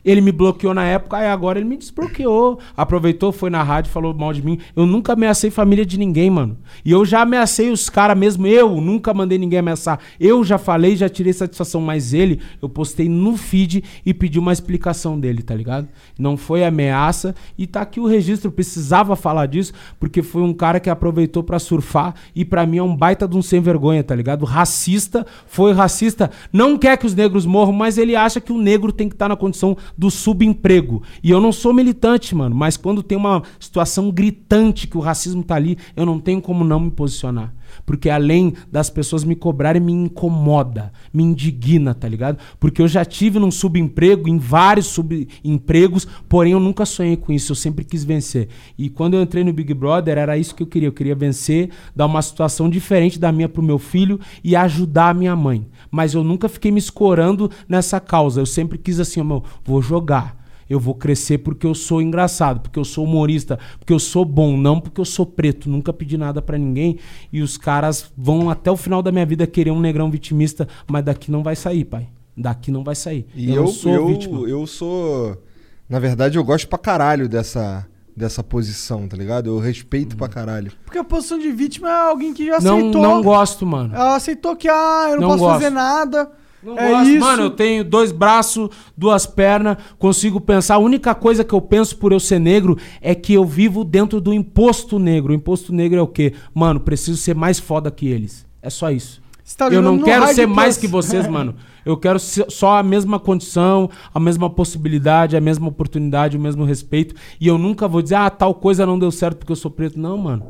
[0.10, 2.58] Ele me bloqueou na época, aí agora ele me desbloqueou.
[2.76, 4.58] Aproveitou, foi na rádio, falou mal de mim.
[4.76, 6.58] Eu nunca ameacei família de ninguém, mano.
[6.84, 8.48] E eu já ameacei os caras mesmo.
[8.48, 10.00] Eu nunca mandei ninguém ameaçar.
[10.20, 11.80] Eu já falei, já tirei satisfação.
[11.80, 15.88] Mas ele, eu postei no feed e pedi uma explicação dele, tá ligado?
[16.18, 17.36] Não foi ameaça.
[17.56, 18.52] E tá aqui o registro.
[18.52, 22.16] Precisava falar disso, porque foi um cara que aproveitou pra surfar.
[22.36, 24.44] E pra mim é um baita de um sem vergonha, tá ligado?
[24.44, 26.32] Racista, foi racista.
[26.52, 29.30] Não quer que os negros morram, mas ele acha que o negro tem que estar
[29.30, 31.04] na condição do subemprego.
[31.22, 35.44] E eu não sou militante, mano, mas quando tem uma situação gritante que o racismo
[35.44, 37.54] tá ali, eu não tenho como não me posicionar.
[37.86, 42.38] Porque além das pessoas me cobrarem, me incomoda, me indigna, tá ligado?
[42.60, 47.52] Porque eu já tive num subemprego, em vários subempregos, porém eu nunca sonhei com isso,
[47.52, 48.50] eu sempre quis vencer.
[48.78, 50.88] E quando eu entrei no Big Brother, era isso que eu queria.
[50.88, 55.14] Eu queria vencer, dar uma situação diferente da minha pro meu filho e ajudar a
[55.14, 55.68] minha mãe.
[55.92, 58.42] Mas eu nunca fiquei me escorando nessa causa.
[58.42, 60.39] Eu sempre quis assim, meu, vou jogar.
[60.70, 64.56] Eu vou crescer porque eu sou engraçado, porque eu sou humorista, porque eu sou bom,
[64.56, 65.70] não porque eu sou preto.
[65.70, 66.98] Nunca pedi nada pra ninguém.
[67.34, 71.04] E os caras vão até o final da minha vida querer um negrão vitimista, mas
[71.04, 72.08] daqui não vai sair, pai.
[72.38, 73.26] Daqui não vai sair.
[73.36, 74.48] E eu, não sou eu, vítima.
[74.48, 75.42] eu sou.
[75.90, 79.48] Na verdade, eu gosto pra caralho dessa, dessa posição, tá ligado?
[79.50, 80.72] Eu respeito pra caralho.
[80.86, 83.02] Porque a posição de vítima é alguém que já Não, aceitou.
[83.02, 83.96] não gosto, mano.
[83.96, 85.54] Ela aceitou que, ah, eu não, Não posso gosto.
[85.56, 86.32] fazer nada.
[86.62, 87.10] Não é gosto.
[87.10, 87.20] isso.
[87.20, 90.76] Mano, eu tenho dois braços, duas pernas, consigo pensar.
[90.76, 94.20] A única coisa que eu penso por eu ser negro é que eu vivo dentro
[94.20, 95.32] do imposto negro.
[95.32, 96.34] O imposto negro é o quê?
[96.54, 98.46] Mano, preciso ser mais foda que eles.
[98.62, 99.22] É só isso.
[99.58, 101.56] Tá eu não quero ser mais que vocês, mano.
[101.84, 106.64] Eu quero ser- só a mesma condição, a mesma possibilidade, a mesma oportunidade, o mesmo
[106.66, 107.16] respeito.
[107.42, 110.00] E eu nunca vou dizer, ah, tal coisa não deu certo porque eu sou preto.
[110.00, 110.48] Não, mano.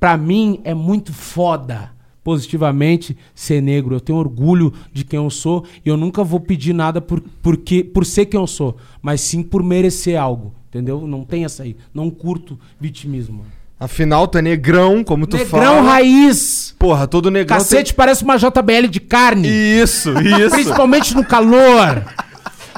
[0.00, 1.92] Pra mim é muito foda,
[2.22, 3.94] positivamente, ser negro.
[3.94, 7.82] Eu tenho orgulho de quem eu sou e eu nunca vou pedir nada por, porque,
[7.84, 10.54] por ser quem eu sou, mas sim por merecer algo.
[10.68, 11.06] Entendeu?
[11.06, 11.76] Não tem essa aí.
[11.92, 13.44] Não curto vitimismo.
[13.78, 15.80] Afinal, tu é negrão, como tu Negrão fala.
[15.90, 16.76] raiz!
[16.78, 17.56] Porra, todo negrão.
[17.58, 19.48] Cacete parece uma JBL de carne.
[19.48, 20.50] Isso, isso.
[20.50, 22.04] Principalmente no calor.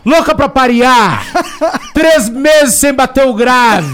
[0.06, 1.26] Louca pra parear.
[1.92, 3.92] Três meses sem bater o grave.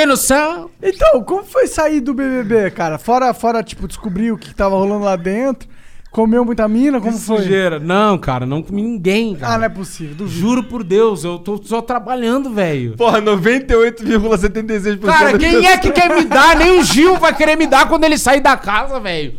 [0.00, 0.70] Tem noção?
[0.82, 2.96] Então, como foi sair do BBB, cara?
[2.96, 5.68] Fora, fora tipo, descobrir o que tava rolando lá dentro.
[6.10, 7.36] Comeu muita mina, como Que foi?
[7.42, 7.78] sujeira.
[7.78, 9.52] Não, cara, não comi ninguém, cara.
[9.52, 10.14] Ah, não é possível.
[10.14, 10.40] duvido.
[10.40, 12.96] Juro por Deus, eu tô só trabalhando, velho.
[12.96, 15.00] Porra, 98,76%.
[15.04, 16.56] Cara, quem é que quer me dar?
[16.56, 19.34] Nem o Gil vai querer me dar quando ele sair da casa, velho.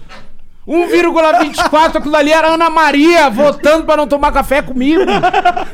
[0.67, 5.01] 1,24, aquilo ali era Ana Maria votando pra não tomar café comigo.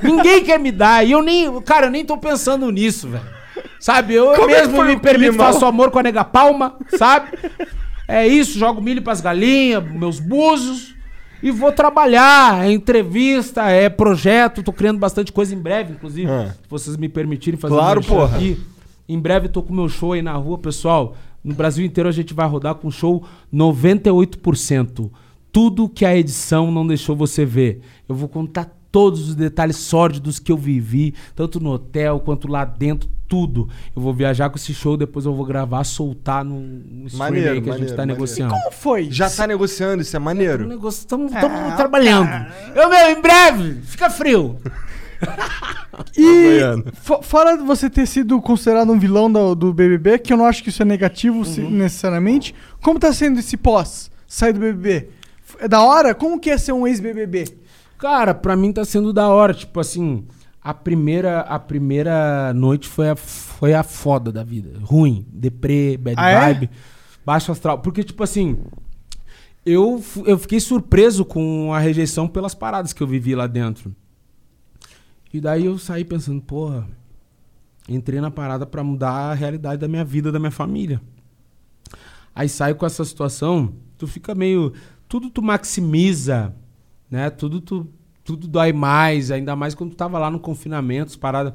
[0.02, 1.06] Ninguém quer me dar.
[1.06, 1.60] E eu nem.
[1.64, 3.37] Cara, eu nem tô pensando nisso, velho.
[3.80, 4.14] Sabe?
[4.16, 5.54] Eu Como é mesmo me permito, climão?
[5.54, 7.30] faço amor com a nega palma, sabe?
[8.08, 10.96] É isso, jogo milho pras galinhas, meus búzios.
[11.44, 16.30] E vou trabalhar, é entrevista, é projeto, tô criando bastante coisa em breve, inclusive.
[16.32, 16.56] Ah.
[16.64, 18.36] Se vocês me permitirem fazer Claro, merchan porra.
[18.38, 18.60] aqui.
[19.08, 21.16] Em breve tô com meu show aí na rua, pessoal.
[21.44, 25.10] No Brasil inteiro a gente vai rodar com show 98%.
[25.52, 27.82] Tudo que a edição não deixou você ver.
[28.08, 32.64] Eu vou contar todos os detalhes sórdidos que eu vivi, tanto no hotel quanto lá
[32.66, 33.68] dentro, tudo.
[33.96, 37.52] Eu vou viajar com esse show, depois eu vou gravar, soltar no, no stream Maneiro,
[37.54, 38.20] aí que a gente maneiro, tá maneiro.
[38.22, 38.54] negociando.
[38.54, 39.12] Como foi?
[39.12, 40.88] Já tá negociando, isso é maneiro.
[40.88, 41.32] Estamos
[41.76, 42.30] trabalhando.
[42.74, 44.58] Eu, meu, em breve, fica frio.
[46.16, 46.60] E
[47.02, 50.46] fo- fora de você ter sido considerado um vilão do, do BBB, que eu não
[50.46, 51.72] acho que isso é negativo se- Uhum.
[51.72, 55.10] necessariamente, como tá sendo esse pós, sair do BBB?
[55.60, 56.14] É da hora?
[56.14, 57.46] Como que é ser um ex-BBB?
[57.98, 59.54] Cara, pra mim tá sendo da hora.
[59.54, 60.26] Tipo assim,
[60.62, 64.80] a primeira, a primeira noite foi a, foi a foda da vida.
[64.82, 66.54] Ruim, deprê, bad Ah, é?
[66.54, 66.70] vibe,
[67.26, 67.80] baixo astral.
[67.80, 68.58] Porque, tipo assim,
[69.66, 73.96] eu, eu fiquei surpreso com a rejeição pelas paradas que eu vivi lá dentro.
[75.34, 76.88] E daí eu saí pensando, porra,
[77.90, 81.02] entrei na parada pra mudar a realidade da minha vida, da minha família.
[82.34, 84.72] Aí saio com essa situação, tu fica meio.
[85.10, 86.54] Tudo tu maximiza
[87.10, 87.30] né?
[87.30, 87.88] Tudo, tu,
[88.24, 91.54] tudo dói mais, ainda mais quando tu tava lá no confinamento, as paradas.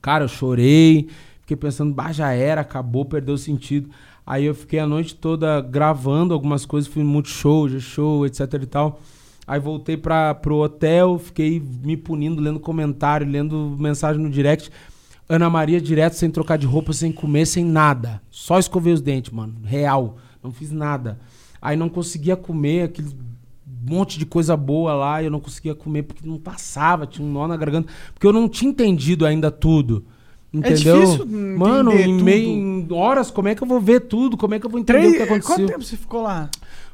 [0.00, 1.08] Cara, eu chorei,
[1.40, 3.90] fiquei pensando, bah, já era, acabou, perdeu o sentido.
[4.26, 8.66] Aí eu fiquei a noite toda gravando algumas coisas, fui no Multishow, G-Show, etc e
[8.66, 9.00] tal.
[9.46, 14.70] Aí voltei pra, pro hotel, fiquei me punindo, lendo comentário, lendo mensagem no direct.
[15.28, 18.20] Ana Maria direto, sem trocar de roupa, sem comer, sem nada.
[18.30, 19.54] Só escovei os dentes, mano.
[19.64, 20.18] Real.
[20.42, 21.18] Não fiz nada.
[21.60, 23.08] Aí não conseguia comer aquele
[23.88, 27.32] monte de coisa boa lá e eu não conseguia comer porque não passava, tinha um
[27.32, 27.92] nó na garganta.
[28.12, 30.04] Porque eu não tinha entendido ainda tudo.
[30.52, 31.00] Entendeu?
[31.00, 34.36] difícil entender Mano, em meio em horas, como é que eu vou ver tudo?
[34.36, 35.56] Como é que eu vou entender Três- o que aconteceu?
[35.56, 36.48] Quanto tempo você ficou lá?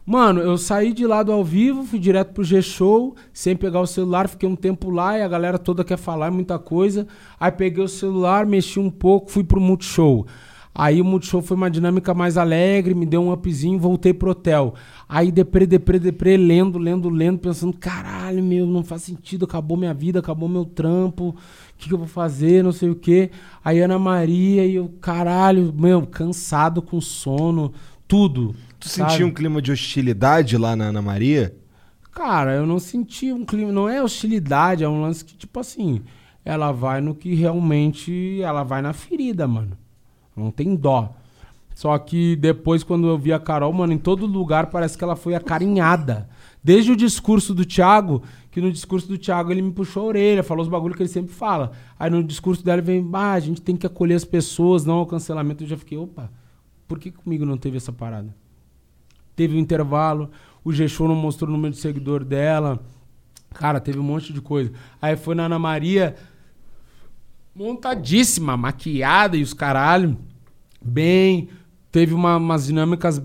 [0.05, 3.87] Mano, eu saí de lá do ao vivo, fui direto pro G-Show, sem pegar o
[3.87, 7.07] celular, fiquei um tempo lá e a galera toda quer falar muita coisa.
[7.39, 10.27] Aí peguei o celular, mexi um pouco, fui pro Multishow.
[10.75, 14.75] Aí o Multishow foi uma dinâmica mais alegre, me deu um upzinho, voltei pro hotel.
[15.07, 19.93] Aí deprê, deprê, deprê, lendo, lendo, lendo, pensando, caralho, meu, não faz sentido, acabou minha
[19.93, 21.37] vida, acabou meu trampo, o
[21.77, 23.31] que, que eu vou fazer, não sei o quê.
[23.63, 27.73] Aí Ana Maria e eu, caralho, meu, cansado, com sono,
[28.09, 28.55] tudo.
[28.81, 29.11] Tu sabe?
[29.11, 31.55] sentia um clima de hostilidade lá na Ana Maria?
[32.13, 33.73] Cara, eu não senti um clima.
[33.73, 36.03] Não é hostilidade, é um lance que, tipo assim,
[36.45, 38.41] ela vai no que realmente.
[38.43, 39.82] Ela vai na ferida, mano.
[40.37, 41.15] Não tem dó.
[41.75, 45.17] Só que depois, quando eu vi a Carol, mano, em todo lugar parece que ela
[45.17, 46.29] foi acarinhada.
[46.63, 50.43] Desde o discurso do Thiago, que no discurso do Thiago ele me puxou a orelha,
[50.43, 51.73] falou os bagulhos que ele sempre fala.
[51.99, 55.07] Aí no discurso dela vem, ah, a gente tem que acolher as pessoas, não ao
[55.07, 55.65] cancelamento.
[55.65, 56.31] Eu já fiquei, opa,
[56.87, 58.35] por que comigo não teve essa parada?
[59.35, 60.31] teve um intervalo,
[60.65, 62.81] o G-Show não mostrou o número de seguidor dela.
[63.55, 64.73] Cara, teve um monte de coisa.
[65.01, 66.15] Aí foi na Ana Maria,
[67.55, 70.17] montadíssima, maquiada e os caralho,
[70.83, 71.49] bem.
[71.91, 73.21] Teve uma- umas dinâmicas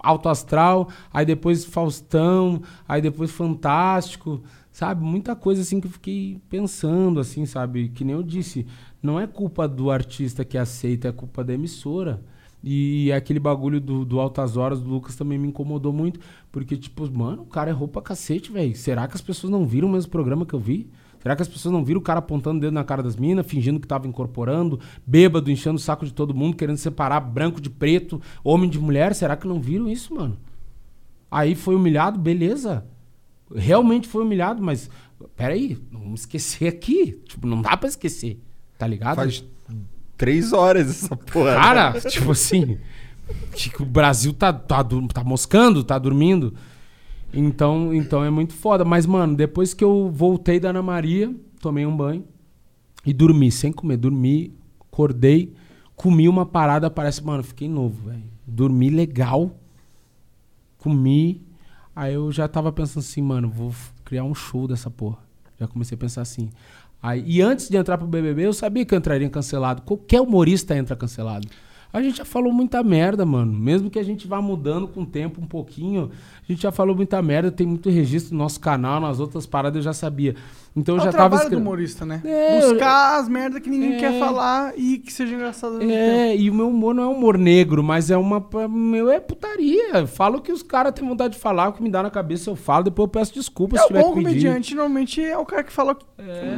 [0.00, 4.42] alto astral, aí depois Faustão, aí depois Fantástico,
[4.72, 5.04] sabe?
[5.04, 7.88] Muita coisa assim que eu fiquei pensando, assim, sabe?
[7.90, 8.66] Que nem eu disse,
[9.00, 12.20] não é culpa do artista que aceita, é culpa da emissora.
[12.62, 16.20] E aquele bagulho do, do Altas Horas do Lucas também me incomodou muito,
[16.52, 18.76] porque, tipo, mano, o cara errou pra cacete, velho.
[18.76, 20.90] Será que as pessoas não viram o mesmo programa que eu vi?
[21.22, 23.46] Será que as pessoas não viram o cara apontando o dedo na cara das minas,
[23.46, 27.68] fingindo que tava incorporando, bêbado, enchendo o saco de todo mundo, querendo separar branco de
[27.68, 29.14] preto, homem de mulher?
[29.14, 30.38] Será que não viram isso, mano?
[31.30, 32.84] Aí foi humilhado, beleza.
[33.54, 34.88] Realmente foi humilhado, mas
[35.36, 37.20] peraí, não vamos esquecer aqui.
[37.26, 38.40] Tipo, não dá pra esquecer,
[38.78, 39.16] tá ligado?
[39.16, 39.44] Faz
[40.16, 41.54] três horas essa porra.
[41.54, 42.78] Cara, tipo assim,
[43.78, 46.54] o Brasil tá, tá, tá moscando, tá dormindo.
[47.32, 48.84] Então, então é muito foda.
[48.84, 52.24] Mas, mano, depois que eu voltei da Ana Maria, tomei um banho
[53.04, 53.96] e dormi, sem comer.
[53.96, 55.54] Dormi, acordei,
[55.94, 58.24] comi uma parada, parece, mano, fiquei novo, velho.
[58.46, 59.54] Dormi legal,
[60.78, 61.42] comi.
[61.94, 63.72] Aí eu já tava pensando assim, mano, vou
[64.04, 65.18] criar um show dessa porra.
[65.58, 66.50] Já comecei a pensar assim.
[67.02, 69.82] Aí, e antes de entrar pro BBB, eu sabia que eu entraria cancelado.
[69.82, 71.48] Qualquer humorista entra cancelado.
[71.92, 73.52] A gente já falou muita merda, mano.
[73.52, 76.10] Mesmo que a gente vá mudando com o tempo um pouquinho,
[76.42, 77.50] a gente já falou muita merda.
[77.50, 80.36] Tem muito registro no nosso canal, nas outras paradas eu já sabia.
[80.76, 82.20] Então eu é já o tava trabalho do escre- humorista, né?
[82.24, 83.98] É, Buscar as merdas que ninguém É.
[83.98, 85.82] quer falar e que seja engraçado.
[85.82, 88.44] É, e o meu humor não é humor negro, mas é uma.
[88.68, 89.98] Meu, é putaria.
[89.98, 92.10] Eu falo o que os caras têm vontade de falar, o que me dá na
[92.10, 94.28] cabeça eu falo, depois eu peço desculpas É, se o tiver bom que pedir.
[94.28, 95.96] comediante normalmente é o cara que fala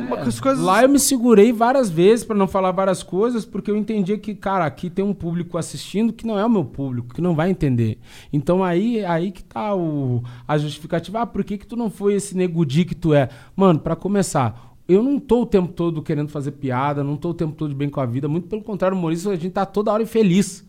[0.09, 0.63] uma- as coisas.
[0.63, 4.35] Lá eu me segurei várias vezes pra não falar várias coisas, porque eu entendia que,
[4.35, 7.51] cara, aqui tem um público assistindo que não é o meu público, que não vai
[7.51, 7.99] entender.
[8.33, 11.21] Então aí, aí que tá o, a justificativa.
[11.21, 13.29] Ah, por que, que tu não foi esse negudi que tu é?
[13.57, 14.73] Mano, pra começar.
[14.89, 17.89] Eu não tô o tempo todo querendo fazer piada, não tô o tempo todo bem
[17.89, 18.29] com a vida.
[18.29, 20.67] Muito pelo contrário, humorista, a gente tá toda hora infeliz.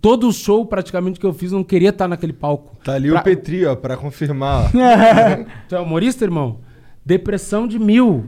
[0.00, 2.76] Todo o show praticamente que eu fiz, eu não queria estar naquele palco.
[2.84, 4.70] Tá ali Pra- o Petri, ó, pra confirmar.
[5.68, 6.58] Tu é humorista, irmão?
[7.04, 8.26] Depressão de mil.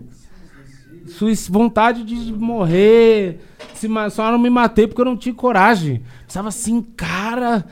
[1.07, 3.41] Suic- vontade de morrer.
[3.75, 6.03] Se ma- só não me matei porque eu não tinha coragem.
[6.27, 7.67] Pensava assim, cara.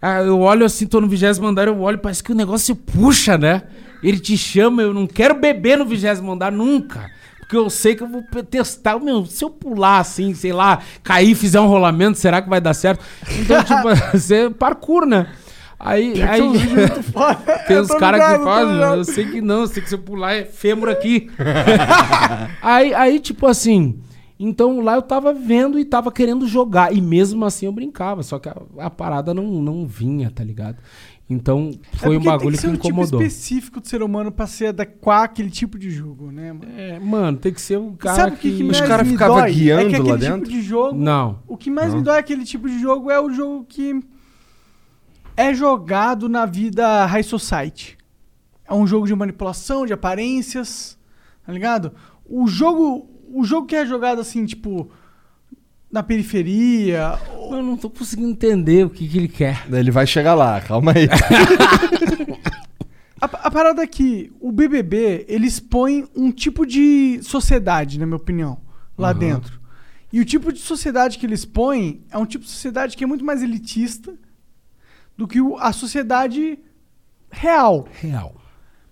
[0.00, 3.36] ah, Eu olho assim, tô no vigésimo andar, eu olho, parece que o negócio puxa,
[3.36, 3.64] né?
[4.02, 7.10] Ele te chama, eu não quero beber no vigésimo andar nunca.
[7.38, 8.98] Porque eu sei que eu vou testar.
[8.98, 12.74] Meu, se eu pular assim, sei lá, cair, fizer um rolamento, será que vai dar
[12.74, 13.04] certo?
[13.38, 15.28] Então, tipo, você parkour, né?
[15.78, 16.20] Aí.
[16.22, 16.40] aí...
[17.68, 20.34] Tem uns caras que fazem, eu sei que não, eu sei que se eu pular
[20.34, 21.30] é fêmur aqui.
[22.60, 24.00] aí, aí, tipo assim,
[24.38, 28.38] então lá eu tava vendo e tava querendo jogar, e mesmo assim eu brincava, só
[28.38, 30.78] que a, a parada não, não vinha, tá ligado?
[31.28, 33.18] Então É foi um porque bagulho tem que, ser um incomodou.
[33.18, 36.70] tipo específico de ser humano pra se adequar àquele tipo de jogo, né, mano?
[36.76, 39.10] É, mano, tem que ser um cara Sabe o que, que Os mais cara me
[39.10, 39.52] ficava dói?
[39.52, 40.50] guiando é que aquele lá tipo dentro?
[40.50, 40.96] de jogo...
[40.96, 41.40] Não.
[41.48, 41.98] O que mais Não.
[41.98, 44.00] me dói é aquele tipo de jogo é o jogo que
[45.36, 47.96] é jogado na vida high society.
[48.68, 50.96] é um jogo de manipulação, de aparências,
[51.44, 51.92] tá ligado?
[52.24, 54.90] O jogo, o jogo que é jogado assim, tipo,
[55.90, 57.18] na periferia.
[57.50, 59.64] Eu não tô conseguindo entender o que, que ele quer.
[59.72, 61.08] Ele vai chegar lá, calma aí.
[63.18, 68.16] A, a parada é que o BBB, ele expõe um tipo de sociedade, na minha
[68.18, 68.58] opinião,
[68.96, 69.18] lá Aham.
[69.18, 69.60] dentro.
[70.12, 73.06] E o tipo de sociedade que ele expõe é um tipo de sociedade que é
[73.06, 74.12] muito mais elitista
[75.16, 76.58] do que o- a sociedade
[77.30, 77.88] real.
[78.00, 78.34] Real.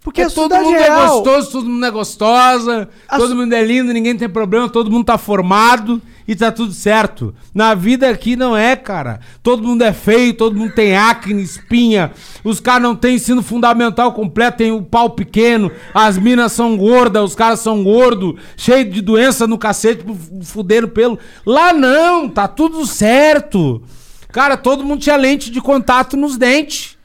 [0.00, 1.02] Porque É, a todo mundo real...
[1.02, 5.04] é gostoso, todo mundo é gostosa, todo mundo é lindo, ninguém tem problema, todo mundo
[5.04, 7.34] tá formado e tá tudo certo.
[7.54, 9.20] Na vida aqui não é, cara.
[9.42, 12.12] Todo mundo é feio, todo mundo tem acne, espinha,
[12.42, 17.22] os caras não têm ensino fundamental completo, tem o pau pequeno, as minas são gordas,
[17.30, 21.18] os caras são gordos, cheio de doença no cacete, fu- fudendo pelo.
[21.44, 23.82] Lá não, tá tudo certo.
[24.32, 26.96] Cara, todo mundo tinha lente de contato nos dentes.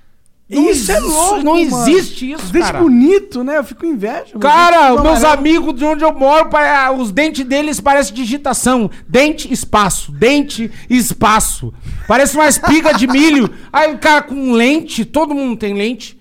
[0.49, 1.87] Não Isso é louco, Não mano.
[1.89, 2.79] existe isso, Dente cara.
[2.79, 3.57] bonito, né?
[3.59, 4.37] Eu fico com inveja.
[4.39, 5.27] Cara, meus amarelo.
[5.27, 8.89] amigos de onde eu moro, pa- os dentes deles parecem digitação.
[9.07, 10.11] Dente, espaço.
[10.11, 11.71] Dente, espaço.
[12.07, 13.47] Parece uma espiga de milho.
[13.71, 16.19] Aí o cara com lente, todo mundo tem lente.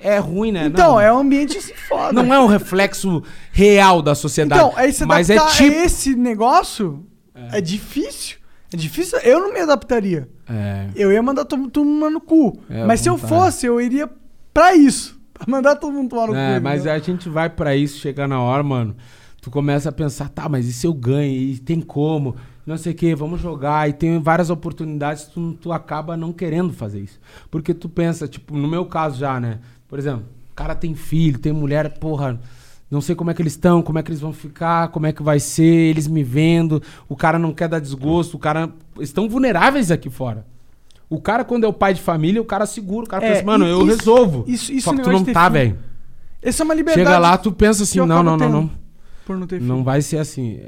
[0.00, 0.66] É ruim, né?
[0.66, 2.12] Então, não, é um ambiente assim foda.
[2.20, 4.60] não é um reflexo real da sociedade.
[4.60, 5.72] Então, aí você mas é tipo.
[5.72, 7.04] esse negócio
[7.52, 7.60] é.
[7.60, 8.37] difícil.
[8.72, 9.18] É difícil.
[9.20, 10.28] Eu não me adaptaria.
[10.48, 10.88] É.
[10.94, 12.58] Eu ia mandar todo mundo tomar no cu.
[12.68, 14.08] É, Mas se eu fosse, eu iria
[14.52, 15.18] pra isso.
[15.38, 16.38] Pra mandar todo mundo tomar no cu.
[16.38, 16.94] É, mas entendeu?
[16.94, 18.96] a gente vai pra isso, chegar na hora, mano.
[19.40, 21.30] Tu começa a pensar, tá, mas e se eu ganho?
[21.30, 22.34] E tem como?
[22.66, 23.88] Não sei o que, vamos jogar.
[23.88, 27.20] E tem várias oportunidades, tu, tu acaba não querendo fazer isso.
[27.52, 29.60] Porque tu pensa, tipo, no meu caso já, né?
[29.86, 32.40] Por exemplo, o cara tem filho, tem mulher, porra.
[32.90, 35.12] Não sei como é que eles estão, como é que eles vão ficar, como é
[35.12, 36.82] que vai ser, eles me vendo.
[37.08, 38.72] O cara não quer dar desgosto, o cara.
[38.98, 40.46] Estão vulneráveis aqui fora.
[41.10, 43.44] O cara, quando é o pai de família, o cara segura, o cara É, pensa,
[43.44, 44.44] mano, eu isso- resolvo.
[44.46, 45.78] isso- isso Só que tu negócio não tá, velho.
[46.42, 47.06] Essa é uma liberdade.
[47.06, 48.70] Chega lá, tu pensa assim, não, não, não, não.
[49.26, 49.68] Por não ter filho.
[49.68, 50.60] Não vai ser assim.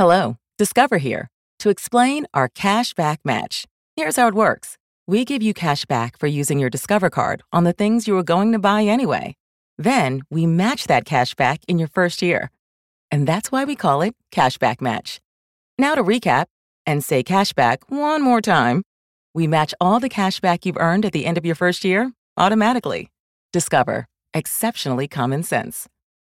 [0.00, 1.26] Hello, Discover here
[1.58, 3.64] to explain our cash back match.
[3.98, 4.76] Here's how it works
[5.08, 8.24] we give you cash back for using your Discover card on the things you were
[8.24, 9.34] going to buy anyway.
[9.80, 12.50] Then we match that cash back in your first year.
[13.10, 15.20] And that's why we call it Cashback Match.
[15.78, 16.46] Now to recap
[16.84, 18.82] and say cashback one more time.
[19.34, 22.12] We match all the cash back you've earned at the end of your first year
[22.36, 23.08] automatically.
[23.54, 24.06] Discover.
[24.34, 25.88] Exceptionally common sense.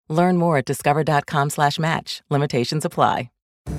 [0.09, 2.23] Learn more at discover.com slash match.
[2.31, 3.31] Limitations apply.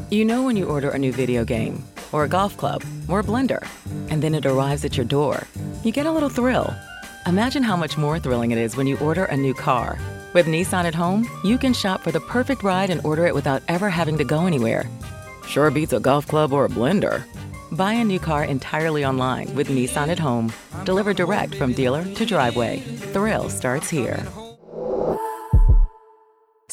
[0.09, 3.23] You know when you order a new video game, or a golf club, or a
[3.23, 3.65] blender,
[4.09, 5.43] and then it arrives at your door,
[5.83, 6.73] you get a little thrill.
[7.27, 9.97] Imagine how much more thrilling it is when you order a new car.
[10.33, 13.63] With Nissan at home, you can shop for the perfect ride and order it without
[13.67, 14.87] ever having to go anywhere.
[15.47, 17.23] Sure beats a golf club or a blender.
[17.71, 20.53] Buy a new car entirely online with Nissan at home.
[20.83, 22.81] Delivered direct from dealer to driveway.
[23.11, 24.23] Thrill starts here.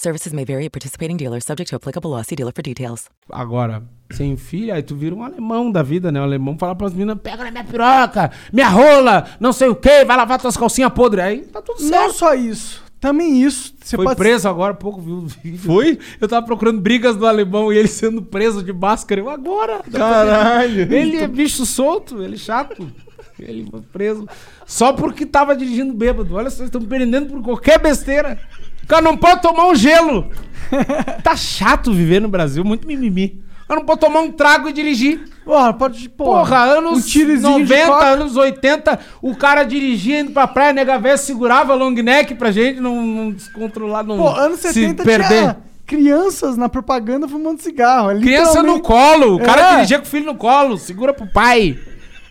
[0.02, 2.22] Services may vary at participating dealers, subject to applicable law.
[2.22, 3.08] See dealer for details.
[3.30, 6.18] Agora, sem filho, aí tu vira um alemão da vida, né?
[6.18, 10.04] O alemão fala pras meninas, pega na minha piroca, minha rola, não sei o quê,
[10.04, 11.24] vai lavar tuas calcinhas podres.
[11.24, 11.92] Aí tá tudo certo.
[11.92, 12.82] Não só isso.
[12.98, 13.76] Também isso.
[13.80, 15.60] Você Foi pode preso agora, há pouco viu o vídeo.
[15.60, 15.96] Foi?
[16.20, 19.20] Eu tava procurando brigas do alemão e ele sendo preso de máscara.
[19.20, 19.82] Eu agora.
[19.88, 20.82] Caralho.
[20.92, 22.90] Ele é bicho solto, ele é chato.
[23.38, 24.28] Ele foi preso
[24.66, 26.34] só porque tava dirigindo bêbado.
[26.34, 28.40] Olha, vocês estão prendendo por qualquer besteira.
[28.82, 30.30] O cara não pode tomar um gelo.
[31.22, 33.42] Tá chato viver no Brasil, muito mimimi.
[33.64, 35.20] O cara não pode tomar um trago e dirigir.
[35.44, 36.08] Porra, pode.
[36.08, 38.04] Porra, anos um tirozinho de 90, coca.
[38.06, 42.80] anos 80, o cara dirigia indo pra praia, nega véia segurava long neck pra gente
[42.80, 45.28] não, não descontrolar, não Pô, anos se 70 perder.
[45.28, 48.10] tinha crianças na propaganda fumando cigarro.
[48.10, 49.74] é Criança no colo, o cara É.
[49.74, 51.78] dirigia com o filho no colo, segura pro pai.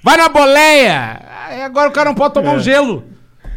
[0.04, 1.22] Vai na boleia.
[1.48, 2.56] Aí agora o cara não pode tomar É.
[2.56, 3.04] um gelo.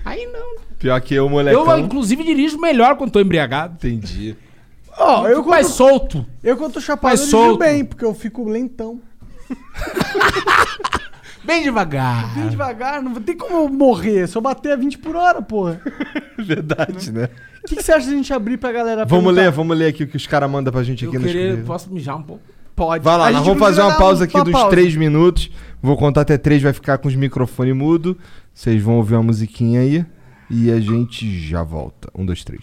[0.04, 0.62] Aí não.
[0.84, 1.66] Pior que eu, molecão.
[1.66, 3.72] Eu, inclusive, dirijo melhor quando tô embriagado.
[3.76, 4.36] Entendi.
[4.98, 6.26] Ó, eu mais quando, solto.
[6.42, 7.58] eu quando tô chapado, Mais eu solto.
[7.58, 9.00] bem, porque eu fico lentão.
[11.42, 12.34] Bem devagar.
[12.34, 14.26] Bem devagar, não tem como eu morrer.
[14.28, 15.80] Se eu bater a 20 por hora, porra.
[16.38, 17.30] Verdade, né?
[17.62, 19.42] O que, que você acha de a gente abrir pra galera Vamos perguntar?
[19.42, 21.40] ler, vamos ler aqui o que os caras mandam pra gente aqui Eu no querer,
[21.46, 21.66] escrever.
[21.66, 22.42] posso mijar um pouco?
[22.76, 23.02] Pode.
[23.02, 24.68] Vai lá, A nós vamos fazer uma pausa aqui uma dos pausa.
[24.70, 25.50] 3 minutos.
[25.82, 28.18] Vou contar até 3, vai ficar com os microfones mudo.
[28.52, 30.04] Vocês vão ouvir uma musiquinha aí.
[30.56, 32.08] E a gente já volta.
[32.14, 32.62] Um, dois, três.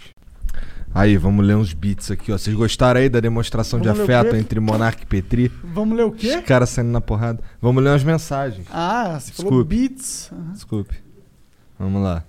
[0.93, 2.37] Aí, vamos ler uns beats aqui, ó.
[2.37, 5.51] Vocês gostaram aí da demonstração Vamos de afeto entre Monark e Petri?
[5.63, 6.41] Vamos ler o Os quê?
[6.41, 7.41] caras saindo na porrada.
[7.61, 8.65] Vamos ler umas mensagens.
[8.71, 9.75] Ah, você falou Desculpe.
[9.75, 10.29] beats.
[10.31, 10.51] Aham.
[10.53, 10.95] Desculpe.
[11.79, 12.23] Vamos lá.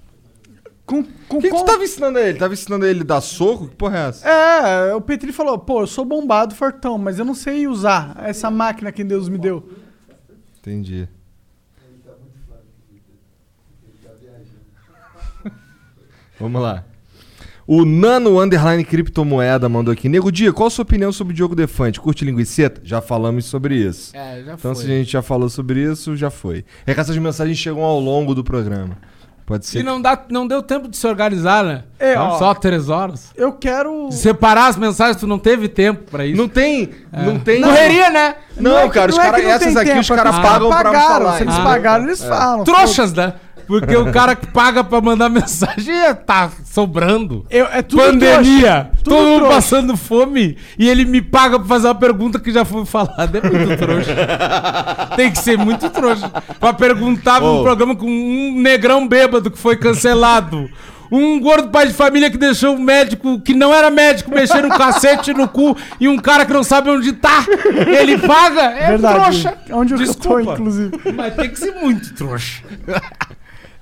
[0.86, 2.38] Com, com, O que, que com- tu tava ensinando a ele?
[2.38, 3.68] Tava ensinando a ele dar soco?
[3.68, 4.28] Que porra é essa?
[4.28, 8.50] É, o Petri falou, pô, eu sou bombado, fortão, mas eu não sei usar essa
[8.50, 9.68] máquina que Deus me deu.
[16.42, 16.84] Vamos lá.
[17.66, 20.08] O Nano Underline Criptomoeda mandou aqui.
[20.08, 22.00] Nego Dia, qual a sua opinião sobre o Diogo Defante?
[22.00, 22.80] Curte linguiceta?
[22.84, 24.10] Já falamos sobre isso.
[24.16, 24.74] É, já Então, foi.
[24.74, 26.64] se a gente já falou sobre isso, já foi.
[26.84, 28.96] É que essas mensagens chegam ao longo do programa.
[29.46, 29.80] Pode ser.
[29.80, 31.82] E não, dá, não deu tempo de se organizar, né?
[31.98, 32.38] É, ó.
[32.38, 33.30] Só três horas.
[33.36, 34.08] Eu quero.
[34.12, 36.36] Separar as mensagens, tu não teve tempo pra isso.
[36.36, 36.90] Não tem.
[37.12, 37.60] Não tem.
[37.60, 38.34] Correria, né?
[38.56, 40.16] Não, é que- cara, os não é cara- não essas aqui tempo, os é que
[40.22, 41.36] caras os pagam pra pagaram, falar.
[41.36, 42.28] se eles Ah, pagaram, eles é.
[42.28, 42.64] falam.
[42.64, 43.34] Trouxas, né?
[43.80, 47.46] Porque o cara que paga pra mandar mensagem é, tá sobrando.
[47.50, 48.40] Eu- é tudo Pandemia.
[48.42, 48.90] trouxa.
[49.02, 49.54] Tudo todo mundo trouxa.
[49.56, 53.38] passando fome e ele me paga pra fazer uma pergunta que já foi falada.
[53.38, 54.14] É muito trouxa.
[55.16, 56.28] Tem que ser muito trouxa.
[56.60, 57.62] Pra perguntar num Ô.
[57.62, 60.68] programa com um negrão bêbado que foi cancelado.
[61.14, 64.70] Um gordo pai de família que deixou um médico que não era médico mexer no
[64.70, 67.44] cacete no cu e um cara que não sabe onde tá.
[68.00, 68.62] Ele paga?
[68.62, 69.14] É Verdade.
[69.42, 69.58] trouxa.
[69.72, 70.52] Onde eu tô, Desculpa.
[70.54, 70.90] inclusive.
[71.14, 72.62] Mas tem que ser muito trouxa.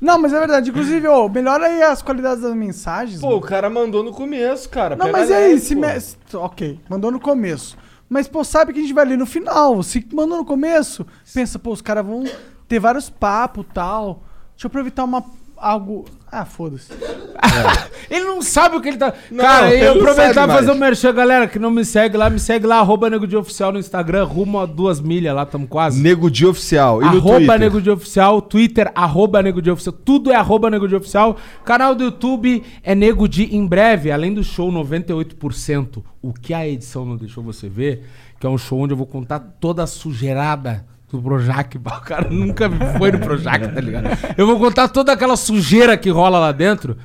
[0.00, 0.70] Não, mas é verdade.
[0.70, 3.20] Inclusive, ô, melhora aí as qualidades das mensagens.
[3.20, 4.96] Pô, o cara mandou no começo, cara.
[4.96, 5.82] Não, mas e aí, se pô.
[5.82, 5.86] me...
[6.34, 7.76] Ok, mandou no começo.
[8.08, 9.82] Mas, pô, sabe que a gente vai ler no final.
[9.82, 12.24] Se mandou no começo, pensa, pô, os caras vão
[12.66, 14.22] ter vários papos e tal.
[14.52, 15.24] Deixa eu aproveitar uma.
[15.60, 16.04] Algo.
[16.32, 16.92] Ah, foda-se.
[18.08, 19.12] Ele não sabe o que ele tá.
[19.30, 20.80] Não, Cara, eu aproveitar e fazer o mais.
[20.80, 23.78] merchan, galera, que não me segue lá, me segue lá, arroba Nego Dia Oficial no
[23.78, 26.00] Instagram, rumo a duas milhas lá, tamo quase.
[26.00, 27.02] Nego Dia Oficial.
[27.02, 27.58] E arroba?
[27.58, 31.36] Nego Dia Oficial, Twitter, arroba Nego Dia Oficial, tudo é arroba Nego Dia Oficial.
[31.64, 36.66] Canal do YouTube é Nego Dia em breve, além do show 98%, o que a
[36.66, 38.04] edição não deixou você ver,
[38.38, 40.84] que é um show onde eu vou contar toda a sujeirada
[41.16, 41.76] do Projac.
[41.78, 44.08] O cara nunca foi no Projac, tá ligado?
[44.36, 46.96] Eu vou contar toda aquela sujeira que rola lá dentro.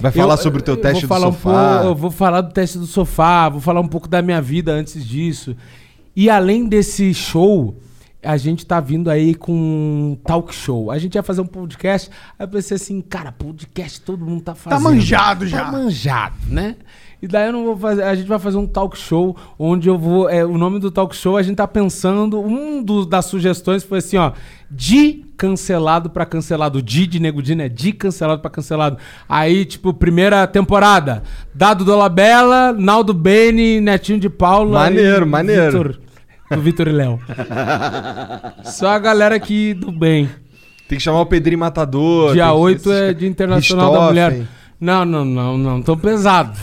[0.00, 1.50] Vai falar sobre o teu eu teste do um sofá.
[1.78, 4.72] pouco- eu vou falar do teste do sofá, vou falar um pouco da minha vida
[4.72, 5.54] antes disso.
[6.16, 7.78] E além desse show,
[8.22, 10.90] a gente tá vindo aí com um talk show.
[10.90, 14.54] A gente ia fazer um podcast, aí eu pensei assim, cara, podcast todo mundo tá
[14.54, 14.82] fazendo.
[14.82, 15.64] manjado já.
[15.66, 16.76] Tá manjado, né?
[17.22, 19.96] E daí eu não vou fazer, a gente vai fazer um talk show onde eu
[19.96, 23.84] vou, é, o nome do talk show a gente tá pensando, um dos, das sugestões
[23.84, 24.32] foi assim, ó,
[24.68, 27.68] de cancelado pra cancelado, de de nego de, né?
[27.68, 28.98] De cancelado pra cancelado.
[29.28, 31.22] Aí, tipo, primeira temporada,
[31.54, 35.64] Dado Dolabella, Naldo Bene, Netinho de Paula Maneiro, e maneiro.
[35.70, 36.00] Vitor,
[36.50, 37.20] do Vitor e Léo.
[38.64, 40.28] Só a galera aqui do bem.
[40.88, 42.32] Tem que chamar o Pedrinho Matador.
[42.32, 44.00] Dia tem que- 8 é Dia Internacional da.
[44.08, 44.42] Mulher.
[44.82, 45.80] Não, não, não, não.
[45.80, 46.58] Tão pesado.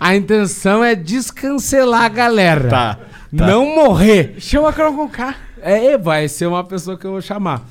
[0.00, 2.68] A intenção é descancelar a galera.
[2.68, 2.94] Tá,
[3.36, 3.46] tá.
[3.46, 4.34] Não morrer.
[4.40, 5.34] Chama a Carol com K.
[5.62, 7.62] É, vai ser uma pessoa que eu vou chamar.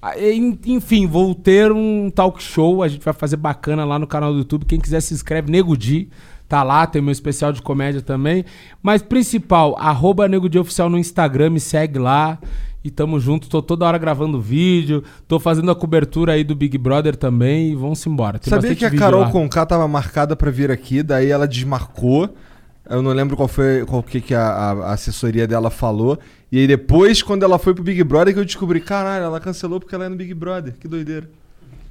[0.00, 2.80] Ah, en- Enfim, vou ter um talk show.
[2.84, 4.64] A gente vai fazer bacana lá no canal do YouTube.
[4.64, 6.08] Quem quiser se inscreve, Nego Di.
[6.48, 8.44] Tá lá, tem meu especial de comédia também.
[8.80, 12.38] Mas principal, arroba Nego Di Oficial no Instagram, me segue lá.
[12.88, 16.78] E tamo junto, tô toda hora gravando vídeo, tô fazendo a cobertura aí do Big
[16.78, 18.38] Brother também e vamos embora.
[18.38, 19.30] Tem Sabia que a Carol lá.
[19.30, 22.34] Conká tava marcada pra vir aqui, daí ela desmarcou.
[22.88, 26.18] Eu não lembro qual foi qual que, que a, a- assessoria dela falou.
[26.50, 29.78] E aí depois, quando ela foi pro Big Brother, que eu descobri, caralho, ela cancelou
[29.78, 30.72] porque ela é no Big Brother.
[30.80, 31.28] Que doideira.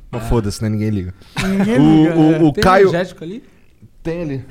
[0.09, 0.69] Mas foda-se, né?
[0.69, 1.13] Ninguém liga.
[1.47, 2.41] Ninguém o, liga, o, é.
[2.41, 2.89] o Tem Caio.
[2.89, 3.43] energético ali?
[4.01, 4.45] Tem ali.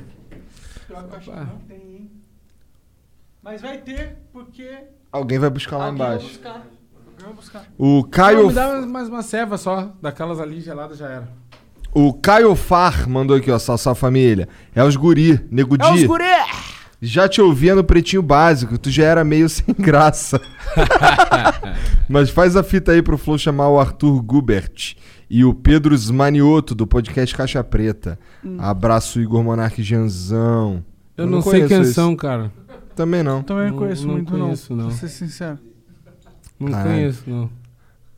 [3.43, 4.69] Mas vai ter, porque.
[5.17, 6.27] Alguém vai buscar lá Alguém vai embaixo.
[6.29, 6.49] buscar.
[6.49, 7.63] Alguém vai buscar.
[7.77, 8.47] O Não, Caio.
[8.47, 11.27] me dá mais- uma ceva só, daquelas ali geladas já era.
[11.93, 14.47] O Caio Far mandou aqui, ó, salve família.
[14.75, 16.07] É os guri, nego É os Di.
[16.07, 16.23] guri!
[16.99, 20.39] Já te ouvia no Pretinho Básico, tu já era meio sem graça.
[22.09, 24.95] Mas faz a fita aí pro Flow chamar o Arthur Gubert
[25.29, 28.17] e o Pedro Zmanioto, do podcast Caixa Preta.
[28.43, 28.57] Hum.
[28.59, 30.83] Abraço, Igor Monarque Janzão.
[31.17, 31.93] Eu, não, sei conheço quem esse.
[31.93, 32.51] são, cara.
[32.97, 33.43] Também não.
[33.43, 34.85] Também não conheço não muito, conheço, não.
[34.85, 34.89] não.
[34.89, 35.59] Pra ser sincero.
[36.59, 36.89] Não Caralho.
[36.89, 37.49] conheço, não.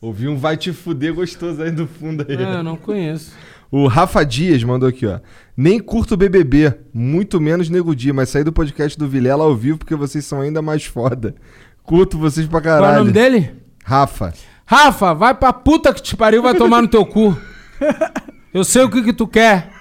[0.02, 2.38] Ouvi um vai te fuder gostoso aí do fundo aí.
[2.38, 3.34] É, eu não conheço.
[3.70, 5.20] O Rafa Dias mandou aqui, ó.
[5.56, 9.80] Nem curto BBB, muito menos Nego Dia, mas saí do podcast do Vilela ao vivo
[9.80, 11.36] porque vocês são ainda mais foda.
[11.84, 12.84] Curto vocês pra caralho.
[12.84, 13.52] Qual é o nome dele?
[13.84, 14.34] Rafa.
[14.66, 17.38] Rafa, vai pra puta que te pariu, vai tomar no teu cu.
[18.54, 19.72] Eu sei o que que tu quer.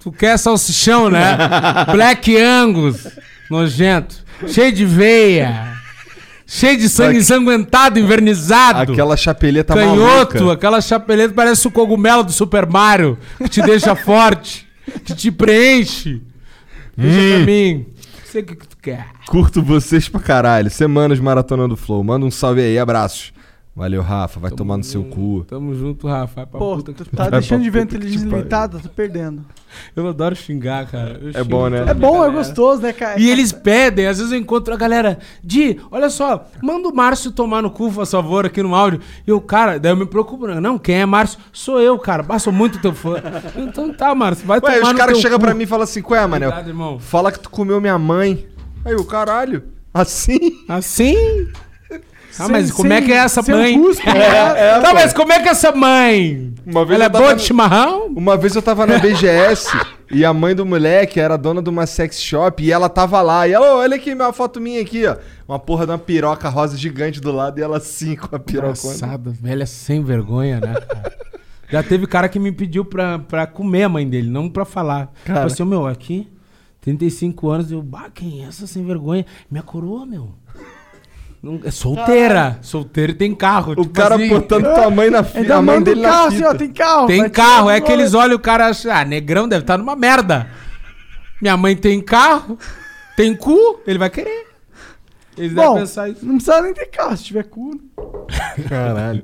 [0.00, 1.36] Tu quer salsichão, né?
[1.90, 3.08] Black Angus,
[3.50, 4.24] nojento.
[4.48, 5.74] Cheio de veia.
[6.46, 8.92] Cheio de sangue Aqu- ensanguentado, invernizado.
[8.92, 10.52] Aquela chapeleta Canhoto, maluca.
[10.52, 14.66] aquela chapeleta parece o cogumelo do Super Mario, que te deixa forte,
[15.04, 16.22] que te preenche.
[16.96, 17.30] Deixa Hum.
[17.30, 17.86] pra mim.
[18.30, 19.06] Sei o que que tu quer.
[19.26, 20.70] Curto vocês pra caralho.
[20.70, 22.02] Semanas Maratona do Flow.
[22.04, 23.32] Manda um salve aí, abraços.
[23.76, 24.40] Valeu, Rafa.
[24.40, 25.44] Vai tomar no seu cu.
[25.46, 26.34] Tamo junto, Rafa.
[26.36, 29.44] Vai pra Pô, puta tu tá deixando de ver inteligência limitada, tá perdendo.
[29.94, 31.20] Eu adoro xingar, cara.
[31.22, 31.84] Eu É bom, né?
[31.86, 32.32] É bom, é galera.
[32.32, 33.20] gostoso, né, cara?
[33.20, 37.30] E eles pedem, às vezes eu encontro a galera, Di, olha só, manda o Márcio
[37.30, 39.00] tomar no cu, por favor, aqui no áudio.
[39.26, 41.38] E o cara, daí eu me preocupo, não, quem é Márcio?
[41.52, 43.16] Sou eu, cara, bah, sou muito teu fã.
[43.58, 45.44] Então tá, Márcio, vai Ué, tomar os no caras teu chegam cu.
[45.44, 46.48] pra mim e falam assim, qual é, Manel?
[46.48, 46.98] Obrigado, irmão.
[46.98, 48.46] Fala que tu comeu minha mãe.
[48.86, 49.64] Aí o caralho.
[49.92, 50.64] Assim?
[50.66, 51.46] Assim?
[52.38, 53.80] Ah, Sem- mas como é sem- que é essa sem mãe?
[53.80, 54.18] cuspe, né?
[54.76, 56.52] É, tá, mas como é que é essa mãe?
[56.66, 58.06] Uma vez Ela é eu boa de chimarrão?
[58.08, 59.68] Uma vez eu tava na BGS
[60.10, 63.46] e a mãe do moleque era dona de uma sex shop e ela tava lá.
[63.48, 65.16] E ela, "Ô, olha aqui minha foto minha aqui, ó.
[65.48, 68.68] Uma porra de uma piroca rosa gigante do lado e ela assim com a piroca.
[68.68, 71.12] Engraçada, velha sem vergonha, né, cara?
[71.70, 75.12] Já teve cara que me pediu pra, pra comer a mãe dele, não pra falar.
[75.24, 75.40] Cara.
[75.40, 76.28] Falei assim, "Ô, meu, aqui,
[76.80, 79.24] 35 anos, eu, bah, quem é essa sem vergonha?
[79.50, 80.30] Minha coroa, meu.
[81.42, 82.58] Não- é solteira.
[82.62, 83.74] Solteira e tem carro.
[83.76, 85.38] O cara botando tua mãe na fita.
[85.40, 86.48] Ainda A mãe dele o na carro assim, fita.
[86.50, 87.06] ó, tem carro.
[87.06, 89.94] Tem carro, é que eles olham o cara e acham, ah, negrão deve estar numa
[89.94, 90.48] merda.
[91.40, 92.58] Minha mãe tem carro,
[93.16, 94.46] tem cu, ele vai querer.
[95.36, 96.24] Eles devem Bom, pensar isso.
[96.24, 97.74] não precisa nem ter carro, se tiver cu.
[97.74, 98.64] né?
[98.68, 99.22] Caralho.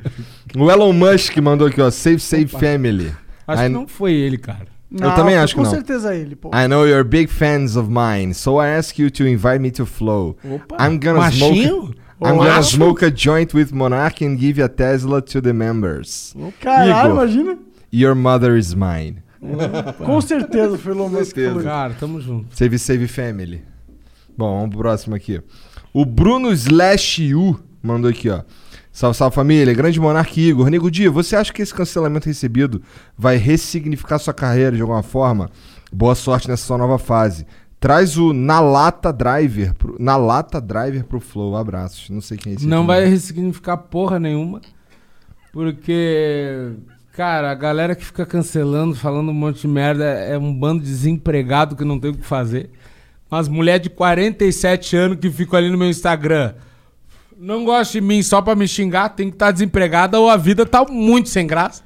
[0.54, 1.90] O Elon Musk mandou aqui, ó.
[1.90, 3.12] Save, save family.
[3.46, 4.66] Acho I- que não foi ele, cara.
[4.92, 5.70] Eu também acho que com não.
[5.70, 6.50] certeza ele, pô.
[6.54, 9.86] I know you're big fans of mine, so I ask you to invite me to
[9.86, 10.36] Flow.
[10.44, 11.76] Opa, I'm gonna machinho?
[11.86, 11.96] smoke.
[12.24, 16.34] I'm gonna smoke a joint with Monarch and give a Tesla to the members.
[16.60, 17.24] Caralho, Igor.
[17.24, 17.58] imagina.
[17.92, 19.22] Your mother is mine.
[20.04, 21.36] Com certeza foi o Elon Musk.
[21.62, 22.56] Cara, tamo junto.
[22.56, 23.62] Save, save family.
[24.36, 25.42] Bom, vamos pro próximo aqui.
[25.92, 28.42] O Bruno Slash U mandou aqui, ó.
[28.92, 30.68] Salve, salve família, grande monarca e Igor.
[30.68, 32.82] Nego Dia, você acha que esse cancelamento recebido
[33.16, 35.50] vai ressignificar sua carreira de alguma forma?
[35.90, 37.46] Boa sorte nessa sua nova fase.
[37.82, 41.56] Traz o Na Lata Driver, pro, Na Lata Driver pro Flow.
[41.56, 42.08] Abraços.
[42.10, 42.64] Não sei quem é esse.
[42.64, 42.86] Não aqui.
[42.86, 44.60] vai ressignificar porra nenhuma.
[45.52, 46.74] Porque,
[47.12, 50.90] cara, a galera que fica cancelando, falando um monte de merda, é um bando de
[50.90, 52.70] desempregado que não tem o que fazer.
[53.28, 56.54] Umas mulheres de 47 anos que ficam ali no meu Instagram.
[57.36, 60.64] Não gosta de mim só pra me xingar, tem que estar desempregada ou a vida
[60.64, 61.82] tá muito sem graça.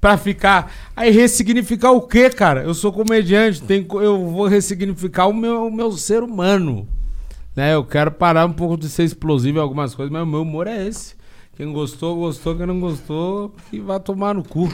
[0.00, 0.72] Pra ficar.
[0.94, 2.62] Aí ressignificar o quê, cara?
[2.62, 6.86] Eu sou comediante, tem, eu vou ressignificar o meu, o meu ser humano.
[7.56, 7.74] Né?
[7.74, 10.66] Eu quero parar um pouco de ser explosivo em algumas coisas, mas o meu humor
[10.66, 11.18] é esse.
[11.56, 12.54] Quem gostou, gostou.
[12.54, 14.68] Quem não gostou, que vai tomar no cu.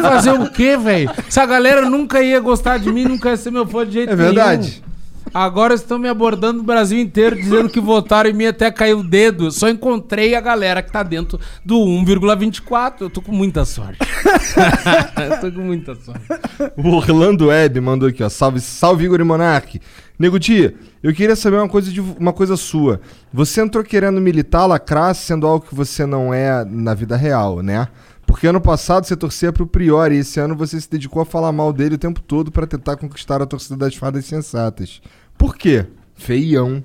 [0.00, 1.10] Fazer o quê, velho?
[1.26, 4.16] Essa galera nunca ia gostar de mim, nunca ia ser meu fã de jeito É
[4.16, 4.91] nenhum.
[5.34, 9.02] Agora estão me abordando no Brasil inteiro, dizendo que votaram em mim até caiu o
[9.02, 9.50] dedo.
[9.50, 12.94] Só encontrei a galera que tá dentro do 1,24.
[13.00, 13.98] Eu tô com muita sorte.
[15.30, 16.20] eu tô com muita sorte.
[16.76, 18.28] O Orlando Web mandou aqui, ó.
[18.28, 19.80] Salve, salve Igor e Monark.
[20.18, 23.00] Nego Dia, eu queria saber uma coisa, de, uma coisa sua.
[23.32, 27.88] Você entrou querendo militar, lacrar, sendo algo que você não é na vida real, né?
[28.26, 31.52] Porque ano passado você torcia pro Priori e esse ano você se dedicou a falar
[31.52, 35.02] mal dele o tempo todo pra tentar conquistar a torcida das fadas sensatas.
[35.36, 35.86] Por quê?
[36.14, 36.82] Feião.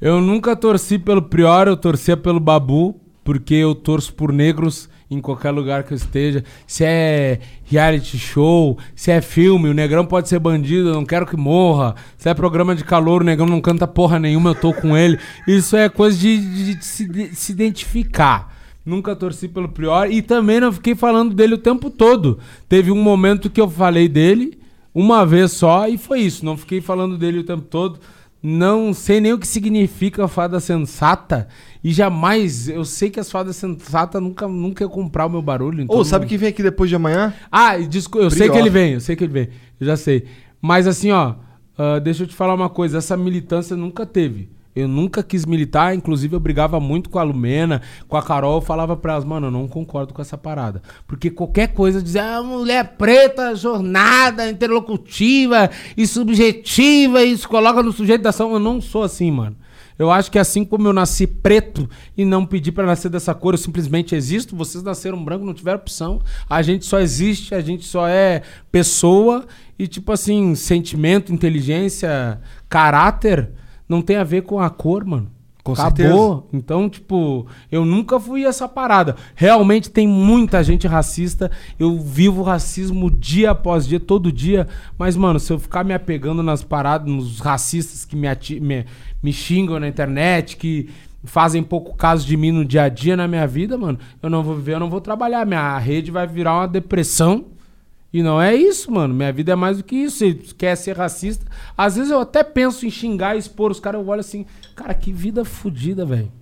[0.00, 5.20] Eu nunca torci pelo Prior, eu torcia pelo Babu, porque eu torço por negros em
[5.20, 6.42] qualquer lugar que eu esteja.
[6.66, 11.26] Se é reality show, se é filme, o negrão pode ser bandido, eu não quero
[11.26, 11.94] que morra.
[12.16, 15.18] Se é programa de calor, o negrão não canta porra nenhuma, eu tô com ele.
[15.46, 18.54] Isso é coisa de, de- de se, de se identificar.
[18.84, 22.38] Nunca torci pelo Prior e também não fiquei falando dele o tempo todo.
[22.68, 24.58] Teve um momento que eu falei dele,
[24.98, 26.42] uma vez só, e foi isso.
[26.44, 28.00] Não fiquei falando dele o tempo todo.
[28.42, 31.48] Não sei nem o que significa fada sensata.
[31.82, 35.82] E jamais, eu sei que as fadas sensatas nunca, nunca comprar o meu barulho.
[35.82, 37.34] então Ô, sabe não- quem vem aqui depois de amanhã?
[37.50, 38.52] Ah, desculpa, eu sei Prior.
[38.52, 39.48] que ele vem, eu sei que ele vem.
[39.80, 40.24] Eu já sei.
[40.62, 41.34] Mas assim, ó,
[41.76, 42.98] ah, deixa eu te falar uma coisa.
[42.98, 44.48] Essa militância nunca teve.
[44.76, 48.60] Eu nunca quis militar, inclusive eu brigava muito com a Lumena, com a Carol, eu
[48.60, 50.82] falava pra elas, mano, eu não concordo com essa parada.
[51.06, 57.90] Porque qualquer coisa dizer, ah, mulher preta, jornada, interlocutiva e subjetiva, e isso coloca no
[57.90, 58.52] sujeito da ação.
[58.52, 59.56] Eu não sou assim, mano.
[59.98, 63.54] Eu acho que assim como eu nasci preto e não pedi pra nascer dessa cor,
[63.54, 66.20] eu simplesmente existo, vocês nasceram branco, não tiveram opção.
[66.50, 69.46] A gente só existe, a gente só é pessoa
[69.78, 72.38] e tipo assim, sentimento, inteligência,
[72.68, 73.50] caráter
[73.88, 75.30] não tem a ver com a cor, mano.
[75.62, 76.48] Com Acabou.
[76.52, 79.16] Então, tipo, eu nunca fui essa parada.
[79.34, 81.50] Realmente tem muita gente racista.
[81.76, 84.68] Eu vivo racismo dia após dia, todo dia.
[84.96, 88.84] Mas, mano, se eu ficar me apegando nas paradas, nos racistas que me, ati- me,
[89.20, 90.88] me xingam na internet, que
[91.24, 94.44] fazem pouco caso de mim no dia a dia na minha vida, mano, eu não
[94.44, 95.44] vou viver, eu não vou trabalhar.
[95.44, 97.44] Minha rede vai virar uma depressão.
[98.16, 99.12] E não é isso, mano.
[99.12, 100.16] Minha vida é mais do que isso.
[100.16, 101.44] Se quer ser racista.
[101.76, 104.00] Às vezes eu até penso em xingar e expor os caras.
[104.00, 106.32] Eu olho assim, cara, que vida fodida, velho.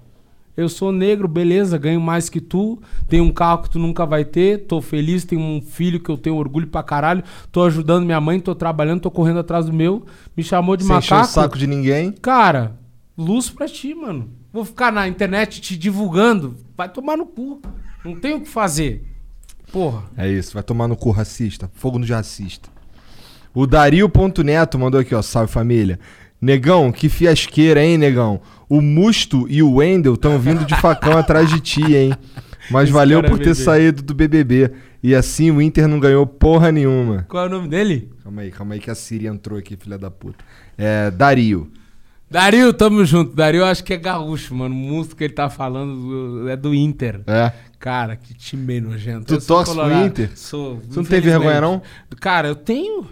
[0.57, 4.25] Eu sou negro, beleza, ganho mais que tu, tenho um carro que tu nunca vai
[4.25, 8.21] ter, tô feliz, tenho um filho que eu tenho orgulho pra caralho, tô ajudando minha
[8.21, 11.33] mãe, tô trabalhando, tô correndo atrás do meu, me chamou de Sem encher o macaco.
[11.35, 12.13] saco de ninguém.
[12.13, 12.79] Cara,
[13.19, 14.31] luz pra ti, mano.
[14.53, 17.61] Vou ficar na internet te divulgando, vai tomar no cu.
[18.05, 19.14] Não tem o que fazer.
[19.75, 20.05] Porra.
[20.17, 21.69] É isso, vai tomar no cu racista.
[21.75, 22.69] Fogo no racista.
[23.53, 25.21] O Dario.neto mandou aqui, ó.
[25.21, 25.99] Salve família.
[26.41, 28.41] Negão, que fiasqueira, hein, negão?
[28.69, 32.13] O Musto e o Wendel estão vindo de facão atrás de ti, hein?
[32.71, 34.71] Mas Esse valeu cara é por ter saído do BBB.
[35.03, 37.27] E assim o Inter não ganhou porra nenhuma.
[37.29, 38.13] Qual é o nome dele?
[38.23, 40.45] Calma aí, calma aí que a Siri entrou aqui, filha da puta.
[40.79, 41.69] É, Dario.
[42.31, 43.35] Dario, tamo junto.
[43.35, 44.75] Dario, acho que é gaúcho, mano.
[44.75, 47.21] O músico que ele tá falando é do Inter.
[47.27, 47.53] É.
[47.85, 49.27] Cara, que time nojento.
[49.39, 49.93] Tu torce pro.
[49.93, 50.31] Inter?
[50.35, 50.81] Sou.
[50.91, 51.83] Tu não tem vergonha, não?
[52.19, 53.07] Cara, eu tenho.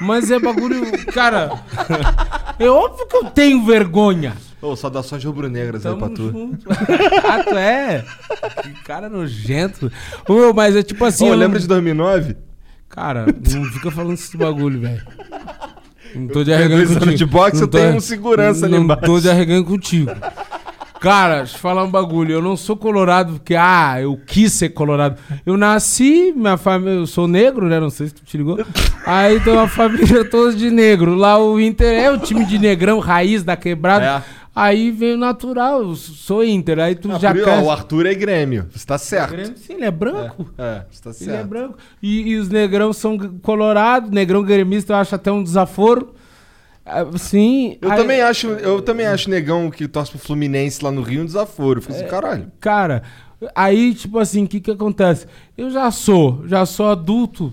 [0.00, 0.80] Mas é bagulho.
[1.12, 1.50] cara.
[2.58, 4.32] é óbvio que eu tenho vergonha.
[4.62, 6.32] Ô, saudações rubro-negras aí pra tu.
[6.32, 6.66] junto.
[6.72, 8.02] ah, tu é?
[8.62, 9.92] Que cara nojento.
[10.26, 11.26] Ô, meu, mas é tipo assim.
[11.26, 12.34] Ô, não- lembra de 2009?
[12.88, 15.02] Cara, não fica falando esse bagulho, velho.
[16.14, 17.14] Não tô de anos contigo.
[17.14, 19.02] de boxe, Não eu tô- tenho um segurança ali Não embaixo.
[19.04, 20.10] tô de arregando contigo.
[21.04, 22.32] Cara, deixa eu falar um bagulho.
[22.32, 25.20] Eu não sou colorado porque, ah, eu quis ser colorado.
[25.44, 27.78] Eu nasci, minha família, eu sou negro, né?
[27.78, 28.58] Não sei se tu te ligou.
[29.04, 31.14] Aí tem uma família toda de negro.
[31.14, 34.04] Lá o Inter é o time de negrão, raiz da quebrada.
[34.30, 34.44] É.
[34.56, 36.78] Aí veio natural, eu sou Inter.
[36.78, 37.58] Aí tu Ah, já quer...
[37.62, 38.66] o Arthur é Grêmio.
[38.72, 39.32] Você tá certo.
[39.32, 40.48] Grêmio, Sim, ele é branco.
[40.56, 41.48] É, você tá Ele é certo.
[41.48, 41.78] branco.
[42.02, 46.14] E, e os negrão são colorados, negrão gremista eu acho até um desaforo.
[46.86, 47.78] Ah, Sim.
[47.80, 51.22] Eu aí- também acho, eu também acho negão que torce pro Fluminense lá no Rio
[51.22, 51.78] um desaforo.
[51.78, 51.96] Eu fico É.
[52.00, 52.52] assim, caralho.
[52.60, 53.02] Cara,
[53.54, 55.26] aí, tipo assim, o que que acontece?
[55.56, 57.52] Eu já sou, já sou adulto.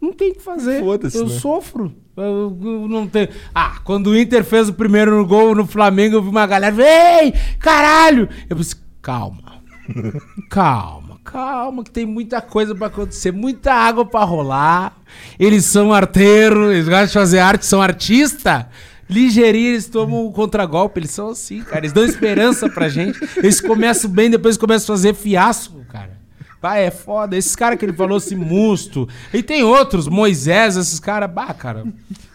[0.00, 0.80] Não tem o que fazer.
[0.80, 1.38] Foda-se, Eu né?
[1.38, 1.94] sofro.
[2.16, 3.28] Eu, eu não tenho.
[3.54, 6.74] Ah, quando o Inter fez o primeiro gol no Flamengo, eu vi uma galera.
[7.22, 8.28] Ei, caralho!
[8.48, 9.60] Eu pensei, calma.
[10.50, 14.96] calma, calma, que tem muita coisa pra acontecer, muita água pra rolar.
[15.38, 18.64] Eles são arteiros, eles gostam de fazer arte, são artistas.
[19.08, 21.80] Ligeirinho, eles tomam o contragolpe, eles são assim, cara.
[21.80, 23.18] Eles dão esperança pra gente.
[23.36, 26.16] Eles começam bem, depois começam a fazer fiasco, cara.
[26.60, 27.36] Vai, é foda.
[27.36, 29.08] Esses caras que ele falou, esse musto.
[29.32, 31.30] E tem outros, Moisés, esses caras.
[31.30, 31.84] Bah, cara,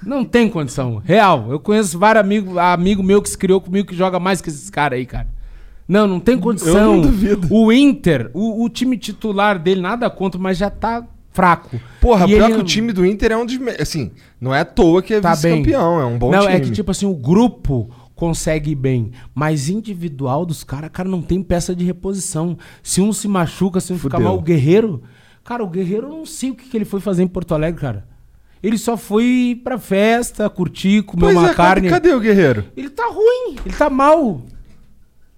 [0.01, 1.01] não tem condição.
[1.03, 1.47] Real.
[1.49, 4.69] Eu conheço vários amigos amigo meu que se criou comigo que joga mais que esses
[4.69, 5.27] caras aí, cara.
[5.91, 6.73] Não, não tem condição.
[6.77, 7.47] Eu não duvido.
[7.51, 11.79] O Inter, o, o time titular dele, nada contra, mas já tá fraco.
[11.99, 13.57] Porra, E pior ele que o não- time do Inter é um dos.
[13.57, 15.35] me- Assim, não é à toa que é Tá bem.
[15.61, 16.53] vice-campeão, é um bom não, time.
[16.53, 21.21] é que tipo assim, o grupo consegue ir bem, mas individual dos caras, cara, não
[21.21, 22.57] tem peça de reposição.
[22.83, 24.27] Se um se machuca, se um ficar Fudeu.
[24.29, 25.01] mal, o Guerreiro,
[25.43, 27.81] cara, o Guerreiro eu não sei o que, que ele foi fazer em Porto Alegre,
[27.81, 28.05] cara.
[28.61, 31.89] Ele só foi pra festa, curtir, comer Pois uma é, carne.
[31.89, 32.65] cadê, cadê o Guerreiro?
[32.77, 34.41] Ele tá ruim, ele tá mal.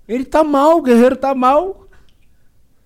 [0.07, 1.87] Ele tá mal, o Guerreiro tá mal.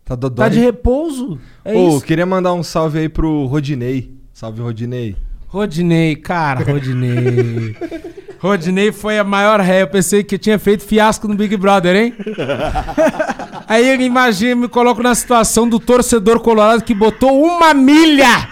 [0.06, 0.46] Tá dodói.
[0.46, 1.40] Tá de repouso.
[1.66, 2.06] É Ô, isso.
[2.06, 4.12] queria mandar um salve aí pro Rodinei.
[4.34, 5.16] Salve, Rodinei.
[5.48, 7.76] Rodinei, cara, Rodinei.
[8.40, 9.82] Rodinei foi a maior ré.
[9.82, 12.14] Eu pensei que tinha feito fiasco no Big Brother, hein?
[13.68, 18.48] Aí eu imagino, me coloco na situação do torcedor colorado que botou uma milha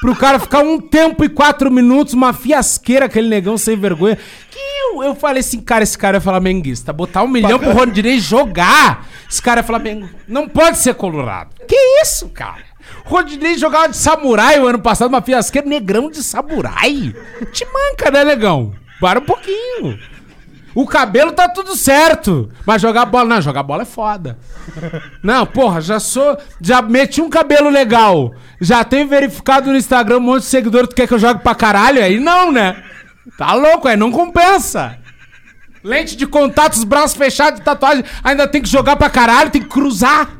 [0.00, 4.16] pro cara ficar um tempo e quatro minutos, uma fiasqueira, aquele negão sem vergonha.
[4.50, 6.92] Que eu, eu falei assim, cara, esse cara é flamenguista.
[6.92, 9.06] Botar um milhão pro Rodinei jogar.
[9.30, 10.08] Esse cara é Flamengo.
[10.26, 11.50] Não pode ser colorado.
[11.68, 12.70] Que isso, cara?
[13.04, 17.14] Rodinei jogava de samurai o ano passado, uma fiasqueira, negrão de samurai.
[17.52, 18.72] Te manca, né, negão?
[19.00, 19.98] Para um pouquinho.
[20.74, 22.50] O cabelo tá tudo certo.
[22.64, 23.28] Mas jogar bola.
[23.28, 24.38] Não, jogar bola é foda.
[25.22, 26.38] Não, porra, já sou.
[26.60, 28.32] Já meti um cabelo legal.
[28.60, 30.86] Já tenho verificado no Instagram um monte de seguidor.
[30.86, 32.02] Tu quer que eu jogue pra caralho?
[32.02, 32.82] Aí não, né?
[33.36, 34.96] Tá louco, aí não compensa.
[35.82, 38.04] Lente de contato, os braços fechados, tatuagem.
[38.22, 40.30] Ainda tem que jogar pra caralho, tem que cruzar.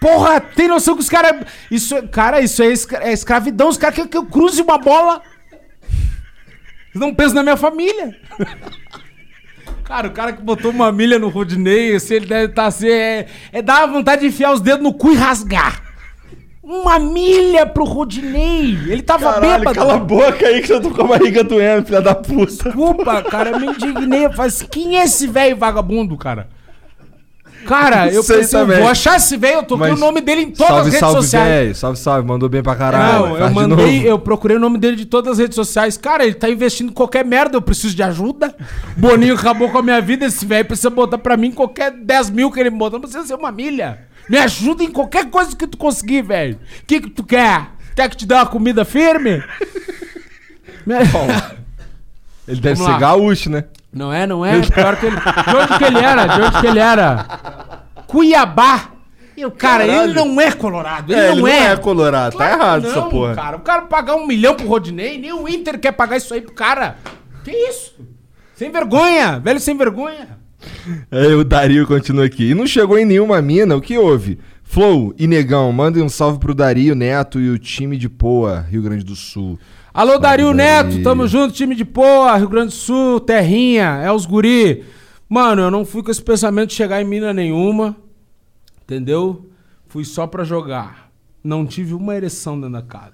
[0.00, 1.46] Porra, tem noção que os caras.
[1.70, 3.68] Isso, cara, isso é, escra- é escravidão.
[3.68, 5.22] Os caras querem que eu cruze uma bola.
[6.94, 8.16] Não pensam na minha família.
[9.84, 12.88] Cara, o cara que botou uma milha no Rodinei, assim, ele deve estar assim.
[12.88, 15.82] É, é dar vontade de enfiar os dedos no cu e rasgar.
[16.62, 18.70] Uma milha pro Rodinei.
[18.88, 19.78] Ele tava Caralho, bêbado.
[19.78, 22.46] cala a boca aí que eu tô com a barriga doendo, filha da puta.
[22.46, 24.30] Desculpa, cara, eu me indignei.
[24.32, 26.48] Falei assim, quem é esse velho vagabundo, cara?
[27.64, 28.78] Cara, eu Sei pensei, também.
[28.78, 31.00] vou achar esse velho, eu toquei Mas o nome dele em todas salve, as redes
[31.00, 31.48] salve, sociais.
[31.48, 31.74] velho.
[31.74, 32.28] Salve, salve.
[32.28, 33.26] Mandou bem pra caralho.
[33.26, 35.96] Não, eu mandei, eu procurei o nome dele de todas as redes sociais.
[35.96, 38.54] Cara, ele tá investindo em qualquer merda, eu preciso de ajuda.
[38.96, 42.50] Boninho acabou com a minha vida, esse velho precisa botar pra mim qualquer 10 mil
[42.50, 43.98] que ele me botar, não precisa ser uma milha.
[44.28, 46.54] Me ajuda em qualquer coisa que tu conseguir, velho.
[46.82, 47.68] O que que tu quer?
[47.94, 49.42] Quer que te dê uma comida firme?
[50.86, 50.96] Me-
[52.46, 52.98] Ele deve Vamos ser lá.
[52.98, 53.64] gaúcho, né?
[53.94, 54.60] Não é, não é.
[54.60, 55.16] Pior que ele...
[55.16, 56.26] De onde que ele era?
[56.26, 57.26] De onde que ele era?
[58.06, 58.90] Cuiabá.
[59.36, 60.10] E o cara, Caralho.
[60.10, 61.12] ele não é colorado.
[61.12, 61.72] Ele, É, não, ele não é.
[61.72, 63.34] é colorado, tá Claro que errado essa não, porra.
[63.34, 66.40] Cara, o cara pagar um milhão pro Rodinei, nem o Inter quer pagar isso aí
[66.40, 66.96] pro cara.
[67.42, 67.94] Que isso?
[68.54, 70.38] Sem vergonha, velho sem vergonha.
[71.10, 72.50] Aí o Dario continua aqui.
[72.50, 74.38] E não chegou em nenhuma mina, o que houve?
[74.62, 78.82] Flow e Negão, mandem um salve pro Dario Neto e o time de Poa, Rio
[78.82, 79.58] Grande do Sul.
[79.94, 84.26] Alô, Dario Neto, tamo junto, time de Poa, Rio Grande do Sul, Terrinha, é os
[84.26, 84.82] guri.
[85.28, 87.94] Mano, eu não fui com esse pensamento de chegar em mina nenhuma,
[88.82, 89.48] entendeu?
[89.86, 91.10] Fui só pra jogar.
[91.44, 93.12] Não tive uma ereção dentro da casa.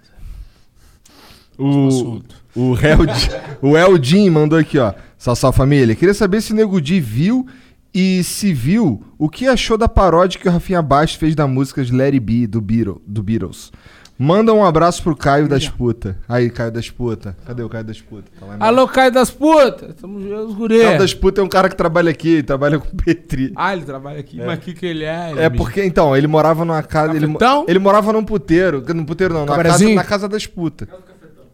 [1.58, 2.22] O,
[2.56, 2.72] o,
[3.60, 4.94] o Eldin mandou aqui, ó.
[5.18, 5.94] Sassal família.
[5.94, 7.46] Queria saber se o Nego Di viu
[7.92, 11.84] e se viu, o que achou da paródia que o Rafinha Baixo fez da música
[11.84, 13.70] de It Be do, Beatle- do Beatles.
[14.22, 16.18] Manda um abraço pro Caio das Puta.
[16.28, 17.34] Aí, Caio das Puta.
[17.46, 18.30] Cadê o Caio das Puta?
[18.38, 18.70] Tá lá embaixo.
[18.74, 20.78] Alô, Caio das Putas, tamo junto, os guri.
[20.78, 23.50] Caio das Puta é um cara que trabalha aqui, trabalha com o Petri.
[23.56, 25.30] Ah, ele trabalha aqui, mas o que que ele é?
[25.30, 27.16] Ele É porque, então, ele morava numa casa.
[27.16, 28.84] Ele, mo- ele morava num puteiro.
[28.94, 30.86] Num puteiro não, na casa, na casa das putas.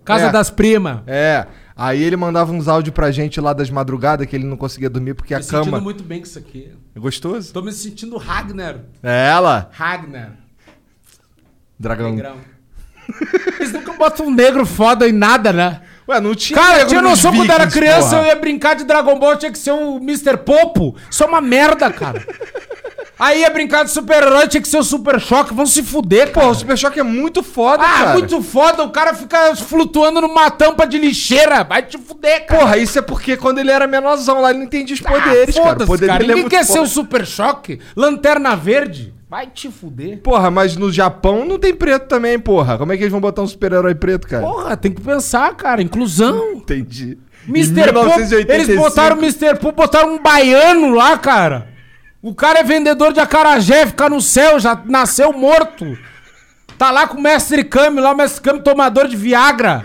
[0.04, 0.32] Casa É.
[0.32, 1.02] das primas.
[1.06, 1.46] É.
[1.76, 5.14] Aí ele mandava uns áudios pra gente lá das madrugadas que ele não conseguia dormir
[5.14, 5.80] porque a Me sentindo cama.
[5.80, 6.72] muito bem com isso aqui.
[6.96, 7.52] É gostoso?
[7.52, 8.78] Tô me sentindo Ragnar.
[9.04, 9.68] É ela.
[9.72, 10.32] Ragnar.
[11.78, 12.10] Dragão.
[12.10, 12.55] Negrão.
[13.60, 15.80] Eles nunca botam um negro foda em nada, né?
[16.08, 16.58] Ué, não tinha.
[16.58, 18.22] Cara, eu tinha noção quando era criança, porra.
[18.22, 20.36] eu ia brincar de Dragon Ball, tinha que ser o Mr.
[20.36, 20.94] Popo.
[21.10, 22.24] Isso é uma merda, cara.
[23.18, 25.54] Aí ia brincar de super-herói, tinha que ser o Super Choque.
[25.54, 26.46] Vão se fuder, cara.
[26.48, 28.12] Pô, o Super Choque é muito foda, ah, cara.
[28.12, 28.82] muito foda.
[28.84, 31.64] O cara fica flutuando numa tampa de lixeira.
[31.64, 32.60] Vai te fuder, cara.
[32.60, 35.54] Porra, isso é porque quando ele era menorzão lá, ele não entendia os Ah, poderes,
[35.54, 35.66] cara.
[35.66, 36.24] O foda-se, poder cara.
[36.24, 36.82] é Ninguém quer ser foda.
[36.82, 37.80] o Super Choque.
[37.96, 39.14] Lanterna Verde.
[39.28, 40.18] Vai te fuder.
[40.22, 42.78] Porra, mas no Japão não tem preto também, porra.
[42.78, 44.46] Como é que eles vão botar um super-herói preto, cara?
[44.46, 45.82] Porra, tem que pensar, cara.
[45.82, 46.52] Inclusão.
[46.52, 47.18] Entendi.
[47.48, 47.92] Mr.
[47.92, 48.52] Pop, 1985.
[48.52, 49.58] eles botaram o Mr.
[49.58, 51.68] Pop, botaram um baiano lá, cara.
[52.22, 55.96] O cara é vendedor de acarajé, fica no céu, já nasceu morto.
[56.78, 59.84] Tá lá com o mestre Kami, lá o mestre Kami tomador de Viagra.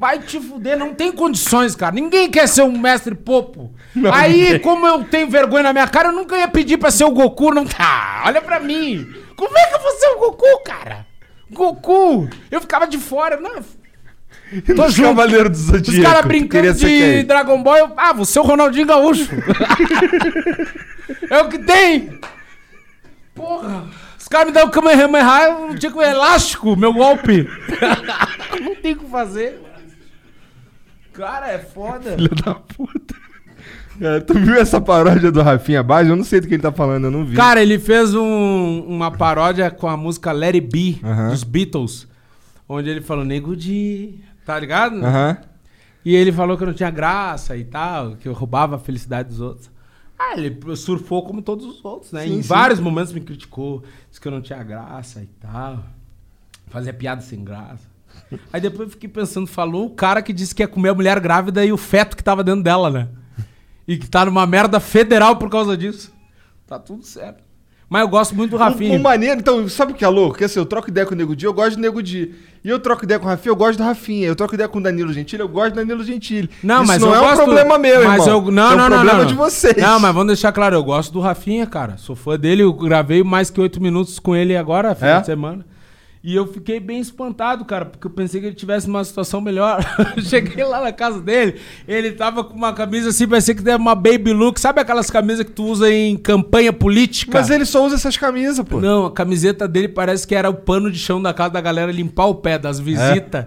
[0.00, 1.94] Vai te fuder, não tem condições, cara.
[1.94, 3.70] Ninguém quer ser um mestre Popo.
[3.94, 4.58] Não Aí, tem.
[4.60, 7.52] como eu tenho vergonha na minha cara, eu nunca ia pedir pra ser o Goku,
[7.52, 7.66] não.
[7.78, 9.06] Ah, olha pra mim.
[9.36, 11.06] Como é que eu vou ser o Goku, cara?
[11.50, 12.30] Goku!
[12.50, 13.56] Eu ficava de fora, não.
[14.74, 15.08] Tô Os junto.
[15.08, 15.90] Cavaleiro do Zodíaco.
[15.90, 17.24] Os caras brincando de quem?
[17.26, 19.28] Dragon Ball, eu, ah, você é o Ronaldinho Gaúcho.
[21.28, 22.18] é o que tem.
[23.34, 23.84] Porra.
[24.18, 27.46] Os caras me dão o Kamehameha, eu não tinha com elástico, meu golpe.
[28.62, 29.60] não tem o que fazer.
[31.20, 32.12] Cara, é foda.
[32.16, 33.14] Filho da puta.
[33.98, 36.10] Cara, tu viu essa paródia do Rafinha Baixo?
[36.10, 37.36] Eu não sei do que ele tá falando, eu não vi.
[37.36, 41.28] Cara, ele fez um- uma paródia com a música Let It Be, Aham.
[41.30, 42.08] dos Beatles.
[42.68, 44.14] Onde ele falou, nego de...
[44.46, 44.96] Tá ligado?
[45.04, 45.36] Aham.
[46.04, 49.28] E ele falou que eu não tinha graça e tal, que eu roubava a felicidade
[49.28, 49.70] dos outros.
[50.18, 52.22] Ah, ele surfou como todos os outros, né?
[52.24, 52.48] Sim, em sim.
[52.48, 55.84] vários momentos me criticou, disse que eu não tinha graça e tal.
[56.68, 57.89] Fazia piada sem graça.
[58.52, 61.18] Aí depois eu fiquei pensando, falou o cara que disse que ia comer a mulher
[61.20, 63.08] grávida e o feto que tava dentro dela, né?
[63.88, 66.12] E que tá numa merda federal por causa disso.
[66.66, 67.42] Tá tudo certo.
[67.88, 68.92] Mas eu gosto muito do Rafinha.
[68.96, 70.38] O, o maneiro, então, sabe o que é louco?
[70.38, 72.32] Que assim, eu troco ideia com o Nego Di, eu gosto do Nego Di.
[72.62, 74.28] E eu troco ideia com o Rafinha, eu gosto do Rafinha.
[74.28, 76.48] Eu troco ideia com o Danilo Gentili, eu gosto do Danilo Gentili.
[76.62, 78.44] Não, Isso mas não é um problema meu, mas irmão.
[78.46, 79.42] Eu, não, é um não, problema não, de não.
[79.44, 79.76] vocês.
[79.76, 81.96] Não, mas vamos deixar claro, eu gosto do Rafinha, cara.
[81.96, 85.20] Sou fã dele, eu gravei mais que oito minutos com ele agora, final É?
[85.20, 85.66] de semana.
[86.22, 89.82] E eu fiquei bem espantado, cara, porque eu pensei que ele tivesse uma situação melhor.
[90.22, 91.58] Cheguei lá na casa dele,
[91.88, 94.60] ele tava com uma camisa assim, parecia que era uma baby look.
[94.60, 97.38] Sabe aquelas camisas que tu usa em campanha política?
[97.38, 98.82] Mas ele só usa essas camisas, pô.
[98.82, 101.90] Não, a camiseta dele parece que era o pano de chão da casa da galera
[101.90, 103.46] limpar o pé das visitas.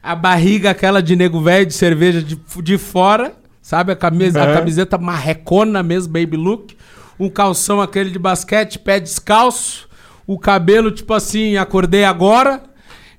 [0.00, 3.90] A barriga aquela de nego velho de cerveja de, de fora, sabe?
[3.90, 4.54] A, camisa, a Aham.
[4.54, 6.76] camiseta marrecona mesmo, baby look.
[7.18, 9.90] Um calção aquele de basquete, pé descalço.
[10.32, 12.62] O cabelo, tipo assim, acordei agora.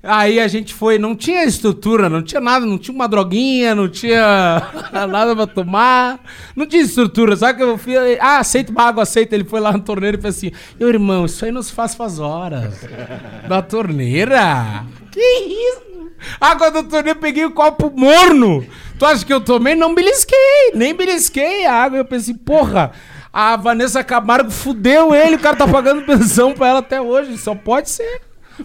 [0.02, 3.88] Aí a gente foi, não tinha estrutura, não tinha nada, não tinha uma droguinha, não
[3.88, 4.62] tinha
[5.08, 6.20] nada pra tomar,
[6.54, 9.72] não tinha estrutura, sabe que eu fui, ah, aceita uma água, aceita, ele foi lá
[9.72, 12.86] na torneira e fez assim, meu irmão, isso aí não se faz faz horas,
[13.48, 16.10] da torneira, que isso?
[16.38, 18.62] Água da torneira, eu peguei o copo morno,
[18.98, 19.74] tu acha que eu tomei?
[19.74, 22.92] Não belisquei, nem belisquei a água, eu pensei, porra,
[23.34, 27.52] a Vanessa Camargo fudeu ele, o cara tá pagando pensão pra ela até hoje, só
[27.52, 28.20] pode ser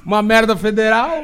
[0.05, 1.23] uma merda federal.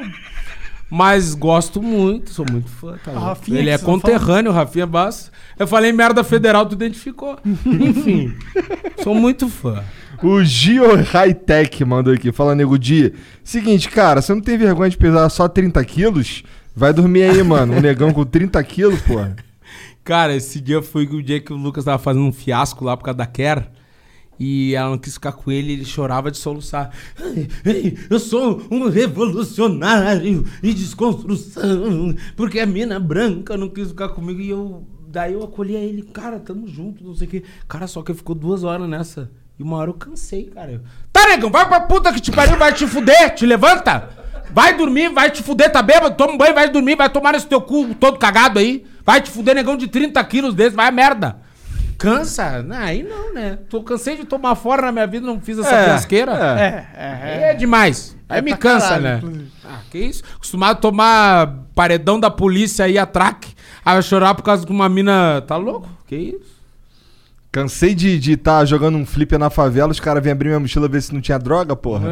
[0.90, 2.96] Mas gosto muito, sou muito fã.
[3.04, 3.12] Tá.
[3.12, 5.30] Rafinha Ele é conterrâneo, Rafinha Basso.
[5.58, 7.38] Eu falei merda federal, tu identificou.
[7.64, 8.34] Enfim,
[9.02, 9.82] sou muito fã.
[10.22, 12.32] O Gio High Tech mandou aqui.
[12.32, 13.12] Fala, Nego Di.
[13.44, 16.42] Seguinte, cara, você não tem vergonha de pesar só 30 quilos?
[16.74, 17.74] Vai dormir aí, mano.
[17.74, 19.36] Um negão com 30 quilos, porra.
[20.06, 23.02] Cara, esse dia foi o dia que o Lucas tava fazendo um fiasco lá por
[23.02, 23.68] causa da Kerr.
[24.38, 26.92] E ela não quis ficar com ele, ele chorava de soluçar.
[27.20, 34.10] Ai, ai, eu sou um revolucionário e desconstrução, porque a mina branca não quis ficar
[34.10, 34.40] comigo.
[34.40, 37.42] E eu, daí eu acolhi a ele, cara, tamo junto, não sei o quê.
[37.66, 39.28] Cara, só que ficou duas horas nessa.
[39.58, 40.84] E uma hora eu cansei, cara.
[41.12, 44.25] Tá, negão, vai pra puta que te pariu, vai te fuder, te levanta.
[44.52, 47.46] Vai dormir, vai te fuder, tá bêbado, toma um banho, vai dormir, vai tomar nesse
[47.46, 48.84] teu cu todo cagado aí.
[49.04, 51.38] Vai te fuder, negão de 30 quilos desse, vai a merda.
[51.98, 52.62] Cansa?
[52.62, 53.58] Não, aí não, né?
[53.70, 56.32] Tô cansei de tomar fora na minha vida, não fiz essa É, fiasqueira.
[56.32, 56.86] É,
[57.22, 58.14] Aí é demais.
[58.28, 59.16] Aí É me cansa, caralho, né?
[59.18, 59.52] inclusive.
[59.64, 60.22] Ah, que isso?
[60.34, 63.54] Acostumado a tomar paredão da polícia e atraque.
[63.84, 65.40] Aí chorar por causa de uma mina.
[65.46, 65.88] Tá louco?
[66.06, 66.56] Que isso?
[67.50, 71.00] Cansei de estar jogando um flipper na favela, os caras vêm abrir minha mochila ver
[71.00, 72.10] se não tinha droga, porra.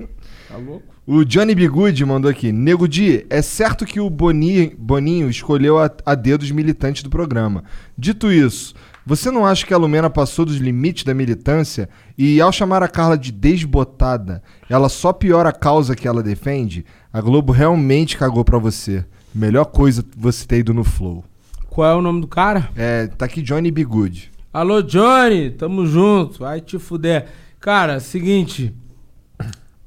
[0.00, 0.06] É.
[0.52, 0.86] Tá louco?
[1.10, 2.52] O Johnny Bigude mandou aqui.
[2.52, 7.08] Nego Di, é certo que o Boni- Boninho escolheu a, a dedo os militantes do
[7.08, 7.64] programa.
[7.96, 8.74] Dito isso,
[9.06, 11.88] você não acha que a Lumena passou dos limites da militância
[12.18, 16.84] e ao chamar a Carla de desbotada, ela só piora a causa que ela defende?
[17.10, 19.02] A Globo realmente cagou pra você.
[19.34, 21.24] Melhor coisa você ter ido no Flow.
[21.70, 22.68] Qual é o nome do cara?
[22.76, 24.30] É, tá aqui Johnny Bigude.
[24.52, 27.28] Alô, Johnny, tamo junto, vai te fuder.
[27.58, 28.74] Cara, seguinte,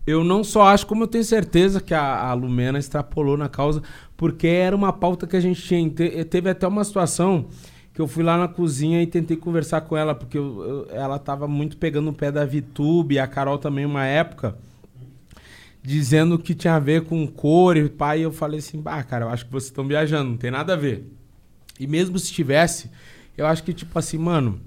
[0.06, 3.82] eu não só acho, como eu tenho certeza que a, a Lumena extrapolou na causa,
[4.18, 5.90] porque era uma pauta que a gente tinha.
[5.90, 7.48] Te- Teve até uma situação
[7.94, 11.20] que eu fui lá na cozinha e tentei conversar com ela, porque eu- eu- ela
[11.20, 14.58] tava muito pegando o pé da VTube, a Carol também, uma época,
[15.84, 18.22] dizendo que tinha a ver com cor e pai.
[18.22, 20.78] Eu falei assim, bah, cara, eu acho que vocês estão viajando, não tem nada a
[20.78, 21.06] ver.
[21.80, 22.90] E mesmo se tivesse,
[23.38, 24.62] eu acho que, tipo assim, mano,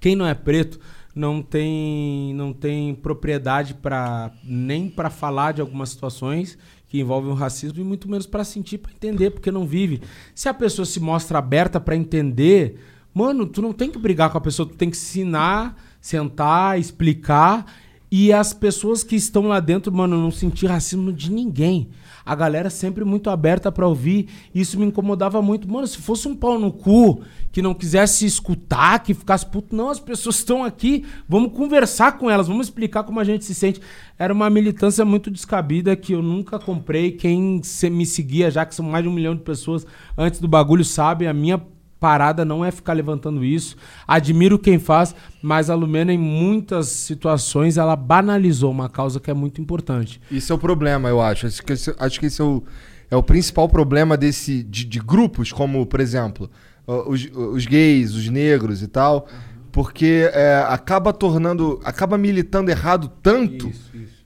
[0.00, 0.78] quem não é preto
[1.14, 6.56] não tem não tem propriedade para nem para falar de algumas situações
[6.88, 10.02] que envolvem o racismo e muito menos para sentir, para entender, porque não vive.
[10.34, 12.80] Se a pessoa se mostra aberta para entender,
[13.14, 17.64] mano, tu não tem que brigar com a pessoa, tu tem que ensinar, sentar, explicar
[18.10, 21.90] e as pessoas que estão lá dentro, mano, não sentir racismo de ninguém.
[22.30, 24.28] A galera sempre muito aberta pra ouvir.
[24.54, 25.68] Isso me incomodava muito.
[25.68, 29.90] Mano, se fosse um pau no cu que não quisesse escutar, que ficasse puto, não,
[29.90, 33.80] as pessoas estão aqui, vamos conversar com elas, vamos explicar como a gente se sente.
[34.16, 37.10] Era uma militância muito descabida que eu nunca comprei.
[37.10, 37.60] Quem
[37.90, 39.84] me seguia, já que são mais de um milhão de pessoas
[40.16, 41.60] antes do bagulho, sabe, a minha
[42.00, 43.76] parada não é ficar levantando isso.
[44.08, 49.34] Admiro quem faz, mas a Lumena, em muitas situações, ela banalizou uma causa que é
[49.34, 50.20] muito importante.
[50.30, 51.46] Isso é o problema, eu acho.
[51.46, 52.64] Acho que esse, acho que esse é, o,
[53.10, 56.50] é o principal problema desse de, de grupos, como, por exemplo,
[56.86, 59.28] os, os gays, os negros e tal,
[59.70, 63.70] porque é, acaba tornando, acaba militando errado tanto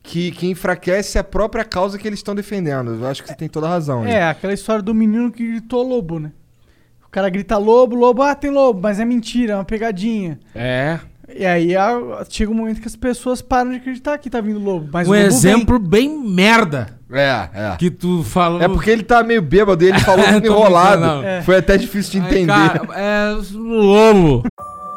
[0.07, 2.93] Que, que enfraquece a própria causa que eles estão defendendo.
[2.93, 4.05] Eu acho que você tem toda a razão.
[4.05, 6.31] É, aquela história do menino que gritou lobo, né?
[7.15, 10.37] O cara grita lobo, lobo, ah, tem lobo, mas é mentira, é uma pegadinha.
[10.53, 10.99] É.
[11.33, 14.59] E aí a- chega um momento que as pessoas param de acreditar que tá vindo
[14.59, 14.89] lobo.
[14.93, 16.89] Mas um o lobo exemplo bem merda.
[17.13, 17.77] É, é.
[17.79, 18.61] Que tu falou.
[18.61, 21.01] É porque ele tá meio bêbado e ele falou tudo Tô enrolado.
[21.03, 21.43] brincando, não.
[21.45, 22.47] Foi até difícil de Ai, entender.
[22.53, 24.43] cara, é lobo.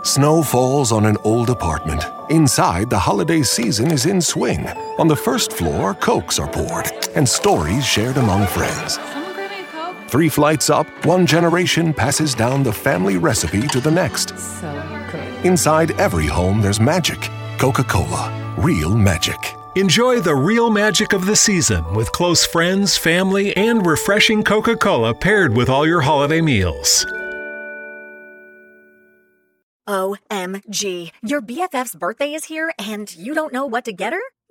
[0.04, 2.00] Snow falls on an old apartment.
[2.32, 4.66] Inside, the holiday season is in swing.
[4.98, 9.00] On the first floor, cokes are poured and stories shared among friends.
[10.08, 14.38] Three flights up, one generation passes down the family recipe to the next.
[14.40, 14.72] So
[15.12, 15.46] good.
[15.46, 17.30] Inside every home, there's magic.
[17.58, 19.38] Coca Cola, real magic.
[19.76, 25.14] Enjoy the real magic of the season with close friends, family, and refreshing Coca Cola
[25.14, 27.06] paired with all your holiday meals.
[29.90, 31.12] OMG.
[31.22, 34.22] Your BFF's birthday is here and you don't know what to get her?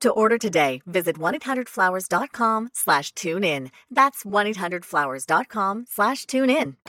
[0.00, 3.70] To order today, visit 1-800-Flowers.com slash tune in.
[3.94, 6.76] That's 1-800-Flowers.com slash tune in.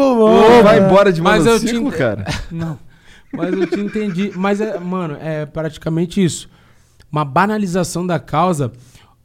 [0.00, 0.62] Lobo.
[0.62, 2.24] Vai embora de Mas eu monociclo, te- cara?
[2.50, 2.78] Não.
[3.34, 4.32] Mas eu te entendi.
[4.34, 6.48] Mas, é, mano, é praticamente isso.
[7.10, 8.72] Uma banalização da causa,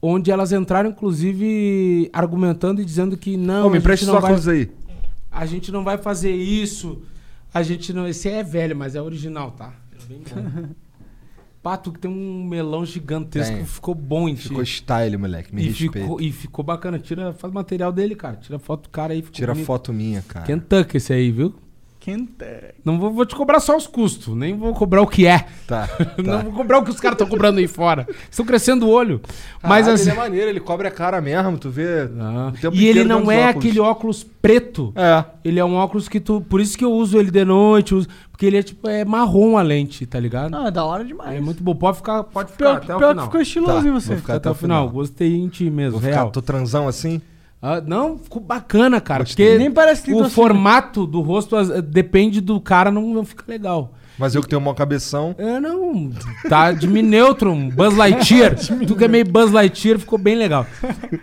[0.02, 3.68] onde elas entraram, inclusive, argumentando e dizendo que não.
[3.68, 4.70] Ô, me não os vai- óculos aí.
[5.32, 7.02] A gente não vai fazer isso.
[7.54, 8.06] A gente não.
[8.06, 9.72] Esse é velho, mas é original, tá?
[9.98, 10.68] É bem bom.
[11.68, 13.66] Pato que tem um melão gigantesco, Tem.
[13.66, 14.44] ficou bom ti.
[14.48, 15.54] Ficou style, moleque.
[15.54, 16.00] Me e respeita.
[16.00, 16.98] ficou, e ficou bacana.
[16.98, 18.38] Tira, faz material dele, cara.
[18.38, 19.22] Tira foto do cara aí.
[19.22, 19.66] Tira bonito.
[19.66, 20.46] foto minha, cara.
[20.46, 21.54] Kentucky esse aí, viu?
[22.08, 22.34] Quente.
[22.86, 25.46] Não vou, vou te cobrar só os custos, nem vou cobrar o que é.
[25.68, 25.90] Tá.
[26.18, 28.08] Não vou cobrar o que os caras estão cobrando aí fora.
[28.32, 29.20] Estão crescendo o olho.
[29.62, 30.04] Mas Caralho, assim.
[30.04, 32.04] ele é maneiro, ele cobre a cara mesmo, tu vê.
[32.06, 33.66] o tempo E ele não é óculos.
[33.66, 34.94] aquele óculos preto.
[34.96, 35.26] É.
[35.44, 36.40] Ele é um óculos que tu.
[36.40, 37.94] Por isso que eu uso ele de noite.
[37.94, 40.56] uso- porque ele é tipo, é marrom a lente, tá ligado?
[40.56, 41.36] Ah, é da hora demais.
[41.36, 41.76] É muito bom.
[41.76, 43.26] Pode ficar, pode ficar Pior, até o pior que final.
[43.26, 44.08] ficou estiloso Tá, em você.
[44.10, 44.90] vou ficar Até o final.
[44.90, 46.32] Gostei em ti mesmo, Vou ficar, real.
[46.32, 47.20] tô transão assim?
[47.62, 49.24] Ah, não, ficou bacana, cara.
[49.24, 49.46] Gostei.
[49.46, 53.02] Porque Nem parece que o tô assim, formato do rosto as- depende do cara, não,
[53.14, 53.94] não fica legal.
[54.18, 55.36] Mas eu que tenho um cabeção.
[55.38, 56.12] É, não.
[56.50, 58.56] Tá de mim neutro, um Buzz Lightyear.
[58.88, 60.66] tu que é meio Buzz Lightyear, ficou bem legal.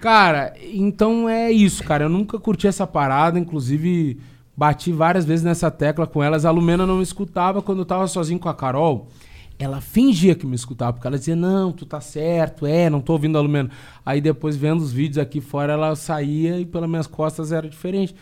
[0.01, 2.05] Cara, então é isso, cara.
[2.05, 4.21] Eu nunca curti essa parada, inclusive
[4.57, 6.45] bati várias vezes nessa tecla com elas.
[6.45, 9.09] A Lumena não me escutava quando eu tava sozinho com a Carol.
[9.59, 13.13] Ela fingia que me escutava, porque ela dizia, não, tu tá certo, é, não tô
[13.13, 13.71] ouvindo a Lumena.
[14.05, 18.15] Aí depois, vendo os vídeos aqui fora, ela saía e pelas minhas costas era diferente.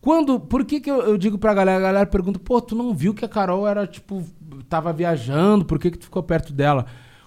[0.00, 0.38] Quando.
[0.38, 1.78] Por que, que eu, eu digo pra galera?
[1.78, 4.24] A galera pergunta, pô, tu não viu que a Carol era, tipo,
[4.68, 6.86] tava viajando, por que, que tu ficou perto dela?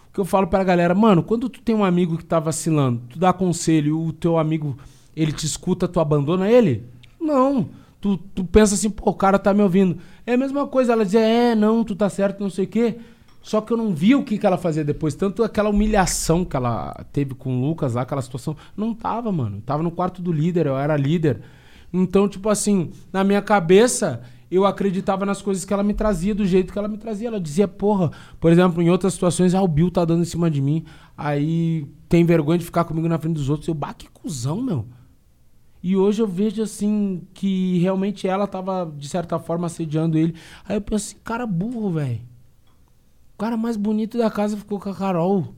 [0.09, 3.01] O que eu falo pra galera, mano, quando tu tem um amigo que tá vacilando,
[3.09, 4.77] tu dá conselho o teu amigo,
[5.15, 6.85] ele te escuta, tu abandona ele?
[7.19, 7.69] Não.
[8.01, 9.97] Tu, tu pensa assim, pô, o cara tá me ouvindo.
[10.25, 12.97] É a mesma coisa, ela dizia, é, não, tu tá certo, não sei o quê.
[13.41, 15.15] Só que eu não vi o que, que ela fazia depois.
[15.15, 18.55] Tanto aquela humilhação que ela teve com o Lucas lá, aquela situação.
[18.75, 19.61] Não tava, mano.
[19.61, 21.41] Tava no quarto do líder, eu era líder.
[21.91, 26.45] Então, tipo assim, na minha cabeça, eu acreditava nas coisas que ela me trazia, do
[26.45, 27.27] jeito que ela me trazia.
[27.27, 30.49] Ela dizia, porra, por exemplo, em outras situações, ah, o Bill tá dando em cima
[30.51, 30.83] de mim.
[31.17, 33.67] Aí tem vergonha de ficar comigo na frente dos outros.
[33.67, 34.85] Eu, bah, que cuzão, meu.
[35.81, 40.35] E hoje eu vejo assim que realmente ela tava, de certa forma, assediando ele.
[40.67, 42.28] Aí eu penso assim, cara burro, velho.
[43.39, 45.55] O cara mais bonito da casa ficou com a Carol.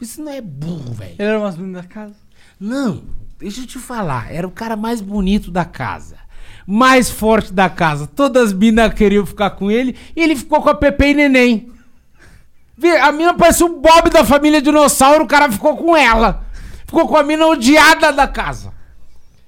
[0.00, 1.14] Isso não é burro, velho.
[1.20, 2.16] Ele era o mais bonito da casa?
[2.58, 3.04] Não,
[3.38, 4.34] deixa eu te falar.
[4.34, 6.16] Era o cara mais bonito da casa.
[6.66, 8.08] Mais forte da casa.
[8.08, 9.96] Todas as minas queriam ficar com ele.
[10.16, 11.70] E ele ficou com a Pepe e Neném.
[13.04, 15.22] A mina parece o Bob da família Dinossauro.
[15.22, 16.44] O cara ficou com ela.
[16.86, 18.72] Ficou com a mina odiada da casa.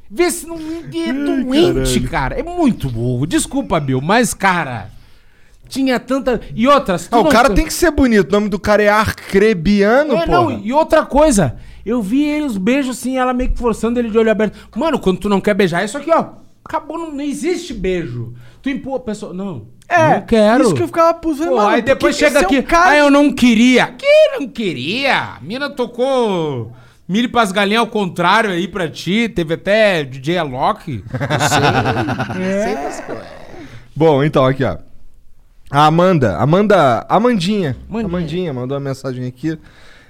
[0.09, 2.39] Vê se não é doente, cara.
[2.39, 3.27] É muito burro.
[3.27, 4.92] Desculpa, Bill, mas, cara.
[5.73, 6.39] Tinha tanta.
[6.55, 7.09] E outras.
[7.11, 8.29] Ah, o não- cara tem que ser bonito.
[8.29, 10.31] O nome do cara é Arcrebiano, é, pô.
[10.31, 14.11] não, e outra coisa, eu vi ele os beijos assim, ela meio que forçando ele
[14.11, 14.69] de olho aberto.
[14.77, 16.27] Mano, quando tu não quer beijar, é isso aqui, ó.
[16.63, 18.35] Acabou, não, não existe beijo.
[18.61, 19.33] Tu empurra a pessoa.
[19.33, 19.67] Não.
[19.89, 20.63] É, não quero.
[20.65, 21.49] isso que eu ficava pulsando.
[21.49, 22.63] Pô, mano, aí depois chega esse é um aqui.
[22.63, 23.87] cara ah, eu não queria.
[23.87, 25.17] Que não queria?
[25.17, 26.71] A mina tocou
[27.09, 29.27] milho pras galinhas ao contrário aí pra ti.
[29.35, 31.03] Teve até DJ Alok.
[31.11, 32.43] Não sei.
[32.43, 32.65] É.
[32.65, 33.27] Sei das coisas.
[33.97, 34.77] Bom, então, aqui, ó.
[35.73, 38.07] A Amanda, Amanda, Amandinha, Amandinha.
[38.07, 39.59] Amandinha mandou uma mensagem aqui.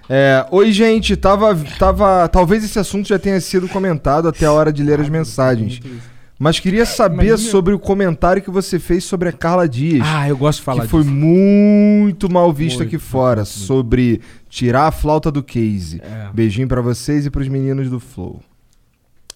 [0.09, 4.73] É, Oi, gente, tava, tava, talvez esse assunto já tenha sido comentado até a hora
[4.73, 5.81] de ler as mensagens.
[6.37, 7.51] Mas queria saber Imagina.
[7.51, 10.05] sobre o comentário que você fez sobre a Carla Dias.
[10.05, 11.15] Ah, eu gosto de falar que foi disso.
[11.15, 16.03] muito mal visto Muito, aqui fora sobre tirar a flauta do case.
[16.03, 16.29] É.
[16.35, 18.41] Beijinho pra vocês e pros meninos do Flow.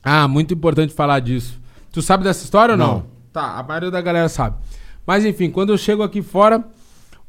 [0.02, 1.60] Ah, muito importante falar disso.
[1.92, 2.86] Tu sabe dessa história ou não?
[2.94, 3.06] Não.
[3.32, 4.56] Tá, a maioria da galera sabe.
[5.07, 6.67] Mas enfim, quando eu chego aqui fora,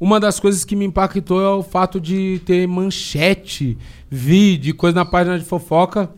[0.00, 3.78] uma das coisas que me impactou é o fato de ter manchete,
[4.10, 6.10] vídeo, coisa na página de fofoca,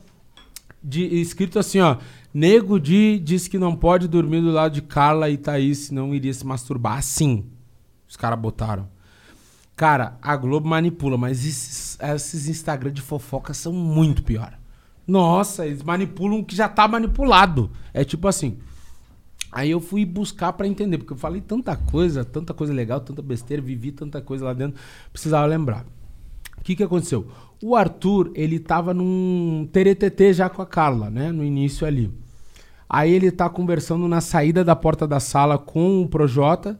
[0.82, 1.96] de, escrito assim, ó.
[2.32, 6.32] Nego Di diz que não pode dormir do lado de Carla e Thaís, senão iria
[6.32, 6.98] se masturbar.
[6.98, 7.44] Assim,
[8.08, 8.88] os caras botaram.
[9.74, 14.52] Cara, a Globo manipula, mas esses, esses Instagram de fofoca são muito pior.
[15.06, 17.70] Nossa, eles manipulam o que já tá manipulado.
[17.92, 18.58] É tipo assim.
[19.52, 23.20] Aí eu fui buscar pra entender, porque eu falei tanta coisa, tanta coisa legal, tanta
[23.20, 24.80] besteira, vivi tanta coisa lá dentro,
[25.12, 25.84] precisava lembrar.
[26.58, 27.26] O que que aconteceu?
[27.62, 32.10] O Arthur, ele tava num TTT já com a Carla, né, no início ali.
[32.88, 36.78] Aí ele tá conversando na saída da porta da sala com o Projota,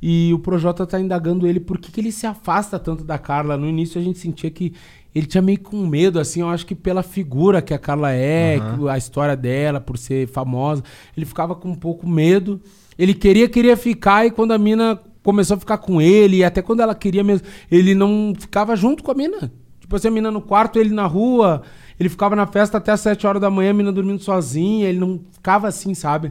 [0.00, 3.56] e o Projota tá indagando ele por que, que ele se afasta tanto da Carla.
[3.56, 4.74] No início a gente sentia que
[5.16, 8.60] ele tinha meio com medo, assim, eu acho que pela figura que a Carla é,
[8.60, 10.82] que a história dela, por ser famosa,
[11.16, 12.60] ele ficava com um pouco medo.
[12.98, 16.60] Ele queria, queria ficar, e quando a mina começou a ficar com ele, e até
[16.60, 19.50] quando ela queria mesmo, ele não ficava junto com a mina.
[19.80, 21.62] Tipo assim, a mina no quarto, ele na rua,
[21.98, 24.98] ele ficava na festa até as 7 horas da manhã, a mina dormindo sozinha, ele
[24.98, 26.30] não ficava assim, sabe?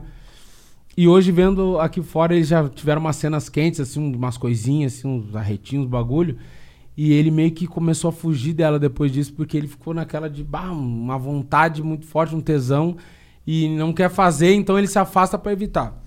[0.96, 5.08] E hoje, vendo aqui fora, eles já tiveram umas cenas quentes, assim, umas coisinhas, assim,
[5.08, 6.38] uns arretinhos, bagulho.
[6.98, 10.44] E ele meio que começou a fugir dela depois disso, porque ele ficou naquela de,
[10.44, 12.96] bah, uma vontade muito forte, um tesão,
[13.46, 16.02] e não quer fazer, então ele se afasta pra evitar.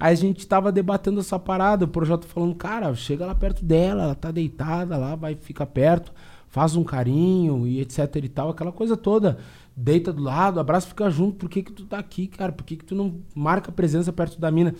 [0.00, 4.04] Aí a gente tava debatendo essa parada, o projeto falando, cara, chega lá perto dela,
[4.04, 6.12] ela tá deitada lá, vai ficar perto,
[6.46, 9.38] faz um carinho e etc e tal, aquela coisa toda.
[9.76, 11.36] Deita do lado, abraça, fica junto.
[11.36, 12.52] Por que que tu tá aqui, cara?
[12.52, 14.74] Por que que tu não marca presença perto da mina?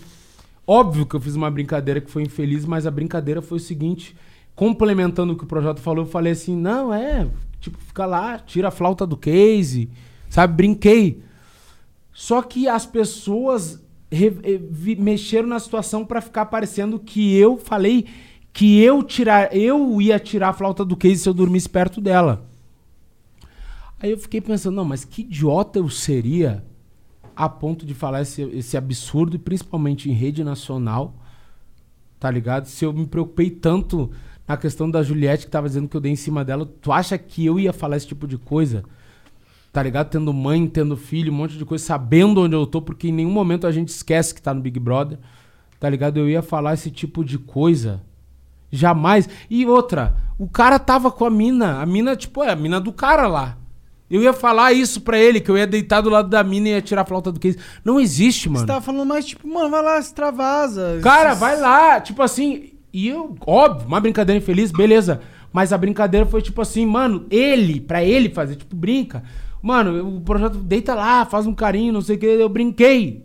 [0.66, 4.16] Óbvio que eu fiz uma brincadeira que foi infeliz, mas a brincadeira foi o seguinte:
[4.58, 7.28] complementando o que o projeto falou, eu falei assim: não, é,
[7.60, 9.88] tipo, fica lá, tira a flauta do case,
[10.28, 10.56] sabe?
[10.56, 11.22] Brinquei.
[12.12, 13.80] Só que as pessoas
[14.10, 14.60] eh,
[14.98, 18.06] mexeram na situação pra ficar parecendo que eu falei
[18.52, 22.44] que eu tirar, eu ia tirar a flauta do case se eu dormisse perto dela.
[24.00, 26.64] Aí eu fiquei pensando, não, mas que idiota eu seria
[27.36, 31.14] a ponto de falar esse, esse absurdo, e principalmente em rede nacional,
[32.18, 32.66] tá ligado?
[32.66, 34.10] Se eu me preocupei tanto
[34.48, 37.18] na questão da Juliette, que tava dizendo que eu dei em cima dela, tu acha
[37.18, 38.82] que eu ia falar esse tipo de coisa?
[39.70, 40.08] Tá ligado?
[40.08, 43.30] Tendo mãe, tendo filho, um monte de coisa, sabendo onde eu tô, porque em nenhum
[43.30, 45.18] momento a gente esquece que tá no Big Brother.
[45.78, 46.18] Tá ligado?
[46.18, 48.02] Eu ia falar esse tipo de coisa.
[48.72, 49.28] Jamais.
[49.48, 51.80] E outra, o cara tava com a mina.
[51.80, 53.58] A mina, tipo, é a mina do cara lá.
[54.10, 56.72] Eu ia falar isso pra ele, que eu ia deitar do lado da mina e
[56.72, 57.58] ia tirar a flauta do case.
[57.84, 58.60] Não existe, mano.
[58.60, 60.98] Você tava falando mais, tipo, mano, vai lá, extravasa.
[61.02, 62.77] Cara, vai lá, tipo assim.
[62.92, 65.20] E eu, óbvio, uma brincadeira infeliz, beleza.
[65.52, 69.22] Mas a brincadeira foi tipo assim, mano, ele, pra ele fazer, tipo, brinca.
[69.62, 72.26] Mano, o projeto deita lá, faz um carinho, não sei o que.
[72.26, 73.24] Eu brinquei.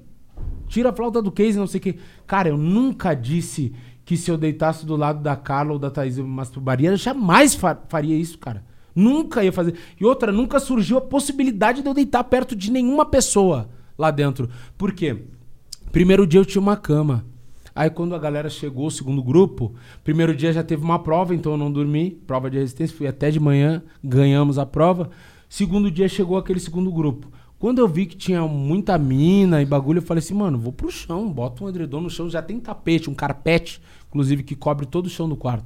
[0.67, 1.95] Tira a flauta do case, não sei o que.
[2.25, 3.73] Cara, eu nunca disse
[4.05, 6.89] que se eu deitasse do lado da Carla ou da Thaís eu me masturbaria.
[6.89, 8.63] Eu jamais fa- faria isso, cara.
[8.95, 9.75] Nunca ia fazer.
[9.99, 14.49] E outra, nunca surgiu a possibilidade de eu deitar perto de nenhuma pessoa lá dentro.
[14.77, 15.23] Por quê?
[15.91, 17.25] Primeiro dia eu tinha uma cama.
[17.75, 21.53] Aí quando a galera chegou, o segundo grupo, primeiro dia já teve uma prova, então
[21.53, 25.09] eu não dormi, prova de resistência, fui até de manhã, ganhamos a prova.
[25.49, 27.31] Segundo dia chegou aquele segundo grupo.
[27.57, 30.91] Quando eu vi que tinha muita mina e bagulho, eu falei assim, mano, vou pro
[30.91, 35.05] chão, bota um edredom no chão, já tem tapete, um carpete, inclusive, que cobre todo
[35.05, 35.65] o chão do quarto.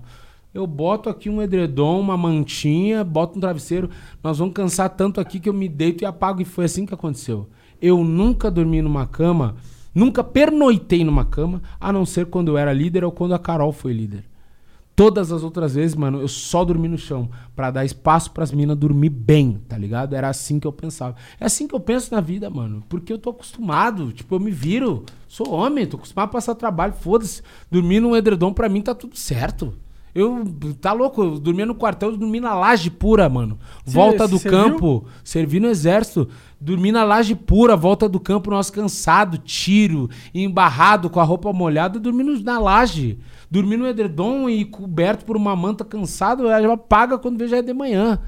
[0.53, 3.90] Eu boto aqui um edredom, uma mantinha, boto um travesseiro,
[4.24, 6.42] nós vamos cansar tanto aqui que eu me deito e apago.
[6.42, 7.50] E foi assim que aconteceu.
[7.82, 9.56] Eu nunca dormi numa cama,
[9.98, 13.72] nunca pernoitei numa cama, a não ser quando eu era líder ou quando a Carol
[13.72, 14.26] foi líder.
[14.95, 18.77] Todas as outras vezes, mano, eu só dormi no chão pra dar espaço pras minas
[18.77, 20.16] dormir bem, tá ligado?
[20.16, 21.16] Era assim que eu pensava.
[21.40, 24.50] É assim que eu penso na vida, mano, porque eu tô acostumado, tipo, eu me
[24.50, 27.43] viro, sou homem, tô acostumado a passar trabalho, foda-se.
[27.69, 29.74] Dormir num edredom pra mim tá tudo certo.
[30.19, 30.43] Eu,
[30.81, 33.57] tá louco, eu dormia no quartel, eu dormi na laje pura, mano.
[33.85, 36.27] Você- Volta do campo, servi no exército,
[36.59, 41.99] dormi na laje pura, volta do campo, nós cansado, tiro, embarrado, com a roupa molhada,
[41.99, 43.19] dormi na laje.
[43.49, 47.61] Dormi no edredom e coberto por uma manta cansado, ela apaga quando vê já é
[47.61, 48.19] de manhã.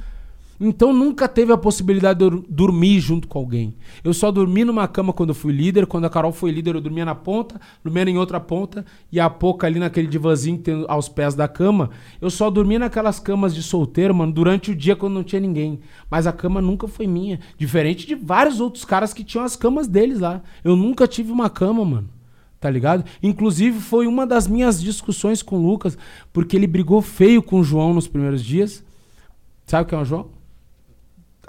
[0.59, 3.75] Então nunca teve a possibilidade de eu dormir junto com alguém.
[4.03, 5.85] Eu só dormi numa cama quando eu fui líder.
[5.87, 9.29] Quando a Carol foi líder, eu dormia na ponta, dormia em outra ponta, e a
[9.29, 11.91] pouco ali naquele divazinho que tem aos pés da cama.
[12.19, 15.79] Eu só dormia naquelas camas de solteiro, mano, durante o dia quando não tinha ninguém.
[16.09, 17.39] Mas a cama nunca foi minha.
[17.57, 20.41] Diferente de vários outros caras que tinham as camas deles lá.
[20.61, 22.09] Eu nunca tive uma cama, mano.
[22.59, 23.05] Tá ligado?
[23.23, 25.97] Inclusive, foi uma das minhas discussões com o Lucas,
[26.33, 28.83] porque ele brigou feio com o João nos primeiros dias.
[29.65, 30.38] Sabe o que é o João?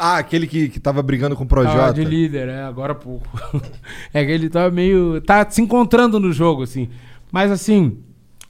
[0.03, 1.93] Ah, aquele que, que tava brigando com o Tava Projota.
[1.93, 3.29] de líder, é, agora pouco.
[4.15, 5.21] é que ele tava meio.
[5.21, 6.89] tá se encontrando no jogo, assim.
[7.31, 7.99] Mas assim,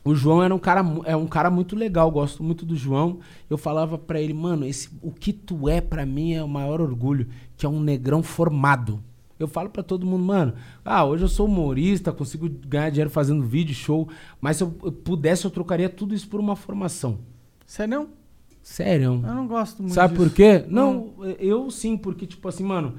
[0.04, 3.18] o João era um cara, é um cara muito legal, gosto muito do João.
[3.50, 6.80] Eu falava pra ele, mano, esse, o que tu é pra mim é o maior
[6.80, 9.02] orgulho, que é um negrão formado.
[9.36, 10.54] Eu falo pra todo mundo, mano,
[10.84, 14.08] ah, hoje eu sou humorista, consigo ganhar dinheiro fazendo vídeo, show,
[14.40, 17.18] mas se eu, eu pudesse, eu trocaria tudo isso por uma formação.
[17.66, 17.94] Sério?
[17.94, 18.19] não?
[18.62, 19.22] Sério.
[19.26, 20.28] Eu não gosto muito Sabe disso.
[20.28, 20.64] por quê?
[20.68, 22.94] Não, eu sim, porque, tipo assim, mano,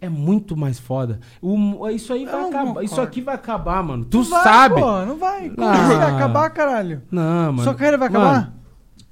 [0.00, 1.20] é muito mais foda.
[1.40, 2.64] O- isso aí vai acabar.
[2.66, 2.82] concordo.
[2.84, 4.04] Isso aqui vai acabar, mano.
[4.04, 4.80] Tu Não vai, sabe.
[4.80, 5.50] Pô, não vai.
[5.50, 5.72] Como Ah.
[5.96, 7.02] vai acabar, caralho?
[7.10, 7.62] Não, mano.
[7.62, 8.54] Sua carreira vai Mano, acabar?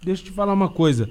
[0.05, 1.09] deixa eu te falar uma coisa.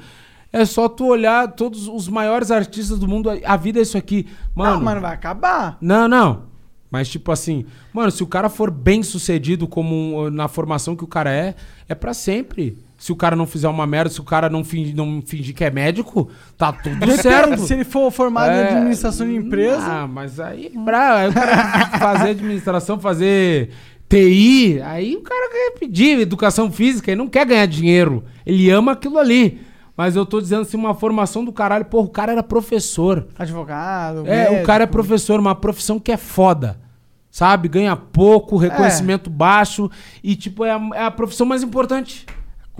[0.53, 3.29] É só tu olhar todos os maiores artistas do mundo.
[3.45, 4.27] A vida é isso aqui.
[4.53, 4.75] Mano.
[4.75, 5.77] Não, mas não vai acabar.
[5.79, 6.51] Não, não.
[6.91, 11.07] Mas, tipo assim, mano, se o cara for bem sucedido como na formação que o
[11.07, 11.55] cara é,
[11.87, 12.77] é pra sempre.
[13.01, 15.63] Se o cara não fizer uma merda, se o cara não fingir, não fingir que
[15.63, 17.57] é médico, tá tudo certo.
[17.61, 19.83] se ele for formado em É, administração de empresa.
[19.83, 23.71] Ah, mas aí, pra, aí o cara fazer administração, fazer
[24.07, 28.23] TI, aí o cara quer pedir educação física e não quer ganhar dinheiro.
[28.45, 29.61] Ele ama aquilo ali.
[29.97, 33.25] Mas eu tô dizendo assim, uma formação do caralho, porra, o cara era professor.
[33.35, 34.27] Advogado.
[34.27, 34.61] É, médico.
[34.61, 36.79] o cara é professor, uma profissão que é foda.
[37.31, 37.67] Sabe?
[37.67, 39.89] Ganha pouco, reconhecimento baixo.
[40.23, 42.27] E, tipo, é a, é a profissão mais importante.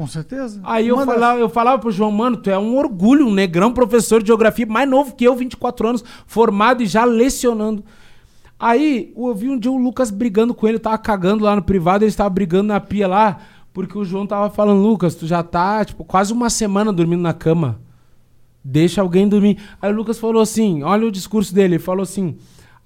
[0.01, 0.59] Com certeza.
[0.63, 4.19] Aí eu falava, eu falava pro João, mano, tu é um orgulho, um negrão professor
[4.19, 7.83] de geografia, mais novo que eu, 24 anos, formado e já lecionando.
[8.59, 12.03] Aí eu vi um dia o Lucas brigando com ele, tava cagando lá no privado,
[12.03, 15.85] ele estava brigando na pia lá, porque o João tava falando, Lucas, tu já tá,
[15.85, 17.79] tipo, quase uma semana dormindo na cama.
[18.63, 19.59] Deixa alguém dormir.
[19.79, 21.75] Aí o Lucas falou assim: olha o discurso dele.
[21.75, 22.39] Ele falou assim: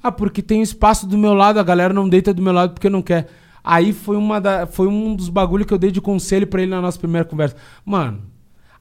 [0.03, 2.89] Ah, porque tem espaço do meu lado, a galera não deita do meu lado porque
[2.89, 3.29] não quer.
[3.65, 6.69] Aí foi, uma da, foi um dos bagulhos que eu dei de conselho pra ele
[6.69, 7.55] na nossa primeira conversa.
[7.83, 8.21] Mano,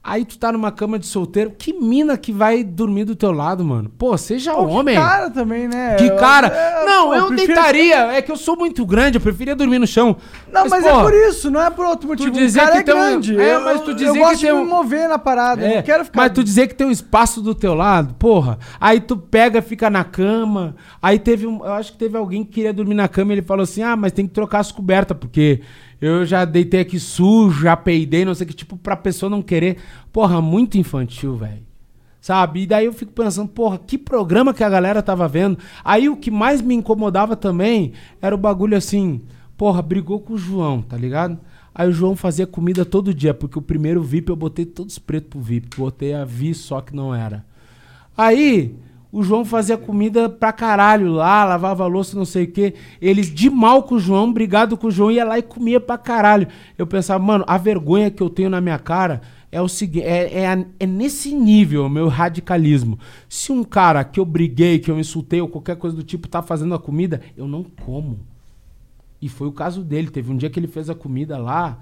[0.04, 3.64] aí tu tá numa cama de solteiro, que mina que vai dormir do teu lado,
[3.64, 3.90] mano?
[3.98, 4.94] Pô, seja Pô, que homem.
[4.96, 5.94] cara também, né?
[5.96, 6.48] Que Eu- cara?
[6.48, 7.96] é, não, pô, eu prefiro- deitaria.
[8.12, 10.14] É que eu sou muito grande, eu preferia dormir no chão.
[10.52, 12.30] Não, mas, é porra, por isso, não é por outro motivo.
[12.30, 13.40] dizer o cara que é tem um- grande.
[13.40, 15.18] é, eu, mas tu eu- dizer eu que gosto tem de um- me mover na
[15.18, 15.62] parada.
[15.62, 16.20] eu É, não quero ficar...
[16.20, 18.58] Mas tu dizer que tem um espaço do teu lado, porra.
[18.78, 20.76] Aí tu pega, fica na cama.
[21.00, 21.64] Aí teve um.
[21.64, 23.96] Eu acho que teve alguém que queria dormir na cama e ele falou assim: ah,
[23.96, 25.60] mas tem que trocar as cobertas, porque
[26.00, 29.42] eu já deitei aqui sujo, já peidei, não sei o que, tipo, pra pessoa não
[29.42, 29.78] querer.
[30.12, 31.62] Porra, muito infantil, velho.
[32.20, 32.62] Sabe?
[32.62, 35.58] E daí eu fico pensando, porra, que programa que a galera tava vendo.
[35.84, 39.20] Aí o que mais me incomodava também era o bagulho assim,
[39.56, 41.38] porra, brigou com o João, tá ligado?
[41.74, 45.30] Aí o João fazia comida todo dia, porque o primeiro VIP eu botei todos preto
[45.30, 47.44] pro VIP, botei a Vi só que não era.
[48.16, 48.74] Aí
[49.14, 52.74] o João fazia comida pra caralho lá, lavava louça, não sei o quê.
[53.00, 55.96] Eles de mal com o João, brigado com o João, ia lá e comia pra
[55.96, 56.48] caralho.
[56.76, 60.42] Eu pensava, mano, a vergonha que eu tenho na minha cara é o seguinte, é,
[60.42, 62.98] é, é nesse nível o meu radicalismo.
[63.28, 66.42] Se um cara que eu briguei, que eu insultei ou qualquer coisa do tipo tá
[66.42, 68.18] fazendo a comida, eu não como.
[69.22, 70.10] E foi o caso dele.
[70.10, 71.78] Teve um dia que ele fez a comida lá.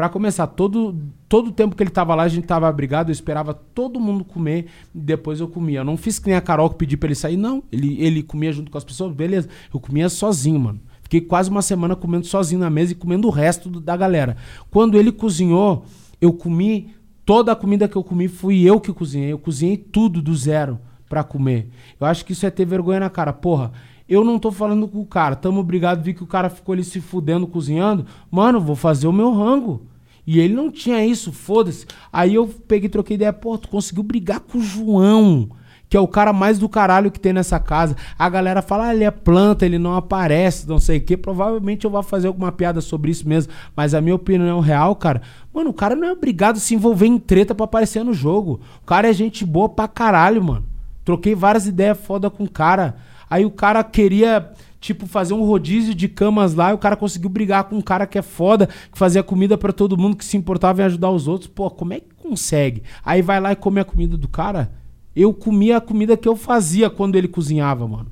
[0.00, 0.96] Pra começar, todo,
[1.28, 4.24] todo o tempo que ele tava lá, a gente tava brigado, eu esperava todo mundo
[4.24, 4.64] comer,
[4.94, 5.80] depois eu comia.
[5.80, 7.62] Eu não fiz que nem a Carol que pedi pra ele sair, não.
[7.70, 9.50] Ele, ele comia junto com as pessoas, beleza.
[9.74, 10.80] Eu comia sozinho, mano.
[11.02, 14.38] Fiquei quase uma semana comendo sozinho na mesa e comendo o resto do- da galera.
[14.70, 15.84] Quando ele cozinhou,
[16.18, 16.94] eu comi.
[17.26, 19.30] Toda a comida que eu comi fui eu que cozinhei.
[19.32, 20.80] Eu cozinhei tudo do zero
[21.10, 21.68] pra comer.
[22.00, 23.34] Eu acho que isso é ter vergonha na cara.
[23.34, 23.70] Porra,
[24.10, 25.36] eu não tô falando com o cara.
[25.36, 28.04] Tamo obrigado, vi que o cara ficou ali se fudendo cozinhando.
[28.28, 29.82] Mano, vou fazer o meu rango.
[30.26, 31.86] E ele não tinha isso, foda-se.
[32.12, 33.32] Aí eu peguei troquei ideia.
[33.32, 35.50] Pô, tu conseguiu brigar com o João,
[35.88, 37.96] que é o cara mais do caralho que tem nessa casa.
[38.18, 41.16] A galera fala, ah, ele é planta, ele não aparece, não sei o quê.
[41.16, 43.52] Provavelmente eu vou fazer alguma piada sobre isso mesmo.
[43.76, 45.22] Mas a minha opinião real, cara,
[45.54, 48.60] mano, o cara não é obrigado a se envolver em treta pra aparecer no jogo.
[48.82, 50.64] O cara é gente boa pra caralho, mano.
[51.04, 52.96] Troquei várias ideias foda com o cara.
[53.30, 57.30] Aí o cara queria, tipo, fazer um rodízio de camas lá e o cara conseguiu
[57.30, 60.36] brigar com um cara que é foda, que fazia comida pra todo mundo, que se
[60.36, 61.48] importava em ajudar os outros.
[61.48, 62.82] Pô, como é que consegue?
[63.04, 64.72] Aí vai lá e come a comida do cara?
[65.14, 68.10] Eu comia a comida que eu fazia quando ele cozinhava, mano.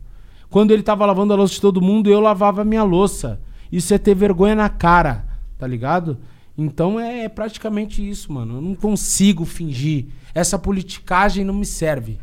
[0.49, 3.41] Quando ele tava lavando a louça de todo mundo, eu lavava a minha louça.
[3.71, 5.27] Isso é ter vergonha na cara,
[5.59, 6.17] tá ligado?
[6.57, 8.57] Então é, é praticamente isso, mano.
[8.57, 10.07] Eu não consigo fingir.
[10.35, 12.19] Essa politicagem não me serve.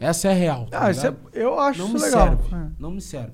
[0.00, 0.66] Essa é a real.
[0.70, 1.28] tá Ah, isso é- ligado?
[1.34, 2.26] eu acho não isso me legal.
[2.28, 2.54] Serve.
[2.54, 2.68] É.
[2.78, 3.32] Não me serve.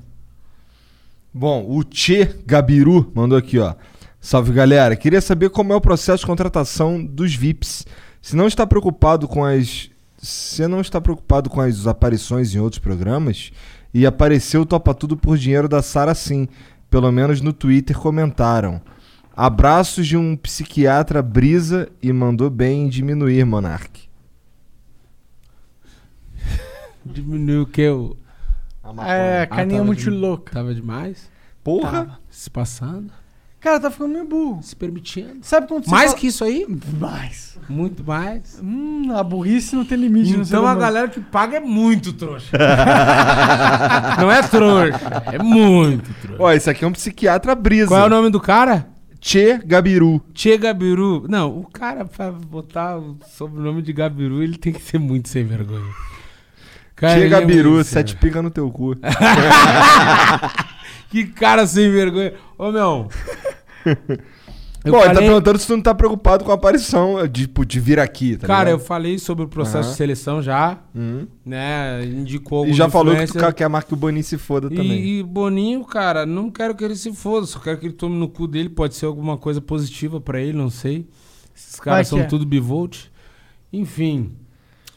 [1.32, 3.74] Bom, o Tchê Gabiru mandou aqui, ó.
[4.20, 7.86] Salve galera, queria saber como é o processo de contratação dos VIPs.
[8.20, 9.90] Se não está preocupado com as.
[10.18, 13.52] Se não está preocupado com as aparições em outros programas,
[13.94, 16.48] e apareceu o Topa Tudo por dinheiro da Sara sim.
[16.90, 18.80] Pelo menos no Twitter comentaram.
[19.36, 24.05] Abraços de um psiquiatra brisa e mandou bem em diminuir, Monark.
[27.12, 27.88] Diminuiu o que?
[27.88, 28.16] O...
[29.04, 30.52] É, Ah, caninha tava muito de- louca.
[30.52, 31.28] Tava demais?
[31.64, 31.90] Porra!
[31.90, 32.18] Tava.
[32.30, 33.10] Se passando?
[33.58, 34.62] Cara, tá ficando meio burro.
[34.62, 35.38] Se permitindo.
[35.42, 36.64] Sabe quando você Mais fala- que isso aí?
[37.00, 37.58] Mais.
[37.68, 38.60] Muito mais.
[38.62, 40.80] Hum, a burrice não tem limite Então a humano.
[40.80, 42.56] galera que paga é muito trouxa.
[44.20, 46.42] Não é trouxa, é muito trouxa.
[46.42, 47.88] Ó, esse aqui é um psiquiatra brisa.
[47.88, 48.86] Qual é o nome do cara?
[49.20, 50.22] Tchê Gabiru.
[50.32, 51.26] Tchê Gabiru.
[51.28, 55.44] Não, o cara pra botar o sobrenome de Gabiru, ele tem que ser muito sem
[55.44, 55.90] vergonha.
[56.96, 58.94] Cara, muito sem sete pica no teu cu.
[61.10, 62.34] Que cara sem vergonha.
[62.58, 63.08] Ô, meu.
[64.84, 67.64] Eu Bom, ele tá falei- perguntando se tu não tá preocupado com a aparição, tipo,
[67.66, 68.86] de vir aqui, tá Cara, eu ligado?
[68.86, 69.90] falei sobre o processo Aham.
[69.90, 71.26] de seleção já, Uhum.
[71.44, 72.04] né?
[72.04, 74.92] Indicou E já falou que tu quer mais que o Boninho se foda também.
[74.92, 78.16] E, e Boninho, cara, não quero que ele se foda, só quero que ele tome
[78.16, 78.68] no cu dele.
[78.68, 81.08] Pode ser alguma coisa positiva pra ele, não sei.
[81.54, 82.24] Esses caras Vai são é.
[82.24, 83.06] tudo bivolt.
[83.72, 84.32] Enfim,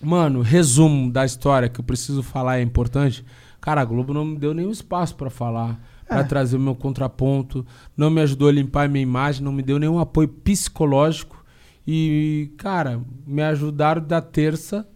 [0.01, 3.23] mano, resumo da história que eu preciso falar é importante.
[3.61, 6.23] Cara, a Globo não me deu nenhum espaço pra falar, pra É.
[6.23, 9.77] trazer o meu contraponto, não me ajudou a limpar a minha imagem, não me deu
[9.77, 11.43] nenhum apoio psicológico.
[11.85, 14.87] E, cara, me ajudaram da terça,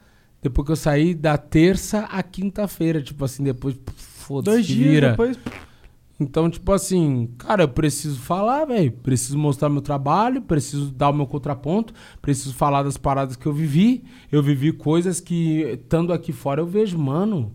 [0.42, 3.02] depois que eu saí, da terça à quinta-feira.
[3.02, 5.10] Tipo assim, depois, foda-se, Dois dias vira.
[5.12, 5.38] depois.
[6.20, 8.92] Então, tipo assim, cara, eu preciso falar, velho.
[8.92, 13.54] Preciso mostrar meu trabalho, preciso dar o meu contraponto, preciso falar das paradas que eu
[13.54, 14.04] vivi.
[14.32, 17.52] Eu vivi coisas que, estando aqui fora, eu vejo, mano.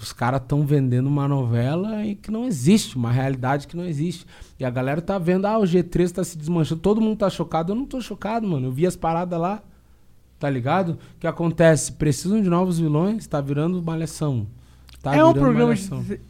[0.00, 4.26] Os caras estão vendendo uma novela e que não existe, uma realidade que não existe.
[4.58, 7.72] E a galera tá vendo, ah, o G3 tá se desmanchando, todo mundo tá chocado.
[7.72, 8.66] Eu não tô chocado, mano.
[8.66, 9.62] Eu vi as paradas lá,
[10.38, 10.98] tá ligado?
[11.16, 11.92] O que acontece?
[11.92, 14.46] Precisam de novos vilões, tá virando malhação.
[15.06, 15.84] Tá é um programa de,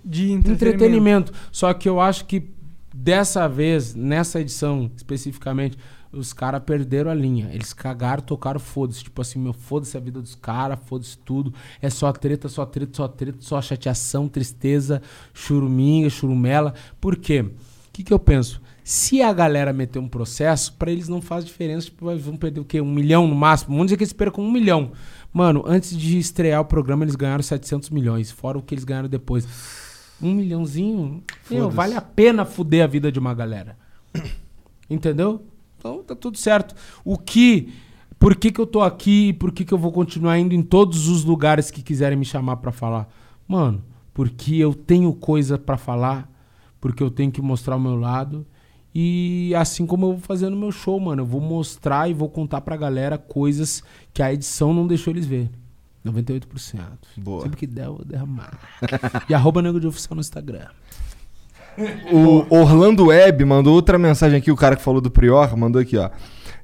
[0.05, 0.51] de entretenimento.
[0.51, 1.33] entretenimento.
[1.51, 2.51] Só que eu acho que
[2.95, 5.79] dessa vez, nessa edição especificamente,
[6.13, 7.49] os caras perderam a linha.
[7.53, 9.03] Eles cagaram, tocaram, foda-se.
[9.03, 11.55] Tipo assim, meu, foda-se a vida dos caras, foda-se tudo.
[11.81, 15.01] É só treta, só treta, só treta, só chateação, tristeza,
[15.33, 16.75] churuminga, churumela.
[17.01, 17.41] Por quê?
[17.41, 17.53] O
[17.95, 18.61] que, que eu penso?
[18.85, 21.87] Se a galera meter um processo, pra eles não faz diferença.
[21.87, 22.81] Tipo, vão perder o quê?
[22.81, 23.71] Um milhão no máximo?
[23.71, 24.93] Vamos dizer que eles percam um milhão.
[25.37, 28.31] Mano, antes de estrear o programa, eles ganharam 700 milhões.
[28.31, 29.47] Fora o que eles ganharam depois.
[30.19, 33.77] Um milhãozinho, meu, vale a pena fuder a vida de uma galera.
[34.89, 35.45] Entendeu?
[35.77, 36.75] Então tá tudo certo.
[37.05, 37.71] O que.
[38.19, 40.63] Por que, que eu tô aqui e por que, que eu vou continuar indo em
[40.63, 43.07] todos os lugares que quiserem me chamar pra falar?
[43.47, 43.85] Mano,
[44.15, 46.33] porque eu tenho coisa pra falar,
[46.81, 48.47] porque eu tenho que mostrar o meu lado.
[48.99, 52.31] E assim como eu vou fazer no meu show, mano, eu vou mostrar e vou
[52.31, 55.51] contar pra galera coisas que a edição não deixou eles ver.
[56.03, 56.81] 98%.
[57.19, 57.43] Boa.
[57.43, 58.59] Sempre que der, eu vou derramar.
[59.29, 60.69] e arroba Nego de Oficial no Instagram.
[62.11, 65.99] O Orlando Web mandou outra mensagem aqui, o cara que falou do Prior, mandou aqui,
[65.99, 66.09] ó.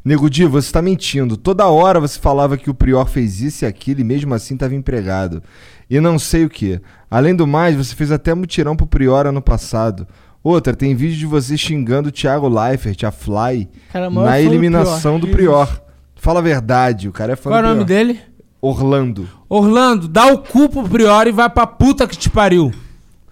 [0.03, 1.37] Nego Di, você tá mentindo.
[1.37, 4.75] Toda hora você falava que o Prior fez isso e aquilo e mesmo assim tava
[4.75, 5.43] empregado.
[5.91, 6.81] E não sei o que.
[7.11, 10.09] Além do mais, você fez até mutirão pro Prior ano passado.
[10.43, 14.37] Outra, tem vídeo de você xingando o Thiago Leifert, a Fly, Cara, na fã do
[14.37, 15.67] eliminação do Prior.
[15.67, 15.83] Prior.
[16.17, 17.99] Fala a verdade, o cara é fã Qual é do o nome Prior.
[18.07, 18.21] dele?
[18.61, 19.29] Orlando.
[19.49, 22.73] Orlando, dá o cu pro Priori e vai pra puta que te pariu.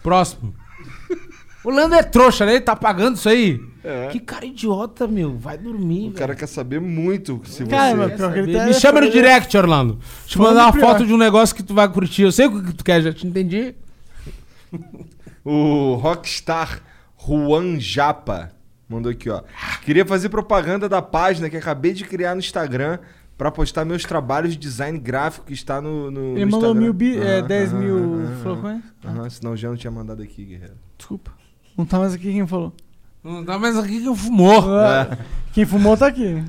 [0.02, 0.52] Próximo.
[1.64, 2.52] Orlando é trouxa, né?
[2.52, 3.60] Ele tá pagando isso aí.
[3.82, 4.08] É.
[4.08, 5.36] Que cara idiota, meu.
[5.38, 6.08] Vai dormir.
[6.08, 8.16] O cara quer saber muito se Cara, você...
[8.32, 9.98] que ele tá- Me chama no direct, Orlando.
[10.26, 10.84] Te mandar uma Prior.
[10.86, 12.22] foto de um negócio que tu vai curtir.
[12.22, 13.74] Eu sei o que tu quer, já te entendi.
[15.42, 16.82] O Rockstar
[17.26, 18.50] Juan Japa
[18.88, 19.42] mandou aqui, ó.
[19.84, 22.98] Queria fazer propaganda da página que acabei de criar no Instagram
[23.38, 26.80] pra postar meus trabalhos de design gráfico que está no, no Ele no mandou Instagram.
[26.80, 28.82] mil bi- é, Aham, 10 aham, mil aham, flocões?
[29.04, 30.74] Aham, senão já não tinha mandado aqui, guerreiro.
[30.98, 31.32] Desculpa.
[31.78, 32.72] Não tá mais aqui quem falou.
[33.22, 34.64] Não tá mais aqui quem fumou.
[34.78, 35.16] Ah,
[35.52, 36.42] Quem fumou tá aqui.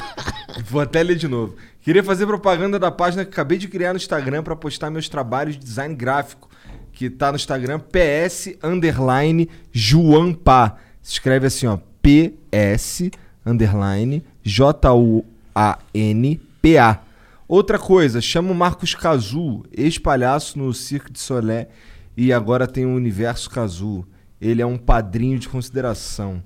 [0.68, 1.54] Vou até ler de novo.
[1.82, 5.54] Queria fazer propaganda da página que acabei de criar no Instagram pra postar meus trabalhos
[5.56, 6.48] de design gráfico,
[6.96, 9.50] que tá no Instagram PS underline.
[9.70, 13.10] Se escreve assim, ó, PS
[13.44, 15.22] underline J U
[15.54, 17.02] A N P A.
[17.46, 21.68] Outra coisa, chama o Marcos Cazu, ex-palhaço no Cirque de Solé
[22.16, 24.04] e agora tem o Universo Cazu.
[24.40, 26.42] Ele é um padrinho de consideração.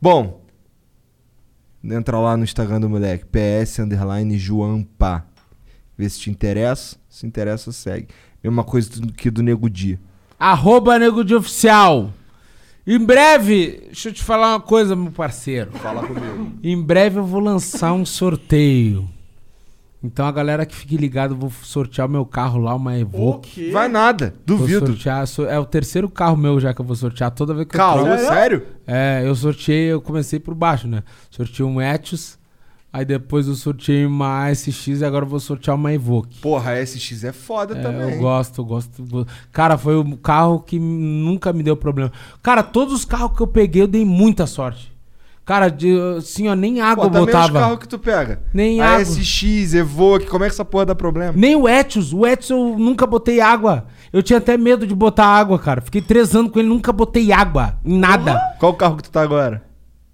[0.00, 0.40] Bom,
[1.82, 4.38] Entra lá no Instagram do moleque, PS underline.
[5.96, 6.96] Vê se te interessa.
[7.08, 8.08] Se interessa, segue.
[8.42, 9.98] Mesma coisa que do Nego Di.
[10.38, 12.12] Arroba Nego de Oficial.
[12.86, 15.70] Em breve, deixa eu te falar uma coisa, meu parceiro.
[15.72, 16.52] Fala comigo.
[16.62, 19.08] Em breve eu vou lançar um sorteio.
[20.02, 23.70] Então a galera que fique ligado, eu vou sortear o meu carro lá, uma Evoque.
[23.70, 24.78] Vai nada, duvido.
[24.80, 27.66] Vou sortear, so- é o terceiro carro meu já que eu vou sortear toda vez
[27.68, 28.32] que Calma, eu troco.
[28.34, 28.66] sério?
[28.86, 31.02] É, eu sorteei, eu comecei por baixo, né?
[31.30, 32.38] Sorteei um Etios,
[32.92, 36.38] aí depois eu sorteei uma SX e agora eu vou sortear uma Evoque.
[36.40, 38.14] Porra, a SX é foda É, também.
[38.14, 39.02] eu gosto, eu gosto.
[39.04, 42.12] go- Cara, foi o carro que nunca me deu problema.
[42.42, 44.90] Cara, todos os carros que eu peguei eu dei muita sorte.
[45.42, 47.58] Cara, de, assim, ó, nem água Pô, eu também os botava.
[47.60, 48.40] carros que tu pega.
[48.54, 49.04] Nem a água.
[49.04, 51.32] SX, Evoque, como é que essa porra dá problema?
[51.34, 52.12] Nem o Etios.
[52.12, 53.86] O Etios eu nunca botei água.
[54.12, 55.80] Eu tinha até medo de botar água, cara.
[55.80, 57.78] Fiquei três anos com ele, nunca botei água.
[57.84, 58.38] Em nada.
[58.60, 59.62] Qual carro que tu tá agora?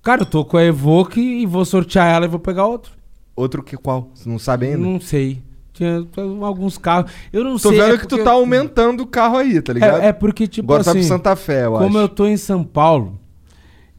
[0.06, 2.92] Cara, eu tô com a Evoque e vou sortear ela e vou pegar outro.
[3.34, 4.08] Outro que qual?
[4.14, 4.78] Você não sabe ainda?
[4.78, 5.42] Não sei.
[5.72, 6.06] Tinha
[6.42, 7.10] alguns carros.
[7.32, 7.80] Eu não Tô sei.
[7.80, 10.00] vendo é que tu tá aumentando o carro aí, tá ligado?
[10.00, 11.00] É, é porque, tipo Agora tá assim...
[11.00, 11.98] pro Santa Fé, eu como acho.
[11.98, 13.18] eu tô em São Paulo,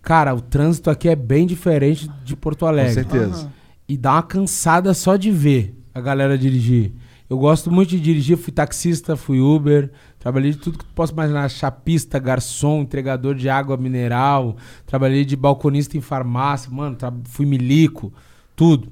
[0.01, 3.03] cara, o trânsito aqui é bem diferente de Porto Alegre.
[3.03, 3.41] Com certeza.
[3.41, 3.51] Aham.
[3.89, 6.93] E dá uma cansada só de ver a galera dirigir.
[7.29, 9.91] Eu gosto muito de dirigir, fui taxista, fui Uber,
[10.27, 15.37] trabalhei de tudo que tu possa imaginar, chapista, garçom, entregador de água mineral, trabalhei de
[15.37, 18.11] balconista em farmácia, mano, tra- fui milico,
[18.53, 18.91] tudo.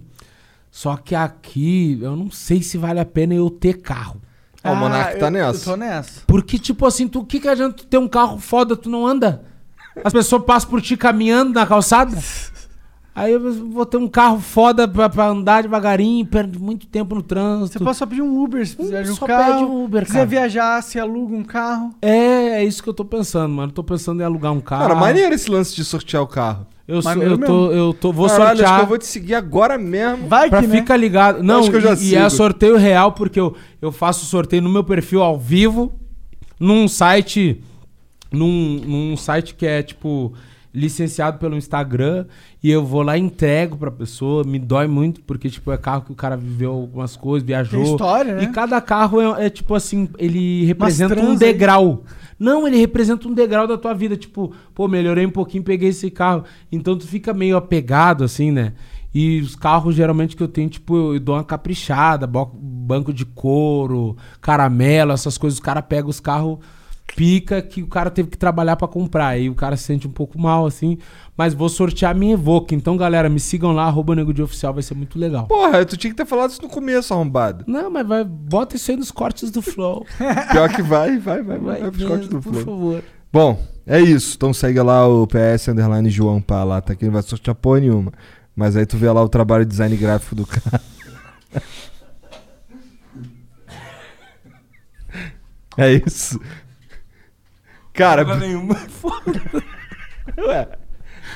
[0.72, 4.22] Só que aqui, eu não sei se vale a pena eu ter carro.
[4.64, 5.60] Ah, o Monark tá eu- nessa.
[5.70, 6.22] Eu tô nessa.
[6.26, 9.06] Porque, tipo assim, tu, o que, que adianta tu ter um carro foda, tu não
[9.06, 9.44] anda?
[10.06, 12.18] As pessoas passam por ti caminhando na calçada.
[13.16, 17.24] Aí eu vou ter um carro foda pra, pra andar devagarinho, perde muito tempo no
[17.24, 17.80] trânsito.
[17.80, 19.54] Você pode só pedir um Uber se de um só carro.
[19.54, 20.30] pede um Uber, Se quiser cara.
[20.30, 21.92] viajar, se aluga um carro.
[22.02, 23.72] É, é isso que eu tô pensando, mano.
[23.72, 24.82] Tô pensando em alugar um carro.
[24.82, 26.68] Cara, maneiro esse lance de sortear o carro.
[26.86, 28.70] Eu, sou, eu, tô, eu tô, vou Caralho, sortear.
[28.70, 30.28] acho que eu vou te seguir agora mesmo.
[30.28, 30.76] Vai Pra que, né?
[30.78, 31.42] ficar ligado.
[31.42, 32.30] Não, acho que eu já e, e é sigo.
[32.32, 35.94] sorteio real, porque eu, eu faço sorteio no meu perfil ao vivo,
[36.60, 37.64] num site.
[38.32, 40.34] Num, num site que é tipo.
[40.76, 42.26] Licenciado pelo Instagram
[42.62, 44.44] e eu vou lá e entrego pra pessoa.
[44.44, 47.82] Me dói muito, porque, tipo, é carro que o cara viveu algumas coisas, viajou.
[47.82, 48.44] Tem história, né?
[48.44, 51.38] E cada carro é, é, tipo assim, ele representa um aí.
[51.38, 52.04] degrau.
[52.38, 54.18] Não, ele representa um degrau da tua vida.
[54.18, 56.44] Tipo, pô, melhorei um pouquinho, peguei esse carro.
[56.72, 58.74] Então tu fica meio apegado, assim, né?
[59.14, 63.26] E os carros, geralmente, que eu tenho, tipo, eu, eu dou uma caprichada, banco de
[63.26, 65.58] couro, caramelo, essas coisas.
[65.58, 66.60] Os caras pegam os carros
[67.16, 69.28] pica que o cara teve que trabalhar pra comprar.
[69.28, 70.98] Aí o cara se sente um pouco mal, assim.
[71.38, 72.74] Mas vou sortear a minha Evoque.
[72.76, 75.48] Então, galera, me sigam lá, arroba Nego de Oficial, vai ser muito legal.
[75.48, 77.64] Porra, tu tinha que ter falado isso no começo, arrombado.
[77.68, 80.06] Não, mas vai, bota isso aí nos cortes do Flow.
[80.52, 82.66] Pior que vai, vai, vai, vai, Vai pros cortes do por Flow.
[82.66, 83.04] favor.
[83.32, 84.36] Bom, é isso.
[84.36, 87.82] Então segue lá o PS Underline João Pá lá, tá aqui, não vai sortear porra
[87.82, 88.12] nenhuma.
[88.56, 90.82] Mas aí tu vê lá o trabalho de design gráfico do cara.
[95.78, 96.40] É isso.
[97.96, 98.76] Cara, nenhuma.
[100.38, 100.68] Ué.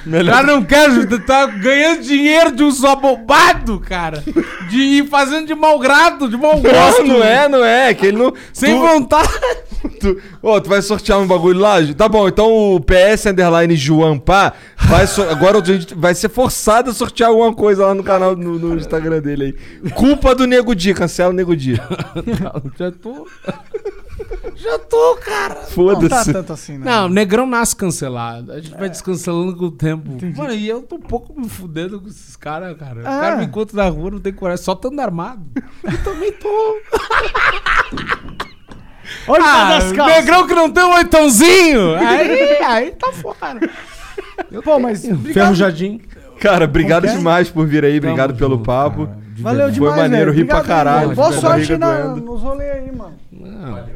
[0.06, 0.34] Melhor...
[0.34, 4.24] Cara, não quero, tu tá ganhando dinheiro de um só bobado, cara.
[4.70, 7.04] De ir fazendo de mau grado, de mau gosto.
[7.04, 7.94] Não, não é, não é.
[7.94, 8.34] Que ele não.
[8.54, 9.30] Sem tu- vontade.
[10.02, 11.76] Tu, Ô, tu vai sortear um bagulho lá?
[11.96, 16.28] Tá bom, então o PS Underline João Pá vai so- agora a gente vai ser
[16.30, 19.92] forçado a sortear alguma coisa lá no canal, no, no Instagram dele aí.
[19.92, 21.76] Culpa do Nego Di, cancela o Nego Di.
[22.78, 23.26] Já tô.
[24.62, 25.56] Já tô, cara.
[25.68, 26.02] Foda-se.
[26.04, 26.86] Não tá tanto assim, né?
[26.86, 28.52] Não, negrão nasce cancelado.
[28.52, 30.12] A gente vai descancelando com o tempo.
[30.36, 32.98] Mano, e eu tô um pouco me fudendo com esses caras, cara.
[33.02, 33.20] O Ah.
[33.22, 35.42] cara me encontra na rua, não tem coragem, só estando armado.
[35.84, 36.50] Eu também tô.
[39.28, 41.96] Olha Ah, negrão que não tem um oitãozinho.
[41.96, 43.60] Aí, aí tá fora.
[44.64, 46.00] Pô, mas Ferrujadinho.
[46.40, 47.16] Cara, obrigado é?
[47.16, 49.06] demais por vir aí, obrigado pelo junto, papo.
[49.08, 49.20] cara.
[49.34, 50.44] De valeu Foi demais, maneiro, velho.
[50.44, 51.16] ri pra caralho.
[51.16, 53.16] Boa sorte na, nos rolês aí, mano.
[53.32, 53.90] Não, cara,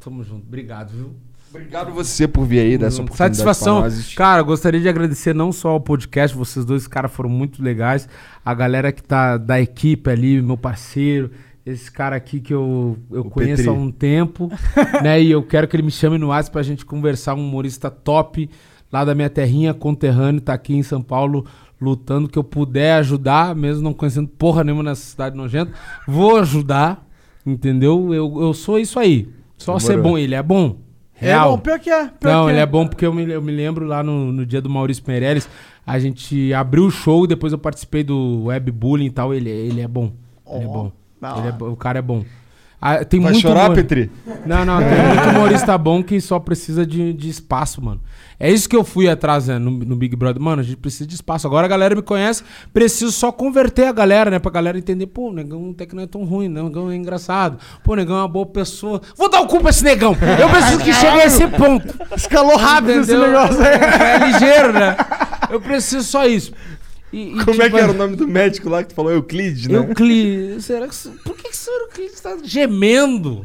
[0.00, 0.46] tamo junto.
[0.46, 1.14] Obrigado, viu?
[1.50, 3.82] Obrigado você por vir aí, dessa oportunidade Satisfação.
[4.14, 8.08] Cara, gostaria de agradecer não só ao podcast, vocês dois caras foram muito legais.
[8.44, 11.32] A galera que tá da equipe ali, meu parceiro,
[11.66, 13.68] esse cara aqui que eu, eu conheço Petri.
[13.68, 14.48] há um tempo,
[15.02, 15.20] né?
[15.20, 17.34] E eu quero que ele me chame no WhatsApp pra gente conversar.
[17.34, 18.48] Um humorista top
[18.92, 21.44] lá da minha terrinha, conterrâneo, tá aqui em São Paulo
[21.80, 22.28] lutando.
[22.28, 25.72] Que eu puder ajudar, mesmo não conhecendo porra nenhuma nessa cidade nojenta,
[26.06, 27.04] vou ajudar,
[27.44, 28.14] entendeu?
[28.14, 29.39] Eu, eu sou isso aí.
[29.60, 30.12] Só ser Demorou.
[30.12, 30.18] bom.
[30.18, 30.76] Ele é bom.
[31.20, 31.50] É Real.
[31.50, 32.06] bom, pior que é.
[32.08, 34.46] Pior Não, que ele é bom porque eu me, eu me lembro lá no, no
[34.46, 35.46] dia do Maurício Meirelles,
[35.86, 39.88] a gente abriu o show, depois eu participei do webbullying e tal, ele, ele é
[39.88, 40.12] bom.
[40.50, 40.92] ele é bom.
[41.22, 42.24] Ele é o cara é bom.
[42.82, 44.10] Ah, tem Vai muito chorar, humor- Petri?
[44.46, 48.00] Não, não, tem muito humorista bom que só precisa de, de espaço, mano.
[48.38, 50.40] É isso que eu fui atrás né, no, no Big Brother.
[50.40, 51.46] Mano, a gente precisa de espaço.
[51.46, 52.42] Agora a galera me conhece,
[52.72, 54.38] preciso só converter a galera, né?
[54.38, 56.62] Pra galera entender, pô, o negão até que não é tão ruim, né?
[56.62, 57.58] o negão é engraçado.
[57.84, 59.02] Pô, o negão é uma boa pessoa.
[59.14, 60.16] Vou dar o cu pra esse negão.
[60.40, 61.94] Eu preciso que chegue a esse ponto.
[62.16, 63.26] Escalou rápido esse Entendeu?
[63.26, 63.74] negócio aí.
[63.74, 64.96] É ligeiro, né?
[65.50, 66.50] Eu preciso só isso.
[67.12, 69.10] E- e, Como é tipo, que era o nome do médico lá que tu falou?
[69.12, 69.76] Euclides, né?
[69.78, 70.64] Euclides.
[70.64, 70.94] Será que.
[71.24, 73.44] Por que, que o senhor Euclides tá gemendo?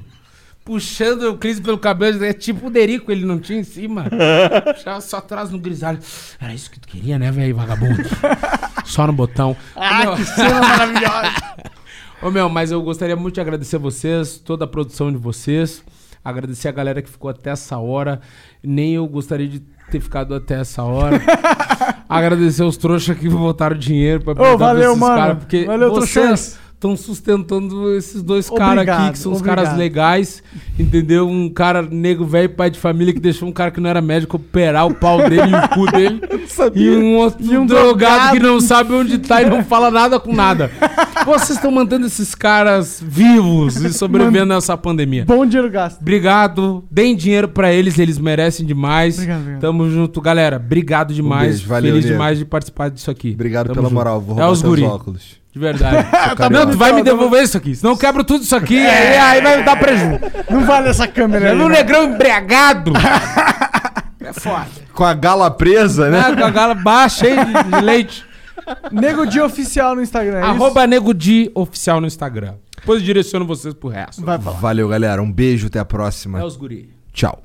[0.63, 2.23] Puxando o Euclides pelo cabelo.
[2.23, 4.05] É tipo o Derico, ele não tinha em cima.
[4.83, 5.99] Já só atrás no grisalho.
[6.41, 8.01] Era isso que tu queria, né, velho, vagabundo?
[8.85, 9.55] só no botão.
[9.75, 11.33] Ah, que cena maravilhosa.
[12.21, 15.83] Ô meu, mas eu gostaria muito de agradecer vocês, toda a produção de vocês.
[16.23, 18.19] Agradecer a galera que ficou até essa hora.
[18.63, 19.59] Nem eu gostaria de
[19.91, 21.21] ter ficado até essa hora.
[22.07, 25.35] Agradecer os trouxas que botaram dinheiro pra Ô, valeu, mano.
[25.37, 26.59] porque Valeu, vocês trouxas.
[26.85, 30.43] Estão sustentando esses dois caras aqui, que são os caras legais.
[30.77, 31.27] Entendeu?
[31.27, 34.37] Um cara negro, velho, pai de família, que deixou um cara que não era médico
[34.37, 36.21] operar o pau dele e o cu dele.
[36.75, 38.37] E um outro E um drogado drogado.
[38.37, 40.71] que não sabe onde tá e não fala nada com nada.
[41.25, 45.25] Vocês estão mantendo esses caras vivos e sobrevivendo nessa pandemia.
[45.25, 45.99] Bom dinheiro gasto.
[46.01, 46.83] Obrigado.
[46.89, 49.15] Deem dinheiro pra eles, eles merecem demais.
[49.15, 49.61] Obrigado, obrigado.
[49.61, 50.57] Tamo junto, galera.
[50.57, 51.55] Obrigado demais.
[51.55, 53.31] beijo, valeu, Feliz demais de participar disso aqui.
[53.33, 53.95] Obrigado Tamo pela junto.
[53.95, 54.21] moral.
[54.21, 54.83] Vou é roubar os teus guri.
[54.83, 55.44] óculos.
[55.55, 56.05] De verdade.
[56.35, 57.73] Tá não, tu vai me devolver isso aqui.
[57.73, 58.77] Senão eu quebro tudo isso aqui.
[58.77, 60.19] aí, aí vai dar prejuízo.
[60.49, 61.55] Não vale essa câmera aí.
[61.55, 61.77] viu o né?
[61.77, 62.91] negrão embriagado?
[64.19, 64.67] é foda.
[64.93, 66.19] Com a gala presa, né?
[66.29, 68.25] É, com a gala baixa, cheia de, de leite.
[68.91, 70.39] Nego Dia Oficial no Instagram.
[70.39, 70.49] É isso?
[70.49, 72.55] Arroba Nego Di oficial no Instagram.
[72.75, 74.25] Depois eu direciono vocês pro resto.
[74.25, 74.57] Vai falar.
[74.57, 75.21] Valeu, galera.
[75.21, 76.39] Um beijo, até a próxima.
[76.39, 76.89] É os guri.
[77.13, 77.44] Tchau.